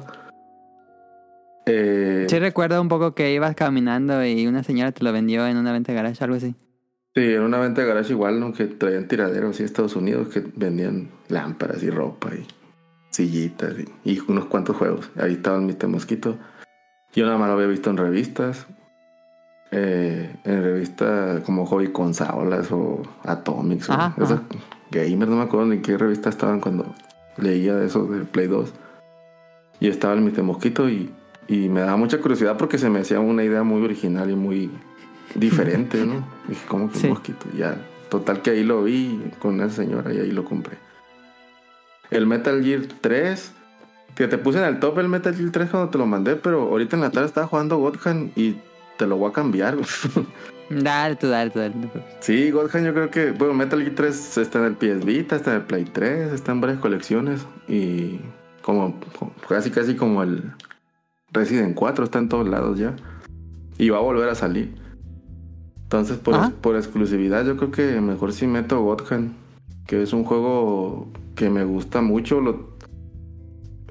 [1.68, 5.58] Eh, Sí recuerdo un poco que ibas caminando y una señora te lo vendió en
[5.58, 6.56] una venta de garage, algo así.
[7.16, 8.54] Sí, en una venta de garage igual, ¿no?
[8.54, 12.46] Que traían tiraderos así de Estados Unidos que vendían lámparas y ropa y
[13.10, 13.74] sillitas
[14.04, 15.10] y, y unos cuantos juegos.
[15.20, 15.88] Ahí estaba el Mr.
[15.88, 16.38] Mosquito.
[17.14, 18.68] Yo nada más lo había visto en revistas.
[19.72, 24.48] eh, en revistas como Hobby Consolas o Atomics Ajá, o esas ajá.
[24.92, 26.94] Gamer, no me acuerdo ni qué revista estaban cuando
[27.38, 28.72] leía de eso de Play 2.
[29.80, 30.44] Y estaba el Mr.
[30.44, 31.12] Mosquito y,
[31.48, 34.70] y me daba mucha curiosidad porque se me hacía una idea muy original y muy
[35.36, 36.26] diferente, ¿no?
[36.48, 37.08] Dije, ¿cómo que un Sí.
[37.08, 37.46] mosquito?
[37.58, 37.78] Ya,
[38.10, 40.78] total que ahí lo vi con esa señora y ahí lo compré.
[42.10, 43.52] El Metal Gear 3,
[44.16, 46.62] que te puse en el top el Metal Gear 3 cuando te lo mandé, pero
[46.64, 48.56] ahorita en la tarde estaba jugando Godhan y
[48.98, 49.78] te lo voy a cambiar.
[50.70, 51.74] Dale tú, dale tú, dale
[52.20, 55.52] sí, Godhan yo creo que, bueno, Metal Gear 3 está en el PS Vita, está
[55.52, 58.20] en el Play 3, está en varias colecciones y
[58.62, 59.00] como
[59.48, 60.44] casi casi como el
[61.32, 62.96] Resident 4 está en todos lados ya
[63.78, 64.76] y va a volver a salir.
[65.84, 69.36] Entonces, por, por exclusividad, yo creo que mejor si meto Godhan,
[69.86, 72.42] que es un juego que me gusta mucho.
[72.42, 72.76] Lo,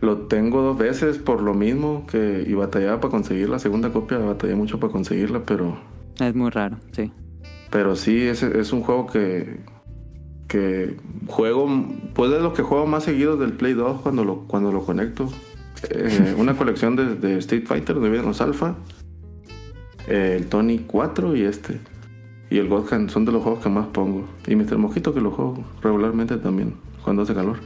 [0.00, 4.18] lo tengo dos veces por lo mismo que y batallaba para conseguir la segunda copia,
[4.18, 5.78] batallé mucho para conseguirla, pero
[6.20, 7.10] Es muy raro, sí.
[7.70, 9.60] pero sí es, es un juego que
[10.48, 11.66] que juego
[12.15, 15.28] pues de los que juego más seguidos del Play 2 cuando lo cuando lo conecto.
[15.90, 18.76] Eh, una colección de, de Street Fighter donde vienen los Alpha,
[20.08, 21.81] eh, el Tony 4 y este.
[22.48, 24.24] Y el Godhan son de los juegos que más pongo.
[24.47, 24.78] Y Mr.
[24.78, 27.58] Mojito que lo juego regularmente también, cuando hace calor.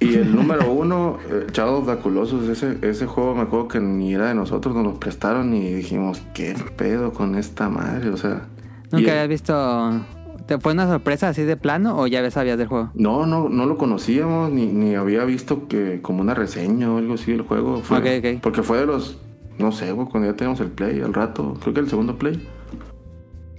[0.00, 3.80] Y el número uno, eh, Shadow of the Colossus, ese, ese juego me acuerdo que
[3.80, 8.10] ni era de nosotros, nos lo prestaron y dijimos, ¿qué pedo con esta madre?
[8.10, 8.46] O sea...
[8.90, 10.00] ¿Nunca habías visto...
[10.46, 12.90] ¿Te fue una sorpresa así de plano o ya sabías del juego?
[12.94, 17.14] No, no, no lo conocíamos, ni, ni había visto que como una reseña o algo
[17.14, 17.80] así del juego.
[17.80, 18.40] Fue, Ok, ok.
[18.42, 19.18] Porque fue de los,
[19.58, 22.46] no sé, güey, cuando ya teníamos el play al rato, creo que el segundo play,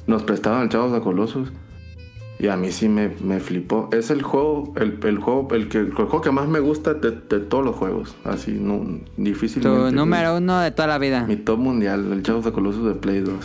[0.05, 1.51] nos prestaban el Chavos de Colossus.
[2.37, 3.89] Y a mí sí me, me flipó.
[3.93, 7.11] Es el juego, el, el juego, el, que, el juego que más me gusta de,
[7.11, 8.15] de todos los juegos.
[8.25, 9.63] Así, no, difícil.
[9.63, 11.25] Tu número uno de toda la vida.
[11.25, 13.35] Mi top mundial, el Chavos de Colossus de Play 2.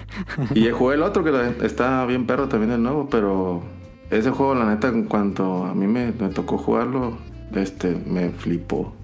[0.54, 3.62] y jugué el otro que está bien perro también el nuevo, pero
[4.10, 7.18] ese juego la neta en cuanto a mí me, me tocó jugarlo,
[7.54, 8.94] este me flipó.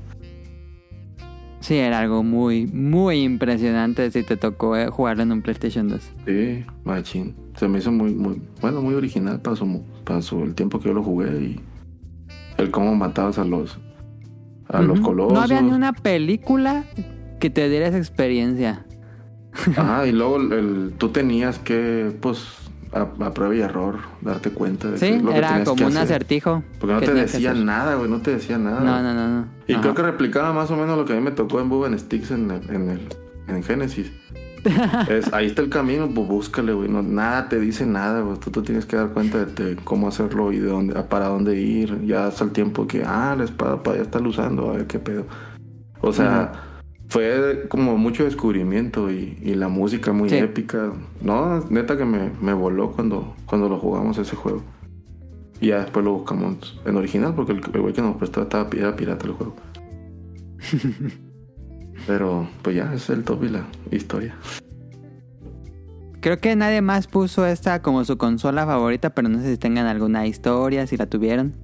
[1.61, 6.01] Sí, era algo muy, muy impresionante si te tocó eh, jugarlo en un PlayStation 2.
[6.25, 7.35] Sí, machín.
[7.57, 10.89] Se me hizo muy, muy, bueno, muy original para su, para su el tiempo que
[10.89, 11.61] yo lo jugué y
[12.59, 13.79] el cómo matabas a los
[14.69, 15.33] a los colosos.
[15.33, 16.85] No había ni una película
[17.39, 18.85] que te diera esa experiencia.
[19.77, 22.45] Ajá, y luego el, el- tú tenías que, pues,
[22.93, 25.77] a, a prueba y error, darte cuenta de Sí, qué es lo que era como
[25.77, 26.03] que un hacer.
[26.03, 26.63] acertijo.
[26.81, 28.81] Porque no que te que decía nada, güey, no te decía nada.
[28.81, 29.47] No, no, no, no.
[29.69, 29.83] Y Ajá.
[29.83, 32.33] creo que replicaba más o menos lo que a mí me tocó en Buben Sticks
[32.33, 33.01] en el, en el
[33.49, 34.11] en Genesis.
[35.09, 36.89] Es, ahí está el camino, pues búscale, güey.
[36.89, 38.39] No, nada te dice nada, güey.
[38.39, 41.61] Tú, tú tienes que dar cuenta de, de cómo hacerlo y de dónde, para dónde
[41.61, 42.05] ir.
[42.05, 44.99] Ya hasta el tiempo que, ah, la espada para allá está usando, a ver qué
[44.99, 45.27] pedo.
[46.01, 46.53] O sea,
[47.09, 50.37] fue como mucho descubrimiento y, y la música muy Sí.
[50.37, 50.93] épica.
[51.21, 54.63] No, neta que me, me voló cuando, cuando lo jugamos ese juego.
[55.61, 58.69] Y ya después lo buscamos en original porque el el güey que nos prestó estaba,
[58.77, 59.57] era pirata el juego.
[62.07, 64.37] Pero pues ya es el top y la historia.
[66.21, 69.87] Creo que nadie más puso esta como su consola favorita, pero no sé si tengan
[69.87, 71.55] alguna historia, si la tuvieron.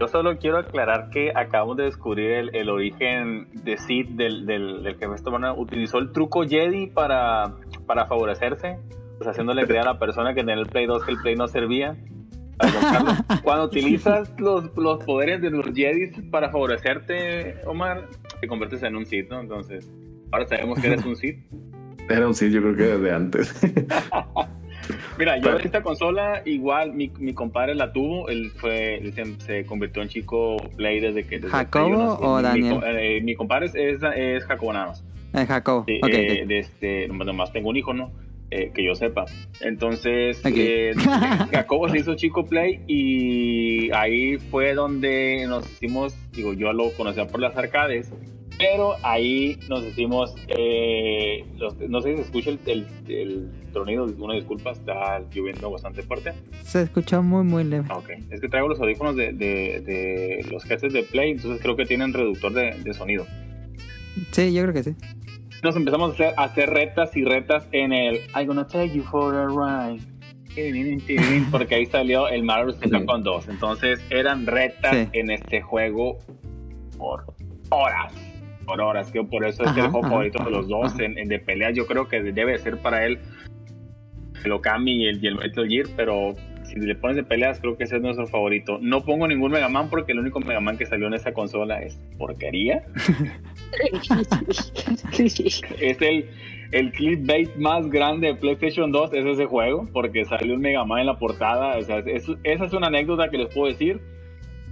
[0.00, 4.82] Yo solo quiero aclarar que acabamos de descubrir el, el origen de Sid del, del,
[4.82, 5.52] del jefe Estomana.
[5.52, 7.52] Utilizó el truco Jedi para,
[7.86, 8.78] para favorecerse,
[9.18, 11.48] pues haciéndole creer a la persona que tenía el Play 2 que el Play no
[11.48, 11.94] servía.
[13.42, 18.08] Cuando utilizas los, los poderes de los Jedi para favorecerte, Omar,
[18.40, 19.40] te conviertes en un Sith, ¿no?
[19.40, 19.90] Entonces,
[20.32, 21.38] ahora sabemos que eres un Sith.
[22.08, 23.54] Era un sí, yo creo que desde antes.
[25.18, 29.38] Mira, yo Pero- esta consola igual mi, mi compadre la tuvo, él fue él se,
[29.40, 32.80] se convirtió en chico play desde que desde ¿Jacobo o Mi- Daniel?
[32.86, 35.04] eh, mi compadre es, es, es Jacobo nada más.
[35.32, 35.84] El Jacobo.
[35.86, 38.10] Sí, ok, eh, de este, nomás tengo un hijo, ¿no?
[38.52, 39.26] Eh, que yo sepa.
[39.60, 40.52] Entonces, Ok.
[40.56, 40.92] eh,
[41.52, 47.28] Jacobo se hizo chico play y ahí fue donde nos hicimos, digo, yo lo conocía
[47.28, 48.10] por las arcades,
[48.58, 54.04] pero ahí nos hicimos, eh, los- no sé si se escucha el, el, el tronido,
[54.18, 56.32] una disculpa, está lloviendo bastante fuerte.
[56.64, 57.86] Se escuchó muy, muy leve.
[57.88, 61.62] Ah, Ok, es que traigo los audífonos de, de, de los headsets de Play, entonces
[61.62, 63.26] creo que tienen reductor de, de sonido.
[64.32, 64.94] Sí, yo creo que sí.
[65.62, 69.02] Nos empezamos a hacer, a hacer retas y retas en el I'm gonna take you
[69.02, 70.02] for a ride.
[71.50, 72.90] Porque ahí salió el Marvel vs.
[72.90, 73.48] Capcom 2.
[73.48, 75.08] Entonces eran retas Sí.
[75.12, 76.18] en este juego
[76.98, 77.24] por
[77.70, 78.12] horas.
[78.66, 79.10] Por horas.
[79.12, 81.70] Que por eso es Ajá, el juego ajá, favorito de los dos en de pelea.
[81.70, 83.18] Yo creo que debe ser para él
[84.44, 85.86] el Okami y el, y el Metal Gear.
[85.96, 86.34] Pero
[86.70, 88.78] si le pones de peleas, creo que ese es nuestro favorito.
[88.80, 91.82] No pongo ningún Mega Man porque el único Mega Man que salió en esa consola
[91.82, 92.84] es porquería.
[95.80, 96.30] es el,
[96.72, 101.00] el clickbait más grande de PlayStation 2 es ese juego, porque salió un Mega Man
[101.00, 101.76] en la portada.
[101.78, 104.00] O sea, es- esa es una anécdota que les puedo decir.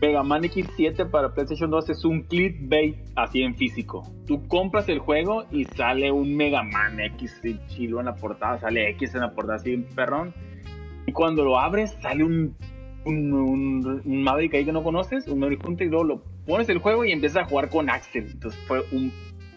[0.01, 4.09] Mega Man X7 para PlayStation 2 es un clickbait así en físico.
[4.29, 8.89] Tú compras el juego y sale un Mega Man X chilo en la portada, sale
[8.91, 10.33] X en la portada así, perrón.
[11.09, 12.55] Y cuando lo abres, sale un,
[13.07, 16.69] un, un, un Maverick ahí que no conoces, un Maverick Hunter, y luego lo pones
[16.69, 18.27] el juego y empiezas a jugar con Axel.
[18.31, 19.11] Entonces fue un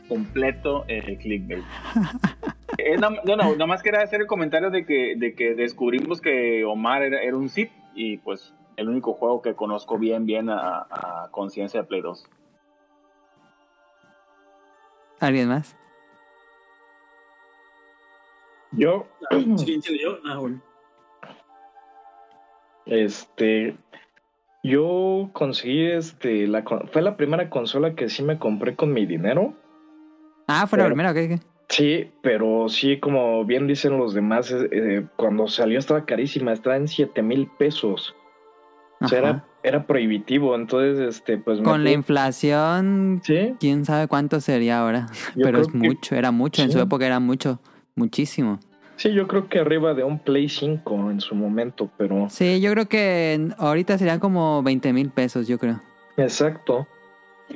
[0.07, 1.63] completo eh, clickbait.
[2.77, 6.21] Eh, no, no, no, nada más quería hacer el comentario de que, de que descubrimos
[6.21, 10.49] que Omar era, era un Sith y pues el único juego que conozco bien, bien
[10.49, 12.27] a, a conciencia de Play 2.
[15.19, 15.75] ¿Alguien más?
[18.71, 19.05] Yo,
[19.57, 20.17] ¿Sigue diciendo yo?
[20.25, 20.61] Ah, bueno.
[22.85, 23.76] Este,
[24.64, 29.53] yo conseguí, este, la, fue la primera consola que sí me compré con mi dinero.
[30.48, 31.40] Ah, fue la primera, ¿qué?
[31.69, 36.76] Sí, pero sí, como bien dicen los demás, eh, eh, cuando salió estaba carísima, estaba
[36.76, 38.14] en 7 mil pesos.
[39.00, 41.60] O sea, era, era prohibitivo, entonces, este, pues...
[41.60, 45.08] me Con la inflación, Sí, quién sabe cuánto sería ahora.
[45.35, 46.61] Yo Pero es que- mucho, era mucho.
[46.61, 47.60] En su época era mucho,
[47.95, 48.60] muchísimo.
[49.01, 52.27] Sí, yo creo que arriba de un Play 5 en su momento, pero...
[52.30, 55.81] Sí, yo creo que ahorita serían como 20 mil pesos, yo creo.
[56.17, 56.88] Exacto.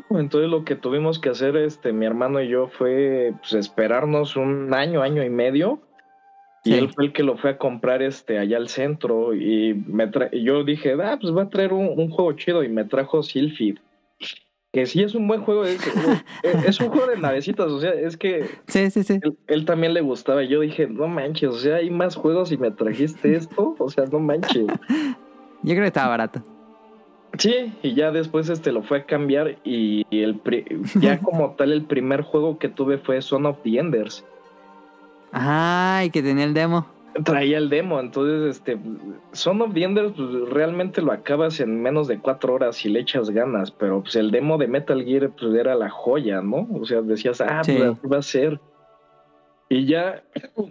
[0.09, 4.73] Entonces lo que tuvimos que hacer, este, mi hermano y yo, fue pues, esperarnos un
[4.73, 5.79] año, año y medio.
[6.63, 6.77] Y Sí.
[6.79, 9.33] él fue el que lo fue a comprar este allá al centro.
[9.35, 12.63] Y me tra- y yo dije, ah, pues va a traer un, un juego chido.
[12.63, 13.77] Y me trajo Sylphid.
[14.75, 15.79] Que sí es un buen juego, es,
[16.67, 19.19] es- un juego de navecitas, o sea, es que Sí, sí, sí.
[19.21, 20.43] él, él también le gustaba.
[20.43, 23.89] Y yo dije, no manches, o sea, hay más juegos y me trajiste esto, o
[23.89, 24.65] sea, no manches.
[24.67, 26.41] Yo creo que estaba barato.
[27.37, 30.65] Sí, y ya después este lo fue a cambiar y el pri-
[30.99, 34.25] ya como tal el primer juego que tuve fue Son of the Enders.
[35.31, 36.85] Ay, que tenía el demo.
[37.23, 38.77] Traía el demo, entonces este
[39.31, 42.99] Son of the Enders pues, realmente lo acabas en menos de cuatro horas si le
[42.99, 46.67] echas ganas, pero pues el demo de Metal Gear pues era la joya, ¿no?
[46.73, 47.77] O sea, decías, ah, Sí.
[47.77, 48.59] pues va a ser.
[49.69, 50.23] Y ya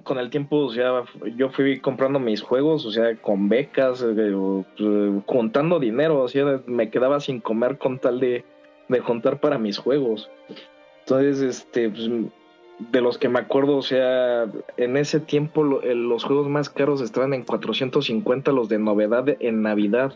[0.05, 1.03] con el tiempo, o sea,
[1.37, 6.29] yo fui comprando mis juegos, o sea, con becas, eh, o, pues, juntando dinero, o
[6.29, 8.45] sea, me quedaba sin comer con tal de,
[8.89, 10.31] de juntar para mis juegos.
[11.01, 12.09] Entonces, este, pues,
[12.79, 14.47] de los que me acuerdo, o sea,
[14.77, 19.25] en ese tiempo lo- eh, los juegos más caros estaban en 450, los de novedad
[19.41, 20.15] en Navidad.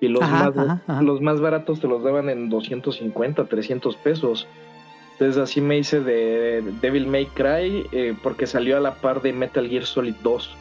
[0.00, 1.02] Y los, Ajá, más, ajá, ajá.
[1.02, 4.46] los más baratos te los daban en 250, 300 pesos.
[5.12, 9.32] Entonces así me hice de Devil May Cry eh, porque salió a la par de
[9.32, 10.54] Metal Gear Solid 2.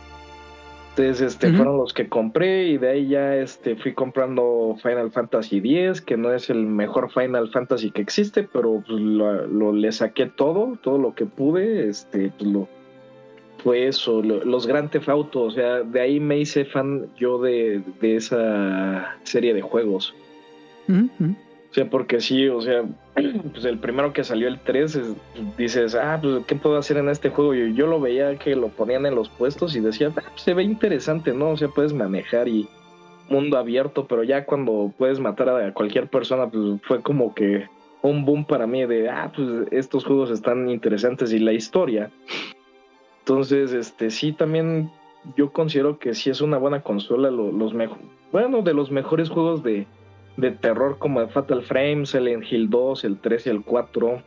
[0.98, 5.58] Entonces este fueron los que compré y de ahí ya este fui comprando Final Fantasy
[5.58, 9.92] X, que no es el mejor Final Fantasy que existe, pero pues, lo, lo- le
[9.92, 12.68] saqué todo, todo lo que pude, este pues, lo
[13.62, 17.42] fue eso, lo- los Grand Theft Auto, o sea, de ahí me hice fan yo
[17.42, 20.14] de, de esa serie de juegos.
[20.88, 21.36] Ujú, ujú.
[21.76, 22.84] Sea, porque sí, o sea,
[23.52, 25.14] pues el primero que salió el 3, es-
[25.58, 27.54] dices, ah, pues, ¿qué puedo hacer en este juego?
[27.54, 30.54] Yo, yo lo veía que lo ponían en los puestos y decía, ah, pues, se
[30.54, 31.50] ve interesante, ¿no?
[31.50, 32.66] O sea, puedes manejar y
[33.30, 37.68] mundo abierto, pero ya cuando puedes matar a cualquier persona, pues fue como que
[38.02, 42.10] un boom para mí de, ah, pues estos juegos están interesantes y la historia.
[43.20, 44.92] Entonces, este, sí, también
[45.36, 49.30] yo considero que sí es una buena consola, lo- los mejores, bueno, de los mejores
[49.30, 49.88] juegos de,
[50.38, 54.22] de terror como el Fatal Frame, Silent Hill 2, el 3 y el 4,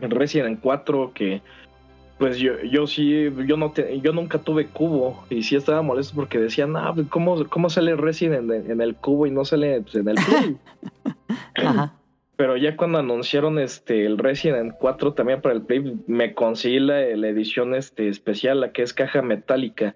[0.00, 1.42] el Resident 4 que
[2.18, 6.14] pues yo, yo sí, yo no te- yo nunca tuve cubo y sí estaba molesto
[6.14, 9.80] porque decían, ah, pues, ¿cómo, ¿cómo sale Resident en, en el cubo y no sale
[9.82, 10.56] pues, en el Play?
[11.56, 11.94] Ajá.
[12.36, 17.00] Pero ya cuando anunciaron este el Resident 4 también para el Play, me conseguí la,
[17.00, 19.94] la edición este especial, la que es caja metálica.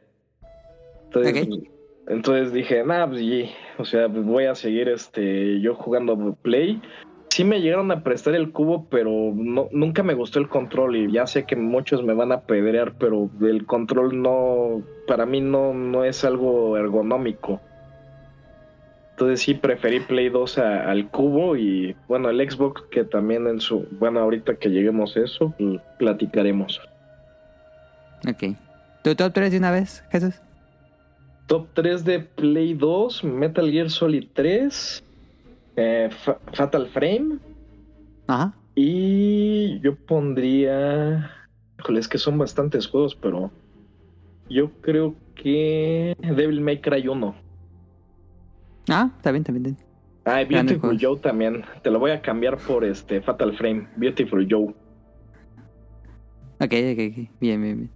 [1.05, 1.69] Entonces, Ok.
[2.09, 3.23] Entonces dije, nah, pues
[3.79, 6.81] o sea, pues voy a seguir este yo jugando Play.
[7.31, 11.27] Sí me llegaron a prestar el cubo, pero nunca me gustó el control y ya
[11.27, 16.05] sé que muchos me van a pedrear, pero el control no, para mí no, no
[16.05, 17.61] es algo ergonómico.
[19.11, 23.61] Entonces sí preferí Play 2 a- al cubo y bueno, el Xbox que también en
[23.61, 23.87] su...
[23.99, 26.81] Bueno, ahorita que lleguemos a eso, pues, platicaremos.
[28.29, 28.57] Ok.
[29.03, 30.41] ¿Tu top 3 de una vez, Jesús?
[31.49, 35.03] Top 3 de Play 2, Metal Gear Solid 3,
[35.77, 37.39] eh, Fa- Fatal Frame
[38.29, 38.55] Ajá.
[38.75, 41.31] y yo pondría...
[41.81, 43.51] Híjole, es que son bastantes juegos, pero
[44.51, 47.35] yo creo que Devil May Cry 1.
[48.91, 49.67] Ah, está bien, está bien.
[49.67, 49.89] está bien.
[50.25, 50.99] Ah, Beautiful.
[51.01, 51.65] Joe también.
[51.83, 53.89] Te lo voy a cambiar por este Fatal Frame.
[53.97, 54.75] Beautiful Joe.
[56.61, 57.29] Ok, ok, ok.
[57.41, 57.91] Bien, bien, bien.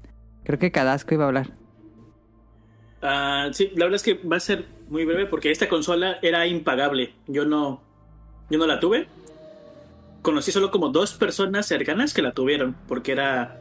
[0.45, 1.51] Creo que Cadasco iba a hablar.
[3.03, 6.47] Ah, sí, la verdad es que va a ser muy breve porque esta consola era
[6.47, 7.13] impagable.
[7.27, 7.83] Yo no,
[8.49, 9.09] yo no la tuve.
[10.23, 13.59] Conocí solo como dos personas cercanas que la tuvieron porque era.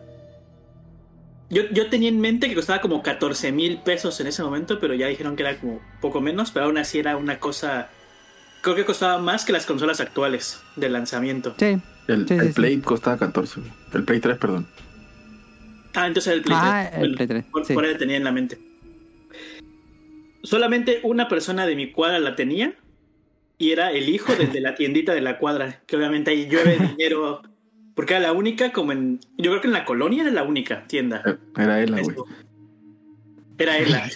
[1.49, 4.93] Yo, yo tenía en mente que costaba como 14 mil pesos en ese momento, pero
[4.93, 7.89] ya dijeron que era como poco menos, pero aún así era una cosa.
[8.61, 11.55] Creo que costaba más que las consolas actuales de lanzamiento.
[11.57, 11.81] Sí.
[12.07, 12.53] El, Sí, el sí, sí.
[12.53, 13.59] Play costaba 14.
[13.93, 14.67] El Play 3, perdón.
[15.93, 17.03] Ah, entonces era el Play Ah, 3.
[17.03, 17.73] el Play 3, Por, sí.
[17.73, 18.59] por ahí tenía en la mente.
[20.43, 22.73] Solamente una persona de mi cuadra la tenía
[23.57, 26.77] y era el hijo del de la tiendita de la cuadra, que obviamente ahí llueve
[26.97, 27.41] dinero,
[27.93, 29.19] porque era la única, como en.
[29.37, 31.39] Yo creo que en la colonia era la única tienda.
[31.55, 32.15] Era él, güey.
[33.57, 34.09] Era ella.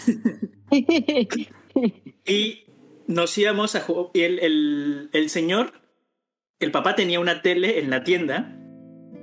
[2.26, 2.64] y
[3.08, 4.10] nos íbamos a jugar.
[4.14, 5.74] Y el, el, el señor,
[6.60, 8.58] el papá tenía una tele en la tienda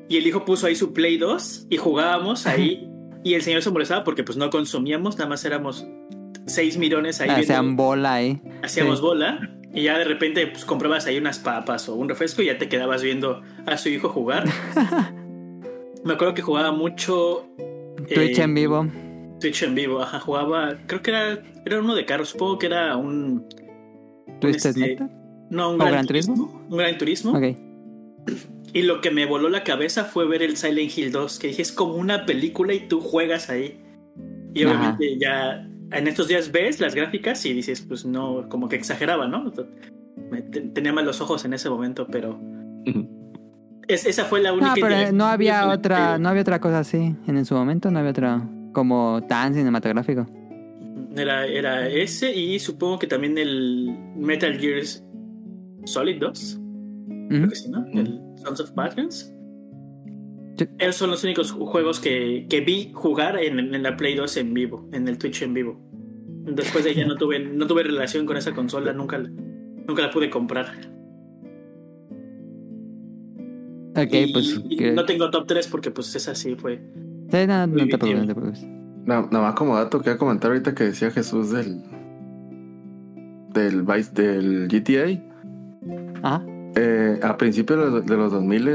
[0.08, 2.88] y el hijo puso ahí su Play 2 y jugábamos ahí.
[3.24, 5.86] Y el señor se molestaba porque pues no consumíamos, nada más éramos
[6.46, 7.28] seis mirones ahí.
[7.28, 8.40] viendo- Hacían bola ahí.
[8.62, 9.04] hacíamos Sí.
[9.04, 12.58] bola y ya de repente pues comprabas ahí unas papas o un refresco y ya
[12.58, 14.44] te quedabas viendo a su hijo jugar.
[16.04, 17.46] Me acuerdo que jugaba mucho
[18.08, 18.86] Twitch eh, en vivo.
[19.40, 22.96] Twitch en vivo, ajá, jugaba, creo que era era uno de carros, supongo que era
[22.96, 23.46] un
[24.40, 24.98] Twisted este,
[25.50, 26.66] no, un ¿O gran, Gran turismo, Turismo?
[26.70, 27.32] un gran turismo.
[27.32, 27.56] Ok.
[28.72, 31.62] Y lo que me voló la cabeza fue ver el Silent Hill 2, que dije,
[31.62, 33.78] es como una película y tú juegas ahí.
[34.54, 34.70] Y Ajá.
[34.74, 39.26] obviamente ya en estos días ves las gráficas y dices, pues no, como que exageraba,
[39.28, 39.52] ¿no?
[40.30, 42.40] Me- te- tenía mal los ojos en ese momento, pero
[43.88, 44.68] es- esa fue la única.
[44.68, 47.14] No, pero no había otra, no había otra cosa así.
[47.26, 50.26] En su momento no había otra como tan cinematográfico.
[51.14, 54.82] Era, era ese y supongo que también el Metal Gear
[55.84, 56.58] Solid 2.
[57.28, 57.84] Creo que sí, ¿no?
[57.92, 59.32] El Sons of Bastions.
[60.58, 60.66] Sí.
[60.78, 64.36] Esos son los únicos ju- juegos que, que vi jugar en, en la Play 2
[64.36, 65.80] en vivo, en el Twitch en vivo.
[66.44, 70.10] Después de ya no tuve, no tuve relación con esa consola, nunca, la- nunca la
[70.10, 70.66] pude comprar.
[73.94, 74.60] Ok, Y- pues.
[74.68, 76.76] y que- no tengo top 3 porque pues esa sí fue.
[77.30, 78.26] Sí, no, no te Muy preocupes, no bien.
[78.26, 78.64] te preocupes.
[79.04, 81.82] Na- Nada más como dato, quería comentar ahorita que decía Jesús del.
[83.52, 85.22] del Vice, del GTA.
[86.22, 86.44] Ajá.
[86.74, 88.68] Eh, a principios de los, de los 2000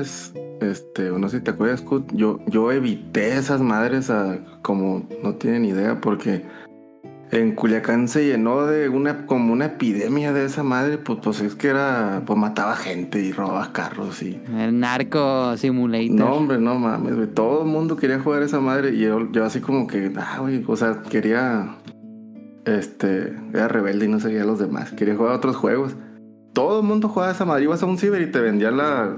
[0.61, 5.35] este, no sé si te acuerdas, Scott, yo, yo evité esas madres a, como no
[5.35, 6.43] tienen idea, porque
[7.31, 11.55] en Culiacán se llenó de una, como una epidemia de esa madre, pues, pues es
[11.55, 14.39] que era, pues mataba gente y robaba carros y...
[14.57, 16.15] El narco simulator.
[16.15, 17.27] No, hombre, no mames, güey.
[17.27, 20.63] Todo el mundo quería jugar esa madre y yo, yo así como que, ah, güey,
[20.65, 21.75] o sea, quería,
[22.65, 24.91] este, era rebelde y no seguía a los demás.
[24.93, 25.95] Quería jugar otros juegos.
[26.53, 27.65] Todo el mundo jugaba esa madre.
[27.65, 29.15] Ibas a un ciber y te vendían la,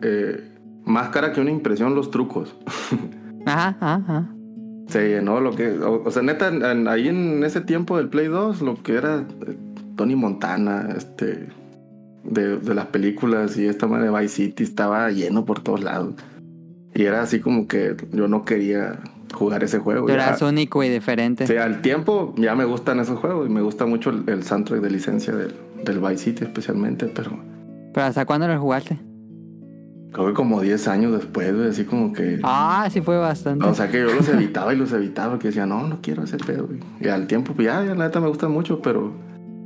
[0.00, 0.51] eh,
[0.84, 2.54] más cara que una impresión los trucos.
[3.46, 4.28] Ajá, ajá.
[4.88, 8.28] Se llenó lo que, o, o sea, neta, en- ahí en ese tiempo del Play
[8.28, 9.56] 2, lo que era eh,
[9.96, 11.48] Tony Montana, este,
[12.24, 16.14] de, de las películas y esta madre de Vice City estaba lleno por todos lados.
[16.94, 18.98] Y era así como que yo no quería
[19.34, 20.06] jugar ese juego.
[20.08, 21.44] Ya- eras único y diferente.
[21.44, 24.42] o sea, al tiempo ya me gustan esos juegos y me gusta mucho el, el
[24.44, 25.54] soundtrack de licencia del,
[25.84, 27.30] del Vice City especialmente, pero
[27.94, 28.98] ¿Pero hasta cuándo lo jugaste?
[30.12, 32.38] Creo que como 10 años después, güey, así como que...
[32.42, 33.64] Ah, sí fue bastante.
[33.66, 36.36] O sea que yo los evitaba y los evitaba porque decía, no, no quiero ese
[36.36, 36.66] pedo.
[36.66, 36.80] güey.
[37.00, 39.12] Y al tiempo, pues ya, ya la neta me gusta mucho, pero.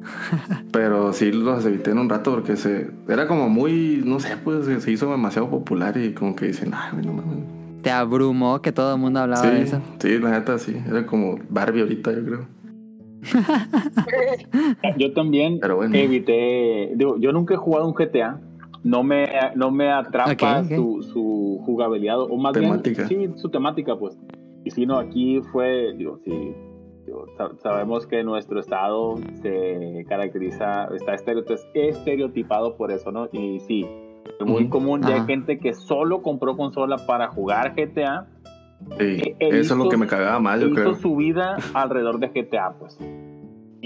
[0.72, 2.90] pero sí los evité en un rato porque se.
[3.08, 4.02] Era como muy.
[4.04, 7.12] No sé, pues se- se hizo demasiado popular y como que dicen, ay, güey, no
[7.12, 7.38] mames.
[7.82, 9.80] Te abrumó que todo el mundo hablaba Sí, de eso.
[9.98, 10.76] sí, la neta sí.
[10.88, 12.46] Era como Barbie ahorita, yo creo.
[14.98, 15.94] Yo también Pero bueno.
[15.96, 18.40] evité, digo, yo nunca he jugado un GTA,
[18.86, 20.64] no me, no me atrapa.
[20.64, 23.06] Su, su jugabilidad, o más Temática.
[23.08, 24.18] bien, sí, su temática, pues.
[24.64, 26.52] Y si no, aquí fue, digo, sí,
[27.04, 27.26] digo,
[27.62, 33.28] sabemos que nuestro estado se caracteriza, está estereotip- estereotipado por eso, ¿no?
[33.32, 33.86] Y sí,
[34.40, 38.26] es muy común, ya hay gente que solo compró consola para jugar GTA,
[38.98, 40.94] Sí, Eh, eh, eso es lo que me cagaba más, yo hizo creo.
[40.96, 42.98] su vida alrededor de GTA, pues.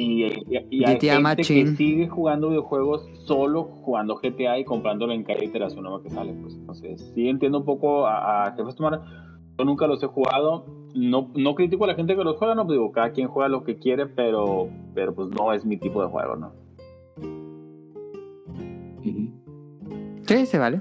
[0.03, 1.70] Y, y- y hay GTA gente Machine.
[1.73, 6.33] que sigue jugando videojuegos solo jugando GTA y comprándolo en cada iteración nueva que sale,
[6.41, 6.55] pues.
[6.55, 9.03] Entonces, sí entiendo un poco a, a Jefes Tomar.
[9.59, 10.65] Yo nunca los he jugado.
[10.95, 13.49] No, no critico a la gente que los juega, no, pues digo, cada quien juega
[13.49, 16.53] lo que quiere, pero, pero pues no es mi tipo de juego, ¿no?
[20.27, 20.81] Sí, se vale.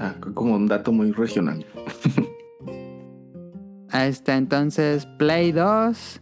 [0.00, 1.64] Ah, como un dato muy regional.
[3.90, 6.20] Ahí está, entonces, Play 2.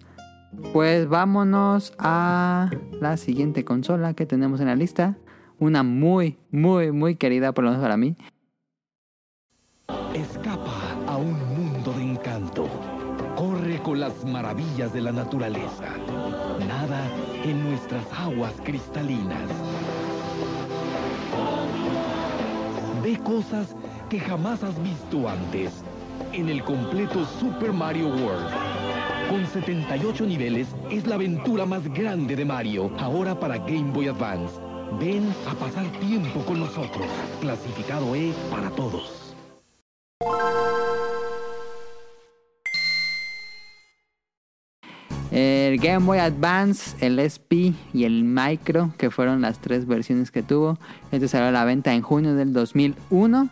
[0.73, 5.17] Pues vámonos a la siguiente consola que tenemos en la lista.
[5.59, 8.17] Una muy, muy, muy querida, por lo menos para mí.
[10.15, 12.69] Escapa a un mundo de encanto.
[13.35, 15.97] Corre con las maravillas de la naturaleza.
[16.69, 17.01] Nada
[17.45, 19.49] en nuestras aguas cristalinas.
[23.03, 23.75] Ve cosas
[24.11, 25.83] que jamás has visto antes
[26.33, 28.82] en el completo Super Mario World.
[29.33, 34.61] Con 78 niveles es la aventura más grande de Mario, ahora para Game Boy Advance.
[35.01, 37.07] Ven a pasar tiempo con nosotros.
[37.41, 39.35] Clasificado E para todos.
[45.31, 50.43] El Game Boy Advance, el SP y el Micro, que fueron las tres versiones que
[50.43, 50.79] tuvo.
[51.11, 53.49] Este salió a la venta en junio del 2001.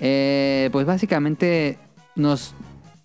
[0.00, 1.78] Eh, pues básicamente
[2.14, 2.54] nos...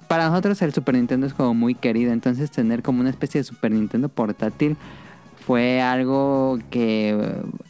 [0.09, 3.45] Para nosotros el Super Nintendo es como muy querido, entonces tener como una especie de
[3.45, 4.75] Super Nintendo portátil
[5.45, 7.15] fue algo que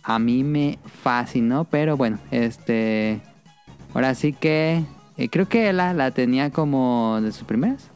[0.04, 3.22] a mí me fascinó, pero bueno, este...
[3.94, 4.84] Ahora sí que...
[5.18, 7.90] eh, creo que la, la tenía como de sus primeras.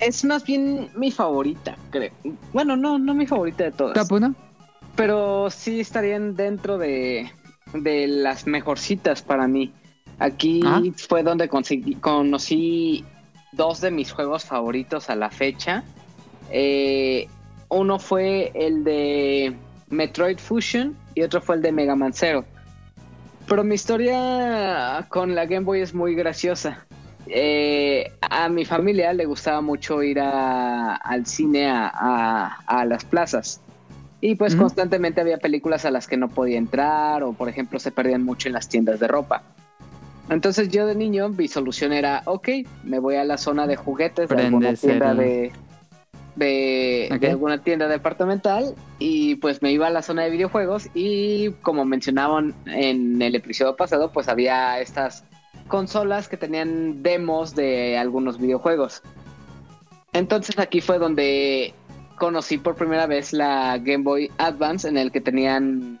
[0.00, 2.12] Es más bien mi favorita, creo.
[2.52, 3.94] Bueno, no, no mi favorita de todas.
[3.94, 4.34] Top 1.
[4.96, 7.30] Pero sí estarían dentro de,
[7.74, 9.72] de las mejorcitas para mí.
[10.18, 10.80] Aquí Ah.
[11.08, 13.04] fue donde conseguí- conocí
[13.52, 15.82] dos de mis juegos favoritos a la fecha.
[16.50, 17.28] Eh,
[17.68, 19.54] uno fue el de
[19.88, 22.44] Metroid Fusion y otro fue el de Mega Man Zero.
[23.48, 26.86] Pero mi historia con la Game Boy es muy graciosa.
[27.26, 33.04] Eh, a mi familia le gustaba mucho ir a- al cine a, a- a las
[33.04, 33.60] plazas.
[34.20, 37.90] Y pues constantemente había películas a las que no podía entrar o por ejemplo se
[37.90, 39.42] perdían mucho en las tiendas de ropa.
[40.30, 42.48] Entonces yo de niño mi solución era, ok,
[42.82, 45.52] me voy a la zona de juguetes de alguna tienda el-
[46.36, 51.50] de, de alguna tienda departamental y pues me iba a la zona de videojuegos y
[51.62, 55.22] como mencionaban en el episodio pasado, pues había estas
[55.68, 59.02] consolas que tenían demos de algunos videojuegos.
[60.12, 61.72] Entonces aquí fue donde
[62.16, 66.00] conocí por primera vez la Game Boy Advance en el que tenían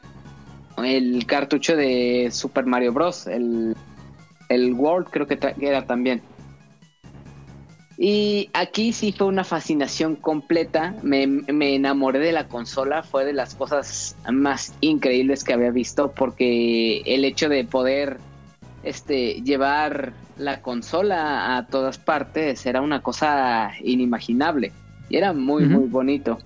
[0.78, 3.26] el cartucho de Super Mario Bros.
[3.26, 3.76] El,
[4.48, 6.22] el World creo que era también.
[7.96, 10.94] Y aquí sí fue una fascinación completa.
[11.02, 13.02] Me, me enamoré de la consola.
[13.02, 18.18] Fue de las cosas más increíbles que había visto porque el hecho de poder
[18.82, 24.72] este, llevar la consola a todas partes era una cosa inimaginable.
[25.08, 26.38] Y era muy, muy bonito.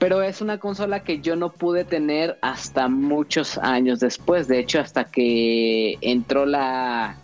[0.00, 4.48] Pero es una consola que yo no pude tener hasta muchos años después.
[4.48, 7.16] De hecho, hasta que entró la,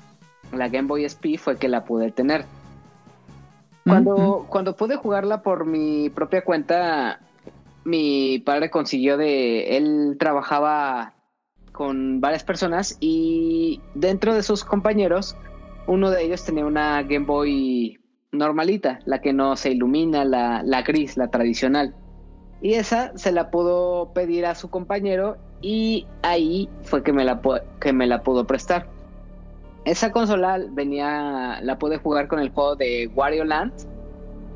[0.53, 2.45] la Game Boy SP fue que la pude tener.
[3.83, 7.21] Cuando, cuando pude jugarla por mi propia cuenta,
[7.85, 9.79] mi padre consiguió de...
[9.79, 11.15] Él trabajaba
[11.73, 15.35] con varias personas y dentro de sus compañeros,
[15.87, 17.99] uno de ellos tenía una Game Boy
[18.33, 21.95] normalita, la que no se ilumina, la, la gris, la tradicional.
[22.63, 27.41] Y esa se la pudo pedir a su compañero y ahí fue que me la,
[27.81, 28.87] que me la pudo prestar.
[29.85, 33.73] Esa consola venía, la pude jugar con el juego de Wario Land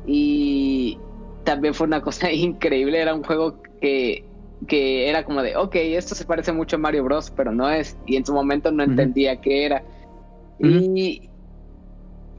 [0.05, 0.97] y
[1.43, 3.01] también fue una cosa increíble.
[3.01, 4.25] Era un juego que,
[4.67, 7.97] que era como de, ok, esto se parece mucho a Mario Bros, pero no es.
[8.05, 9.83] Y en su momento no entendía qué era.
[10.59, 11.30] Y,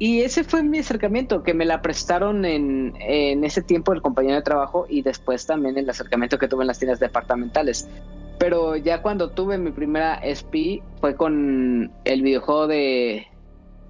[0.02, 4.34] y ese fue mi acercamiento, que me la prestaron en, en ese tiempo el compañero
[4.34, 7.88] de trabajo y después también el acercamiento que tuve en las tiendas departamentales.
[8.36, 13.28] Pero ya cuando tuve mi primera SP fue con el videojuego de,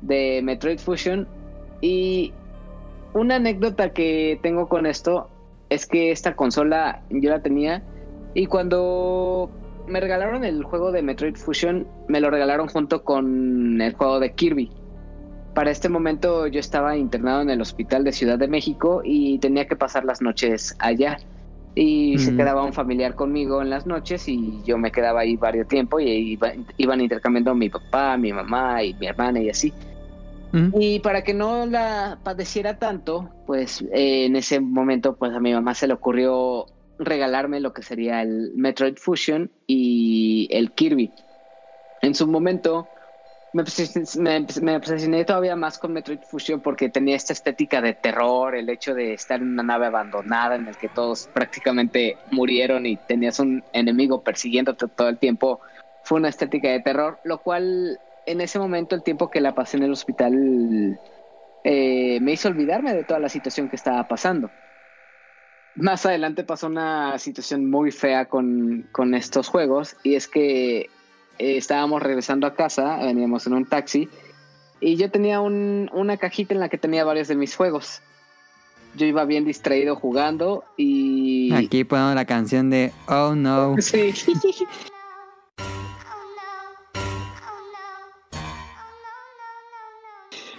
[0.02, 1.26] de Metroid Fusion.
[1.80, 2.34] Y
[3.14, 5.30] una anécdota que tengo con esto
[5.70, 7.82] es que esta consola yo la tenía
[8.34, 9.50] y cuando
[9.86, 14.34] me regalaron el juego de Metroid Fusion, me lo regalaron junto con el juego de
[14.34, 14.81] Kirby.
[15.54, 19.66] Para este momento yo estaba internado en el hospital de Ciudad de México y tenía
[19.66, 21.18] que pasar las noches allá.
[21.74, 22.36] Y se Mm.
[22.36, 26.08] quedaba un familiar conmigo en las noches y yo me quedaba ahí varios tiempo y
[26.10, 29.72] iba- iban intercambiando mi papá, mi mamá y mi hermana y así.
[30.74, 35.52] Y para que no la padeciera tanto, pues eh, en ese momento pues a mi
[35.52, 36.66] mamá se le ocurrió
[36.98, 41.10] regalarme lo que sería el Metroid Fusion y el Kirby.
[42.02, 42.88] En su momento
[43.52, 47.94] me, obses- me, me obsesioné todavía más con Metroid Fusion porque tenía esta estética de
[47.94, 52.86] terror, el hecho de estar en una nave abandonada en el que todos prácticamente murieron
[52.86, 55.60] y tenías un enemigo persiguiéndote todo el tiempo.
[56.02, 59.76] Fue una estética de terror, lo cual en ese momento el tiempo que la pasé
[59.76, 61.00] en el hospital
[61.64, 64.52] eh, me hizo olvidarme de toda la situación que estaba pasando.
[65.74, 70.86] Más adelante pasó una situación muy fea con, con estos juegos y es que
[71.38, 74.08] eh, estábamos regresando a casa, veníamos en un taxi
[74.80, 78.00] y yo tenía un- una cajita en la que tenía varios de mis juegos.
[78.94, 81.52] Yo iba bien distraído jugando y...
[81.54, 83.76] Aquí ponemos la canción de Oh No.
[83.80, 84.12] Sí.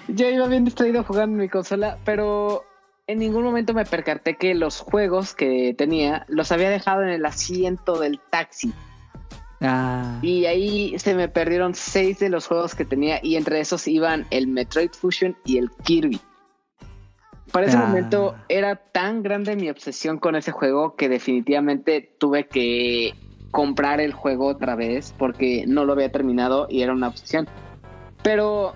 [0.08, 2.66] Yo iba bien distraído jugando en mi consola, pero
[3.08, 7.26] en ningún momento me percaté que los juegos que tenía los había dejado en el
[7.26, 8.74] asiento del taxi.
[9.64, 13.88] Ah, Y ahí se me perdieron seis de los juegos que tenía y entre esos
[13.88, 16.20] iban el Metroid Fusion y el Kirby.
[17.52, 17.86] Para ese Ah.
[17.86, 23.14] momento era tan grande mi obsesión con ese juego que definitivamente tuve que
[23.52, 27.48] comprar el juego otra vez porque no lo había terminado y era una obsesión.
[28.24, 28.74] Pero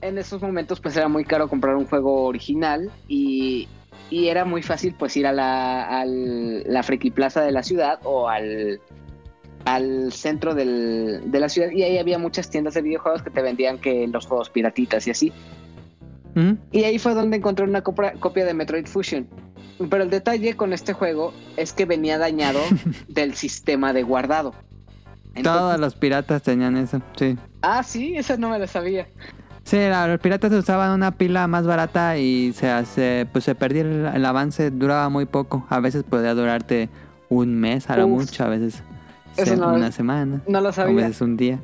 [0.00, 3.68] en esos momentos pues era muy caro comprar un juego original y,
[4.08, 7.98] y era muy fácil pues ir a la, al- la Friki Plaza de la ciudad
[8.04, 8.80] o al,
[9.64, 13.42] al centro del- de la ciudad y ahí había muchas tiendas de videojuegos que te
[13.42, 15.32] vendían que los juegos piratitas y así.
[16.34, 16.52] ¿Mm?
[16.72, 19.26] Y ahí fue donde encontré una copra- copia de Metroid Fusion.
[19.88, 22.60] Pero el detalle con este juego es que venía dañado
[23.08, 24.54] del sistema de guardado.
[25.42, 27.36] Todos los piratas tenían eso, sí.
[27.62, 29.06] Ah, sí, eso no me lo sabía.
[29.64, 33.82] Sí, la- los piratas usaban una pila más barata y se hace, pues se perdía
[33.82, 35.66] el, el avance, duraba muy poco.
[35.70, 36.88] A veces podía durarte
[37.28, 38.82] un mes, a lo mucho, a veces
[39.42, 40.96] Eso no- una semana, No lo a sabía.
[40.96, 41.58] veces un día.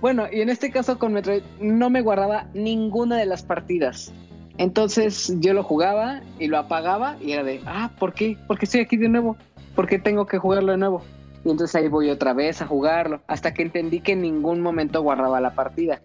[0.00, 4.12] Bueno, y en este caso con Metroid no me guardaba ninguna de las partidas.
[4.58, 8.36] Entonces yo lo jugaba y lo apagaba y era de, ah, ¿por qué?
[8.46, 9.36] ¿Por qué estoy aquí de nuevo?
[9.74, 11.02] ¿Por qué tengo que jugarlo de nuevo?
[11.44, 15.00] Y entonces ahí voy otra vez a jugarlo, hasta que entendí que en ningún momento
[15.02, 16.00] guardaba la partida.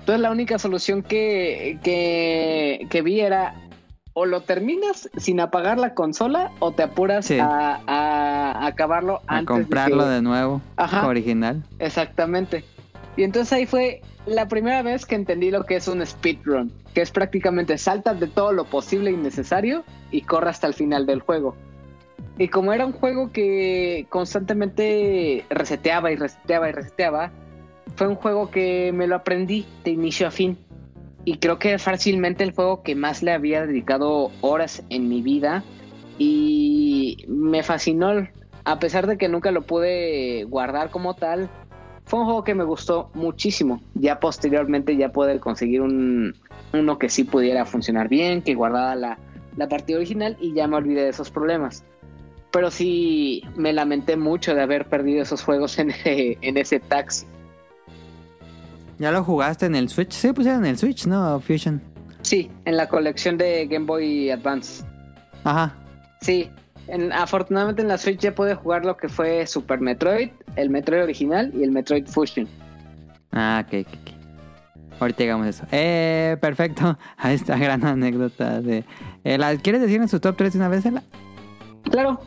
[0.00, 3.54] Entonces la única solución que, que, que vi era
[4.14, 7.38] o lo terminas sin apagar la consola o te apuras Sí.
[7.38, 10.14] a, a acabarlo A antes comprarlo de que...
[10.14, 11.06] de nuevo, Ajá.
[11.06, 11.62] original.
[11.80, 12.64] Exactamente.
[13.16, 17.02] Y entonces ahí fue la primera vez que entendí lo que es un speedrun, que
[17.02, 21.20] es prácticamente saltas de todo lo posible y necesario y corre hasta el final del
[21.20, 21.54] juego.
[22.38, 27.30] Y como era un juego que constantemente reseteaba y reseteaba y reseteaba,
[27.96, 30.58] fue un juego que me lo aprendí de inicio a fin.
[31.24, 35.64] Y creo que fácilmente el juego que más le había dedicado horas en mi vida.
[36.18, 38.28] Y me fascinó,
[38.64, 41.48] a pesar de que nunca lo pude guardar como tal,
[42.04, 43.80] fue un juego que me gustó muchísimo.
[43.94, 46.34] Ya posteriormente ya poder conseguir un,
[46.72, 48.94] uno que sí pudiera funcionar bien, que guardara
[49.56, 51.84] la, partida original y ya me olvidé de esos problemas.
[52.50, 57.26] Pero sí me lamenté mucho de haber perdido esos juegos en, en ese taxi.
[58.98, 60.12] ¿Ya lo jugaste en el Switch?
[60.12, 61.40] Sí, pusieron en el Switch, ¿no?
[61.40, 61.82] Fusion.
[62.22, 64.84] Sí, en la colección de Game Boy Advance.
[65.44, 65.74] Ajá.
[66.20, 66.48] Sí,
[66.88, 71.02] en- afortunadamente en la Switch ya pude jugar lo que fue Super Metroid, el Metroid
[71.02, 72.48] original y el Metroid Fusion.
[73.32, 74.14] Ah, ok, ok.
[75.00, 75.64] Ahorita llegamos a eso.
[75.72, 76.96] Eh, perfecto.
[77.18, 78.84] Ahí está, gran anécdota de...
[79.24, 81.02] Eh, ¿la- ¿Quieres decir en su top 3 de una vez, Ela?
[81.90, 82.20] Claro.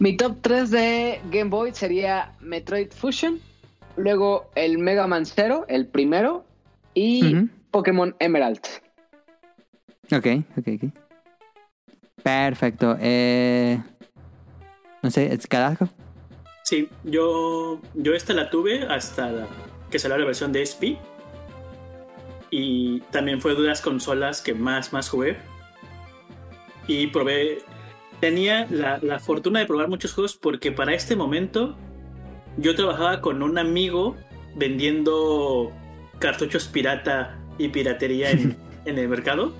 [0.00, 3.38] Mi top 3 de Game Boy sería Metroid Fusion,
[3.96, 6.44] luego el Mega Man Zero, el primero,
[6.94, 7.48] y.
[7.70, 8.60] Pokémon Emerald.
[10.12, 10.90] Ok, ok, ok.
[12.22, 12.96] Perfecto.
[13.00, 13.82] Eh...
[15.02, 15.88] No sé, ¿es Carasco?
[16.62, 19.48] Sí, yo, yo esta la tuve hasta la-
[19.90, 20.96] que salió la versión de SP.
[22.50, 25.36] Y también fue de las consolas que más, más jugué.
[26.86, 27.58] Y probé.
[28.20, 31.76] Tenía la, la fortuna de probar muchos juegos porque para este momento
[32.56, 34.16] yo trabajaba con un amigo
[34.54, 35.72] vendiendo
[36.18, 39.52] cartuchos pirata y piratería en, en el mercado.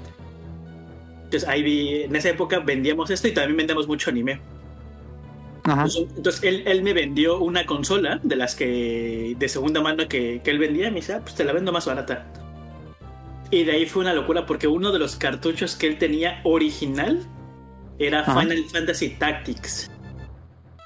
[1.25, 4.41] Entonces ahí vi, en esa época vendíamos esto y también vendíamos mucho anime.
[5.65, 5.85] Ajá.
[5.85, 10.41] Entonces, entonces, él, él me vendió una consola de las que de segunda mano que,
[10.45, 10.89] que él vendía.
[10.89, 12.27] Y me dice, ah, pues te la vendo más barata.
[13.51, 17.21] Y de ahí fue una locura porque uno de los cartuchos que él tenía original
[17.99, 18.41] era Ajá.
[18.41, 19.91] Final Fantasy Tactics.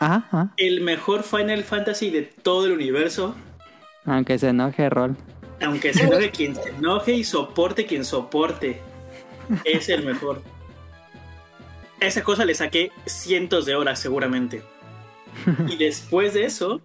[0.01, 0.53] Ajá.
[0.57, 3.35] El mejor Final Fantasy de todo el universo.
[4.05, 5.17] Aunque se enoje rol.
[5.61, 8.81] Aunque se enoje quien se enoje y soporte quien soporte.
[9.65, 10.43] Es el mejor.
[12.01, 14.63] Esa cosa le saqué cientos de horas seguramente.
[15.69, 16.81] Y después de eso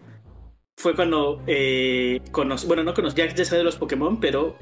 [0.76, 4.58] fue cuando eh, conocí, bueno, no conocí, ya, ya sabía de los Pokémon, pero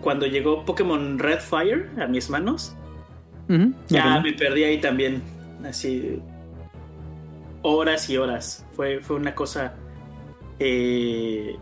[0.00, 2.76] cuando llegó Pokémon Red Fire a mis manos,
[3.88, 5.22] ya me perdí ahí también.
[5.64, 6.20] Así.
[7.68, 8.64] Horas y horas.
[8.76, 9.74] Fue, fue una cosa
[10.58, 11.56] eh,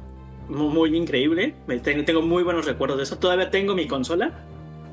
[0.49, 1.55] mu- muy, increíble.
[1.67, 3.19] Me tengo, tengo muy buenos recuerdos de eso.
[3.19, 4.45] Todavía tengo mi consola.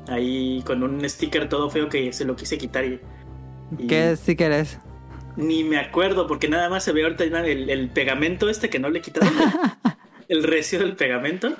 [0.08, 3.00] Ahí con un sticker todo feo que se lo quise quitar y.
[3.78, 4.78] y ¿Qué sticker es?
[5.36, 8.90] Ni me acuerdo porque nada más se ve ahorita el, el pegamento este que no
[8.90, 9.32] le quitaron.
[10.28, 11.52] el recio del pegamento.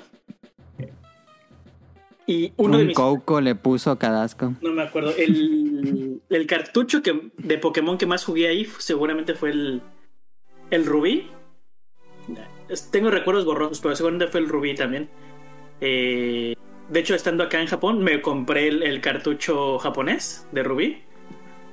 [2.25, 4.53] Y uno de Un mis Coco le puso Cadasco.
[4.61, 5.13] no me acuerdo.
[5.17, 9.81] El, el cartucho que, de Pokémon que más jugué ahí seguramente fue el,
[10.69, 11.27] el Rubí.
[12.91, 15.09] Tengo recuerdos borrosos, pero seguramente fue el Rubí también.
[15.81, 16.55] Eh,
[16.89, 21.03] de hecho, estando acá en Japón, me compré el, el cartucho japonés de Rubí.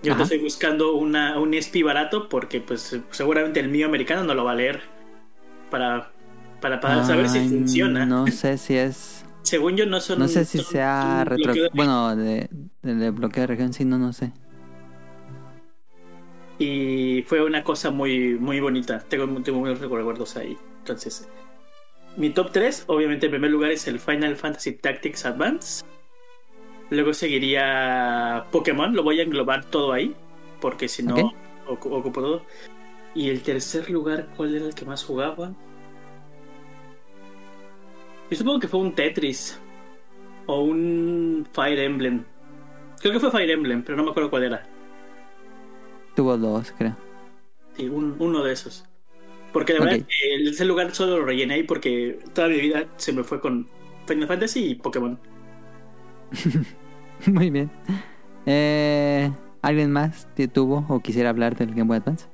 [0.02, 4.44] Yo estoy buscando una, un SP barato porque pues seguramente el mío americano no lo
[4.44, 4.80] va a leer
[5.70, 6.10] para,
[6.60, 8.06] para, para saber si funciona.
[8.06, 9.19] No sé si es...
[9.42, 10.18] Según yo no son...
[10.18, 11.52] No sé si son- sea retro...
[11.54, 12.48] de- Bueno, de,
[12.82, 14.32] de, de bloqueo de región, sí, no, no sé.
[16.58, 18.98] y fue una cosa muy muy bonita.
[19.08, 20.56] Tengo, tengo muy buenos recuerdos ahí.
[20.80, 21.26] Entonces,
[22.16, 25.84] mi top 3, obviamente en primer lugar es el Final Fantasy Tactics Advance.
[26.90, 30.14] Luego seguiría Pokémon, lo voy a englobar todo ahí,
[30.60, 31.34] porque si no, Ok.
[31.68, 32.42] ocu- ocupo todo.
[33.14, 35.52] Y el tercer lugar, ¿cuál era el que más jugaba?
[38.30, 39.60] Yo supongo que fue un Tetris
[40.46, 42.24] o un Fire Emblem.
[43.00, 44.62] Creo que fue Fire Emblem, pero no me acuerdo cuál era.
[46.14, 46.96] Tuvo dos, creo.
[47.76, 48.84] Sí, un- uno de esos.
[49.52, 49.84] Porque la Ok.
[49.86, 53.40] verdad, eh, ese lugar solo lo rellené ahí porque toda mi vida se me fue
[53.40, 53.66] con
[54.06, 55.18] Final Fantasy y Pokémon.
[57.26, 57.70] Muy bien.
[58.46, 59.30] Eh,
[59.62, 62.26] ¿Alguien más te tuvo o quisiera hablar del Game Boy Advance?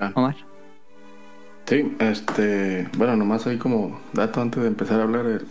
[0.00, 0.12] Ah.
[0.14, 0.36] Omar.
[1.66, 5.26] Sí, este, bueno, nomás ahí como dato antes de empezar a hablar.
[5.26, 5.46] el-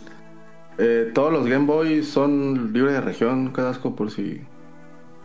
[0.77, 4.42] eh, todos los Game Boy son libres de región, Cadasco, por si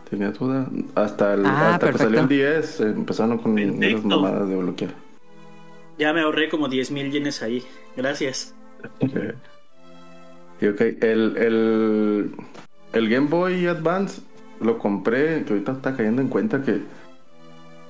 [0.09, 0.67] tenías duda.
[0.95, 2.33] Hasta, el, Ah, hasta que salió el perfecto.
[2.57, 4.91] 10 eh, empezaron con esas mamadas de bloquear.
[5.97, 7.63] Ya me ahorré como 10.000 yenes ahí.
[7.95, 8.53] Gracias.
[9.01, 9.35] Eh,
[10.61, 12.31] Y ok, el, el,
[12.93, 14.21] el Game Boy Advance
[14.59, 16.81] lo compré, que ahorita está cayendo en cuenta que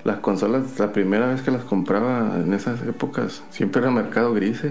[0.04, 4.64] las consolas, la primera vez que las compraba en esas épocas, siempre era mercado gris.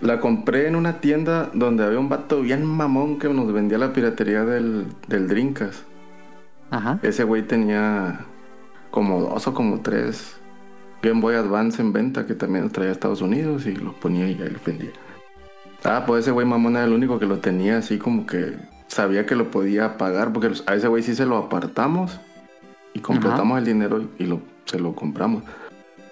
[0.00, 3.92] La compré en una tienda donde había un vato bien mamón que nos vendía la
[3.92, 5.84] piratería del, del Dreamcast.
[6.70, 6.98] Ajá.
[7.02, 8.20] Ese güey tenía
[8.90, 10.36] como dos o como tres
[11.02, 14.26] Game Boy Advance en venta que también los traía a Estados Unidos y los ponía
[14.28, 14.90] y ahí los vendía.
[15.84, 18.56] Ah, pues ese güey mamón era el único que lo tenía así como que
[18.88, 22.18] sabía que lo podía pagar porque a ese güey sí se lo apartamos
[22.94, 25.42] y completamos el dinero y lo, se lo compramos.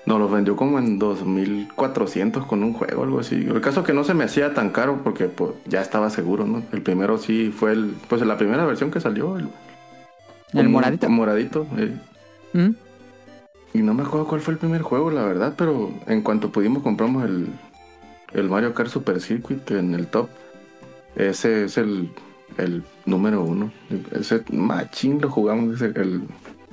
[0.05, 3.37] Nos los vendió como en 2400 con un juego, algo así.
[3.37, 6.63] El caso que no se me hacía tan caro porque pues, ya estaba seguro, ¿no?
[6.73, 9.39] El primero sí fue el, pues la primera versión que salió.
[9.39, 9.49] El,
[10.55, 11.09] ¿El un- moradito?
[11.09, 11.67] moradito.
[11.79, 11.97] eh.
[12.53, 12.71] ¿Mm?
[13.75, 16.83] Y no me acuerdo cuál fue el primer juego, la verdad, pero en cuanto pudimos
[16.83, 17.47] compramos el,
[18.35, 20.29] el Mario Kart Super Circuit en el top.
[21.17, 22.11] Ese es el,
[22.59, 23.71] el número uno.
[24.11, 26.23] Ese machín lo jugamos, ese, el,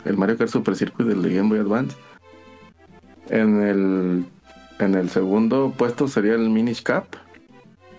[0.05, 1.95] el Mario Kart Super Circuit del de Game Boy Advance.
[3.29, 4.25] En el,
[4.79, 7.05] en el segundo puesto sería el Minish Cap.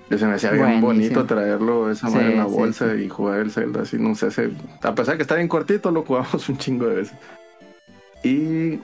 [0.09, 3.09] Que se me hacía bien bonito traerlo esa Sí, madre en la sí, bolsa y
[3.09, 4.51] jugar el Zelda así, no sé, ese-
[4.83, 7.17] a pesar de que está bien cortito, lo jugamos un chingo de veces.
[8.25, 8.81] Y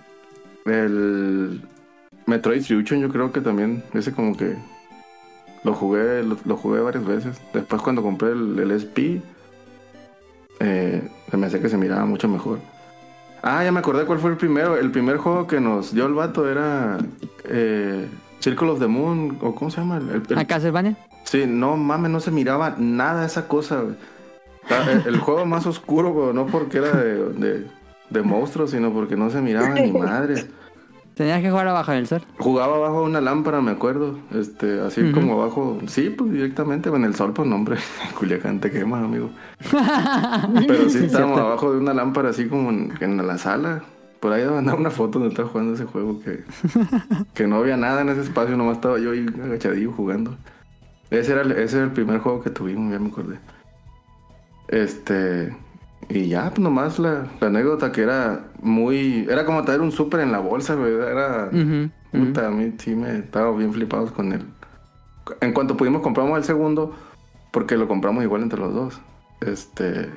[0.70, 1.61] el
[2.27, 4.55] Metroid Fusion yo creo que también, ese como que
[5.65, 7.41] lo jugué, lo, lo jugué varias veces.
[7.53, 9.19] Después cuando compré el, el SP,
[10.61, 12.61] eh, se me hacía que se miraba mucho mejor.
[13.49, 14.76] Ah, ya me acordé cuál fue el primero.
[14.76, 16.99] El primer juego que nos dio el vato era
[17.44, 18.08] eh,
[18.41, 19.99] Circle of the Moon, o ¿cómo se llama?
[19.99, 20.97] El- el- ¿A Castlevania?
[21.23, 23.94] Sí, no mames, no se miraba nada esa cosa, güey.
[24.68, 27.66] La- El, el juego más oscuro, no porque era de, de,
[28.10, 30.47] de monstruos, sino porque no se miraba ni madre.
[31.17, 32.20] Tenías que jugar abajo del sol.
[32.36, 34.19] Jugaba bajo una lámpara, me acuerdo.
[34.35, 35.78] Este, así como abajo.
[35.86, 37.78] Sí, pues directamente en el sol, pues no, hombre.
[38.19, 39.31] Culiacán te quema, amigo.
[39.70, 41.41] Pero sí, estábamos cierto.
[41.41, 43.83] abajo de una lámpara, así como en, en la sala.
[44.20, 46.45] Por ahí debe andar una foto donde estaba jugando ese juego que,
[47.35, 50.36] que no había nada en ese espacio, nomás estaba yo ahí agachadillo jugando.
[51.11, 53.39] Ese era el, ese era el primer juego que tuvimos, ya me acordé.
[54.69, 55.57] Este.
[56.09, 59.26] Y ya, pues nomás la, la anécdota que era muy.
[59.28, 60.94] Era como traer un súper en la bolsa, güey.
[60.94, 61.51] Era.
[62.12, 64.44] Puta, a mí sí me estaba bien flipados con él.
[65.41, 66.94] En cuanto pudimos compramos el segundo,
[67.52, 69.01] porque lo compramos igual entre los dos.
[69.41, 70.10] Este.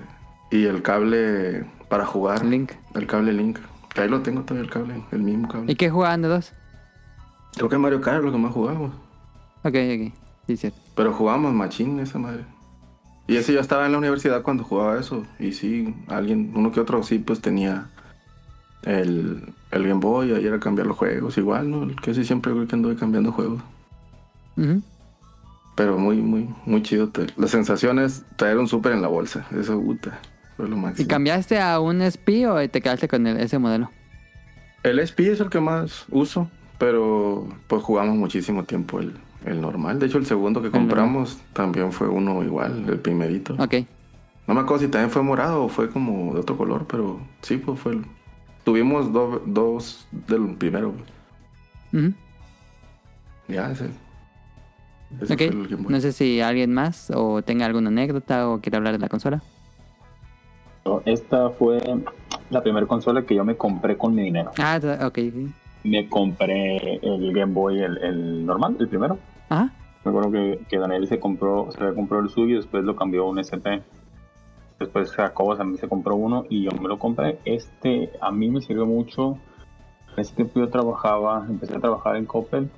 [0.51, 2.45] Y el cable para jugar.
[2.45, 2.71] Link.
[2.93, 3.59] El cable Link.
[3.93, 5.71] Que ahí lo tengo todavía el cable, el mismo cable.
[5.71, 6.53] ¿Y qué jugaban de dos?
[7.55, 8.91] Creo que Mario Kart es lo que más jugamos.
[9.63, 10.13] Ok, ok.
[10.45, 10.79] Sí, cierto.
[10.95, 12.45] Pero jugábamos machín esa madre.
[13.29, 15.25] Y ese yo estaba en la universidad cuando jugaba eso.
[15.39, 17.87] Y sí, alguien, uno que otro sí, pues tenía
[18.83, 21.37] el, el Game Boy, ahí era cambiar los juegos.
[21.37, 21.95] Igual, ¿no?
[22.01, 23.61] Que sí siempre creo que anduve cambiando juegos.
[25.75, 27.09] Pero muy, muy, muy chido.
[27.09, 29.45] te- La sensación es traer un súper en la bolsa.
[29.57, 30.19] Eso, puta,
[30.57, 31.07] fue lo ¿Y máximo.
[31.07, 33.89] cambiaste a un SP o te quedaste con el- ese modelo?
[34.83, 39.13] El SP es el que más uso, pero pues jugamos muchísimo tiempo el,
[39.45, 39.99] el normal.
[39.99, 43.55] De hecho, el segundo que compramos también fue uno igual, el primerito.
[43.59, 43.75] Ok.
[44.47, 47.57] No me acuerdo si también fue morado o fue como de otro color, pero sí,
[47.57, 48.05] pues fue el...
[48.63, 50.93] Tuvimos do- dos del primero.
[53.47, 53.89] Ya, ese.
[55.21, 55.37] ese Ok.
[55.37, 55.91] fue el Game Boy.
[55.93, 59.41] No sé si alguien más o tenga alguna anécdota o quiere hablar de la consola.
[61.05, 61.79] Esta fue
[62.49, 64.51] la primera consola que yo me compré con mi dinero.
[64.57, 65.19] Ah, ok.
[65.83, 69.17] Me compré el Game Boy, el, el normal, el primero.
[69.49, 69.71] Ajá.
[70.03, 73.23] Me acuerdo que, que Daniel se compró, se compró el suyo y después lo cambió
[73.23, 73.81] a un SP.
[74.79, 77.37] Después Jacobo también se compró uno y yo me lo compré.
[77.45, 79.37] Este a mí me sirvió mucho.
[80.15, 82.69] En ese tiempo yo trabajaba, empecé a trabajar en Coppel.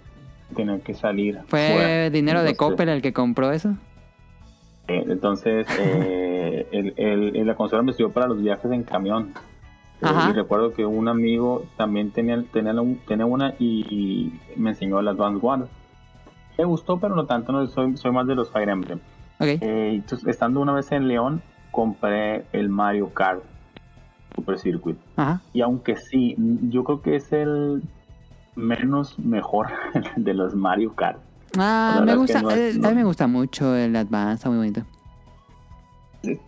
[0.55, 1.39] Tenía que salir.
[1.47, 2.09] ¿Fue fuera.
[2.09, 3.75] dinero de Coppel el que compró eso?
[4.88, 9.33] eh, entonces, eh, el, el- el- la consola me sirvió para los viajes en camión.
[10.01, 15.07] Eh, y recuerdo que un amigo también tenía, tenía, una y, y me enseñó el
[15.07, 15.65] Advance One.
[16.57, 18.99] Me gustó, pero no tanto, no soy, soy más de los Fire Emblem.
[19.39, 23.41] Eh, entonces, estando una vez en León, compré el Mario Kart
[24.35, 24.97] Super Circuit.
[25.15, 25.41] Ajá.
[25.53, 26.35] Y aunque sí,
[26.69, 27.81] yo creo que es el
[28.55, 29.67] menos mejor
[30.15, 31.17] de los Mario Kart.
[31.57, 32.41] Ah, me gusta.
[32.41, 34.81] no es- eh, A mí me gusta mucho el Advance, está muy bonito.
[36.22, 36.40] Sí,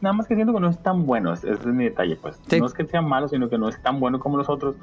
[0.00, 2.40] nada más que siento que no es tan bueno, ese es mi detalle, pues.
[2.48, 2.58] Sí.
[2.58, 4.76] No es que sea malo, sino que no es tan bueno como los otros.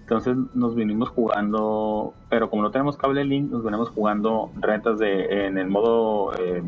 [0.00, 5.46] Entonces nos vinimos jugando, pero como no tenemos cable link, nos venimos jugando retas de,
[5.46, 6.62] en el modo eh,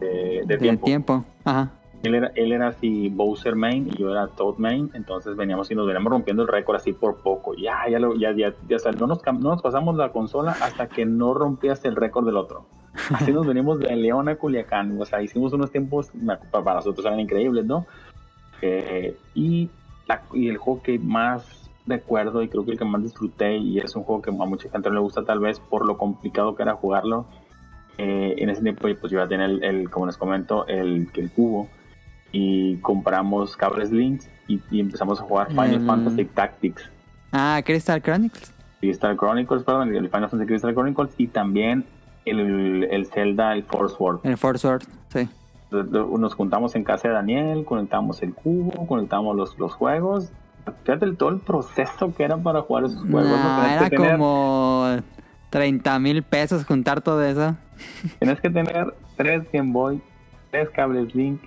[0.00, 0.84] de, de De tiempo.
[0.86, 1.24] tiempo.
[1.44, 1.72] Ajá.
[2.04, 5.74] Él era, él era así Bowser main y yo era Toad main, entonces veníamos y
[5.74, 7.54] nos veníamos rompiendo el récord así por poco.
[7.54, 10.52] Ya, ya, lo, ya, ya, ya, o sea, no nos, no nos pasamos la consola
[10.62, 12.66] hasta que no rompías el récord del otro.
[13.14, 16.10] Así nos venimos de León a Culiacán, o sea, hicimos unos tiempos
[16.50, 17.86] para nosotros eran increíbles, ¿no?
[18.62, 19.68] Eh, y,
[20.06, 23.78] la- y el juego que más recuerdo y creo que el que más disfruté y
[23.78, 26.54] es un juego que a mucha gente no le gusta tal vez por lo complicado
[26.54, 27.26] que era jugarlo.
[27.96, 31.30] eh, en ese tiempo pues yo ya tenía el, el, como les comento, el, el
[31.32, 31.66] cubo
[32.32, 36.90] y compramos cables links y, y empezamos a jugar Final El- Fantasy Tactics.
[37.32, 38.52] Ah, Crystal Chronicles.
[38.80, 41.84] Crystal Chronicles, perdón, el Final Fantasy Crystal Chronicles y también
[42.24, 44.20] el, el Zelda, el Force Word.
[44.24, 45.28] El Force Sword, sí.
[45.70, 50.30] Nos juntamos en casa de Daniel, conectamos el cubo, conectamos los, los juegos,
[50.84, 53.24] fíjate el- todo el proceso que era para jugar esos juegos.
[53.30, 54.96] Tenías era que tener- como
[55.50, 57.54] 30 mil pesos juntar todo eso.
[58.18, 60.00] Tienes que tener tres Game Boy,
[60.50, 61.40] tres cables Link,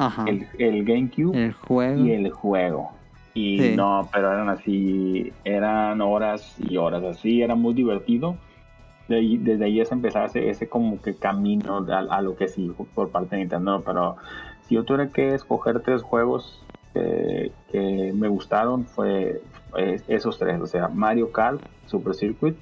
[0.00, 0.24] Ajá.
[0.26, 2.04] el, el GameCube El juego.
[2.04, 2.90] y el juego.
[3.34, 3.74] Y Sí.
[3.76, 8.36] no, pero eran así, eran horas y horas así, era muy divertido.
[9.08, 12.48] De ahí- desde ahí es empezar ese, ese como que camino a, a lo que
[12.48, 13.82] sí por parte de Nintendo.
[13.84, 14.16] Pero
[14.62, 16.64] si yo tuviera que escoger tres juegos
[16.94, 19.40] que, que me gustaron, fue
[20.08, 22.56] esos tres: o sea, Mario Kart, Super Circuit,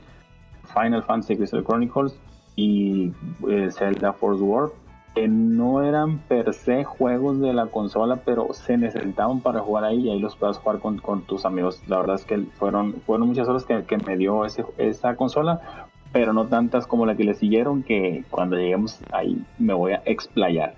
[0.74, 2.18] Final Fantasy Crystal Chronicles
[2.56, 3.12] y
[3.48, 4.72] eh, Zelda Force World
[5.14, 10.06] que no eran per se juegos de la consola, pero se necesitaban para jugar ahí
[10.06, 11.82] y ahí los puedas jugar con, con tus amigos.
[11.86, 15.88] La verdad es que fueron, fueron muchas horas que, que me dio ese, esa consola,
[16.12, 20.02] pero no tantas como la que le siguieron, que cuando lleguemos ahí me voy a
[20.04, 20.74] explayar.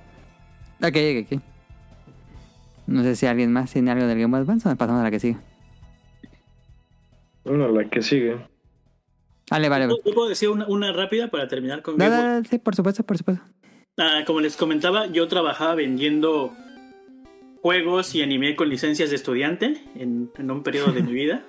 [0.83, 1.43] Ok, ok, ok.
[2.87, 5.11] No sé si alguien más tiene algo del Game Boy Advance o pasamos a la
[5.11, 5.37] que sigue.
[7.45, 8.37] Bueno, la que sigue.
[9.51, 9.89] Vale, vale.
[10.15, 12.45] puedo decir una, una rápida para terminar con Dale, Game Boy?
[12.47, 13.45] sí, por supuesto, por supuesto.
[14.03, 16.55] Ah, como les comentaba, yo trabajaba vendiendo
[17.61, 21.43] juegos y anime con licencias de estudiante en, en un periodo de mi vida.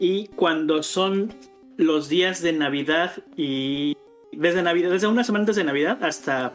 [0.00, 1.34] Y cuando son
[1.76, 3.96] los días de Navidad y
[4.32, 6.54] desde Navidad, desde una semana antes de Navidad hasta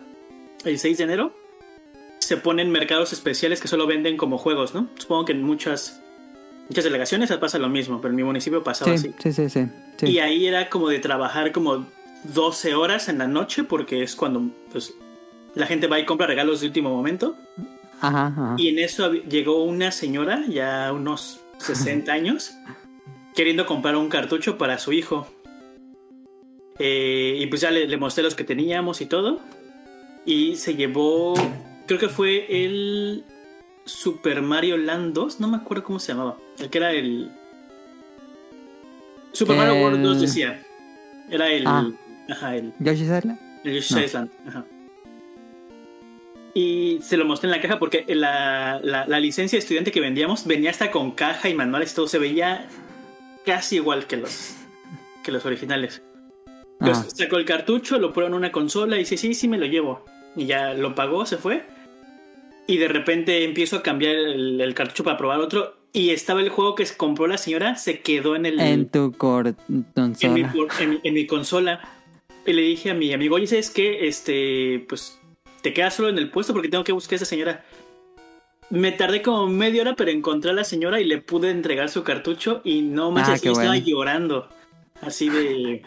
[0.66, 1.36] el 6 de enero,
[2.18, 4.90] se ponen mercados especiales que solo venden como juegos, ¿no?
[4.98, 6.02] Supongo que en muchas,
[6.70, 9.16] muchas delegaciones pasa lo mismo, pero en mi municipio pasaba Sí, así.
[9.20, 9.68] sí, sí, sí.
[9.98, 10.06] sí.
[10.08, 11.86] Y ahí era como de trabajar como
[12.24, 14.94] 12 horas en la noche porque es cuando pues,
[15.56, 17.36] la gente va y compra regalos de último momento.
[18.00, 18.56] Ajá, ajá.
[18.58, 22.54] Y en eso llegó una señora, ya unos 60 años,
[23.36, 25.28] queriendo comprar un cartucho para su hijo.
[26.80, 29.40] Eh, y pues ya le, le mostré los que teníamos y todo.
[30.26, 31.34] Y se llevó,
[31.86, 33.24] creo que fue el
[33.86, 36.38] Super Mario Land 2, no me acuerdo cómo se llamaba.
[36.58, 37.32] El que era el...
[39.32, 40.62] Super Mario World 2 decía.
[41.30, 41.66] Era el...
[41.66, 41.90] Ah.
[42.30, 42.74] Ajá, el...
[42.80, 43.38] ¿Yoshi's Island?
[43.64, 44.04] El Yoshi's No.
[44.04, 44.66] Island, ajá.
[46.54, 50.02] Y se lo mostré en la caja porque la, la- la licencia de estudiante que
[50.02, 52.08] vendíamos venía hasta con caja y manuales y todo.
[52.08, 52.68] Se veía
[53.46, 54.56] casi igual que los,
[55.24, 56.02] que los originales.
[56.80, 59.66] Entonces sacó el cartucho, lo prueba en una consola y dice, sí, sí, me lo
[59.66, 60.04] llevo.
[60.36, 61.64] Y ya lo pagó, se fue.
[62.68, 65.78] Y de repente empiezo a cambiar el, el cartucho para probar otro.
[65.94, 69.48] Y estaba el juego que compró la señora, se quedó en el En tu cor-
[69.48, 70.54] en mi, consola.
[70.54, 71.82] por- en mi- en mi consola.
[72.46, 74.08] Y le dije a mi amigo, oye, ¿sabes qué?
[74.08, 75.20] Este, pues
[75.62, 77.64] te quedas solo en el puesto porque tengo que buscar a esa señora.
[78.70, 82.04] Me tardé como media hora, pero encontré a la señora y le pude entregar su
[82.04, 83.86] cartucho y no manches, Ah, qué yo estaba bueno.
[83.86, 84.50] llorando.
[85.02, 85.82] Así de...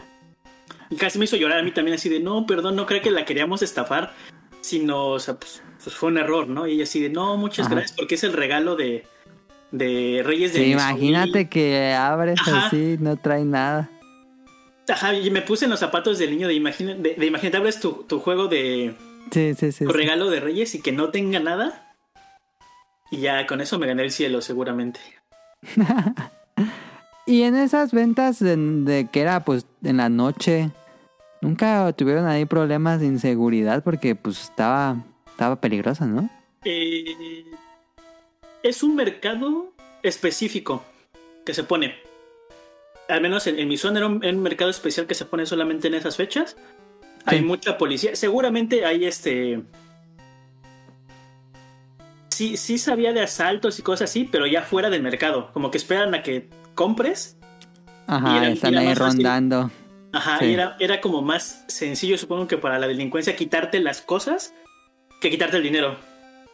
[0.91, 3.09] Y casi me hizo llorar a mí también, así de, no, perdón, no creo que
[3.09, 4.13] la queríamos estafar,
[4.61, 6.67] sino, o sea, pues, pues fue un error, ¿no?
[6.67, 7.75] Y ella así de, no, muchas Ajá.
[7.75, 9.03] gracias, porque es el regalo de,
[9.71, 12.67] de Reyes de Sí, imagínate que abres Ajá.
[12.67, 13.89] así, no trae nada.
[14.87, 18.19] Ajá, y me puse en los zapatos del niño de imagina, de, de tu, tu
[18.19, 18.95] juego de
[19.31, 19.85] Sí, sí, sí.
[19.85, 21.95] tu regalo de Reyes y que no tenga nada.
[23.11, 24.99] Y ya con eso me gané el cielo, seguramente.
[27.27, 30.69] Y en esas ventas de, de que era pues en la noche,
[31.41, 36.29] nunca tuvieron ahí problemas de inseguridad porque pues estaba, estaba peligrosa, ¿no?
[36.63, 37.45] Eh,
[38.61, 39.73] es un mercado
[40.03, 40.83] específico
[41.43, 41.95] que se pone.
[43.07, 45.93] Al menos en, en mi zona era un, mercado especial que se pone solamente en
[45.95, 46.57] esas fechas.
[47.25, 48.15] Hay mucha policía.
[48.15, 49.61] Seguramente hay este.
[52.29, 55.51] Sí, sí sabía de asaltos y cosas así, pero ya fuera del mercado.
[55.53, 57.37] Como que esperan a que compres.
[58.07, 59.23] Y Ajá, era- están era ahí fácil.
[59.23, 59.71] rondando.
[60.11, 60.45] Ajá, Sí.
[60.45, 64.53] y era, era como más sencillo, supongo que para la delincuencia, quitarte las cosas
[65.21, 65.95] que quitarte el dinero.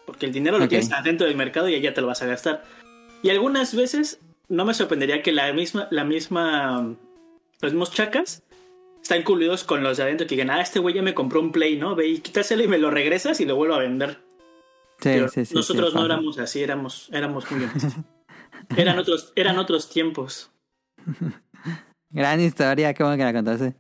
[0.06, 2.64] Porque el dinero lo tienes adentro del mercado y allá te lo vas a gastar.
[3.24, 4.20] Y algunas veces
[4.52, 6.94] no me sorprendería que la misma, la misma,
[7.62, 8.44] los mismos chacas
[9.02, 11.54] están coludidos con los de adentro que digan, ah, este güey ya me compró un
[11.54, 11.96] play, ¿no?
[11.96, 14.20] Ve y quítaselo y me lo regresas y lo vuelvo a vender.
[15.00, 15.56] Sí, Pero sí, sí.
[15.56, 17.66] nosotros sí, no éramos así, éramos, éramos muy
[18.78, 20.52] eran otros, eran otros tiempos.
[22.10, 23.74] Gran historia, qué bueno que la contaste.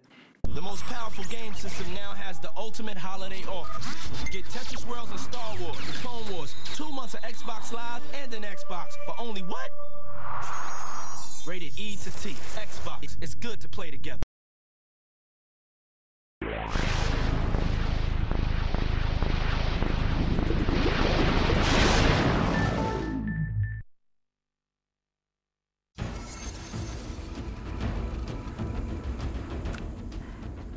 [0.56, 2.20] The most powerful game system now
[2.61, 3.81] ultimate holiday offer.
[4.31, 8.43] Get Tetris Worlds and Star Wars, Clone Wars, two months of Xbox Live and an
[8.43, 9.72] Xbox for only what?
[11.48, 12.35] Rated E to T.
[12.56, 13.17] Xbox.
[13.19, 14.22] It's good to play together.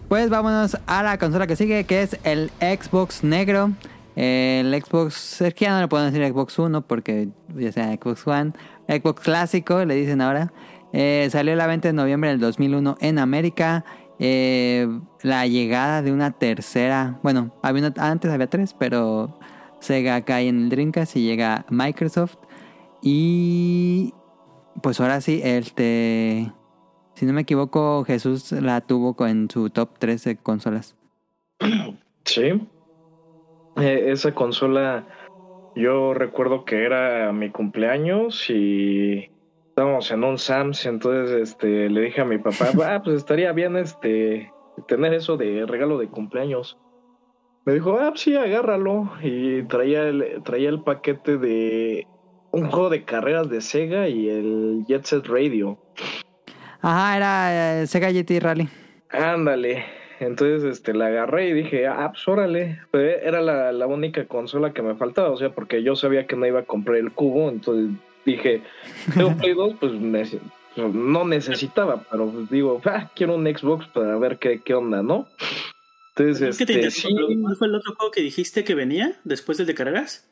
[0.09, 3.73] Pues vámonos a la consola que sigue, que es el Xbox negro.
[4.17, 8.27] El Xbox, es que ya no le pueden decir Xbox One porque ya sea Xbox
[8.27, 8.53] One,
[8.87, 10.53] Xbox clásico le dicen ahora.
[10.93, 13.85] Eh, salió a la venta en noviembre del 2001 en América.
[14.21, 14.87] Eh,
[15.23, 19.37] la llegada de una tercera, bueno, antes había tres, pero
[19.81, 22.37] Sega cae en el Dreamcast y llega Microsoft.
[23.03, 24.15] Y
[24.83, 26.53] pues ahora sí, este,
[27.25, 30.95] si no me equivoco, Jesús la tuvo en su top 3 de consolas.
[32.27, 32.59] Sí.
[33.77, 35.07] Eh, esa consola,
[35.77, 39.31] yo recuerdo que era mi cumpleaños y
[39.69, 43.77] estábamos en un Sams, entonces este le dije a mi papá, ah, pues estaría bien
[43.77, 44.51] este
[44.89, 46.79] tener eso de regalo de cumpleaños.
[47.67, 49.13] Me dijo, ah, pues sí, agárralo.
[49.23, 52.07] Y traía el, traía el paquete de
[52.53, 55.79] un juego de carreras de Sega y el Jet Set Radio.
[56.87, 58.69] Ajá, era eh, Sega GT Rally.
[59.09, 59.87] Ándale.
[60.21, 62.79] Entonces, este, la agarré y dije, ah, pues órale.
[62.91, 66.37] Pero era la, la única consola que me faltaba, o sea, porque yo sabía que
[66.37, 67.97] no iba a comprar el cubo, entonces
[68.27, 68.61] dije,
[69.15, 69.93] tengo Play 2, pues
[70.77, 75.27] no necesitaba, pero pues, digo, ah, quiero un Xbox para ver qué, qué onda, ¿no?
[76.17, 79.19] Entonces, ¿Qué te este, interrumpo, sí, ¿Cuál fue el otro juego que dijiste que venía
[79.25, 80.31] después del de carreras?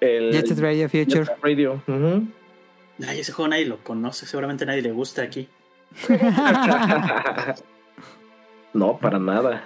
[0.00, 1.26] el Jet Set Radio Future.
[1.26, 1.82] Jet Radio.
[1.86, 2.39] ujú.
[3.06, 5.48] Ay, ese juego nadie lo conoce, seguramente nadie le gusta aquí.
[8.72, 9.64] No, para nada.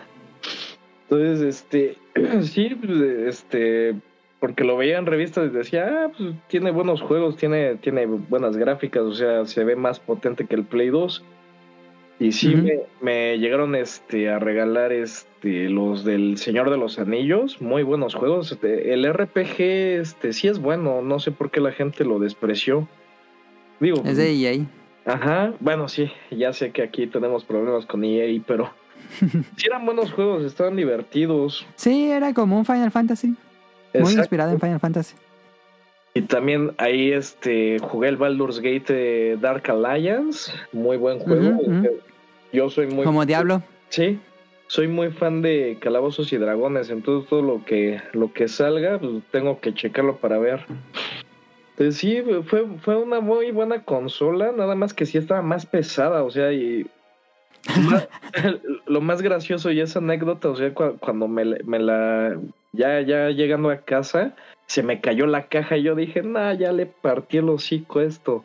[1.02, 1.98] Entonces, este,
[2.42, 3.94] sí, pues, este,
[4.40, 8.56] porque lo veía en revistas y decía, ah, pues tiene buenos juegos, tiene, tiene buenas
[8.56, 11.24] gráficas, o sea, se ve más potente que el Play 2.
[12.20, 17.60] Y sí, me, me llegaron este, a regalar este, los del Señor de los Anillos,
[17.60, 18.52] muy buenos juegos.
[18.52, 22.88] Este, el RPG este, sí es bueno, no sé por qué la gente lo despreció.
[23.80, 24.66] Digo, Es de EA.
[25.06, 28.70] Ajá, bueno, sí, ya sé que aquí tenemos problemas con EA, pero
[29.56, 31.66] sí eran buenos juegos, estaban divertidos.
[31.76, 33.34] Sí, era como un Final Fantasy.
[33.94, 35.14] Muy inspirado en Final Fantasy.
[36.14, 41.58] Y también ahí este jugué el Baldur's Gate eh, Dark Alliance, muy buen juego.
[42.52, 43.62] Yo soy muy Como Diablo.
[43.88, 44.20] Sí,
[44.68, 49.12] soy muy fan de Calabozos y Dragones, entonces todo lo que lo que salga, pues
[49.32, 50.64] tengo que checarlo para ver.
[51.76, 56.22] Entonces sí, fue, fue una muy buena consola, nada más que sí estaba más pesada,
[56.22, 56.86] o sea, y
[57.90, 58.08] más-
[58.86, 62.38] lo más gracioso y esa anécdota, o sea, cua- cuando me, la- me la,
[62.72, 64.36] ya, ya llegando a casa,
[64.66, 68.44] se me cayó la caja y yo dije, nah, ya le partí el hocico esto.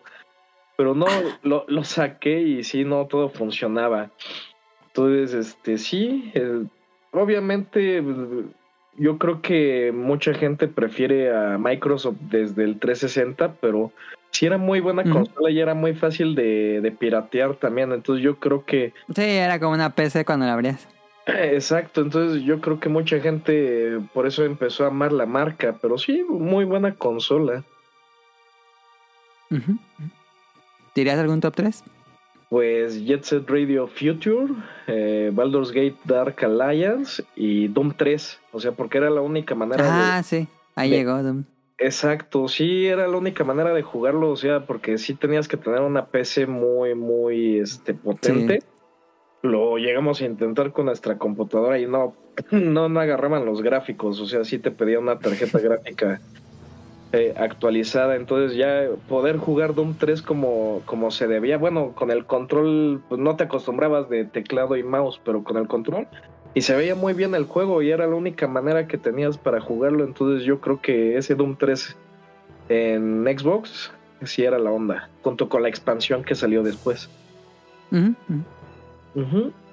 [0.76, 1.06] Pero no,
[1.44, 4.10] lo, lo saqué y sí, no, todo funcionaba.
[4.88, 6.64] Entonces, este, sí, eh,
[7.12, 8.02] obviamente
[9.00, 13.92] yo creo que mucha gente prefiere a Microsoft desde el 360, pero
[14.32, 17.92] sí era muy buena consola y era muy fácil de, de piratear también.
[17.92, 20.88] Entonces yo creo que, Sí, era como una PC cuando la abrías.
[21.26, 25.76] eh, exacto, entonces yo creo que mucha gente por eso empezó a amar la marca,
[25.82, 27.64] pero sí, muy buena consola.
[29.52, 29.78] Ujú.
[30.94, 31.84] ¿Dirías algún top 3?
[32.50, 34.54] Pues Jet Set Radio Future,
[34.88, 38.40] eh, Baldur's Gate Dark Alliance y Doom 3.
[38.52, 39.90] O sea, porque era la única manera de...
[39.92, 40.48] Ah, sí.
[40.76, 41.22] Ahí de- llegó.
[41.22, 41.44] Doom.
[41.80, 45.80] Exacto, sí, era la única manera de jugarlo, o sea, porque sí tenías que tener
[45.80, 48.64] una PC muy, muy este, potente.
[49.42, 52.16] Lo llegamos a intentar con nuestra computadora y no,
[52.52, 56.20] no, no agarraban los gráficos, o sea, sí te pedía una tarjeta gráfica
[57.12, 62.26] eh, actualizada, entonces ya poder jugar Doom 3 como, como se debía, bueno, con el
[62.26, 66.08] control, pues no te acostumbrabas de teclado y mouse, pero con el control,
[66.54, 69.60] y se veía muy bien el juego y era la única manera que tenías para
[69.60, 71.98] jugarlo, entonces yo creo que ese Doom 3
[72.70, 73.92] en Xbox
[74.24, 77.10] sí era la onda, junto con la expansión que salió después.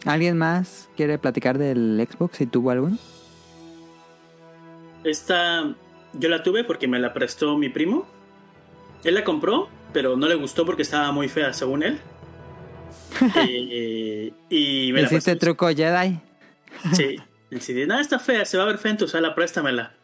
[0.07, 2.97] ¿Alguien más quiere platicar del Xbox si tuvo alguno?
[5.05, 5.75] Esta
[6.19, 8.07] yo la tuve porque me la prestó mi primo.
[9.05, 11.99] Él la compró, pero no le gustó porque estaba muy fea, según él.
[13.49, 15.47] Eh, y me la ¿Hiciste prestó.
[15.47, 16.19] truco Jedi?
[16.93, 17.17] Sí.
[17.51, 19.95] Decidí, no, está fea, se va a ver fea en tu sala, préstamela.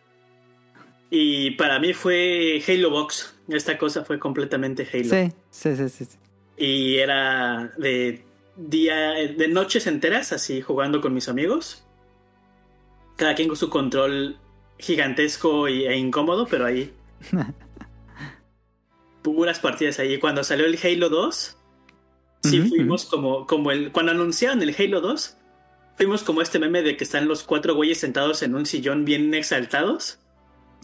[1.10, 3.34] Y para mí fue Halo Box.
[3.48, 5.04] Esta cosa fue completamente Halo.
[5.04, 6.04] Sí, sí, sí, sí.
[6.06, 6.18] sí.
[6.56, 8.24] Y era de
[8.56, 11.84] día, de noches enteras, así jugando con mis amigos.
[13.16, 14.38] Cada quien con su control
[14.82, 16.92] gigantesco y- e incómodo, pero ahí.
[19.22, 20.18] Puras partidas ahí.
[20.18, 21.56] Cuando salió el Halo 2,
[22.42, 23.92] sí fuimos como, como el.
[23.92, 25.36] Cuando anunciaron el Halo 2,
[25.96, 29.32] fuimos como este meme de que están los cuatro güeyes sentados en un sillón bien
[29.34, 30.18] exaltados.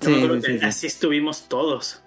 [0.01, 0.65] Sí, sí, que sí.
[0.65, 2.03] así estuvimos todos.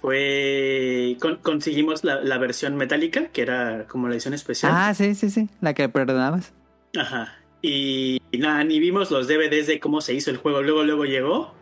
[0.00, 1.16] Fue.
[1.20, 4.72] con- conseguimos la, la versión metálica, que era como la edición especial.
[4.74, 5.48] Ah, sí, sí, sí.
[5.60, 6.52] La que perdonabas.
[6.98, 7.36] Ajá.
[7.62, 10.62] Y, y nada, ni vimos los DVDs de cómo se hizo el juego.
[10.62, 11.54] Luego, luego llegó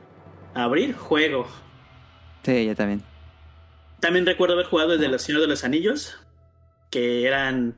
[0.55, 1.47] a abrir juego.
[2.45, 3.03] Sí, yo también.
[4.01, 6.19] También recuerdo haber jugado el de los Señor de los Anillos,
[6.91, 7.77] que eran.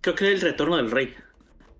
[0.00, 1.14] Creo que era el Retorno del Rey.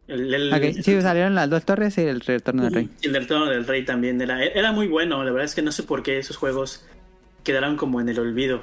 [0.08, 2.88] El, sí, salieron las dos torres y el retorno del rey.
[3.02, 5.22] el Retorno del Rey también era, era muy bueno.
[5.22, 6.86] La verdad es que no sé por qué esos juegos
[7.44, 8.62] quedaron como en el olvido.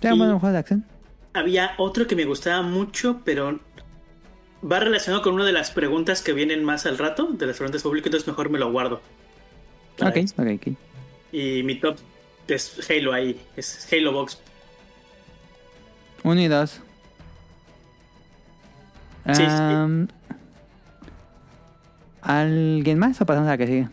[0.00, 0.84] Sí, un juego de acción.
[1.32, 3.58] Había otro que me gustaba mucho, pero
[4.70, 7.82] va relacionado con una de las preguntas que vienen más al rato, de las preguntas
[7.82, 9.00] públicas, entonces mejor me lo guardo.
[10.00, 10.76] Ok, ok, ok.
[11.32, 11.96] Y mi top
[12.48, 14.40] es Halo ahí, es Halo Box.
[16.22, 16.80] Uno y dos.
[19.26, 19.42] Sí, sí.
[19.46, 20.08] Am,
[22.22, 23.88] ¿Alguien más o pasamos a la que sigue?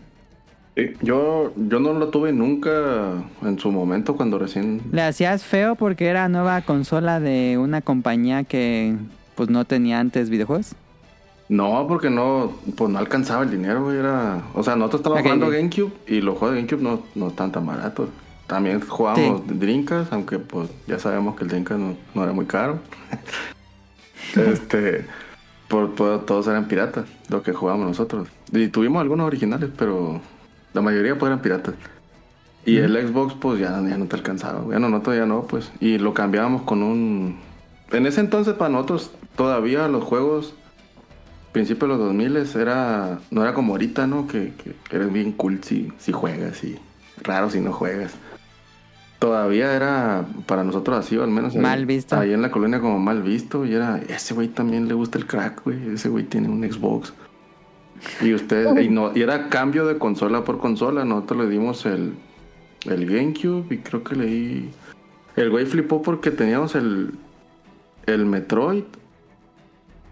[0.76, 4.82] Sí, yo, yo no lo tuve nunca en su momento cuando recién...
[4.92, 8.96] Le hacías feo porque era nueva consola de una compañía que
[9.42, 10.76] pues no tenía antes videojuegos.
[11.50, 14.44] No, porque no, pues no alcanzaba el dinero, güey, era...
[14.54, 15.50] O sea, nosotros estábamos jugando.
[15.50, 18.10] GameCube y los juegos de GameCube no, no están tan baratos.
[18.46, 22.78] También jugábamos Drinkas, aunque pues ya sabemos que el Drinkas no, no era muy caro.
[24.36, 25.08] este,
[25.68, 28.28] por, por- todos eran piratas, los que jugábamos nosotros.
[28.52, 30.22] Y tuvimos algunos originales, pero
[30.76, 31.74] la mayoría pues eran piratas.
[32.64, 34.60] Y el Xbox pues ya, ya no te alcanzaba.
[34.60, 35.72] Bueno, no, todavía no, pues.
[35.80, 37.40] Y lo cambiábamos con un...
[37.92, 39.12] En ese entonces para nosotros
[39.42, 40.54] todavía los juegos
[41.52, 44.28] principio de los 2000 era no era como ahorita, ¿no?
[44.28, 46.78] Que, que eres bien cool si, si juegas y
[47.24, 48.14] raro si no juegas.
[49.18, 52.16] Todavía era para nosotros así, o al menos ahí- Mal visto.
[52.20, 55.26] Ahí en la colonia como mal visto y era ese güey también le gusta el
[55.26, 57.12] crack, güey, ese güey tiene un Xbox.
[58.22, 62.14] Y usted y no y era cambio de consola por consola, nosotros le dimos el
[62.86, 64.70] el GameCube y creo que le di
[65.36, 67.16] el güey flipó porque teníamos el
[68.06, 68.84] el Metroid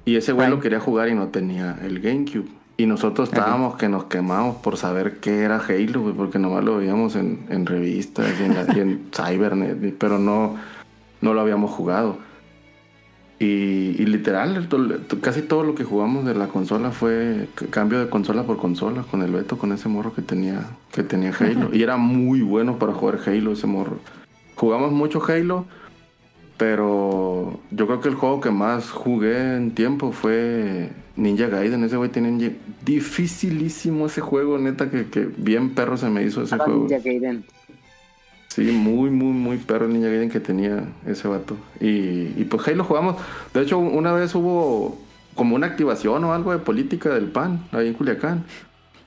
[0.09, 2.47] y ese güey lo quería jugar y no tenía el GameCube.
[2.77, 6.77] Y nosotros estábamos que nos quemamos por saber qué era Halo, güey, porque nomás lo
[6.77, 10.55] veíamos en, en revistas y en, la- y en Cybernet, pero no,
[11.19, 12.17] no lo habíamos jugado.
[13.41, 14.67] Y, y literal,
[15.21, 19.21] casi todo lo que jugamos de la consola fue cambio de consola por consola con
[19.21, 21.69] el Beto, con ese morro que tenía, que tenía Halo.
[21.73, 23.99] Y era muy bueno para jugar Halo ese morro.
[24.55, 25.65] Jugamos mucho Halo,
[26.59, 31.85] pero yo creo que el juego que más jugué en tiempo fue Ninja Gaiden.
[31.85, 32.53] Ese güey tiene ninja-
[32.85, 36.81] dificilísimo ese juego, neta, que, que bien perro se me hizo ese juego.
[36.81, 37.45] Ninja Gaiden.
[38.49, 41.55] Sí, muy, muy, muy perro el Ninja Gaiden que tenía ese vato.
[41.79, 43.15] Y, y pues Halo jugamos.
[43.53, 44.99] De hecho, una vez hubo
[45.35, 48.43] como una activación o algo de política del PAN ahí en Culiacán.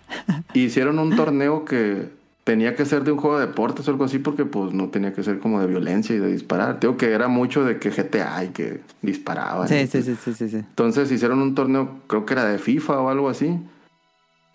[0.55, 2.09] Hicieron un torneo que
[2.45, 5.13] tenía que ser de un juego de deportes o algo así porque pues no tenía
[5.13, 6.81] que ser como de violencia y de disparar.
[6.81, 9.69] Digo que era mucho de que GTA y que disparaban.
[9.69, 10.57] Sí, sí, sí, sí, sí, sí.
[10.57, 13.59] Entonces hicieron un torneo, creo que era de FIFA o algo así.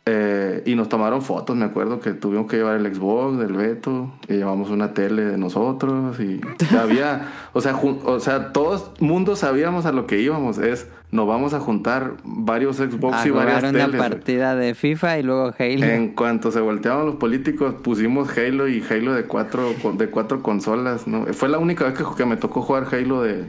[0.09, 4.09] Eh, y nos tomaron fotos, me acuerdo que tuvimos que llevar el Xbox del Beto
[4.29, 6.39] y llevamos una tele de nosotros y
[6.79, 11.53] había, o sea, o sea, todos mundo sabíamos a lo que íbamos, es nos vamos
[11.53, 14.01] a juntar varios Xbox A y varias jugar una teles.
[14.01, 15.85] partida de FIFA y luego Halo.
[15.85, 21.05] En cuanto se volteaban los políticos, pusimos Halo y Halo de cuatro, de cuatro consolas,
[21.05, 21.25] ¿no?
[21.33, 23.45] Fue la única vez que, que me tocó jugar Halo de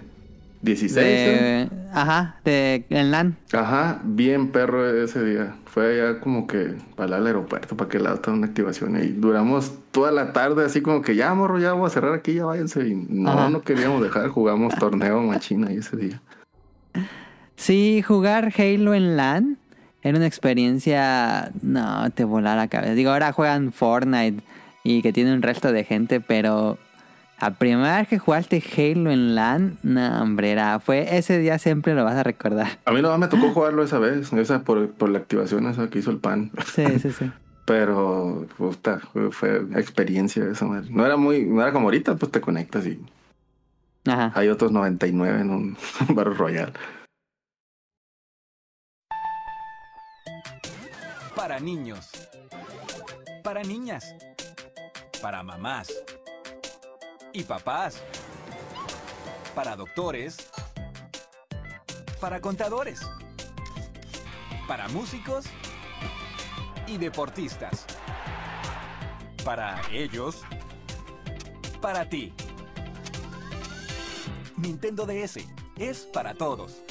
[0.62, 1.06] 16.
[1.06, 1.68] ¿eh?
[1.92, 3.36] Ajá, de en LAN.
[3.52, 5.54] Ajá, bien perro ese día.
[5.66, 9.02] Fue allá como que para el aeropuerto, para que lado estaba una activación.
[9.02, 12.34] Y duramos toda la tarde así como que ya, morro, ya vamos a cerrar aquí,
[12.34, 12.88] ya váyanse.
[12.88, 13.50] Y no, Ajá.
[13.50, 16.20] no queríamos dejar, jugamos torneo machina ahí ese día.
[17.56, 19.58] Sí, jugar Halo en LAN
[20.02, 21.50] era una experiencia.
[21.62, 22.94] No, te volaba la cabeza.
[22.94, 24.42] Digo, ahora juegan Fortnite
[24.84, 26.78] y que tiene un resto de gente, pero.
[27.40, 31.94] La primera vez que jugaste Halo en LAN, no, hombre, era, fue ese día siempre
[31.94, 32.78] lo vas a recordar.
[32.84, 36.00] A mí nomás me tocó jugarlo esa vez, esa por, por la activación esa que
[36.00, 36.50] hizo el pan.
[36.74, 37.30] Sí, sí, sí.
[37.64, 40.88] Pero puta, fue, fue experiencia esa madre.
[40.90, 42.98] No era muy, no era como ahorita, pues te conectas y
[44.06, 44.32] Ajá.
[44.34, 45.76] hay otros 99 en un
[46.08, 46.72] Battle Royale.
[51.36, 52.10] Para niños.
[53.44, 54.12] Para niñas.
[55.22, 55.88] Para mamás.
[57.32, 58.02] Y papás.
[59.54, 60.50] Para doctores.
[62.20, 63.00] Para contadores.
[64.66, 65.46] Para músicos.
[66.86, 67.84] Y deportistas.
[69.44, 70.42] Para ellos.
[71.80, 72.32] Para ti.
[74.56, 75.46] Nintendo DS.
[75.76, 76.82] Es para todos.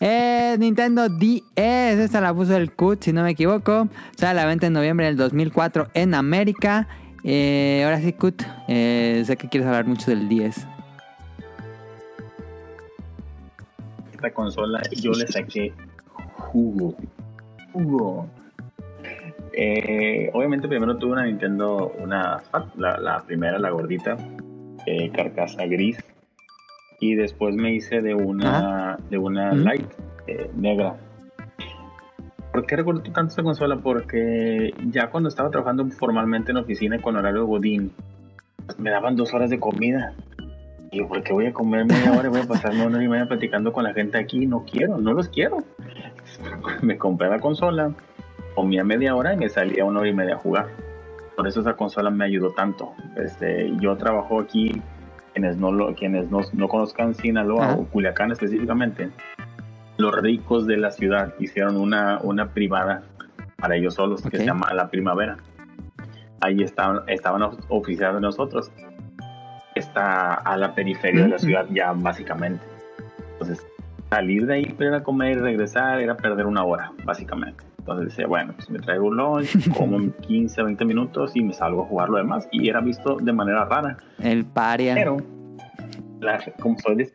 [0.00, 3.88] Eh, Nintendo DS, esta la puso el CUT, si no me equivoco.
[4.16, 6.86] Sale a la venta en noviembre del 2004 en América.
[7.24, 10.66] Eh, ahora sí, CUT, eh, sé que quieres hablar mucho del 10.
[14.12, 15.72] Esta consola yo le saqué
[16.34, 16.94] jugo.
[17.72, 18.28] Jugo.
[19.52, 22.42] Eh, obviamente primero tuve una Nintendo, una
[22.76, 24.16] la, primera, la gordita,
[25.14, 25.98] carcasa gris.
[27.00, 29.62] Y después me hice de una, de una Ujú.
[29.62, 29.92] light
[30.26, 30.96] eh, negra.
[32.52, 33.76] ¿Por qué recuerdo tanto esta consola?
[33.76, 37.92] Porque ya cuando estaba trabajando formalmente en oficina con horario Godín,
[38.78, 40.14] me daban dos horas de comida.
[40.90, 43.04] Y yo, ¿por qué voy a comer media hora y voy a pasarme una hora
[43.04, 44.46] y media platicando con la gente aquí?
[44.46, 45.58] No quiero, no los quiero.
[46.82, 47.92] Me compré la consola,
[48.54, 50.68] comía media hora y me salía una hora y media a jugar.
[51.36, 52.94] Por eso esa consola me ayudó tanto.
[53.16, 54.80] Este, yo trabajo aquí,
[55.36, 57.74] quienes no, lo, quienes no, no conozcan Sinaloa Ajá.
[57.76, 59.10] o Culiacán específicamente,
[59.98, 63.02] los ricos de la ciudad hicieron una, una privada
[63.56, 65.36] para ellos solos que se llama La Primavera.
[66.40, 68.72] Ahí estaban, estaban of- oficiales de nosotros.
[69.74, 72.64] Está a la periferia de la ciudad ya básicamente.
[73.32, 73.66] Entonces,
[74.08, 77.62] salir de ahí para ir a comer y regresar era perder una hora, básicamente.
[77.88, 81.52] Entonces decía, bueno, pues me traigo un lunch, como en 15, 20 minutos y me
[81.52, 82.48] salgo a jugar lo demás.
[82.50, 83.96] Y era visto de manera rara.
[84.18, 84.94] El paria.
[84.94, 85.18] Pero,
[86.20, 87.12] la- como soy de,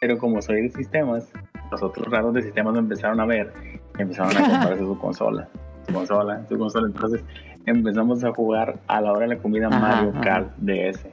[0.00, 1.32] pero como soy de sistemas,
[1.72, 3.52] los otros raros de sistemas me empezaron a ver
[3.98, 5.48] y empezaron a comprarse su consola.
[5.88, 6.86] Su consola, su consola.
[6.86, 7.24] Entonces
[7.66, 10.20] empezamos a jugar a la hora de la comida Ajá, Mario ajá.
[10.20, 11.04] Kart DS.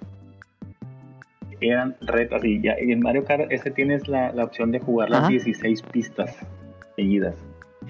[1.61, 5.09] Eran retas y ya y en Mario Kart ese tienes la, la opción de jugar
[5.09, 5.29] las Ajá.
[5.29, 6.37] 16 pistas
[6.95, 7.35] seguidas.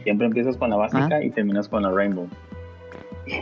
[0.03, 1.23] Siempre empiezas con la básica Ajá.
[1.23, 2.27] y terminas con la Rainbow.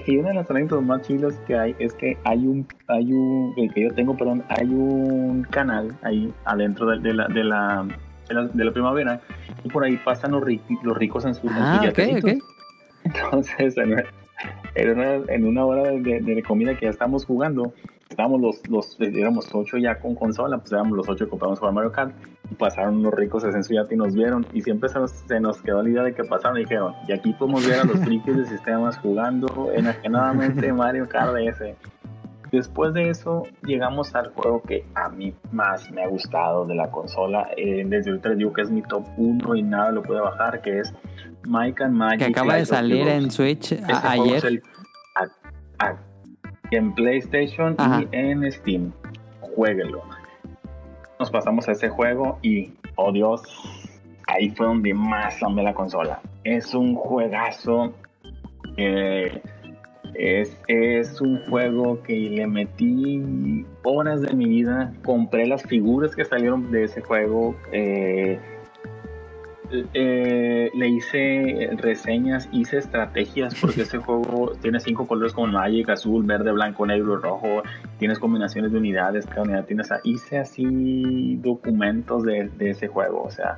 [0.05, 3.53] Y una de las anécdotas más chidas que hay es que hay un, hay un,
[3.55, 7.87] el que yo tengo, perdón, hay un canal ahí adentro de, de la, de la,
[8.27, 9.21] de la, de la primavera
[9.63, 12.31] y por ahí pasan los, ri- los ricos en sus, Ah, ok, yatecitos.
[12.33, 12.37] ok.
[13.23, 13.93] Entonces, en,
[14.91, 17.73] una, en una hora de, de- comida que ya estábamos jugando,
[18.09, 21.73] estábamos los, los, éramos ocho ya con consola, pues éramos los ocho que compramos jugar
[21.73, 22.13] Mario Kart,
[22.49, 25.39] y pasaron unos ricos en su yate y nos vieron, y siempre se nos, se
[25.39, 27.99] nos quedó la idea de que pasaron y dijeron, y aquí podemos ver a los
[27.99, 31.75] frikis de sistemas jugando enajenadamente Mario Kart DS.
[32.49, 36.89] Después de eso, llegamos al juego que a mí más me ha gustado de la
[36.89, 37.49] consola.
[37.57, 40.61] Eh, desde ahorita les digo que es mi top 1 y nada lo puede bajar,
[40.61, 40.93] que es
[41.45, 42.19] Mike and Magic.
[42.19, 44.45] Que acaba de salir en Switch Este a- juego es ayer.
[44.45, 44.63] el-
[45.15, 45.97] a- a-
[46.75, 48.03] en PlayStation Ajá.
[48.11, 48.91] y en Steam.
[49.55, 50.03] Jueguenlo.
[51.19, 53.41] Nos pasamos a ese juego y, oh Dios,
[54.27, 56.19] ahí fue donde más amé la consola.
[56.43, 57.93] Es un juegazo.
[58.77, 59.41] eh,
[60.13, 64.93] es, es un juego que le metí horas de mi vida.
[65.05, 67.55] Compré las figuras que salieron de ese juego.
[67.71, 68.39] eh,
[69.71, 76.25] eh, le hice reseñas, hice estrategias porque este juego tiene cinco colores como Magic, azul,
[76.25, 77.63] verde, blanco, negro, rojo.
[77.99, 79.99] Tienes combinaciones de unidades, cada unidad tiene esa.
[80.03, 83.23] Hice así documentos de, de ese juego.
[83.23, 83.57] O sea,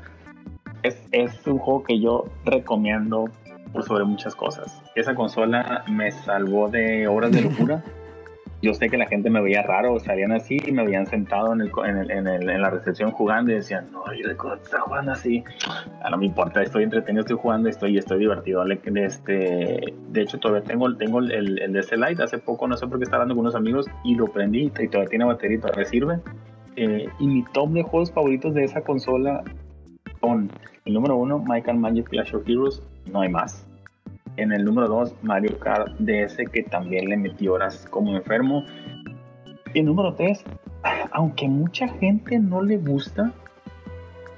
[0.84, 3.26] es, es un juego que yo recomiendo
[3.72, 4.82] por sobre muchas cosas.
[4.96, 7.84] Esa consola me salvó de horas de locura.
[8.62, 12.62] Yo sé que la gente me veía raro, salían así y me habían sentado en,
[12.62, 15.44] la recepción jugando y decían, no, y está jugando así.
[16.02, 18.64] Ah, no me importa, estoy entretenido, estoy jugando, estoy, estoy divertido.
[18.66, 22.22] De Este, de hecho, todavía tengo, tengo el, el de ese Lite.
[22.22, 24.88] Hace poco, no sé por qué estaba hablando con unos amigos y lo prendí y
[24.88, 26.20] todavía tiene batería y sirve.
[26.76, 29.44] Eh, y mi top de juegos favoritos de esa consola
[30.22, 30.50] son
[30.86, 32.82] el número uno, Michael Magic Clash of Heroes,
[33.12, 33.69] no hay más.
[34.40, 38.64] En el número 2, Mario Kart DS, que también le metí horas como enfermo.
[39.74, 40.44] Y el número 3,
[41.12, 43.32] aunque mucha gente no le gusta,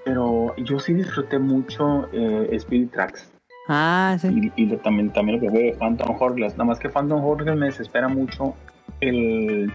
[0.04, 3.32] pero yo sí disfruté mucho eh, Spirit Tracks.
[3.68, 4.52] Ah, sí.
[4.56, 6.54] Y, y también, también lo que fue Phantom Hourglass.
[6.54, 8.56] Nada más que Phantom Hourglass me desespera mucho
[9.02, 9.72] el,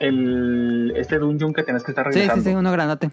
[0.00, 2.42] el este dungeon que tienes que estar Sí, regresando.
[2.42, 3.10] sí, sí, uno grandote.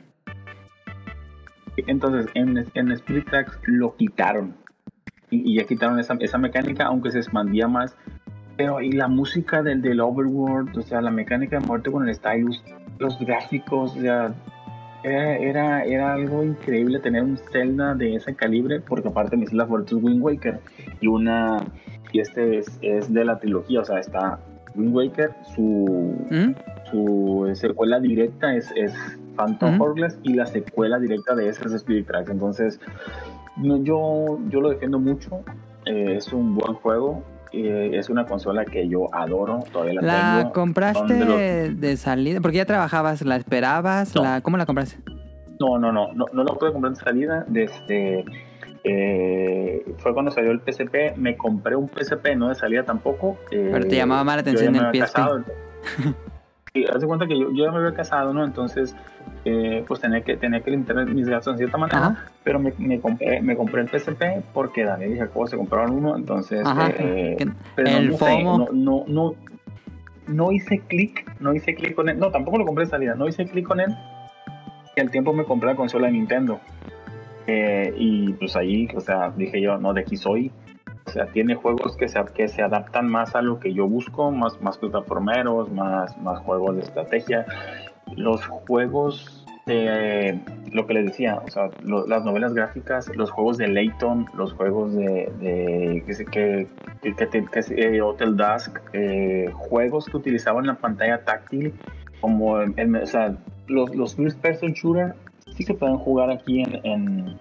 [1.88, 4.56] Entonces, en, en Spirit Tracks lo quitaron.
[5.30, 7.96] Y, y ya quitaron esa, esa mecánica, aunque se expandía más.
[8.58, 12.14] Pero y la música del, del Overworld, o sea, la mecánica de muerte con el
[12.14, 12.62] stylus,
[12.98, 14.34] los gráficos, o sea,
[15.04, 19.66] era, era, era algo increíble tener un Zelda de ese calibre, porque aparte mi Zelda
[19.66, 20.60] favorito es Wind Waker.
[21.00, 21.58] Y una,
[22.12, 24.40] y este es, es de la trilogía, o sea, está
[24.76, 26.54] Wind Waker, su, ¿Mm?
[26.92, 28.94] su secuela directa es, es
[29.36, 29.80] Phantom.
[29.80, 32.30] Hourglass y la secuela directa de ese es Spirit Tracks.
[32.30, 32.80] Entonces,
[33.62, 35.42] yo, yo lo defiendo mucho.
[35.86, 37.24] eh, es un buen juego.
[37.52, 39.60] eh, es una consola que yo adoro.
[39.72, 40.54] Todavía la, ¿La tengo.
[40.54, 42.42] Compraste de los- de salida?
[42.42, 44.14] Porque ya trabajabas, ¿la esperabas?
[44.14, 44.22] No.
[44.24, 44.98] La, ¿Cómo la compraste?
[45.60, 47.46] No, no, no, no, no lo pude comprar de salida.
[47.48, 48.24] Desde,
[48.84, 51.16] eh, fue cuando salió el PSP.
[51.18, 53.38] Me compré un PSP, no de salida tampoco.
[53.50, 55.00] Pero te llamaba más la atención el PSP.
[55.00, 55.44] casado.
[56.80, 58.44] Y de cuenta que yo, yo ya me había casado, ¿no?
[58.44, 58.96] Entonces,
[59.46, 62.00] eh, pues tenía que, tenía que limitar mis gastos de cierta manera.
[62.00, 62.26] Ajá.
[62.44, 66.16] Pero me, me compré, me compré el PSP porque Daniel y Jacobo se compraron uno.
[66.16, 66.66] Entonces,
[67.00, 67.38] eh,
[67.76, 69.36] pero el no, sé, no, no, no,
[70.28, 72.20] no hice clic, no hice clic con él.
[72.20, 73.96] No, tampoco lo compré de salida, no hice clic con él.
[74.96, 76.60] Y al tiempo me compré la consola de Nintendo.
[77.48, 80.52] Eh, y pues ahí, o sea, dije yo, no, de aquí soy.
[81.10, 84.32] O sea, tiene juegos que se, que se adaptan más a lo que yo busco,
[84.32, 87.46] más, más plataformeros, más, más juegos de estrategia.
[88.16, 90.40] Los juegos de
[90.72, 94.94] lo que les decía, o sea, las novelas gráficas, los juegos de Layton, los juegos
[94.94, 96.68] de, de que,
[97.02, 101.74] que, que, que, eh, Hotel Dusk, eh, juegos que utilizaban la pantalla táctil,
[102.22, 103.36] como o sea,
[103.68, 105.16] los, los first person shooter
[105.56, 107.40] sí se pueden jugar aquí en,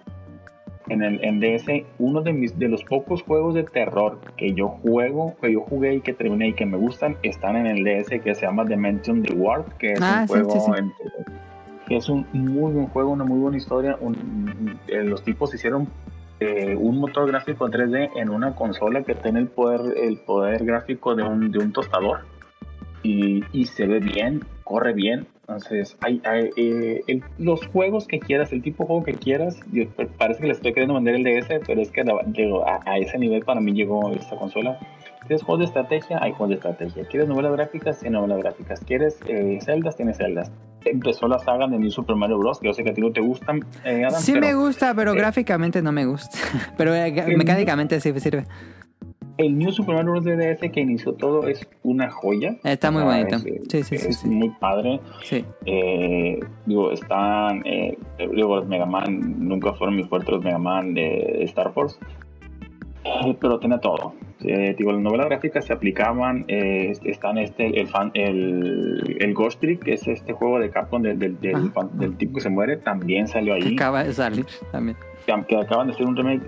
[0.89, 1.85] en el en DS.
[1.99, 5.95] Uno de mis de los pocos juegos de terror que yo juego, que yo jugué
[5.95, 9.21] y que terminé y que me gustan, están en el DS que se llama Dimension
[9.23, 10.71] The Ward, que es Ah, un sí, juego sí, sí.
[10.79, 10.93] en-
[11.87, 13.97] que es un muy buen juego, una muy buena historia.
[13.99, 15.87] Un- eh, los tipos hicieron
[16.41, 21.13] eh, un motor gráfico 3D en una consola que tiene el poder, el poder gráfico
[21.13, 22.19] de un, de un tostador
[23.03, 25.27] y, y se ve bien, corre bien.
[25.49, 29.57] Entonces, hay, hay, eh, el- los juegos que quieras, el tipo de juego que quieras,
[29.71, 29.85] yo-
[30.17, 32.03] parece que le estoy queriendo vender el DS, pero es que
[32.33, 34.77] llegó a, a ese nivel para mí llegó esta consola.
[35.21, 36.19] ¿Quieres juegos de estrategia?
[36.21, 37.03] Hay juegos de estrategia.
[37.05, 37.99] ¿Quieres novelas gráficas?
[37.99, 38.79] Tiene novelas gráficas.
[38.85, 39.95] ¿Quieres eh, celdas?
[39.95, 40.51] Tiene celdas.
[40.85, 42.59] Empezó la saga de New Super Mario Bros.
[42.59, 44.93] que Yo sé que a ti no te gustan, eh, Adam, Sí pero me gusta,
[44.95, 46.37] pero eh, gráficamente no me gusta.
[46.77, 48.45] pero eh, mecánicamente sí sirve.
[49.39, 50.23] El New Super Mario Bros.
[50.25, 52.57] de DS que inició todo es una joya.
[52.63, 53.35] Está muy bonito.
[53.37, 54.27] es- Sí, sí, sí, es sí.
[54.29, 54.99] muy padre.
[55.23, 55.43] Sí.
[55.65, 57.61] Eh, digo, están.
[57.65, 61.97] Eh, digo, los Mega Man nunca fueron muy fuertes, los Mega Man de Star Force.
[63.05, 64.13] Eh, pero tiene todo.
[64.41, 66.43] Eh, digo, las novelas gráficas se aplicaban.
[66.47, 71.01] eh, están este, el, fan, el, el Ghost Trick, que es este juego de Capcom
[71.01, 73.73] del, del, del, tipo que se muere, también salió ahí.
[73.73, 74.97] Acaba de salir también.
[75.25, 76.41] que, que acaban de hacer un remake.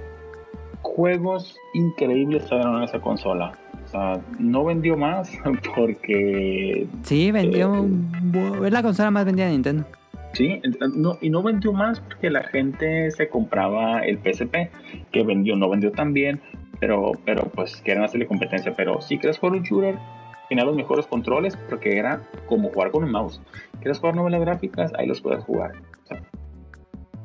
[0.82, 3.53] Juegos increíbles salieron en esa consola.
[3.85, 5.30] O sea, no vendió más
[5.76, 7.74] porque Sí, vendió.
[7.74, 9.85] bu- Es la consola más vendida de Nintendo.
[10.34, 10.61] Sí,
[10.95, 14.72] no, y no vendió más porque la gente se compraba el PSP,
[15.11, 16.40] que vendió, no vendió tan bien,
[16.80, 18.74] pero, pero pues quieren hacerle competencia.
[18.76, 19.98] Pero si quieres jugar un shooter,
[20.48, 23.42] tenía los mejores controles porque era como jugar con un mouse.
[23.82, 24.93] ¿Quieres jugar novelas gráficas?
[24.98, 25.74] Ahí los puedes jugar.
[26.03, 26.22] O sea,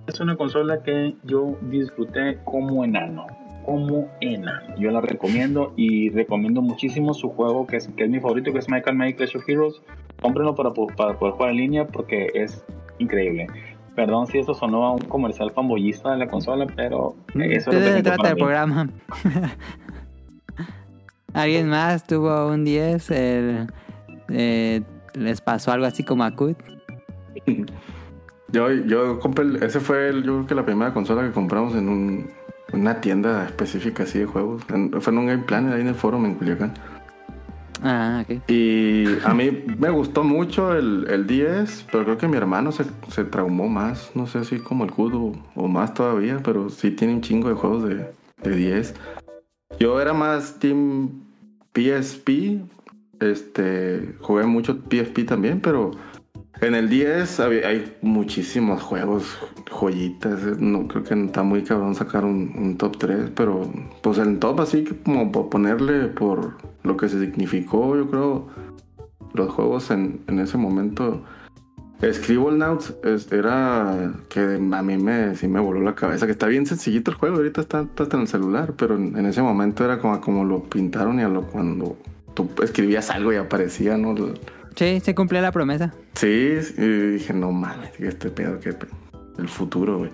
[0.09, 3.27] es una consola que yo disfruté como enano.
[3.67, 4.77] Como enano.
[4.79, 8.61] Yo la recomiendo y recomiendo muchísimo su juego que es, que es mi favorito, que
[8.61, 9.83] es Michael May Clash of Heroes.
[10.23, 12.65] Cómprenlo para, para poder jugar en línea porque es
[12.99, 13.49] increíble.
[13.97, 17.65] Perdón si eso sonó a un comercial fanboyista de la consola, pero eso De es
[17.65, 18.89] lo que eso trata el programa.
[21.35, 23.11] ¿Alguien más tuvo un 10?
[23.11, 23.67] El-
[24.29, 24.83] eh,
[25.15, 26.57] ¿Les pasó algo así como a Kut?
[28.53, 31.75] Yo, yo compré, el- ese fue el- yo creo que la primera consola que compramos
[31.75, 32.31] en un-
[32.73, 34.63] una tienda específica así de juegos.
[34.73, 36.75] En- fue en un Game Planet ahí en el foro en Culiacán.
[37.83, 38.51] Ah, ok.
[38.51, 42.85] Y a mí me gustó mucho el, el 10, pero creo que mi hermano se,
[43.09, 44.11] se traumó más.
[44.15, 47.55] No sé si como el Kudo o más todavía, pero sí tiene un chingo de
[47.55, 48.11] juegos de,
[48.43, 48.95] de 10.
[49.79, 51.11] Yo era más Team
[51.75, 52.61] PSP.
[53.21, 55.93] Este, jugué mucho PSP también, pero
[56.61, 59.39] en el 10 había- hay muchísimos juegos,
[59.71, 60.43] joyitas.
[60.43, 63.71] eh, No creo que está muy cabrón sacar un, un top 3, pero
[64.03, 68.47] pues el top así como por ponerle por lo que se significó, yo creo,
[69.35, 71.23] los juegos en, en ese momento.
[72.03, 76.67] Scribblenauts es- era que a mí me, sí me voló la cabeza, que está bien
[76.67, 79.99] sencillito el juego, ahorita está, está en el celular, pero en, en ese momento era
[79.99, 81.97] como, como lo pintaron y a lo cuando
[82.35, 84.15] tú escribías algo y aparecía, ¿no?
[84.77, 85.95] Sí, se cumplió la promesa.
[86.15, 88.77] Sí, y dije, no mames, este pedo, que
[89.39, 90.11] el futuro, güey.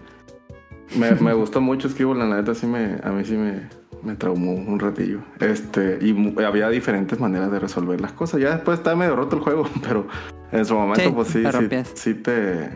[0.96, 3.68] Me, me gustó mucho Esquivo, la neta, sí me, a mí sí me,
[4.02, 5.20] me traumó un ratillo.
[5.40, 8.40] Este, y había diferentes maneras de resolver las cosas.
[8.40, 10.06] Ya después está medio roto el juego, pero
[10.50, 12.70] en su momento, Sí, pues sí, sí, sí te,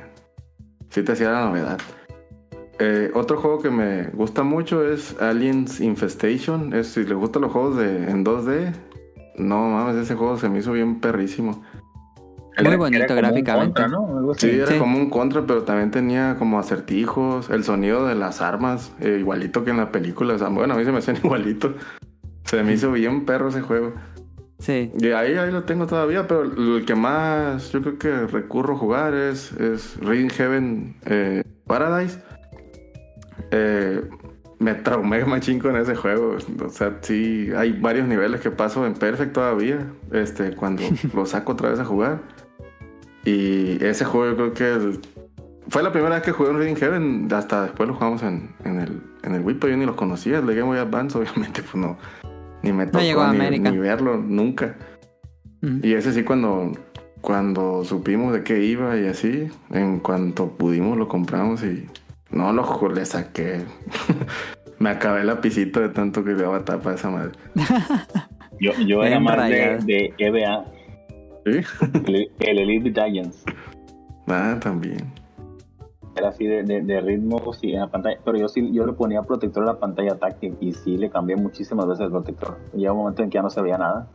[0.91, 1.79] sí te hacía la novedad.
[2.79, 6.75] Eh, otro juego que me gusta mucho es Aliens Infestation.
[6.75, 8.75] Es, si le gustan los juegos de, en 2D,
[9.39, 11.63] no mames, ese juego se me hizo bien perrísimo.
[12.65, 13.83] Muy bonito gráficamente.
[14.39, 14.79] Sí, era Sí.
[14.79, 19.65] como un contra, pero también tenía como acertijos, el sonido de las armas, eh, igualito
[19.65, 20.35] que en la película.
[20.35, 21.75] O sea, bueno, a mí se me hacían igualito.
[22.45, 23.93] Se me hizo bien perro ese juego.
[24.59, 24.91] Sí.
[24.99, 28.79] Y ahí, ahí lo tengo todavía, pero el que más yo creo que recurro a
[28.79, 32.19] jugar es, es Reading Heaven eh, Paradise.
[33.51, 34.01] Eh,
[34.59, 36.37] me traumé machín con ese juego.
[36.65, 39.87] O sea, sí, hay varios niveles que paso en Perfect todavía.
[40.13, 40.83] Este, cuando
[41.15, 42.21] lo saco otra vez a jugar.
[43.27, 45.01] Y ese juego yo creo que el-
[45.69, 47.29] fue la primera vez que jugué en Reading Heaven.
[47.33, 50.39] Hasta después lo jugamos en, en el, en el Wii, pero yo ni los conocía.
[50.39, 51.99] El de Game Boy Advance, obviamente, pues no.
[52.63, 53.71] Ni me tocó llegó a ni, América.
[53.71, 54.77] ni verlo nunca.
[55.83, 56.71] Y ese sí, cuando,
[57.21, 61.87] cuando supimos de qué iba y así, en cuanto pudimos lo compramos y
[62.31, 63.63] no lo le saqué.
[64.79, 67.33] me acabé la pisita de tanto que le daba tapa a esa madre.
[68.61, 70.15] Yo, yo era más de, de
[71.47, 73.45] El, el Elite Giants.
[74.27, 75.13] Ah, también.
[76.17, 78.19] Era así de, de, de ritmo, sí, en la pantalla.
[78.25, 81.37] Pero yo sí, yo le ponía protector a la pantalla táctil y sí le cambié
[81.37, 82.59] muchísimas veces el protector.
[82.75, 84.09] Llega un momento en que ya no se veía nada.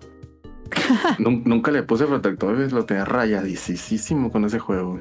[1.20, 5.00] Nun- Nunca le puse protectores, lo tenía rayadísimo con ese juego.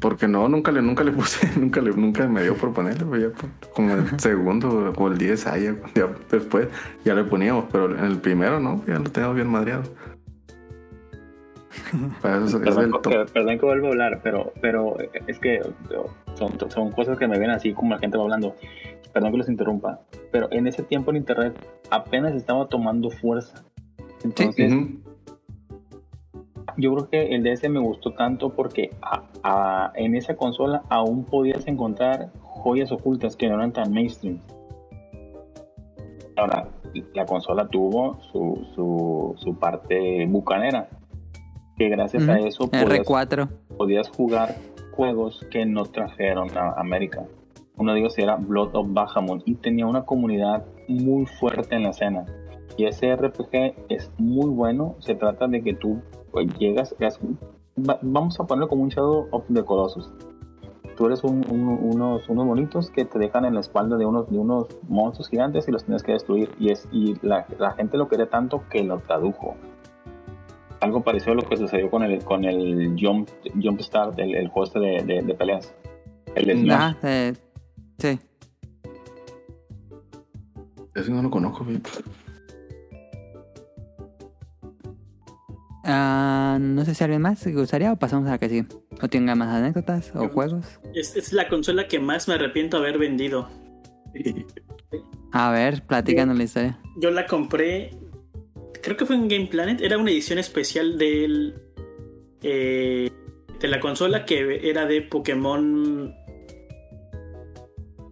[0.00, 3.28] Porque no, nunca le, nunca le puse, nunca le, nunca me dio por ponerle, ya
[3.30, 6.68] por- como el segundo o el 10 ahí, ya después
[7.04, 9.82] ya le poníamos, pero en el primero no, ya lo teníamos bien madreado.
[12.46, 14.96] Eso Perdón, que, perdón que vuelvo a hablar, pero, pero
[15.26, 15.60] es que
[16.34, 18.54] son, son cosas que me ven así como la gente va hablando.
[19.12, 20.00] Perdón que los interrumpa,
[20.32, 21.54] pero en ese tiempo en internet
[21.90, 23.64] apenas estaba tomando fuerza.
[24.24, 24.72] Entonces,
[26.76, 31.24] yo creo que el DS me gustó tanto porque a- a- en esa consola aún
[31.24, 34.40] podías encontrar joyas ocultas que no eran tan mainstream.
[36.36, 36.66] Ahora,
[37.14, 40.88] la consola tuvo su, su, su parte bucanera,
[41.76, 43.48] que gracias a eso podías, R4.
[43.76, 44.54] podías jugar
[44.92, 47.24] juegos que no trajeron a América.
[47.76, 51.90] Uno de ellos era Blood of Bahamut y tenía una comunidad muy fuerte en la
[51.90, 52.24] escena.
[52.76, 54.94] Y ese RPG es muy bueno.
[55.00, 57.18] Se trata de que tú pues, llegas, es-
[57.78, 60.12] va- vamos a ponerlo como un Shadow of the Colossus.
[60.96, 64.30] Tú eres un- un- unos, unos bonitos que te dejan en la espalda de unos,
[64.30, 66.50] de unos monstruos gigantes y los tienes que destruir.
[66.60, 69.56] Y, es, y la, la gente lo quería tanto que lo tradujo.
[70.84, 74.48] Algo parecido a lo que sucedió con el, con el Jump, Jump Start, el, el
[74.48, 75.74] juego este de, de, de peleas.
[76.34, 76.70] El Smash.
[76.78, 77.32] Ah, eh,
[77.96, 78.18] sí.
[80.94, 81.80] Ese no lo conozco, güey.
[85.84, 88.66] Ah, no sé si alguien más gustaría o pasamos a la que sigue.
[89.00, 90.80] O tenga más anécdotas o juegos.
[90.94, 93.48] Es, es la consola que más me arrepiento haber vendido.
[95.32, 96.78] A ver, platícanos la historia.
[97.00, 97.90] Yo la compré,
[98.84, 101.54] creo que fue en Game Planet, era una edición especial del,
[102.42, 103.10] eh,
[103.58, 106.14] de la consola que era de Pokémon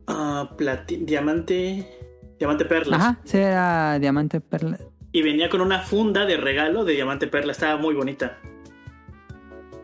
[0.06, 1.86] ah, Diamante,
[2.38, 2.96] Diamante Perla.
[2.96, 4.78] Ajá, sí, era Diamante Perla.
[5.12, 8.38] Y venía con una funda de regalo de Diamante Perla, estaba muy bonita.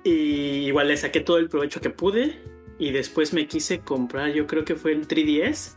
[0.04, 2.40] Y igual le saqué todo el provecho que pude.
[2.78, 5.76] Y después me quise comprar, yo creo que fue el 3DS.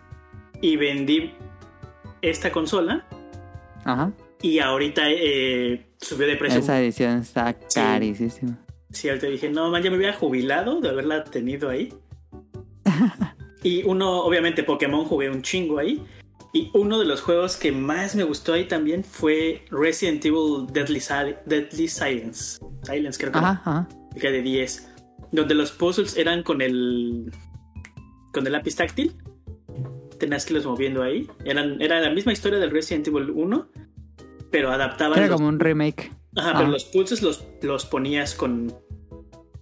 [0.61, 1.33] Y vendí
[2.21, 3.05] esta consola.
[3.83, 4.13] Ajá.
[4.41, 6.59] Y ahorita eh, subió de precio.
[6.59, 8.57] Esa edición está carísima.
[8.91, 11.93] Sí, ahorita dije, no, man, ya me hubiera jubilado de haberla tenido ahí.
[13.63, 16.03] y uno, obviamente, Pokémon jugué un chingo ahí.
[16.53, 20.99] Y uno de los juegos que más me gustó ahí también fue Resident Evil Deadly,
[20.99, 22.59] Sil- Deadly Silence.
[22.83, 23.71] Silence, creo que Ajá, era.
[23.79, 23.89] ajá.
[24.19, 24.89] Que era de 10.
[25.31, 27.31] Donde los puzzles eran con el.
[28.33, 29.15] con el lápiz táctil.
[30.19, 31.25] Tenías que irlos moviendo ahí.
[31.45, 33.69] Eran, era la misma historia del Resident Evil 1.
[34.51, 35.17] Pero adaptaban.
[35.17, 36.11] Era los- como un remake.
[36.35, 36.59] Ajá, Ajá.
[36.59, 38.73] pero los pulsos los, los ponías con.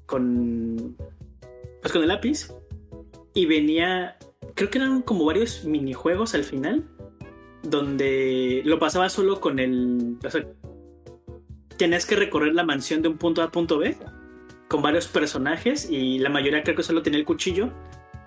[0.06, 0.96] con.
[1.82, 2.54] Pues con el lápiz.
[3.34, 4.18] Y venía.
[4.56, 6.84] Creo que eran como varios minijuegos al final.
[7.64, 10.18] Donde lo pasaba solo con el.
[10.26, 10.46] O sea,
[11.78, 13.96] tenías que recorrer la mansión de un punto A a punto B.
[14.68, 15.90] Con varios personajes.
[15.90, 17.70] Y la mayoría creo que solo tenía el cuchillo.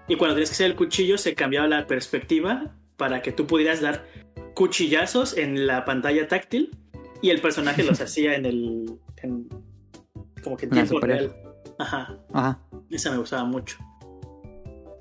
[0.09, 2.75] Y cuando tenías que hacer el cuchillo, se cambiaba la perspectiva.
[2.97, 4.05] Para que tú pudieras dar
[4.55, 6.71] cuchillazos en la pantalla táctil
[7.21, 9.49] y el personaje los hacía en el en-
[10.43, 11.35] como que en tiempo real.
[11.79, 12.19] Ajá.
[12.33, 12.59] Ajá.
[12.91, 13.77] esa me gustaba mucho.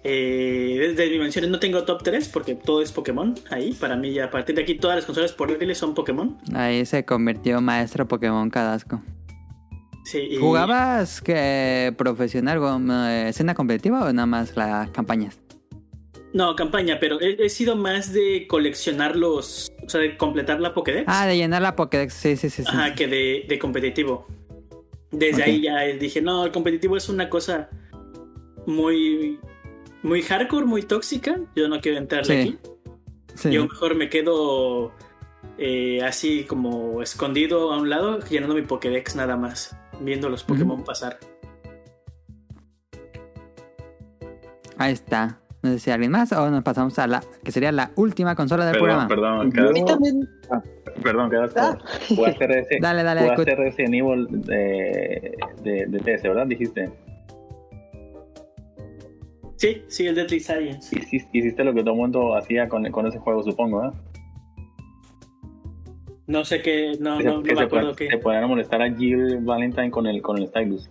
[0.03, 3.73] Eh, desde dimensiones no tengo top 3 porque todo es Pokémon ahí.
[3.73, 6.38] Para mí ya a partir de aquí todas las consolas portátiles son Pokémon.
[6.55, 9.01] Ahí se convirtió maestro Pokémon Cadasco.
[10.05, 15.39] sí, y- ¿Jugabas que profesional, eh, escena competitiva o nada más las campañas?
[16.34, 20.74] No campaña pero he, he sido más de coleccionar los o sea de completar la
[20.74, 22.64] Pokédex Ah, de llenar la Pokédex, sí, sí, sí.
[22.64, 22.69] sí.
[22.69, 24.26] Ajá, que de, de competitivo.
[25.11, 27.69] Desde ahí ya dije, no, el competitivo es una cosa
[28.66, 29.40] muy,
[30.03, 31.38] muy hardcore, muy tóxica.
[31.53, 32.50] Yo no quiero entrarle Sí.
[32.50, 32.58] aquí.
[33.35, 33.51] Sí.
[33.51, 34.93] Yo mejor me quedo
[35.58, 40.82] eh, así como escondido a un lado, llenando mi Pokédex nada más, viendo los Pokémon
[40.85, 41.19] pasar.
[44.77, 45.40] Ahí está.
[45.64, 48.65] No sé si alguien más o nos pasamos a la que sería la última consola
[48.65, 49.07] del Perdón, programa.
[49.07, 49.85] perdón, A mí Carlos.
[49.85, 50.30] también.
[51.03, 51.53] Perdón, Carlos.
[52.15, 56.48] Voy a hacer ese, Dale, dale, hacer Resident Evil de, de, de TS, ¿verdad?
[56.48, 56.90] Dijiste.
[59.57, 60.98] Sí, sí, el Deadly Science.
[60.98, 63.91] Hiciste, hiciste lo que todo el mundo hacía con, con ese juego, supongo, ¿eh?
[66.25, 68.07] No sé qué, no, Que no, se- no que me acuerdo qué.
[68.07, 70.90] se podían molestar a Jill Valentine con el, con el stylus.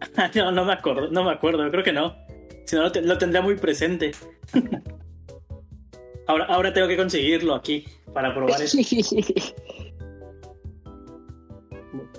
[0.36, 2.14] no, no me acuerdo, no me acuerdo, creo que no.
[2.68, 4.10] Si no, lo, te- lo tendría muy presente.
[6.26, 8.76] ahora, ahora tengo que conseguirlo aquí para probar eso.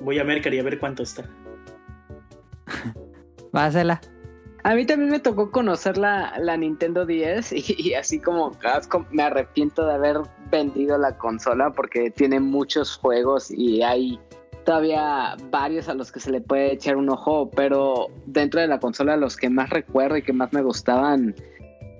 [0.01, 1.29] Voy a Mercari a ver cuánto está.
[3.55, 3.65] Va
[4.63, 8.57] a mí también me tocó conocer la, la Nintendo 10 y, y así como-
[9.11, 10.17] me arrepiento de haber
[10.49, 14.19] vendido la consola porque tiene muchos juegos y hay
[14.65, 18.79] todavía varios a los que se le puede echar un ojo, pero dentro de la
[18.79, 21.35] consola los que más recuerdo y que más me gustaban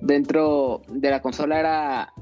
[0.01, 2.13] dentro de la consola era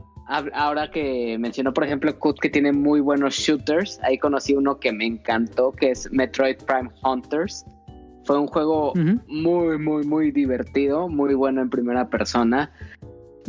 [0.53, 4.91] ahora que mencionó por ejemplo Kut que tiene muy buenos shooters, ahí conocí uno que
[4.91, 7.65] me encantó que es Metroid Prime Hunters.
[8.25, 8.91] Fue un juego
[9.27, 12.69] muy, muy, muy divertido, muy bueno en primera persona.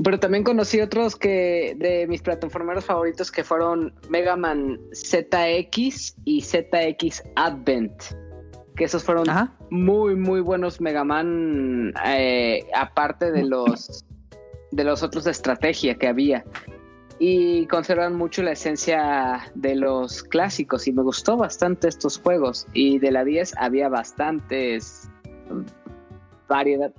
[0.02, 6.42] Pero también conocí otros que de mis plataformeros favoritos que fueron Mega Man ZX y
[6.42, 8.02] ZX Advent.
[8.76, 9.56] Que esos fueron Ajá.
[9.70, 14.04] muy, muy buenos Mega Man, eh, aparte de los
[14.70, 16.44] de los otros de estrategia que había.
[17.18, 22.68] Y conservan mucho la esencia de los clásicos y me gustó bastante estos juegos.
[22.72, 25.10] Y de la 10 había bastantes
[25.50, 25.62] mm,
[26.48, 26.92] variedad.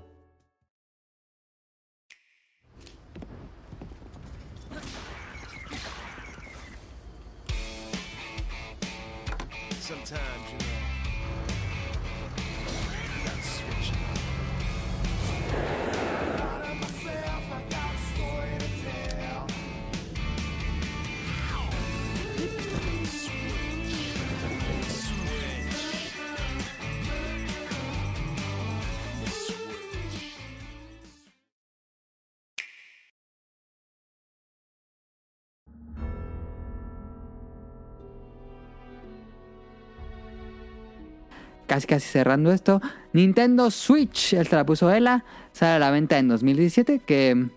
[41.80, 42.82] Casi casi cerrando esto.
[43.14, 44.33] Nintendo Switch.
[44.33, 45.24] Esta la puso Ela.
[45.53, 46.99] Sale a la venta en 2017.
[46.99, 47.48] Que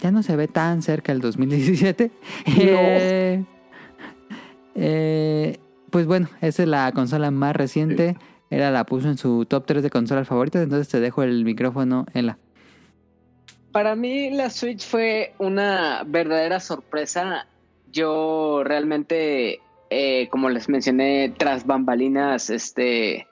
[0.00, 2.10] ya no se ve tan cerca el 2017.
[2.46, 3.44] Eh,
[4.76, 5.58] eh,
[5.90, 8.16] pues bueno, esa es la consola más reciente.
[8.50, 10.62] Ela la puso en su top 3 de consolas favoritas.
[10.62, 12.38] Entonces te dejo el micrófono, Ela.
[13.72, 17.46] Para mí la Switch fue una verdadera sorpresa.
[17.92, 23.26] Yo realmente, eh, como les mencioné, tras bambalinas, este,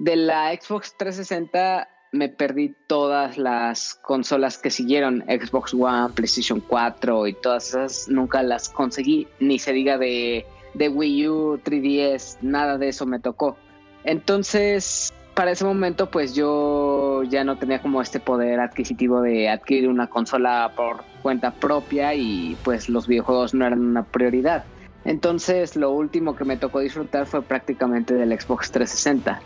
[0.00, 7.26] de la Xbox 360 me perdí todas las consolas que siguieron, Xbox One, PlayStation 4
[7.26, 12.78] y todas esas, nunca las conseguí, ni se diga de, de Wii U, 3DS, nada
[12.78, 13.58] de eso me tocó.
[14.04, 19.88] Entonces, para ese momento, pues yo ya no tenía como este poder adquisitivo de adquirir
[19.88, 24.64] una consola por cuenta propia y pues los videojuegos no eran una prioridad.
[25.04, 29.40] Entonces, lo último que me tocó disfrutar fue prácticamente del Xbox 360.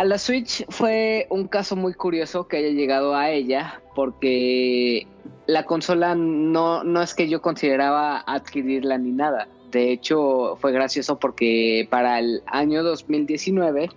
[0.00, 5.06] A la Switch fue un caso muy curioso que haya llegado a ella porque
[5.44, 9.46] la consola no, no es que yo consideraba adquirirla ni nada.
[9.70, 13.90] De hecho, fue gracioso porque para el año 2019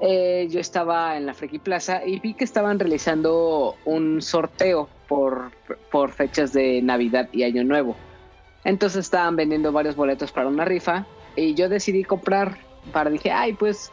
[0.00, 5.50] eh, yo estaba en la Friki Plaza y vi que estaban realizando un sorteo por,
[5.92, 7.94] por fechas de Navidad y Año Nuevo.
[8.64, 11.04] Entonces estaban vendiendo varios boletos para una rifa
[11.36, 12.56] y yo decidí comprar
[12.90, 13.92] para dije, ay, pues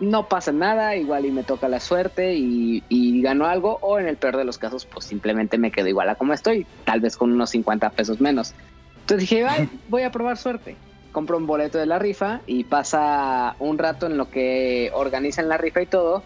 [0.00, 4.06] no pasa nada, igual y me toca la suerte y, y gano algo o en
[4.06, 7.16] el peor de los casos pues simplemente me quedo igual a como estoy, tal vez
[7.16, 8.54] con unos 50 pesos menos.
[9.00, 10.76] Entonces dije, ay, voy a probar suerte.
[11.12, 15.56] Compro un boleto de la rifa y pasa un rato en lo que organizan la
[15.56, 16.22] rifa y todo.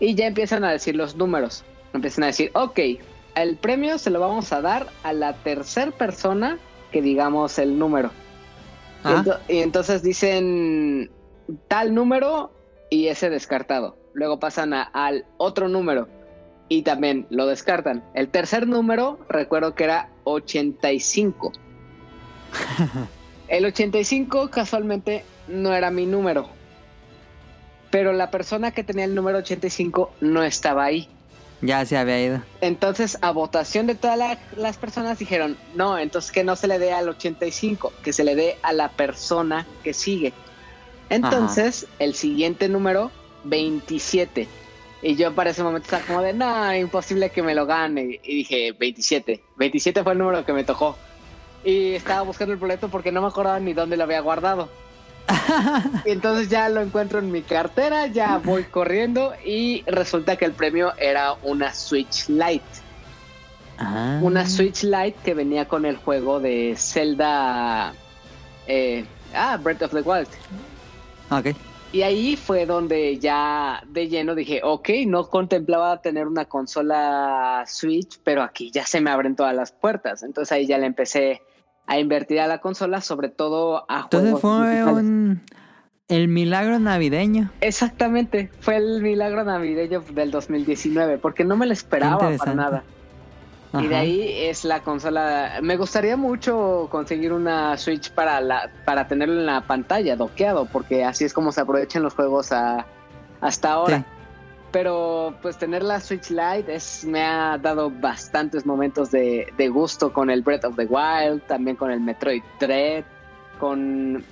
[0.00, 1.64] Y ya empiezan a decir los números.
[1.92, 2.80] Empiezan a decir, ok,
[3.36, 6.58] el premio se lo vamos a dar a la tercera persona
[6.90, 8.08] que digamos el número.
[9.04, 9.22] Y, Ah.
[9.22, 11.10] ento- y entonces dicen
[11.68, 12.50] tal número
[12.90, 13.96] y ese descartado.
[14.14, 16.08] Luego pasan a- al otro número
[16.68, 18.02] y también lo descartan.
[18.14, 21.52] El tercer número, recuerdo que era 85.
[23.48, 26.48] El 85 casualmente no era mi número.
[27.90, 31.08] Pero la persona que tenía el número 85 no estaba ahí.
[31.62, 32.42] Ya se había ido.
[32.60, 36.78] Entonces, a votación de todas la- las personas dijeron, no, entonces que no se le
[36.78, 40.32] dé al 85, que se le dé a la persona que sigue.
[41.10, 43.10] Entonces, el siguiente número,
[43.44, 44.48] 27.
[45.02, 48.20] Y yo para ese momento estaba como de, no, imposible que me lo gane.
[48.22, 49.42] Y dije, 27.
[49.56, 50.96] 27 fue el número que me tocó.
[51.64, 54.68] Y estaba buscando el boleto porque no me acordaba ni dónde lo había guardado.
[56.04, 60.52] Y entonces ya lo encuentro en mi cartera, ya voy corriendo y resulta que el
[60.52, 62.64] premio era una Switch Lite.
[63.78, 64.20] Ah.
[64.22, 67.92] Una Switch Lite que venía con el juego de Zelda...
[68.66, 69.04] eh,
[69.34, 70.28] ah, Breath of the Wild.
[71.30, 71.48] Ok.
[71.92, 78.20] Y ahí fue donde ya de lleno dije, ok, no contemplaba tener una consola Switch,
[78.24, 80.22] pero aquí ya se me abren todas las puertas.
[80.22, 81.42] Entonces ahí ya le empecé
[81.86, 85.04] a invertir a la consola, sobre todo a Entonces juegos fue digitales.
[85.04, 85.42] un...
[86.08, 87.50] El milagro navideño.
[87.60, 92.82] Exactamente, fue el milagro navideño del 2019, porque no me lo esperaba para interesante.
[93.82, 95.58] Y de ahí es la consola.
[95.62, 101.04] Me gustaría mucho conseguir una Switch para la para tenerlo en la pantalla doqueado, porque
[101.04, 102.86] así es como se aprovechan los juegos a-
[103.40, 104.04] hasta ahora.
[104.72, 110.12] Pero pues tener la Switch Lite es, me ha dado bastantes momentos de, de gusto
[110.12, 113.04] con el Breath of the Wild, también con el Metroid Dread,
[113.58, 114.24] con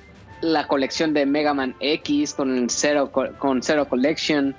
[0.42, 4.54] la colección de Mega Man X, con Zero, Co- con Zero Collection.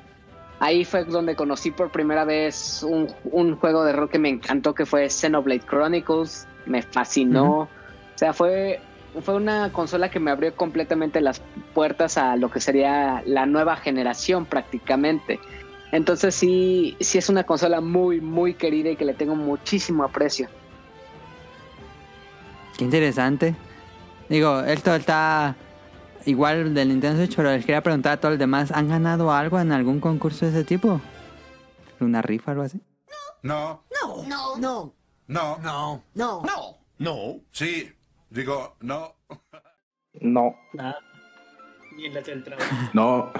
[0.59, 4.73] Ahí fue donde conocí por primera vez un, un juego de rol que me encantó,
[4.73, 6.47] que fue Xenoblade Chronicles.
[6.65, 7.61] Me fascinó.
[7.61, 7.69] O
[8.15, 8.79] sea, fue,
[9.21, 11.41] fue una consola que me abrió completamente las
[11.73, 15.39] puertas a lo que sería la nueva generación prácticamente.
[15.91, 20.47] Entonces sí, sí es una consola muy, muy querida y que le tengo muchísimo aprecio.
[22.77, 23.55] Qué interesante.
[24.29, 25.55] Digo, esto está
[26.25, 29.59] igual del Nintendo Switch, pero les quería preguntar a todos los demás, ¿han ganado algo
[29.59, 31.01] en algún concurso de ese tipo?
[31.99, 32.81] ¿Una rifa o algo así?
[33.41, 33.83] No.
[34.01, 34.23] No.
[34.27, 34.57] No.
[34.57, 34.93] No.
[35.27, 35.57] No.
[35.61, 36.03] No.
[36.13, 36.41] No.
[36.43, 36.77] No.
[36.97, 37.39] No.
[37.51, 37.91] Sí.
[38.29, 39.15] Digo, no.
[40.21, 40.55] No.
[40.73, 40.97] Nada.
[41.95, 42.75] Ni en la del trabajo.
[42.93, 43.31] No.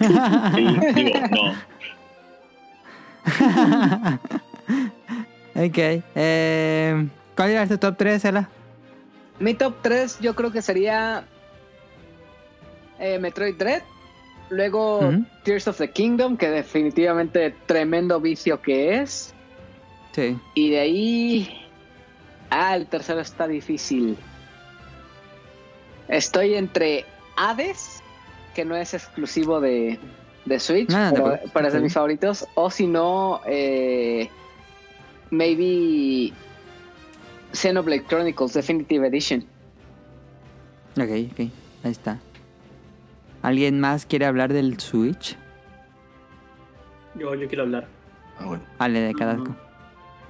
[0.94, 1.52] digo, no.
[5.54, 5.78] ok.
[6.14, 8.48] Eh, ¿Cuál era tu top 3, Ela?
[9.40, 11.26] Mi top 3 yo creo que sería
[12.98, 13.82] eh, Metroid Dread,
[14.50, 15.12] luego.
[15.44, 19.34] Tears of the Kingdom, que definitivamente tremendo vicio que es,
[20.12, 20.38] Sí.
[20.54, 21.60] y de ahí...
[22.50, 24.16] Ah, el tercero está difícil.
[26.08, 27.04] Estoy entre
[27.36, 28.02] Hades,
[28.54, 29.98] que no es exclusivo de,
[30.44, 31.50] de Switch, Ah, de pero, acuerdo.
[31.52, 31.82] pero es de Sí.
[31.84, 34.28] mis favoritos, o si no, eh,
[35.30, 36.32] maybe
[37.52, 39.40] Xenoblade Chronicles Definitive Edition.
[40.96, 41.38] Ok, ok.
[41.82, 42.18] Ahí está.
[43.44, 45.36] ¿Alguien más quiere hablar del Switch?
[47.14, 47.86] Yo, yo quiero hablar.
[48.38, 48.64] Ah, bueno.
[48.78, 49.54] Ale de Cadasco.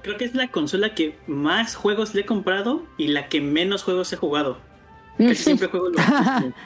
[0.01, 3.83] Creo que es la consola que más juegos le he comprado y la que menos
[3.83, 4.57] juegos he jugado.
[5.17, 6.53] Casi siempre juego lo mismo.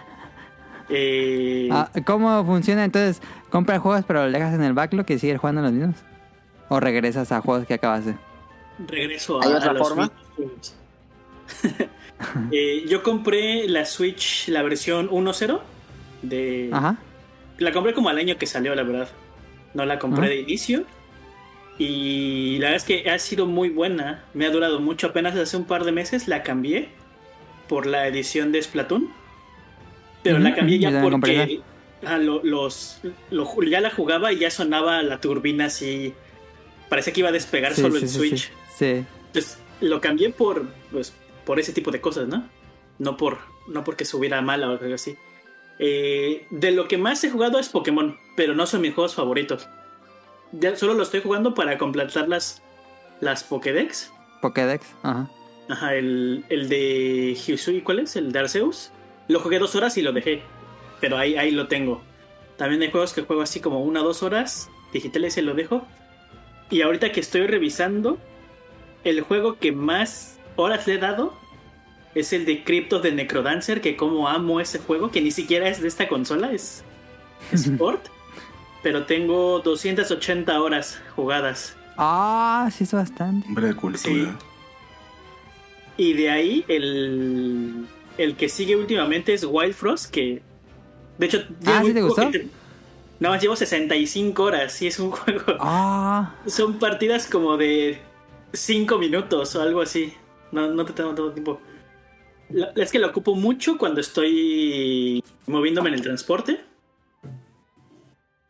[0.92, 3.22] Eh, Ah, ¿Cómo funciona entonces?
[3.52, 5.98] ¿Compras juegos pero los dejas en el backlog y sigues jugando los mismos?
[6.68, 8.16] ¿O regresas a juegos que acabaste?
[8.88, 10.12] regreso a, ¿Hay a otra los forma?
[12.52, 15.60] Eh, yo compré la Switch, la versión 1.0
[16.22, 16.70] de...
[16.72, 16.98] Ajá.
[17.58, 19.10] La compré como al año que salió, la verdad.
[19.74, 20.30] No la compré Ajá.
[20.30, 20.86] de inicio.
[21.78, 24.24] Y la verdad es que ha sido muy buena.
[24.34, 25.08] Me ha durado mucho.
[25.08, 26.90] Apenas hace un par de meses la cambié
[27.68, 29.10] por la edición de Splatoon.
[30.24, 31.62] Pero la cambié ya porque
[32.06, 33.00] ah, lo- los,
[33.32, 36.14] lo- ya la jugaba y ya sonaba la turbina así.
[36.90, 38.40] Parecía que iba a despegar Sí, solo sí, el sí, Switch.
[38.42, 38.52] Sí.
[38.78, 39.06] sí.
[39.28, 41.14] Entonces lo cambié por pues
[41.46, 42.50] por ese tipo de cosas, ¿no?
[42.98, 43.38] No por
[43.70, 45.16] no porque subiera mala o algo así.
[45.80, 49.68] Eh, de lo que más he jugado es Pokémon, pero no son mis juegos favoritos.
[50.52, 52.62] Ya solo lo estoy jugando para completar las
[53.22, 54.12] las Pokédex.
[54.42, 54.86] Pokédex.
[55.04, 55.30] Ajá.
[55.70, 58.16] Ajá, el, el de Hyusui, ¿cuál es?
[58.16, 58.92] El de Arceus.
[59.28, 60.42] Lo jugué dos horas y lo dejé.
[61.00, 62.02] Pero ahí, ahí lo tengo.
[62.58, 65.86] También hay juegos que juego así como una o dos horas digitales y lo dejo.
[66.70, 68.18] Y ahorita que estoy revisando,
[69.04, 71.38] el juego que más horas le he dado
[72.16, 75.82] es el de Crypto de Necrodancer, que como amo ese juego, que ni siquiera es
[75.82, 76.84] de esta consola, es
[77.52, 78.08] Sport.
[78.84, 81.76] pero tengo 280 horas jugadas.
[81.98, 83.48] Ah, sí es bastante.
[83.48, 84.38] Hombre de cultura.
[85.98, 87.86] Y de ahí el,
[88.18, 90.42] el que sigue últimamente es Wild Frost, que
[91.18, 91.44] de hecho...
[91.66, 92.32] Ah, ¿sí te gustó?
[92.32, 92.48] que-
[93.20, 95.44] Nada más llevo 65 horas y es un juego...
[95.60, 98.00] Ah, Son partidas como de
[98.54, 100.14] 5 minutos o algo así.
[100.54, 101.60] No, no te tomo todo el tiempo.
[102.50, 106.60] La- Es que lo ocupo mucho cuando estoy moviéndome en el transporte.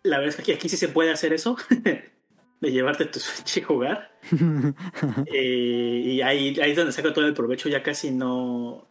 [0.03, 1.57] La verdad es que aquí, aquí sí se puede hacer eso.
[2.61, 4.11] de llevarte tu Switch y jugar.
[5.33, 7.69] Eh, y ahí, ahí es donde saco todo el provecho.
[7.69, 8.85] Ya casi no.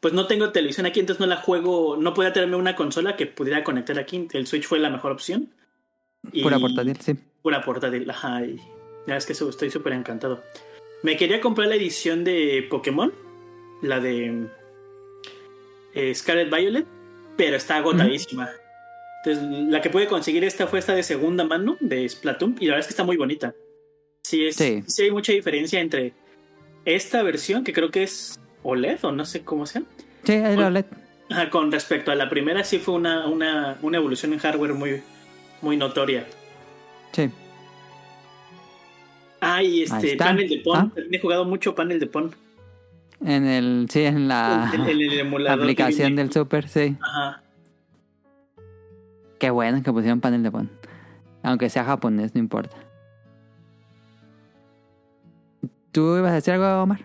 [0.00, 1.96] Pues no tengo televisión aquí, entonces no la juego.
[1.96, 4.28] No podía tenerme una consola que pudiera conectar aquí.
[4.32, 5.52] El Switch fue la mejor opción.
[6.32, 7.14] Y- Pura portátil, sí.
[7.42, 8.44] Pura portátil, ajá.
[8.44, 8.60] Y
[9.06, 10.42] ya es que estoy súper encantado.
[11.02, 13.12] Me quería comprar la edición de Pokémon,
[13.82, 14.46] la de
[15.94, 16.86] eh, Scarlet Violet,
[17.36, 18.48] pero está agotadísima.
[19.24, 22.72] Entonces, la que pude conseguir esta fue esta de segunda mano de Splatoon y la
[22.72, 23.54] verdad es que está muy bonita.
[24.22, 24.82] Sí, es, Sí.
[24.86, 26.12] sí hay mucha diferencia entre
[26.84, 29.82] esta versión, que creo que es OLED o no sé cómo sea,
[30.24, 30.84] Sí, es OLED.
[31.50, 35.02] Con respecto a la primera, sí fue una, una, una evolución en hardware muy,
[35.60, 36.26] muy notoria.
[37.12, 37.30] Sí.
[39.40, 40.76] Ah, y este, panel de Pon.
[40.76, 40.90] Ah.
[40.94, 42.34] También he jugado mucho panel de Pon.
[43.24, 46.96] En el, sí, en la el emulador aplicación del Super, sí.
[47.00, 47.42] Ajá.
[49.40, 50.70] Qué bueno que pusieron panel de pon.
[51.42, 52.76] Aunque sea japonés, no importa.
[55.92, 57.00] ¿Tú ibas a decir algo, Omar?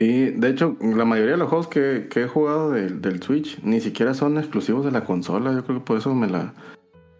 [0.00, 3.60] Y de hecho, la mayoría de los juegos que, que he jugado del, del Switch
[3.62, 5.52] ni siquiera son exclusivos de la consola.
[5.52, 6.52] Yo creo que por eso me la,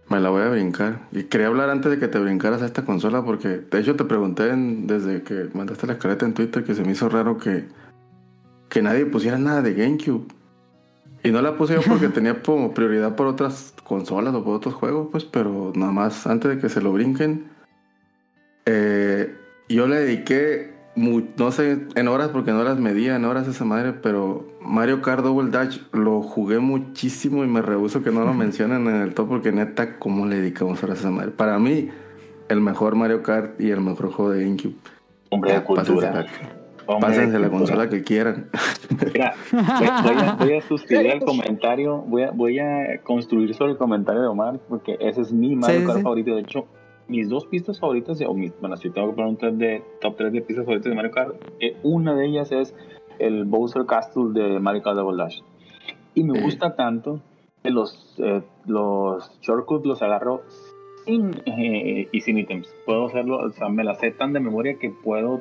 [0.08, 1.00] me la voy a brincar.
[1.12, 4.04] Y quería hablar antes de que te brincaras a esta consola porque de hecho te
[4.04, 7.64] pregunté en- desde que mandaste la escaleta en Twitter que se me hizo raro que,
[8.74, 10.26] que nadie pusiera nada de GameCube.
[11.22, 14.74] Y no la puse yo porque tenía como prioridad por otras consolas o por otros
[14.74, 17.46] juegos, pues, pero nada más antes de que se lo brinquen,
[18.66, 19.34] eh,
[19.68, 23.64] yo le dediqué, mu- no sé, en horas, porque no las medía en horas esa
[23.64, 28.34] madre, pero Mario Kart Double Dash lo jugué muchísimo y me rehuso que no lo
[28.44, 31.30] mencionen en el top porque neta, ¿cómo le dedicamos horas a esa madre?
[31.30, 31.90] Para mí,
[32.48, 34.74] el mejor Mario Kart y el mejor juego de GameCube.
[35.30, 36.26] Hombre de cultura.
[36.86, 38.50] Hombre Pásense la consola que quieran.
[39.12, 39.62] Mira, voy,
[40.02, 44.20] voy a, voy a suscribir el comentario, voy a, voy a construir sobre el comentario
[44.22, 46.02] de Omar, porque ese es mi Mario Sí, Kart sí.
[46.02, 46.34] favorito.
[46.34, 46.66] De hecho,
[47.08, 50.16] mis dos pistas favoritas, o mis, bueno, si tengo que poner un top de, top
[50.16, 52.74] 3 de pistas favoritas de Mario Kart, eh, una de ellas es
[53.18, 55.40] el Bowser Castle de Mario Kart Double Dash.
[56.14, 57.20] Y me gusta tanto
[57.62, 60.42] que los, eh, los shortcuts los agarro
[61.06, 62.68] sin, eh, y sin ítems.
[62.86, 65.40] Puedo hacerlo, o sea, me la sé tan de memoria que puedo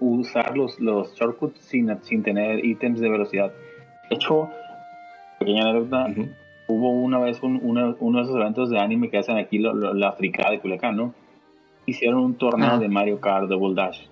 [0.00, 3.52] usar los, los shortcuts sin, sin tener ítems de velocidad.
[4.08, 4.50] De hecho,
[5.38, 6.06] pequeña anécdota,
[6.66, 9.74] hubo una vez un- una- uno de esos eventos de anime que hacen aquí lo-
[9.74, 11.14] lo- la fricada de Culiacán, ¿no?
[11.86, 12.78] Hicieron un torneo Ah.
[12.78, 14.02] de Mario Kart Double Dash.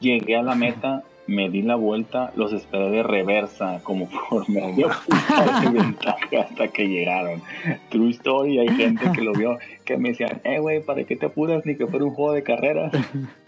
[0.00, 4.88] Llegué a la meta, me di la vuelta, los esperé de reversa, como por medio
[4.88, 7.40] de ventaja hasta que llegaron.
[7.88, 11.26] True story, hay gente que lo vio, que me decían, eh, güey, ¿para qué te
[11.26, 12.90] apuras ni que fuera un juego de carrera?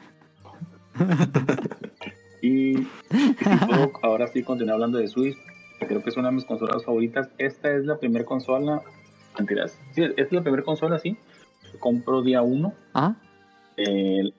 [2.42, 2.74] y,
[3.66, 5.36] puedo ahora sí continuar hablando de Switch,
[5.78, 7.28] que creo que es una de mis consolas favoritas.
[7.38, 8.82] Esta es la primera consola,
[9.38, 11.16] mentiras, sí, es la primera consola, sí.
[11.80, 12.72] Compro día 1.
[12.94, 13.14] Ah,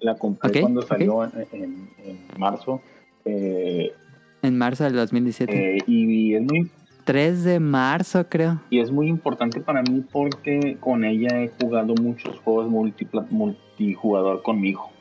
[0.01, 2.81] la compré cuando salió en, en- en marzo.
[3.25, 3.93] Eh,
[4.41, 5.77] en marzo del 2017.
[5.77, 6.69] eh, y es muy
[7.05, 8.61] 3 de marzo, creo.
[8.69, 12.69] y es muy importante para mí porque con ella he jugado muchos juegos
[13.31, 14.91] multijugador con mi hijo.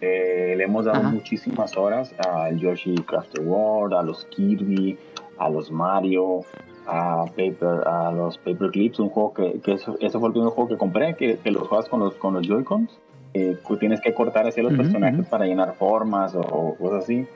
[0.00, 1.08] Eh, le hemos dado Ajá.
[1.08, 4.98] muchísimas horas al Yoshi Crafter World, a los Kirby,
[5.38, 6.40] a los Mario,
[6.86, 10.50] a Paper, a los Paper Clips, un juego que, que eso, ese fue el primer
[10.50, 12.90] juego que compré, que, que los juegas con los, con los Joy-Cons.
[13.34, 17.26] Eh, tienes que cortar así los personajes para llenar formas o, o cosas así.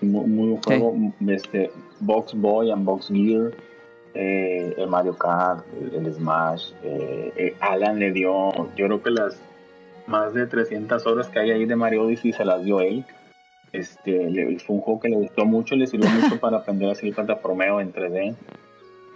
[0.00, 0.94] Muy, muy un juego,
[1.28, 1.70] este,
[2.00, 3.52] Box Boy and Box Gear,
[4.14, 6.72] eh, el Mario Kart, el, el Smash.
[6.82, 9.40] eh, eh, Alan le dio, yo creo que las
[10.06, 13.04] más de 300 horas que hay ahí de Mario Odyssey se las dio él.
[13.72, 16.92] Este, le- fue un juego que le gustó mucho, le sirvió mucho para aprender a
[16.92, 18.34] hacer el plataformeo en 3D.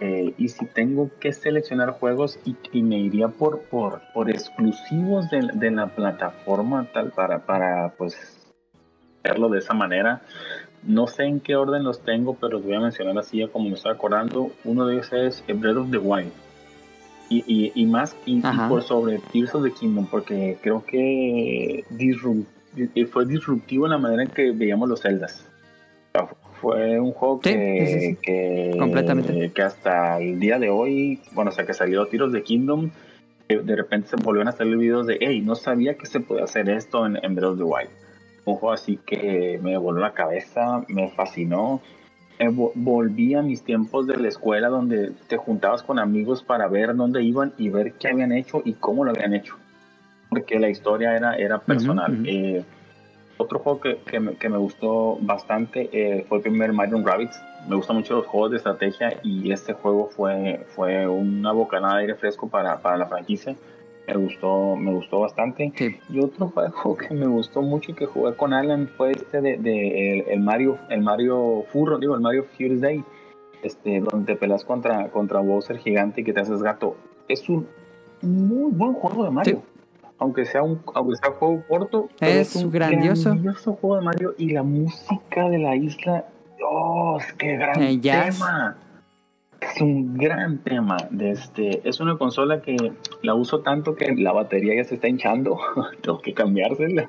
[0.03, 5.29] Eh, y si tengo que seleccionar juegos y, y me iría por, por, por exclusivos
[5.29, 8.37] de, de la plataforma tal para, para pues
[9.23, 10.21] verlo de esa manera.
[10.83, 13.69] No sé en qué orden los tengo, pero los voy a mencionar así ya como
[13.69, 14.51] me estoy acordando.
[14.63, 16.31] Uno de ellos es Breath of the Wild.
[17.31, 21.85] Y, y, y más, y, por sobre Tears of the Kingdom, porque creo que
[22.75, 26.27] eh, fue disruptivo en la manera en que veíamos los sea,
[26.59, 28.17] Fue un juego Sí, que, sí, sí.
[28.21, 29.49] que, Completamente.
[29.51, 32.91] que hasta el día de hoy, bueno, o sea, que salió Tears the Kingdom,
[33.47, 36.43] eh, de repente se volvieron a salir videos de, hey, no sabía que se podía
[36.43, 37.89] hacer esto en, en Breath of the Wild.
[38.43, 41.81] Un juego así que me voló la cabeza, me fascinó.
[42.41, 46.67] Eh, vo- volví a mis tiempos de la escuela donde te juntabas con amigos para
[46.67, 49.53] ver dónde iban y ver qué habían hecho y cómo lo habían hecho.
[50.27, 52.11] Porque la historia era, era personal.
[52.13, 52.23] ujú.
[52.25, 52.63] Eh,
[53.37, 57.39] otro juego que, que me, que me gustó bastante eh, fue el primer Mario Rabbids.
[57.69, 62.01] Me gustan mucho los juegos de estrategia y este juego fue, fue una bocanada de
[62.01, 63.55] aire fresco para, para la franquicia.
[64.07, 65.71] Me gustó, me gustó bastante.
[66.09, 69.57] Y otro juego que me gustó mucho y que jugué con Alan fue este de,
[69.57, 73.03] de el, el Mario, el Mario Furro, digo, el Mario Furious Day,
[73.63, 76.95] este, donde te peleas contra, contra Bowser gigante y que te haces gato.
[77.27, 77.67] Es un
[78.21, 79.61] muy buen juego de Mario.
[80.17, 83.29] Aunque sea un, aunque sea un juego corto, pero Es un grandioso.
[83.29, 86.25] grandioso juego de Mario y la música de la isla,
[86.63, 88.39] ¡oh, qué gran El jazz.
[89.61, 90.97] Es un gran tema.
[91.11, 92.75] De este, es una consola que
[93.21, 95.57] la uso tanto que la batería ya se está hinchando.
[96.01, 97.07] Tengo que cambiársela.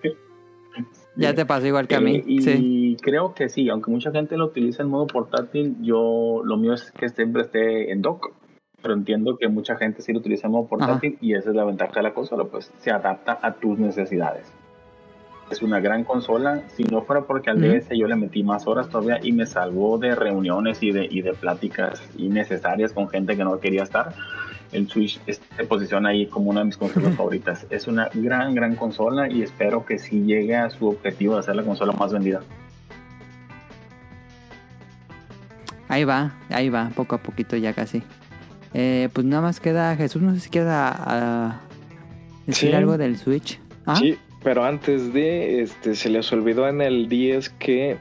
[1.16, 2.16] Ya te pasó igual que a mí.
[2.16, 2.96] Eh, y sí.
[3.02, 6.92] creo que sí, aunque mucha gente lo utiliza en modo portátil, yo lo mío es
[6.92, 8.34] que siempre esté en dock.
[8.82, 11.64] Pero entiendo que mucha gente sí lo utiliza en modo portátil y esa es la
[11.64, 14.52] ventaja de la consola, pues se adapta a tus necesidades.
[15.52, 16.62] Es una gran consola.
[16.74, 17.60] Si no fuera porque al.
[17.60, 21.20] DS yo le metí más horas todavía y me salvó de reuniones y de, y
[21.20, 24.14] de pláticas innecesarias con gente que no quería estar,
[24.72, 27.66] el Switch se posiciona ahí como una de mis consolas favoritas.
[27.68, 31.54] Es una gran, gran consola y espero que sí llegue a su objetivo de ser
[31.54, 32.40] la consola más vendida.
[35.88, 38.02] Ahí va, ahí va, poco a poquito ya casi.
[38.72, 41.60] Eh, pues nada más queda Jesús, no sé si queda ah,
[42.46, 42.74] decir Sí.
[42.74, 43.60] algo del Switch.
[43.84, 43.96] ¿Ah?
[43.96, 47.96] Sí, pero antes de, este, se les olvidó en el 10 que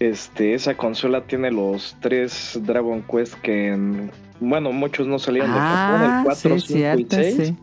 [0.00, 4.10] este, esa consola tiene los tres Dragon Quest que, en-
[4.40, 7.36] bueno, muchos no salieron de Japón, Ah, el 4, sí, 5 cierto, y 6.
[7.36, 7.56] sí.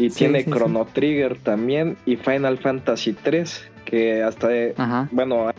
[0.00, 0.50] Y Sí, tiene sí, sí.
[0.52, 4.74] Chrono Trigger también y Final Fantasy 3, que hasta, eh,
[5.10, 5.50] bueno,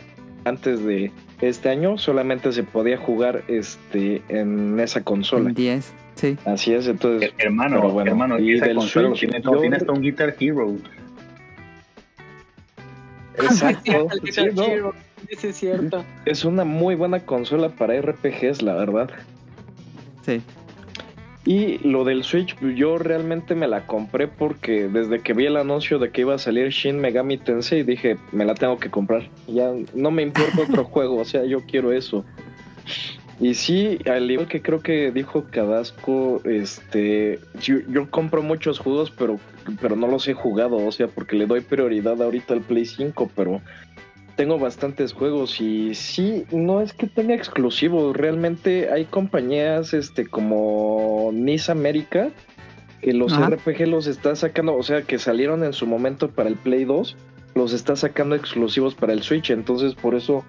[0.45, 1.11] antes de
[1.42, 5.50] este año solamente se podía jugar este en esa consola.
[5.50, 6.38] En 10, sí.
[6.45, 7.34] Así es, entonces.
[7.38, 10.35] Hermano, pero bueno, hermano, y esa del consola Switch, tiene yo- tiene hasta un Guitar
[10.40, 10.76] Hero.
[13.42, 14.08] Exacto.
[14.32, 14.93] sí, no,
[15.27, 16.06] Eso es cierto.
[16.26, 19.09] es una muy buena consola para RPGs, la verdad.
[20.26, 20.42] Sí.
[21.45, 25.98] Y lo del Switch, yo realmente me la compré porque desde que vi el anuncio
[25.98, 29.27] de que iba a salir Shin Megami Tensei, dije, me la tengo que comprar.
[29.48, 32.26] Ya no me importa otro juego, o sea, yo quiero eso.
[33.40, 39.11] Y sí, al igual que creo que dijo Cadasco, este, yo, yo compro muchos juegos,
[39.11, 39.40] pero,
[39.82, 43.32] pero no los he jugado, o sea, porque le doy prioridad ahorita al Play 5,
[43.35, 43.61] pero
[44.35, 51.32] tengo bastantes juegos y sí, no es que tenga exclusivos, realmente hay compañías este como
[51.34, 52.30] Nice América
[53.01, 53.50] que los Ajá.
[53.50, 57.16] RPG los está sacando, o sea, que salieron en su momento para el Play 2,
[57.56, 60.43] los está sacando exclusivos para el Switch, entonces por eso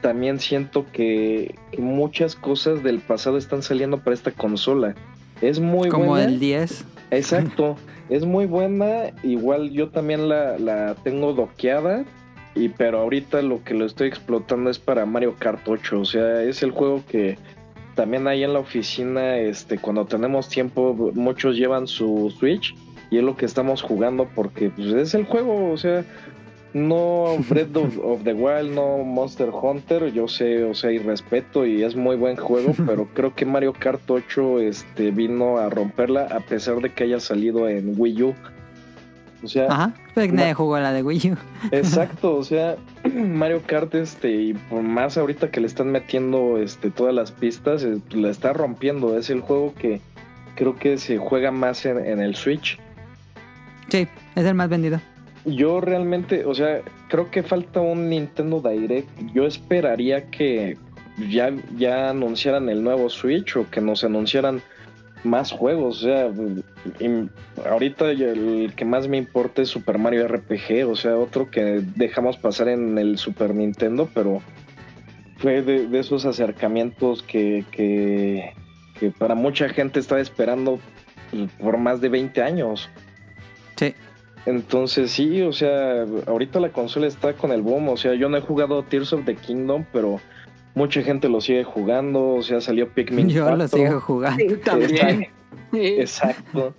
[0.00, 4.94] también siento que, que muchas cosas del pasado están saliendo para esta consola.
[5.40, 6.26] Es muy Como buena.
[6.26, 6.84] el 10.
[7.10, 7.76] Exacto,
[8.08, 9.12] es muy buena.
[9.22, 12.04] Igual yo también la, la tengo doqueada.
[12.54, 16.00] Y pero ahorita lo que lo estoy explotando es para Mario Kart 8.
[16.00, 17.38] O sea, es el juego que
[17.94, 22.74] también ahí en la oficina, este, cuando tenemos tiempo, muchos llevan su Switch.
[23.10, 25.70] Y es lo que estamos jugando porque pues, es el juego.
[25.70, 26.04] O sea,
[26.72, 30.12] no Breath of, of the Wild, no Monster Hunter.
[30.12, 32.74] Yo sé, o sea, y respeto y es muy buen juego.
[32.86, 37.20] pero creo que Mario Kart 8 este, vino a romperla a pesar de que haya
[37.20, 38.34] salido en Wii U.
[39.42, 41.36] O sea, Ajá, pues nadie jugó la de Wii U.
[41.70, 42.76] Exacto, o sea,
[43.14, 47.86] Mario Kart, este, y por más ahorita que le están metiendo este, todas las pistas,
[48.10, 49.16] la está rompiendo.
[49.16, 50.00] Es el juego que
[50.56, 52.80] creo que se juega más en, en el Switch.
[53.88, 55.00] Sí, es el más vendido.
[55.44, 59.08] Yo realmente, o sea, creo que falta un Nintendo Direct.
[59.32, 60.76] Yo esperaría que
[61.30, 64.62] ya, ya anunciaran el nuevo Switch o que nos anunciaran
[65.24, 66.04] más juegos.
[66.04, 66.30] O sea,
[67.68, 72.36] ahorita el que más me importa es Super Mario RPG, o sea, otro que dejamos
[72.36, 74.42] pasar en el Super Nintendo, pero
[75.38, 78.52] fue de, de esos acercamientos que, que,
[78.98, 80.78] que para mucha gente estaba esperando
[81.60, 82.88] por más de 20 años.
[83.76, 83.94] Sí.
[84.46, 88.36] Entonces sí, o sea, ahorita la consola está con el boom, o sea, yo no
[88.36, 90.20] he jugado Tears of the Kingdom, pero
[90.74, 93.56] mucha gente lo sigue jugando, o sea, salió Pikmin Yo 4.
[93.56, 94.42] lo sigo jugando.
[94.44, 94.78] Está-
[95.72, 96.74] Exacto.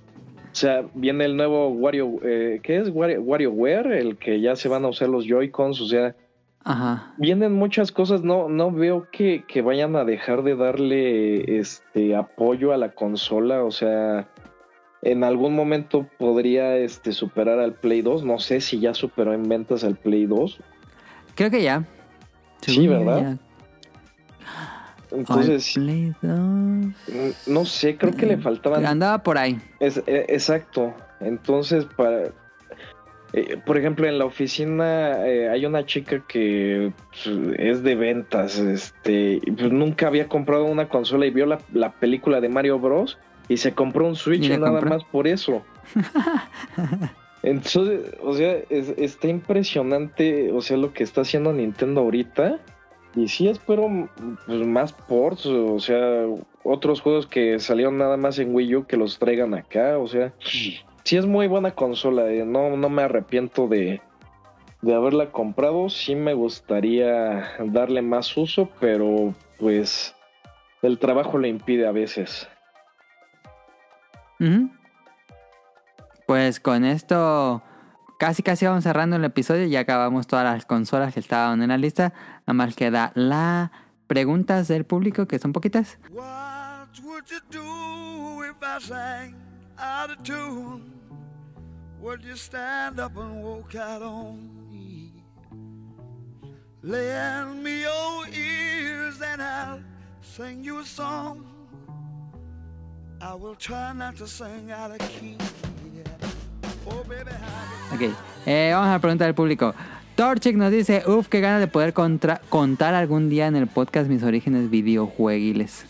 [0.52, 2.90] O sea, viene el nuevo Wario, eh, ¿qué es?
[2.90, 6.16] Wario, WarioWare, el que ya se van a usar los Joy-Cons, o sea,
[6.64, 7.14] Ajá.
[7.18, 12.74] vienen muchas cosas, no, no veo que, que vayan a dejar de darle este apoyo
[12.74, 14.28] a la consola, o sea,
[15.02, 19.44] en algún momento podría este superar al Play 2, no sé si ya superó en
[19.44, 20.60] ventas al Play 2.
[21.36, 21.84] Creo que ya.
[22.62, 23.38] Sí, Según ¿verdad?
[25.12, 26.32] Entonces, Play 2.
[26.38, 26.92] mm,
[27.48, 29.58] no sé, creo que le faltaban Andaba por ahí.
[29.80, 30.94] Es, e- exacto.
[31.20, 32.26] Entonces, para.
[33.34, 38.60] eh, por ejemplo, en la oficina eh, hay una chica que pues, es de ventas,
[38.60, 43.18] este, pues nunca había comprado una consola y vio la, la película de Mario Bros.
[43.50, 44.90] Y se compró un Switch ¿Y le nada compró?
[44.90, 45.64] más por eso.
[47.44, 52.60] Entonces, o sea, es- está impresionante, o sea, lo que está haciendo Nintendo ahorita.
[53.16, 54.08] Y sí espero
[54.46, 56.26] pues, más ports, o sea,
[56.64, 60.32] otros juegos que salieron nada más en Wii U que los traigan acá, o sea,
[61.04, 64.00] sí es muy buena consola, eh, no, no me arrepiento de,
[64.84, 70.16] de haberla comprado, sí me gustaría darle más uso, pero pues
[70.84, 72.48] el trabajo lo impide a veces.
[76.28, 77.64] Pues con esto
[78.20, 79.66] casi casi vamos cerrando el episodio.
[79.66, 82.14] Ya acabamos todas las consolas que estaban en la lista.
[82.42, 83.72] Nada más queda la
[84.08, 85.98] preguntas del público, que son poquitas.
[86.12, 89.36] What would you do if I sang
[89.78, 91.00] out of tune?
[92.02, 95.12] Would you stand up and walk out on me?
[96.82, 99.84] Lend me your ears and I'll
[100.22, 101.59] sing you a song.
[107.94, 108.14] Ok,
[108.46, 109.74] eh, vamos a la pregunta del público.
[110.16, 114.10] Torchic nos dice, uff, qué ganas de poder contra- contar algún día en el podcast
[114.10, 115.86] mis orígenes videojueguiles.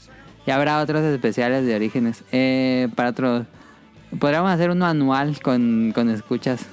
[0.45, 2.24] Y habrá otros especiales de orígenes.
[2.32, 3.45] Eh, para otros,
[4.19, 6.66] podríamos hacer uno anual con, con escuchas.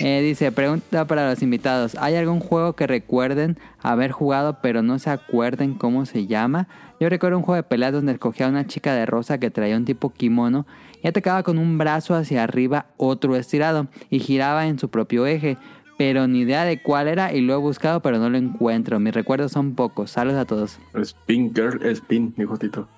[0.00, 1.96] Eh, dice, pregunta para los invitados.
[1.98, 6.68] ¿Hay algún juego que recuerden haber jugado pero no se acuerden cómo se llama?
[7.00, 9.76] Yo recuerdo un juego de peleas donde escogía a una chica de rosa que traía
[9.76, 10.66] un tipo kimono
[11.02, 15.56] y atacaba con un brazo hacia arriba, otro estirado y giraba en su propio eje.
[15.96, 19.00] Pero ni idea de cuál era y lo he buscado pero no lo encuentro.
[19.00, 20.12] Mis recuerdos son pocos.
[20.12, 20.78] Saludos a todos.
[20.94, 22.88] Spin Girl, Spin, dijo Tito.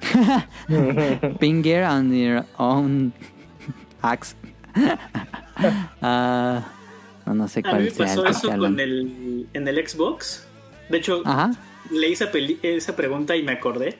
[1.38, 3.12] Pin gear on your own
[4.02, 4.34] axe.
[6.00, 6.64] Ah,
[7.26, 9.86] no, no sé A mí cuál me sea pasó el eso con el, en el
[9.86, 10.46] Xbox.
[10.88, 11.50] De hecho, Ajá.
[11.90, 13.98] Leí esa, peli- esa pregunta y me acordé.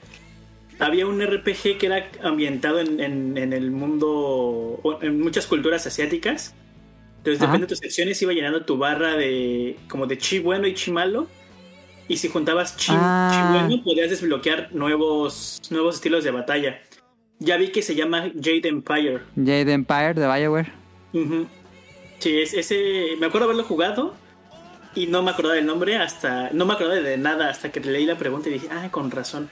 [0.79, 6.55] Había un RPG que era ambientado en, en- en el mundo, en muchas culturas asiáticas.
[7.19, 7.53] Entonces, Ajá.
[7.53, 10.91] depende de tus secciones, iba llenando tu barra de como de chi bueno y chi
[10.91, 11.27] malo.
[12.09, 13.31] Y si juntabas chi, Ah.
[13.31, 16.81] chi bueno, podías desbloquear nuevos, nuevos estilos de batalla.
[17.39, 19.21] Ya vi que se llama Jade Empire.
[19.37, 20.73] Jade Empire de Bioware.
[21.13, 21.47] Ujú.
[22.19, 23.17] Sí, es, ese.
[23.21, 24.15] Me acuerdo haberlo jugado
[24.95, 26.51] y no me acordaba del nombre hasta.
[26.53, 29.49] No me acordaba de nada hasta que leí la pregunta y dije, ah, con razón.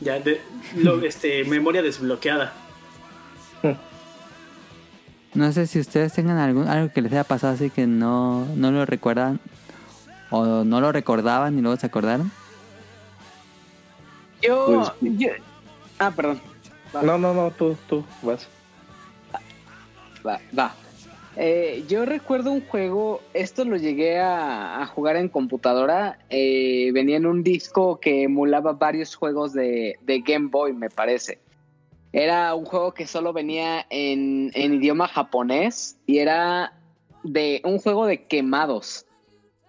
[0.00, 0.40] Ya, de,
[0.76, 2.52] lo, este, memoria desbloqueada.
[5.34, 8.70] No sé si ustedes tengan algún, algo que les haya pasado así que no, no
[8.70, 9.38] lo recuerdan
[10.30, 12.30] o no lo recordaban y luego se acordaron.
[14.42, 14.66] Yo,
[15.00, 15.30] Pues- yo-
[15.98, 16.40] Ah, perdón.
[16.94, 17.02] Va.
[17.02, 18.48] No, no, no, tú, tú, vas.
[20.26, 20.74] Va, va.
[21.38, 27.18] Eh, yo recuerdo un juego, esto lo llegué a, a jugar en computadora, eh, venía
[27.18, 31.38] en un disco que emulaba varios juegos de, de Game Boy, me parece.
[32.12, 36.72] Era un juego que solo venía en, en idioma japonés y era
[37.22, 39.04] de un juego de quemados.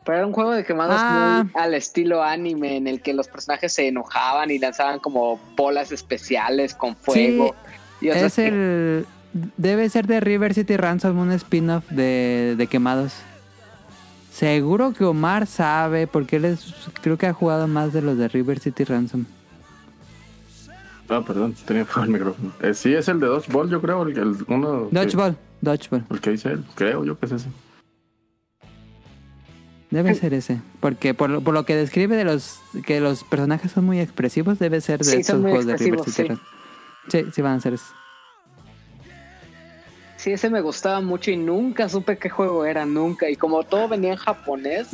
[0.05, 1.41] Pero era un juego de quemados Ah.
[1.43, 5.91] muy al estilo anime, en el que los personajes se enojaban y lanzaban como bolas
[5.91, 7.53] especiales con fuego.
[7.99, 9.05] y es que- el...
[9.33, 13.13] Debe ser de River City Ransom, un spin-off de, de quemados.
[14.31, 18.27] Seguro que Omar sabe, porque él es, creo que ha jugado más de los de
[18.27, 19.25] River City Ransom.
[21.09, 22.51] Ah, perdón, tenía apagado el micrófono.
[22.61, 24.03] Eh, sí, es el de Dodgeball, yo creo.
[24.03, 26.05] El, el- uno que- Dodgeball, Dodgeball.
[26.09, 27.47] El que dice él, creo yo que es ese.
[29.89, 30.61] Debe ser ese.
[30.81, 34.59] Porque por, lo- por lo que describe de los que los personajes son muy expresivos,
[34.59, 36.23] debe ser de Sí, estos juegos de River City sí.
[36.27, 36.45] Ransom.
[37.07, 37.87] Sí, sí van a ser esos.
[40.27, 43.29] Sí, ese me gustaba mucho y nunca supe qué juego era, nunca.
[43.29, 44.89] Y como todo venía en japonés,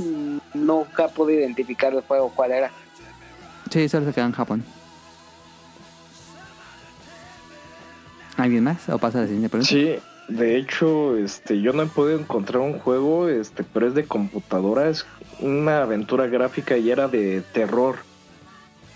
[0.54, 2.72] nunca pude identificar el juego cuál era.
[3.72, 4.64] Sí, solo se queda en Japón.
[8.38, 8.88] ¿Alguien más?
[8.90, 9.74] ¿O pasa a la siguiente pregunta?
[9.74, 9.96] Sí,
[10.28, 14.88] de hecho, este, yo no he podido encontrar un juego, este, pero es de computadora,
[14.88, 15.04] es
[15.40, 17.96] una aventura gráfica y era de terror.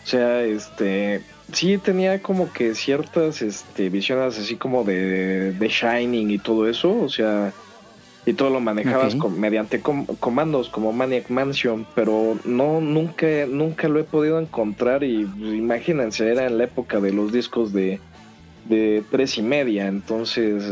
[0.03, 6.29] O sea, este, sí tenía como que ciertas, este, visiones así como de, de Shining
[6.31, 7.53] y todo eso, o sea,
[8.25, 13.87] y todo lo manejabas con- mediante com- comandos como Maniac Mansion, pero no, nunca, nunca
[13.87, 18.01] lo he podido encontrar y pues, imagínense, era en la época de los discos de,
[18.65, 20.63] de tres y media, entonces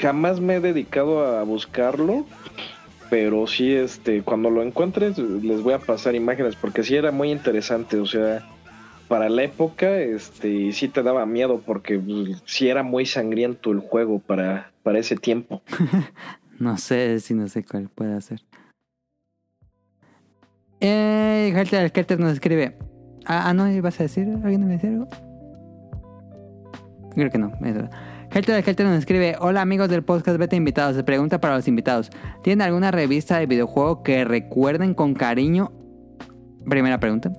[0.00, 2.26] jamás me he dedicado a buscarlo,
[3.08, 7.30] pero sí, este, cuando lo encuentres les voy a pasar imágenes porque sí era muy
[7.30, 8.44] interesante, o sea,
[9.08, 13.80] para la época, este, sí te daba miedo porque pues, sí era muy sangriento el
[13.80, 15.62] juego para, para ese tiempo.
[16.58, 18.40] No sé si no sé cuál puede ser.
[20.80, 22.76] Eh, Helter, el Helter nos escribe.
[23.26, 25.08] Ah, ah, no, ibas a decir, ¿alguien me decía algo?
[27.14, 27.52] Creo que no.
[27.62, 27.88] eso.
[28.30, 30.96] Helter del Helter nos escribe: Hola amigos del podcast Beta Invitados.
[30.96, 32.10] Se pregunta para los invitados:
[32.42, 35.72] ¿Tienen alguna revista de videojuego que recuerden con cariño?
[36.66, 37.32] Primera pregunta.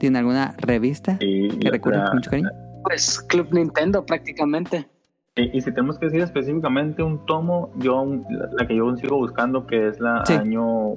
[0.00, 2.48] ¿Tienen alguna revista que recuerden con mucho cariño?
[2.82, 4.88] Pues Club Nintendo prácticamente.
[5.36, 8.96] Y, y si tenemos que decir específicamente un tomo, yo la, la que yo aún
[8.96, 10.32] sigo buscando, que es la Sí.
[10.32, 10.94] año,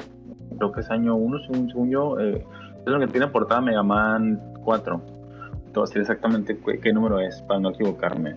[0.57, 2.45] creo que es año 1, según, según yo, eh,
[2.85, 5.01] es lo que tiene portada Mega Man 4.
[5.01, 8.35] Te voy a decir exactamente qué, qué número es, para no equivocarme.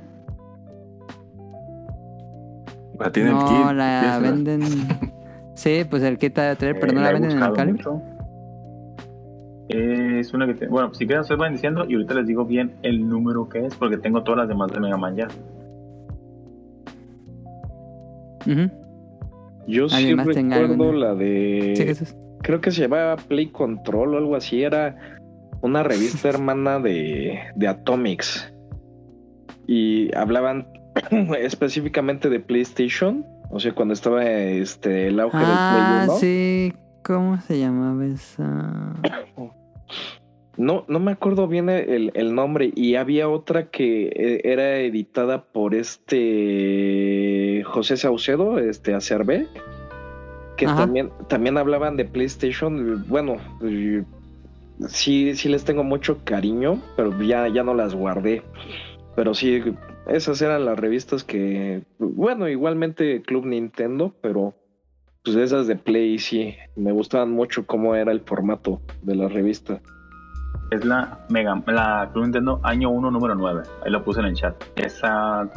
[2.98, 3.76] La tiene el no, kit.
[3.76, 4.62] la venden.
[5.54, 7.72] sí, pues el kit ha de traer, pero Eh, no la venden en el Cali.
[7.72, 8.02] mucho.
[9.68, 12.74] Es una que, te- bueno, si quieren ustedes van diciendo y ahorita les digo bien
[12.82, 15.28] el número que es, porque tengo todas las demás de Mega Man ya.
[19.66, 21.94] Yo sí ¿Alguien más tenga recuerdo la de.
[21.96, 22.14] Sí.
[22.42, 24.62] Creo que se llamaba Play Control o algo así.
[24.62, 24.96] Era
[25.62, 28.52] una revista hermana de, de Atomics.
[29.66, 30.68] Y hablaban
[31.40, 33.26] específicamente de PlayStation.
[33.50, 36.18] O sea, cuando estaba este, el auge Ah, del Play 1.
[36.18, 36.72] sí.
[37.06, 38.94] ¿Cómo se llamaba esa?
[40.56, 42.72] No, no me acuerdo bien el, el nombre.
[42.74, 49.46] Y había otra que eh, era editada por este José Saucedo, este Acerbe,
[50.56, 50.78] que Ajá.
[50.78, 53.04] también, también hablaban de PlayStation.
[53.06, 53.36] Bueno,
[54.88, 58.42] sí, sí les tengo mucho cariño, pero ya, ya no las guardé.
[59.14, 59.62] Pero sí,
[60.08, 64.54] esas eran las revistas que, bueno, igualmente Club Nintendo, pero
[65.26, 69.80] pues esas de Play sí, me gustaban mucho cómo era el formato de la revista.
[70.70, 73.62] Es la Mega, la Club Nintendo año 1, número 9.
[73.84, 74.54] Ahí lo puse en el chat.
[74.76, 75.48] Esa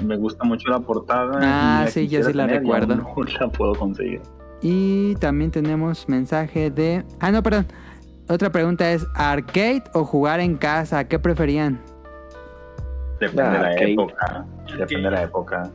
[0.00, 1.38] me gusta mucho la portada.
[1.42, 2.96] Ah, la sí, yo quisiera sí la tener recuerdo.
[2.96, 4.22] No la puedo conseguir.
[4.62, 7.04] Y también tenemos mensaje de.
[7.20, 7.66] Ah, no, perdón.
[8.30, 11.06] Otra pregunta es: ¿arcade o jugar en casa?
[11.08, 11.78] ¿Qué preferían?
[13.20, 13.92] Depende de la arcade.
[13.92, 14.46] época.
[14.78, 15.70] Depende de la época.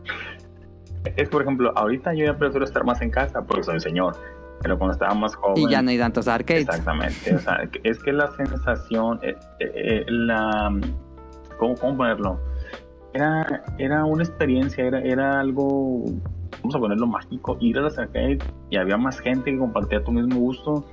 [1.16, 4.16] Es, por ejemplo, ahorita yo ya prefiero estar más en casa porque soy señor.
[4.62, 5.58] Pero cuando estaba más joven.
[5.58, 6.64] Y ya no hay tantos arcades.
[6.64, 7.36] Exactamente.
[7.36, 10.76] O sea, es que la sensación, eh, eh, eh, la.
[11.60, 12.40] ¿cómo, cómo ponerlo?
[13.14, 16.06] Era, era una experiencia, era, era algo.
[16.62, 17.58] Vamos a ponerlo mágico.
[17.60, 18.40] Ir a las arcades
[18.72, 20.84] y había más gente que compartía tu mismo gusto.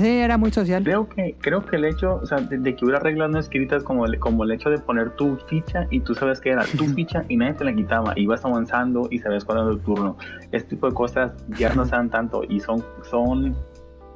[0.00, 0.82] Sí, era muy social.
[0.82, 3.82] Creo que, creo que el hecho, o sea, de, de que hubiera reglas no escritas
[3.84, 6.84] como el, como el hecho de poner tu ficha y tú sabes que era tu
[6.94, 10.16] ficha y nadie te la quitaba, ibas avanzando y sabes cuándo era tu turno.
[10.52, 13.54] Este tipo de cosas ya no se dan tanto y son, son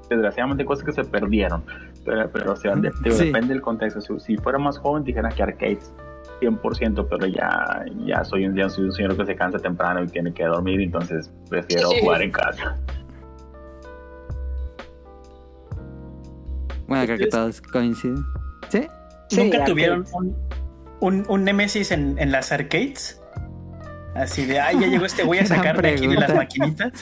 [0.09, 1.63] desgraciadamente cosas que se perdieron.
[2.05, 3.27] Pero, pero o sea, de- de- Sí.
[3.27, 4.01] depende del contexto.
[4.01, 5.93] Si, si fuera más joven, dijera que arcades
[6.41, 10.07] 100%, pero ya, ya soy un, ya soy un señor que se cansa temprano y
[10.09, 12.77] tiene que dormir, entonces prefiero jugar en casa.
[16.89, 18.25] Bueno, creo que todos coinciden.
[18.69, 18.87] ¿Sí?
[19.37, 20.37] ¿Nunca tuvieron un,
[21.01, 23.21] un, un Nemesis en, en las arcades?
[24.15, 26.93] Así de, ay, ya llegó este güey a sacar de aquí de las maquinitas.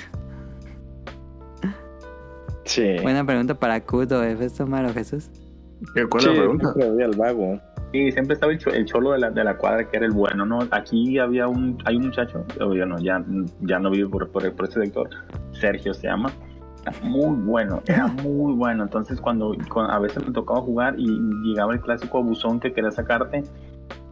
[2.65, 2.97] Sí.
[3.03, 5.31] Buena pregunta para Kudo, Efesto Maro Jesús.
[5.95, 6.73] ¿Qué- ¿Cuál Sí, es la pregunta?
[6.75, 7.61] siempre el vago.
[7.93, 10.13] Sí, siempre estaba el, cho- el cholo de la, de la cuadra que era el
[10.13, 10.61] bueno, ¿no?
[10.71, 13.23] Aquí había un, hay un muchacho, obvio no, ya,
[13.61, 15.11] ya no vive por, por, por ese sector,
[15.61, 16.33] Sergio se llama,
[17.03, 21.07] muy bueno, era muy bueno, entonces cuando, cuando a veces me tocaba jugar y
[21.45, 23.45] llegaba el clásico abusón que quería sacarte,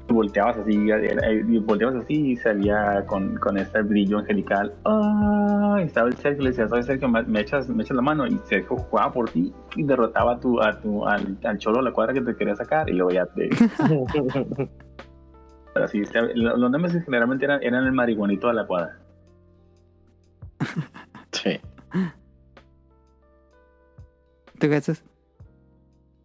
[0.08, 5.78] y volteabas así, y volteabas así y salía con, con este brillo angelical, ¡ah!
[5.80, 7.08] Y estaba el Sergio, le decía, ¿sabes Sergio?
[7.08, 10.40] Me, me echas, me echas la mano, y Sergio jugaba por ti y derrotaba a
[10.40, 13.10] tu, a tu, al, al cholo de la cuadra que te quería sacar, y luego
[13.10, 13.50] ya te...
[15.72, 16.02] Pero sí,
[16.34, 18.98] los Nemesis generalmente eran, eran el marihuanito de la cuadra.
[21.32, 21.60] Sí.
[24.60, 25.02] ¿Tú Jesús?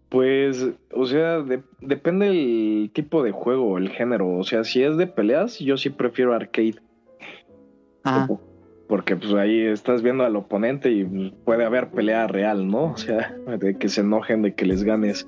[0.09, 4.29] Pues, o sea, de- depende el tipo de juego, el género.
[4.37, 6.75] O sea, si es de peleas, yo sí prefiero arcade.
[8.03, 8.27] Ajá.
[8.87, 11.03] Porque pues ahí estás viendo al oponente y
[11.43, 12.91] puede haber pelea real, ¿no?
[12.91, 15.25] O sea, de que se enojen de que les ganes.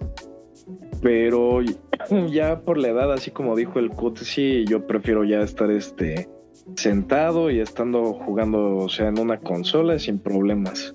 [1.01, 1.61] Pero
[2.31, 6.29] ya por la edad, así como dijo el Cut, sí, yo prefiero ya estar este
[6.75, 10.93] sentado y estando jugando, o sea, en una consola sin problemas.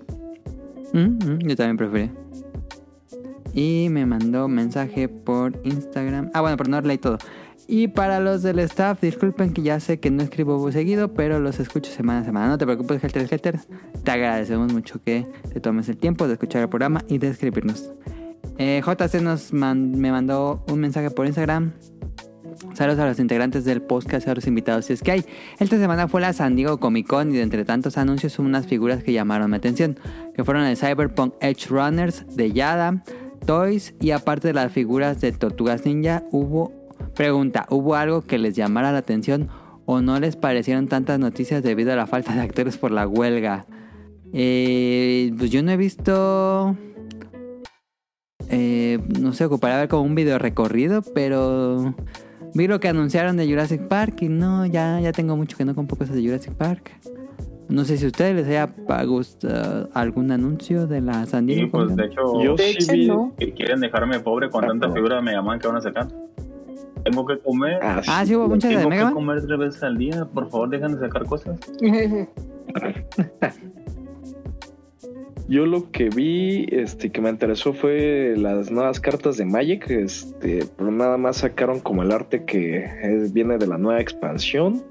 [0.93, 2.13] Mm, mm, yo también prefería.
[3.55, 6.31] Y me mandó mensaje por Instagram.
[6.33, 7.19] Ah, bueno, pero no leí todo.
[7.69, 11.61] Y para los del staff, disculpen que ya sé que no escribo seguido, pero los
[11.61, 12.49] escucho semana a semana.
[12.49, 13.61] No te preocupes, Helter Helter.
[14.03, 17.91] Te agradecemos mucho que te tomes el tiempo de escuchar el programa y de escribirnos.
[18.59, 21.73] Eh, JC nos me mandó un mensaje por Instagram.
[22.75, 24.87] Saludos a los integrantes del podcast a los invitados.
[24.87, 25.25] Si es que hay,
[25.59, 29.03] esta semana fue la San Diego Comic Con y de entre tantos anuncios unas figuras
[29.03, 29.99] que llamaron mi atención,
[30.35, 33.03] que fueron el Cyberpunk Edge Runners de Yada,
[33.47, 36.73] Toys y aparte de las figuras de Tortugas Ninja hubo
[37.15, 39.49] Pregunta, ¿hubo algo que les llamara la atención
[39.85, 43.67] o no les parecieron tantas noticias debido a la falta de actores por la huelga?
[44.33, 46.77] Eh, pues yo no he visto...
[48.49, 51.95] eh, no sé, ocuparía ver como un video recorrido, pero...
[52.55, 55.75] Vi lo que anunciaron de Jurassic Park y no, ya, ya tengo mucho que no
[55.75, 56.91] compro cosas de Jurassic Park.
[57.69, 58.69] No sé si a ustedes les haya
[59.07, 63.81] gustado algún anuncio de la San Sí, pues de hecho, Yo sí vi- que quieren
[63.81, 66.09] dejarme pobre con tanta figura de Mega Man que van a sacar.
[67.05, 67.79] Tengo que comer.
[67.83, 70.25] Ah, sí hubo muchas de Tengo que comer tres veces al día.
[70.27, 71.59] Por favor, dejan de sacar cosas.
[75.53, 80.61] Yo lo que vi, este, que me interesó fue las nuevas cartas de Magic, este,
[80.79, 84.83] pero nada más sacaron como el arte que es- viene de la nueva expansión.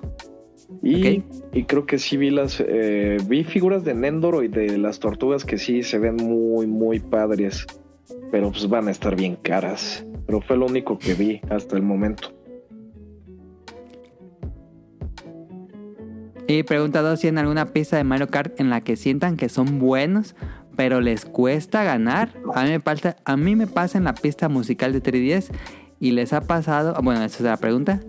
[0.84, 5.00] Y, y creo que sí vi las, eh, vi figuras de Nendoro y de las
[5.00, 7.66] tortugas que sí se ven muy, muy padres,
[8.32, 10.06] pero pues van a estar bien caras.
[10.28, 12.32] Pero fue lo único que vi hasta el momento.
[16.52, 19.48] Y pregunta dos si en alguna pista de Mario Kart en la que sientan que
[19.48, 20.36] son buenos,
[20.76, 22.34] pero les cuesta ganar.
[22.54, 25.50] A mí me pasa, a mí me pasa en la pista musical de 3DS
[26.02, 28.02] y les ha pasado, bueno, esa es la pregunta.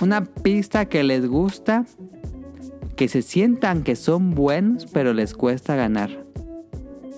[0.00, 1.84] Una pista que les gusta,
[2.96, 6.24] que se sientan que son buenos, pero les cuesta ganar.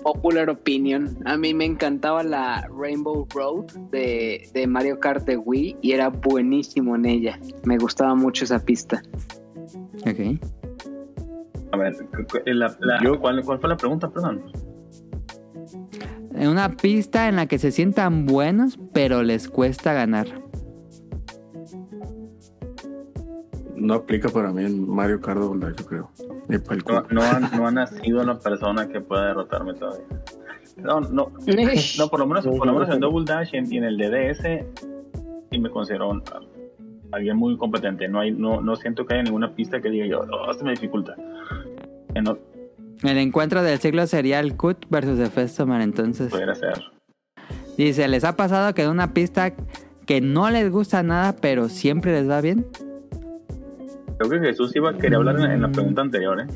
[0.03, 1.17] Popular opinion.
[1.23, 6.09] A mí me encantaba la Rainbow Road de, de Mario Kart de Wii y era
[6.09, 7.39] buenísimo en ella.
[7.63, 9.01] Me gustaba mucho esa pista.
[10.05, 10.56] Ok.
[11.71, 14.09] A ver, cu- la- la- ¿cuál, cuál fue la pregunta?
[14.09, 14.43] Perdón.
[16.33, 20.27] En una pista en la que se sientan buenos, pero les cuesta ganar.
[23.75, 26.09] No aplica para mí en Mario Kart yo creo.
[26.47, 30.05] Ni para el No, no, ha, no ha nacido la persona que pueda derrotarme todavía.
[30.77, 31.31] No, no.
[31.97, 33.97] No, por lo menos, por lo menos en Double Dash y en, y en el
[33.97, 34.65] DDS,
[35.51, 36.23] sí me considero un-
[37.11, 38.07] alguien muy competente.
[38.07, 40.71] No, hay, no, no siento que haya ninguna pista que diga yo, oh, esto me
[40.71, 41.15] dificulta.
[42.23, 42.37] No
[43.03, 46.31] El encuentro del siglo sería el Cut versus el Festoman, entonces.
[46.31, 46.81] pudiera ser.
[47.77, 49.53] Dice, ¿les ha pasado que en una pista
[50.05, 52.65] que no les gusta nada, pero siempre les va bien?
[54.17, 56.47] Creo que Jesús iba a querer hablar en, en la pregunta anterior, ¿eh?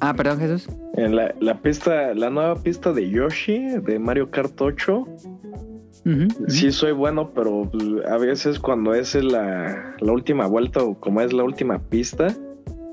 [0.00, 0.68] Ah, perdón, Jesús.
[0.96, 5.06] En la, la pista, la nueva pista de Yoshi de Mario Kart 8,
[6.48, 11.20] sí soy bueno, pero pues, a veces cuando es la, la última vuelta o como
[11.20, 12.28] es la última pista,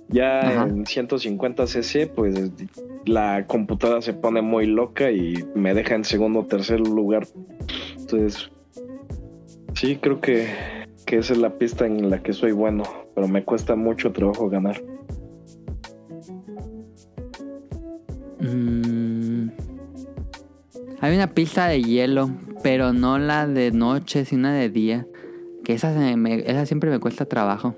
[0.10, 0.64] ya Ajá.
[0.68, 2.52] en 150 cc, pues
[3.06, 7.28] la computadora se pone muy loca y me deja en segundo o tercer lugar.
[7.98, 8.52] Entonces,
[9.74, 10.48] sí, creo que,
[11.06, 12.84] que esa es la pista en la que soy bueno,
[13.16, 14.82] pero me cuesta mucho trabajo ganar.
[18.40, 18.91] Mm.
[21.02, 22.30] Hay una pista de hielo,
[22.64, 25.08] pero no la de noche, sino la de día.
[25.64, 27.76] Que esa, se me- esa siempre me cuesta trabajo.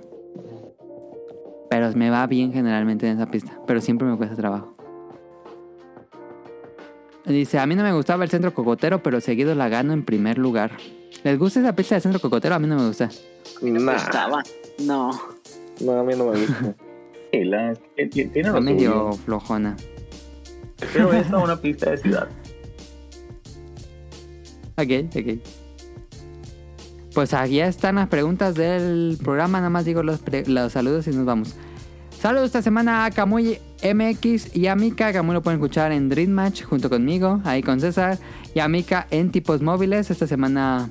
[1.69, 3.57] Pero me va bien generalmente en esa pista.
[3.65, 4.73] Pero siempre me cuesta trabajo.
[7.25, 10.37] Dice, a mí no me gustaba el centro cocotero, pero seguido la gano en primer
[10.37, 10.71] lugar.
[11.23, 12.55] ¿Les gusta esa pista del centro cocotero?
[12.55, 13.09] A mí no me gusta.
[13.61, 14.43] Nah, Estaba.
[14.85, 15.11] No.
[15.79, 16.75] no, a mí no me gusta.
[17.33, 17.73] Sí, la-
[18.11, 19.75] tiene Está medio flojona.
[20.93, 22.27] Pero esta es una pista de ciudad.
[24.83, 25.39] Ok, ok.
[27.13, 29.59] Pues aquí están las preguntas del programa.
[29.59, 30.21] Nada más digo los,
[30.71, 31.55] saludos y nos vamos.
[32.19, 35.13] Saludos esta semana a Camuy MX y a Mika.
[35.13, 38.17] Camuy lo pueden escuchar en Dream Match junto conmigo, ahí con César.
[38.55, 40.09] Y a Mika en tipos móviles.
[40.09, 40.89] Esta semana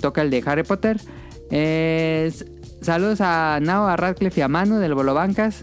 [0.00, 1.00] toca el de Harry Potter.
[2.80, 5.62] Saludos a Nao, a Radcliffe y a Manu del Bolo Bancas.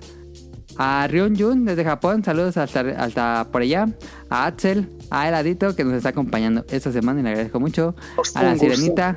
[0.78, 3.90] A Rion Jun desde Japón, saludos hasta, hasta por allá.
[4.30, 7.96] A Axel, a Heladito que nos está acompañando esta semana y le agradezco mucho.
[8.34, 8.58] A la.
[8.58, 9.16] Sirenita,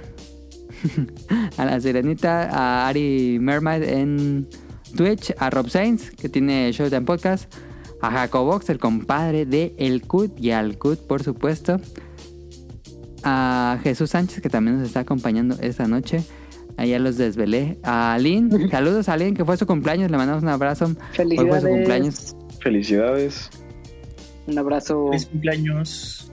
[1.56, 4.46] a la Sirenita, a Ari Mermaid en
[4.94, 7.50] Twitch, a Rob Sainz que tiene Showtime Podcast,
[8.02, 11.80] a Jacobox, el compadre de El Cut y al Cut, por supuesto.
[13.22, 16.22] A Jesús Sánchez que también nos está acompañando esta noche.
[16.76, 17.78] Allá los desvelé.
[17.82, 20.84] A Lynn, saludos a Lynn que fue su cumpleaños, le mandamos un abrazo.
[20.84, 21.64] Hoy fue su Felicidades.
[21.64, 22.36] cumpleaños.
[22.60, 23.50] Felicidades.
[24.46, 25.08] Un abrazo.
[25.10, 26.32] Feliz cumpleaños.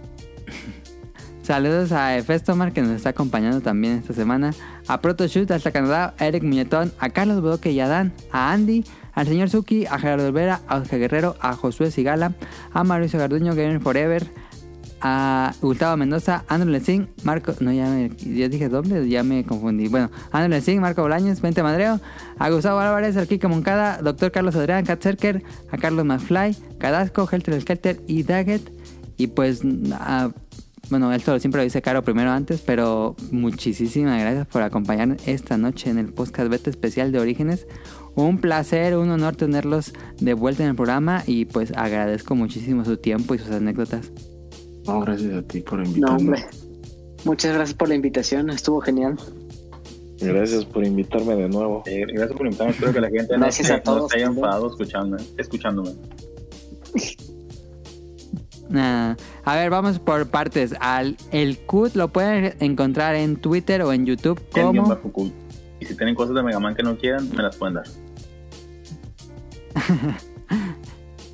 [1.44, 4.54] Saludos a Efestomar que nos está acompañando también esta semana.
[4.88, 8.86] A Protoshoot hasta Canadá, a Eric Muñetón, a Carlos Bodoque y a Dan, a Andy,
[9.12, 12.34] al señor Suki, a Gerardo Olvera, a Oscar Guerrero, a Josué Sigala,
[12.72, 14.26] a Mauricio Garduño, Gamer Forever,
[15.06, 19.90] a Gustavo Mendoza, Andrew Lessing, Marco, no ya me, ya dije doble, ya me confundí.
[19.90, 22.00] Bueno, Andrew Lessing, Marco Bolaños, Vente Madreo,
[22.40, 27.28] a Gustavo Álvarez, al Kike Moncada, Doctor Carlos Adrián, Cat Cerker, a Carlos McFly, Cadasco,
[27.30, 28.72] Helter Skelter y Daggett.
[29.18, 30.32] Y pues a
[30.90, 35.90] Bueno, esto siempre lo dice Caro primero antes, pero muchísimas gracias por acompañarnos esta noche
[35.90, 37.68] en el podcast beta especial de Orígenes.
[38.16, 39.92] Un placer, un honor tenerlos
[40.22, 44.12] de vuelta en el programa y pues agradezco muchísimo su tiempo y sus anécdotas.
[44.86, 46.16] No, gracias a ti por No, invitarme.
[46.18, 46.46] hombre.
[47.26, 49.18] Muchas gracias por la invitación, estuvo genial.
[50.20, 51.84] Gracias por invitarme de nuevo.
[51.86, 52.72] Eh, gracias por invitarme.
[52.74, 55.24] Espero que la gente no, se, a todos, no se haya enfadado escuchándome.
[55.38, 55.92] escuchándome.
[58.76, 60.74] A ver, vamos por partes.
[60.80, 64.98] Al, el CUT lo pueden encontrar en Twitter o en YouTube como...
[65.80, 67.86] Y si tienen cosas de Mega Man que no quieran, me las pueden dar.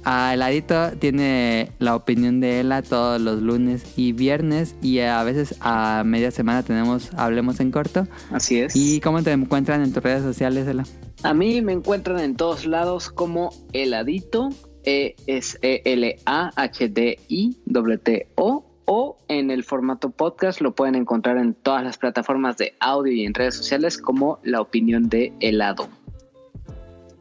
[0.10, 5.56] Al ladito tiene la opinión de Ela todos los lunes y viernes y a veces
[5.60, 8.08] a media semana tenemos Hablemos en Corto.
[8.32, 8.76] Así es.
[8.76, 10.84] ¿Y cómo te encuentran en tus redes sociales, Ela?
[11.22, 14.50] A mí me encuentran en todos lados como heladito,
[14.84, 17.56] E S E L A H D I
[18.04, 22.74] T O o en el formato podcast lo pueden encontrar en todas las plataformas de
[22.80, 25.88] audio y en redes sociales como la opinión de helado.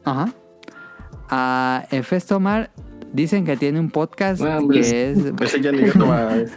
[0.05, 0.33] Ajá.
[1.29, 2.71] A Efes Tomar
[3.13, 5.17] dicen que tiene un podcast No, hombre, que es...
[5.41, 6.55] Ese ya ni yo tomaba ese.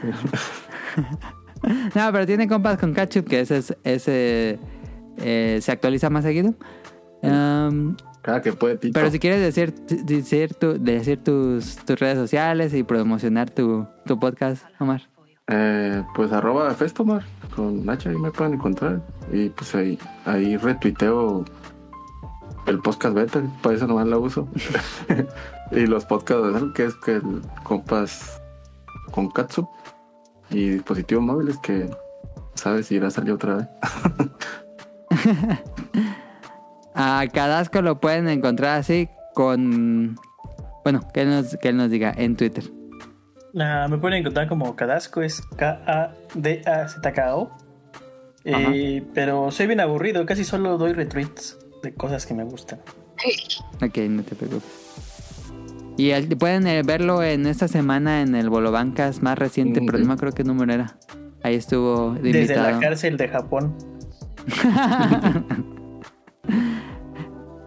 [1.95, 4.59] No, pero tiene compas con ketchup que ese, es- ese
[5.19, 6.55] eh, se actualiza más seguido.
[7.23, 8.95] Um, Cada que puede, Tito.
[8.99, 9.73] pero si quieres decir,
[10.05, 15.03] decir, tu- decir tus, tus redes sociales y promocionar tu, tu podcast, Omar.
[15.49, 19.03] Eh, pues arroba Festomar con Nacha, ahí me pueden encontrar.
[19.33, 21.45] Y pues ahí, ahí retuiteo
[22.67, 24.49] el podcast beta, para eso nomás lo uso.
[25.73, 28.41] y los podcasts de que es que el compas
[29.11, 29.69] con Katsup
[30.51, 31.91] y dispositivos móviles que
[32.55, 33.69] sabes si irá a salir otra vez.
[36.95, 40.17] A Cadasco lo pueden encontrar así con...
[40.85, 42.65] Bueno, que él nos, que él nos diga en Twitter.
[43.59, 47.51] Ah, me pueden encontrar como Cadasco, es K-A-D-A-Z-K-O.
[48.45, 52.81] Eh, pero soy bien aburrido, casi solo doy retweets de cosas que me gustan.
[53.83, 54.69] Ok, no te preocupes.
[55.97, 60.07] Y el- pueden eh, verlo en esta semana en el Bolobancas más reciente, pero no
[60.07, 60.97] me acuerdo qué número era.
[61.43, 62.71] Ahí estuvo de Desde invitado.
[62.71, 63.75] la cárcel de Japón.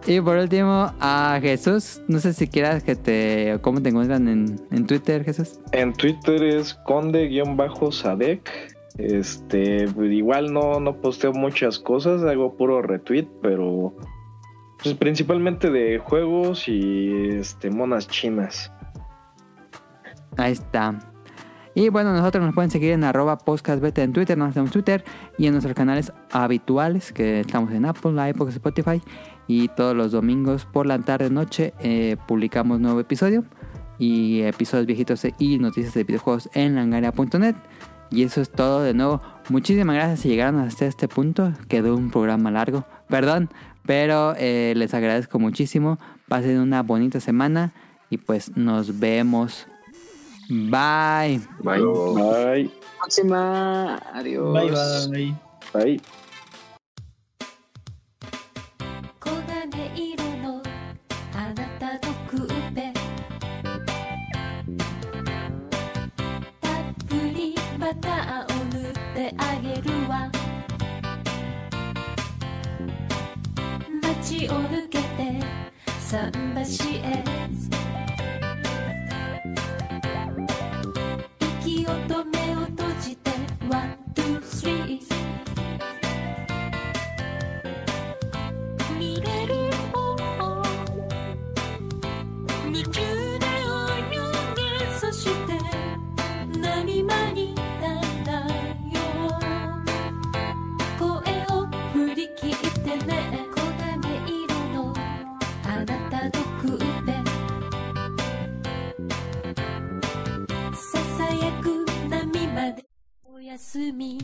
[0.08, 2.00] Y por último, a Jesús.
[2.06, 3.58] No sé si quieras que te...
[3.60, 5.58] ¿Cómo te encuentran en, en Twitter, Jesús?
[5.72, 8.75] En Twitter es conde-sadek.
[8.98, 13.94] Este, igual no, no posteo muchas cosas, hago puro retweet, pero
[14.82, 18.72] pues principalmente de juegos y este monas chinas.
[20.36, 20.98] Ahí está.
[21.74, 25.04] Y bueno, nosotros nos pueden seguir en arroba podcastbeta en Twitter, nos tenemos Twitter
[25.36, 29.02] y en nuestros canales habituales que estamos en Apple, iPod, Spotify
[29.46, 33.44] y todos los domingos por la tarde noche eh, publicamos nuevo episodio
[33.98, 37.56] y episodios viejitos y noticias de videojuegos en langaria.net.
[38.10, 39.20] Y eso es todo de nuevo.
[39.48, 41.52] Muchísimas gracias si llegaron hasta este punto.
[41.68, 43.50] Quedó un programa largo, perdón,
[43.84, 45.98] pero eh, les agradezco muchísimo.
[46.28, 47.72] Pasen una bonita semana
[48.10, 49.66] y pues nos vemos.
[50.48, 51.40] Bye.
[51.62, 51.82] Bye.
[52.14, 52.70] Bye.
[52.98, 53.96] Próxima.
[54.12, 54.52] Adiós.
[54.52, 55.34] Bye bye.
[55.72, 56.25] Bye.
[76.68, 77.75] she is.
[113.46, 114.18] 休み。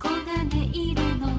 [0.00, 1.32] 黄金色の。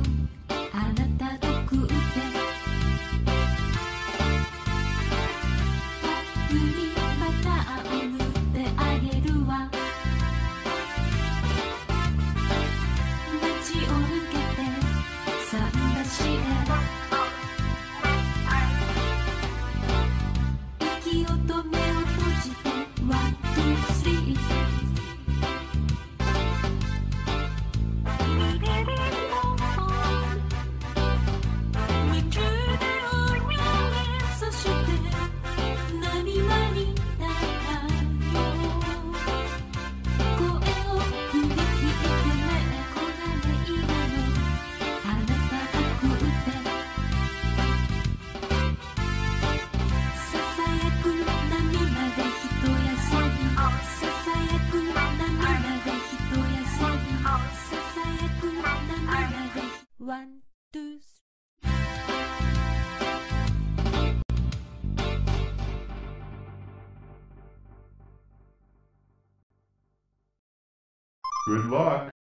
[60.05, 61.21] Dos.
[71.45, 72.12] Good luck.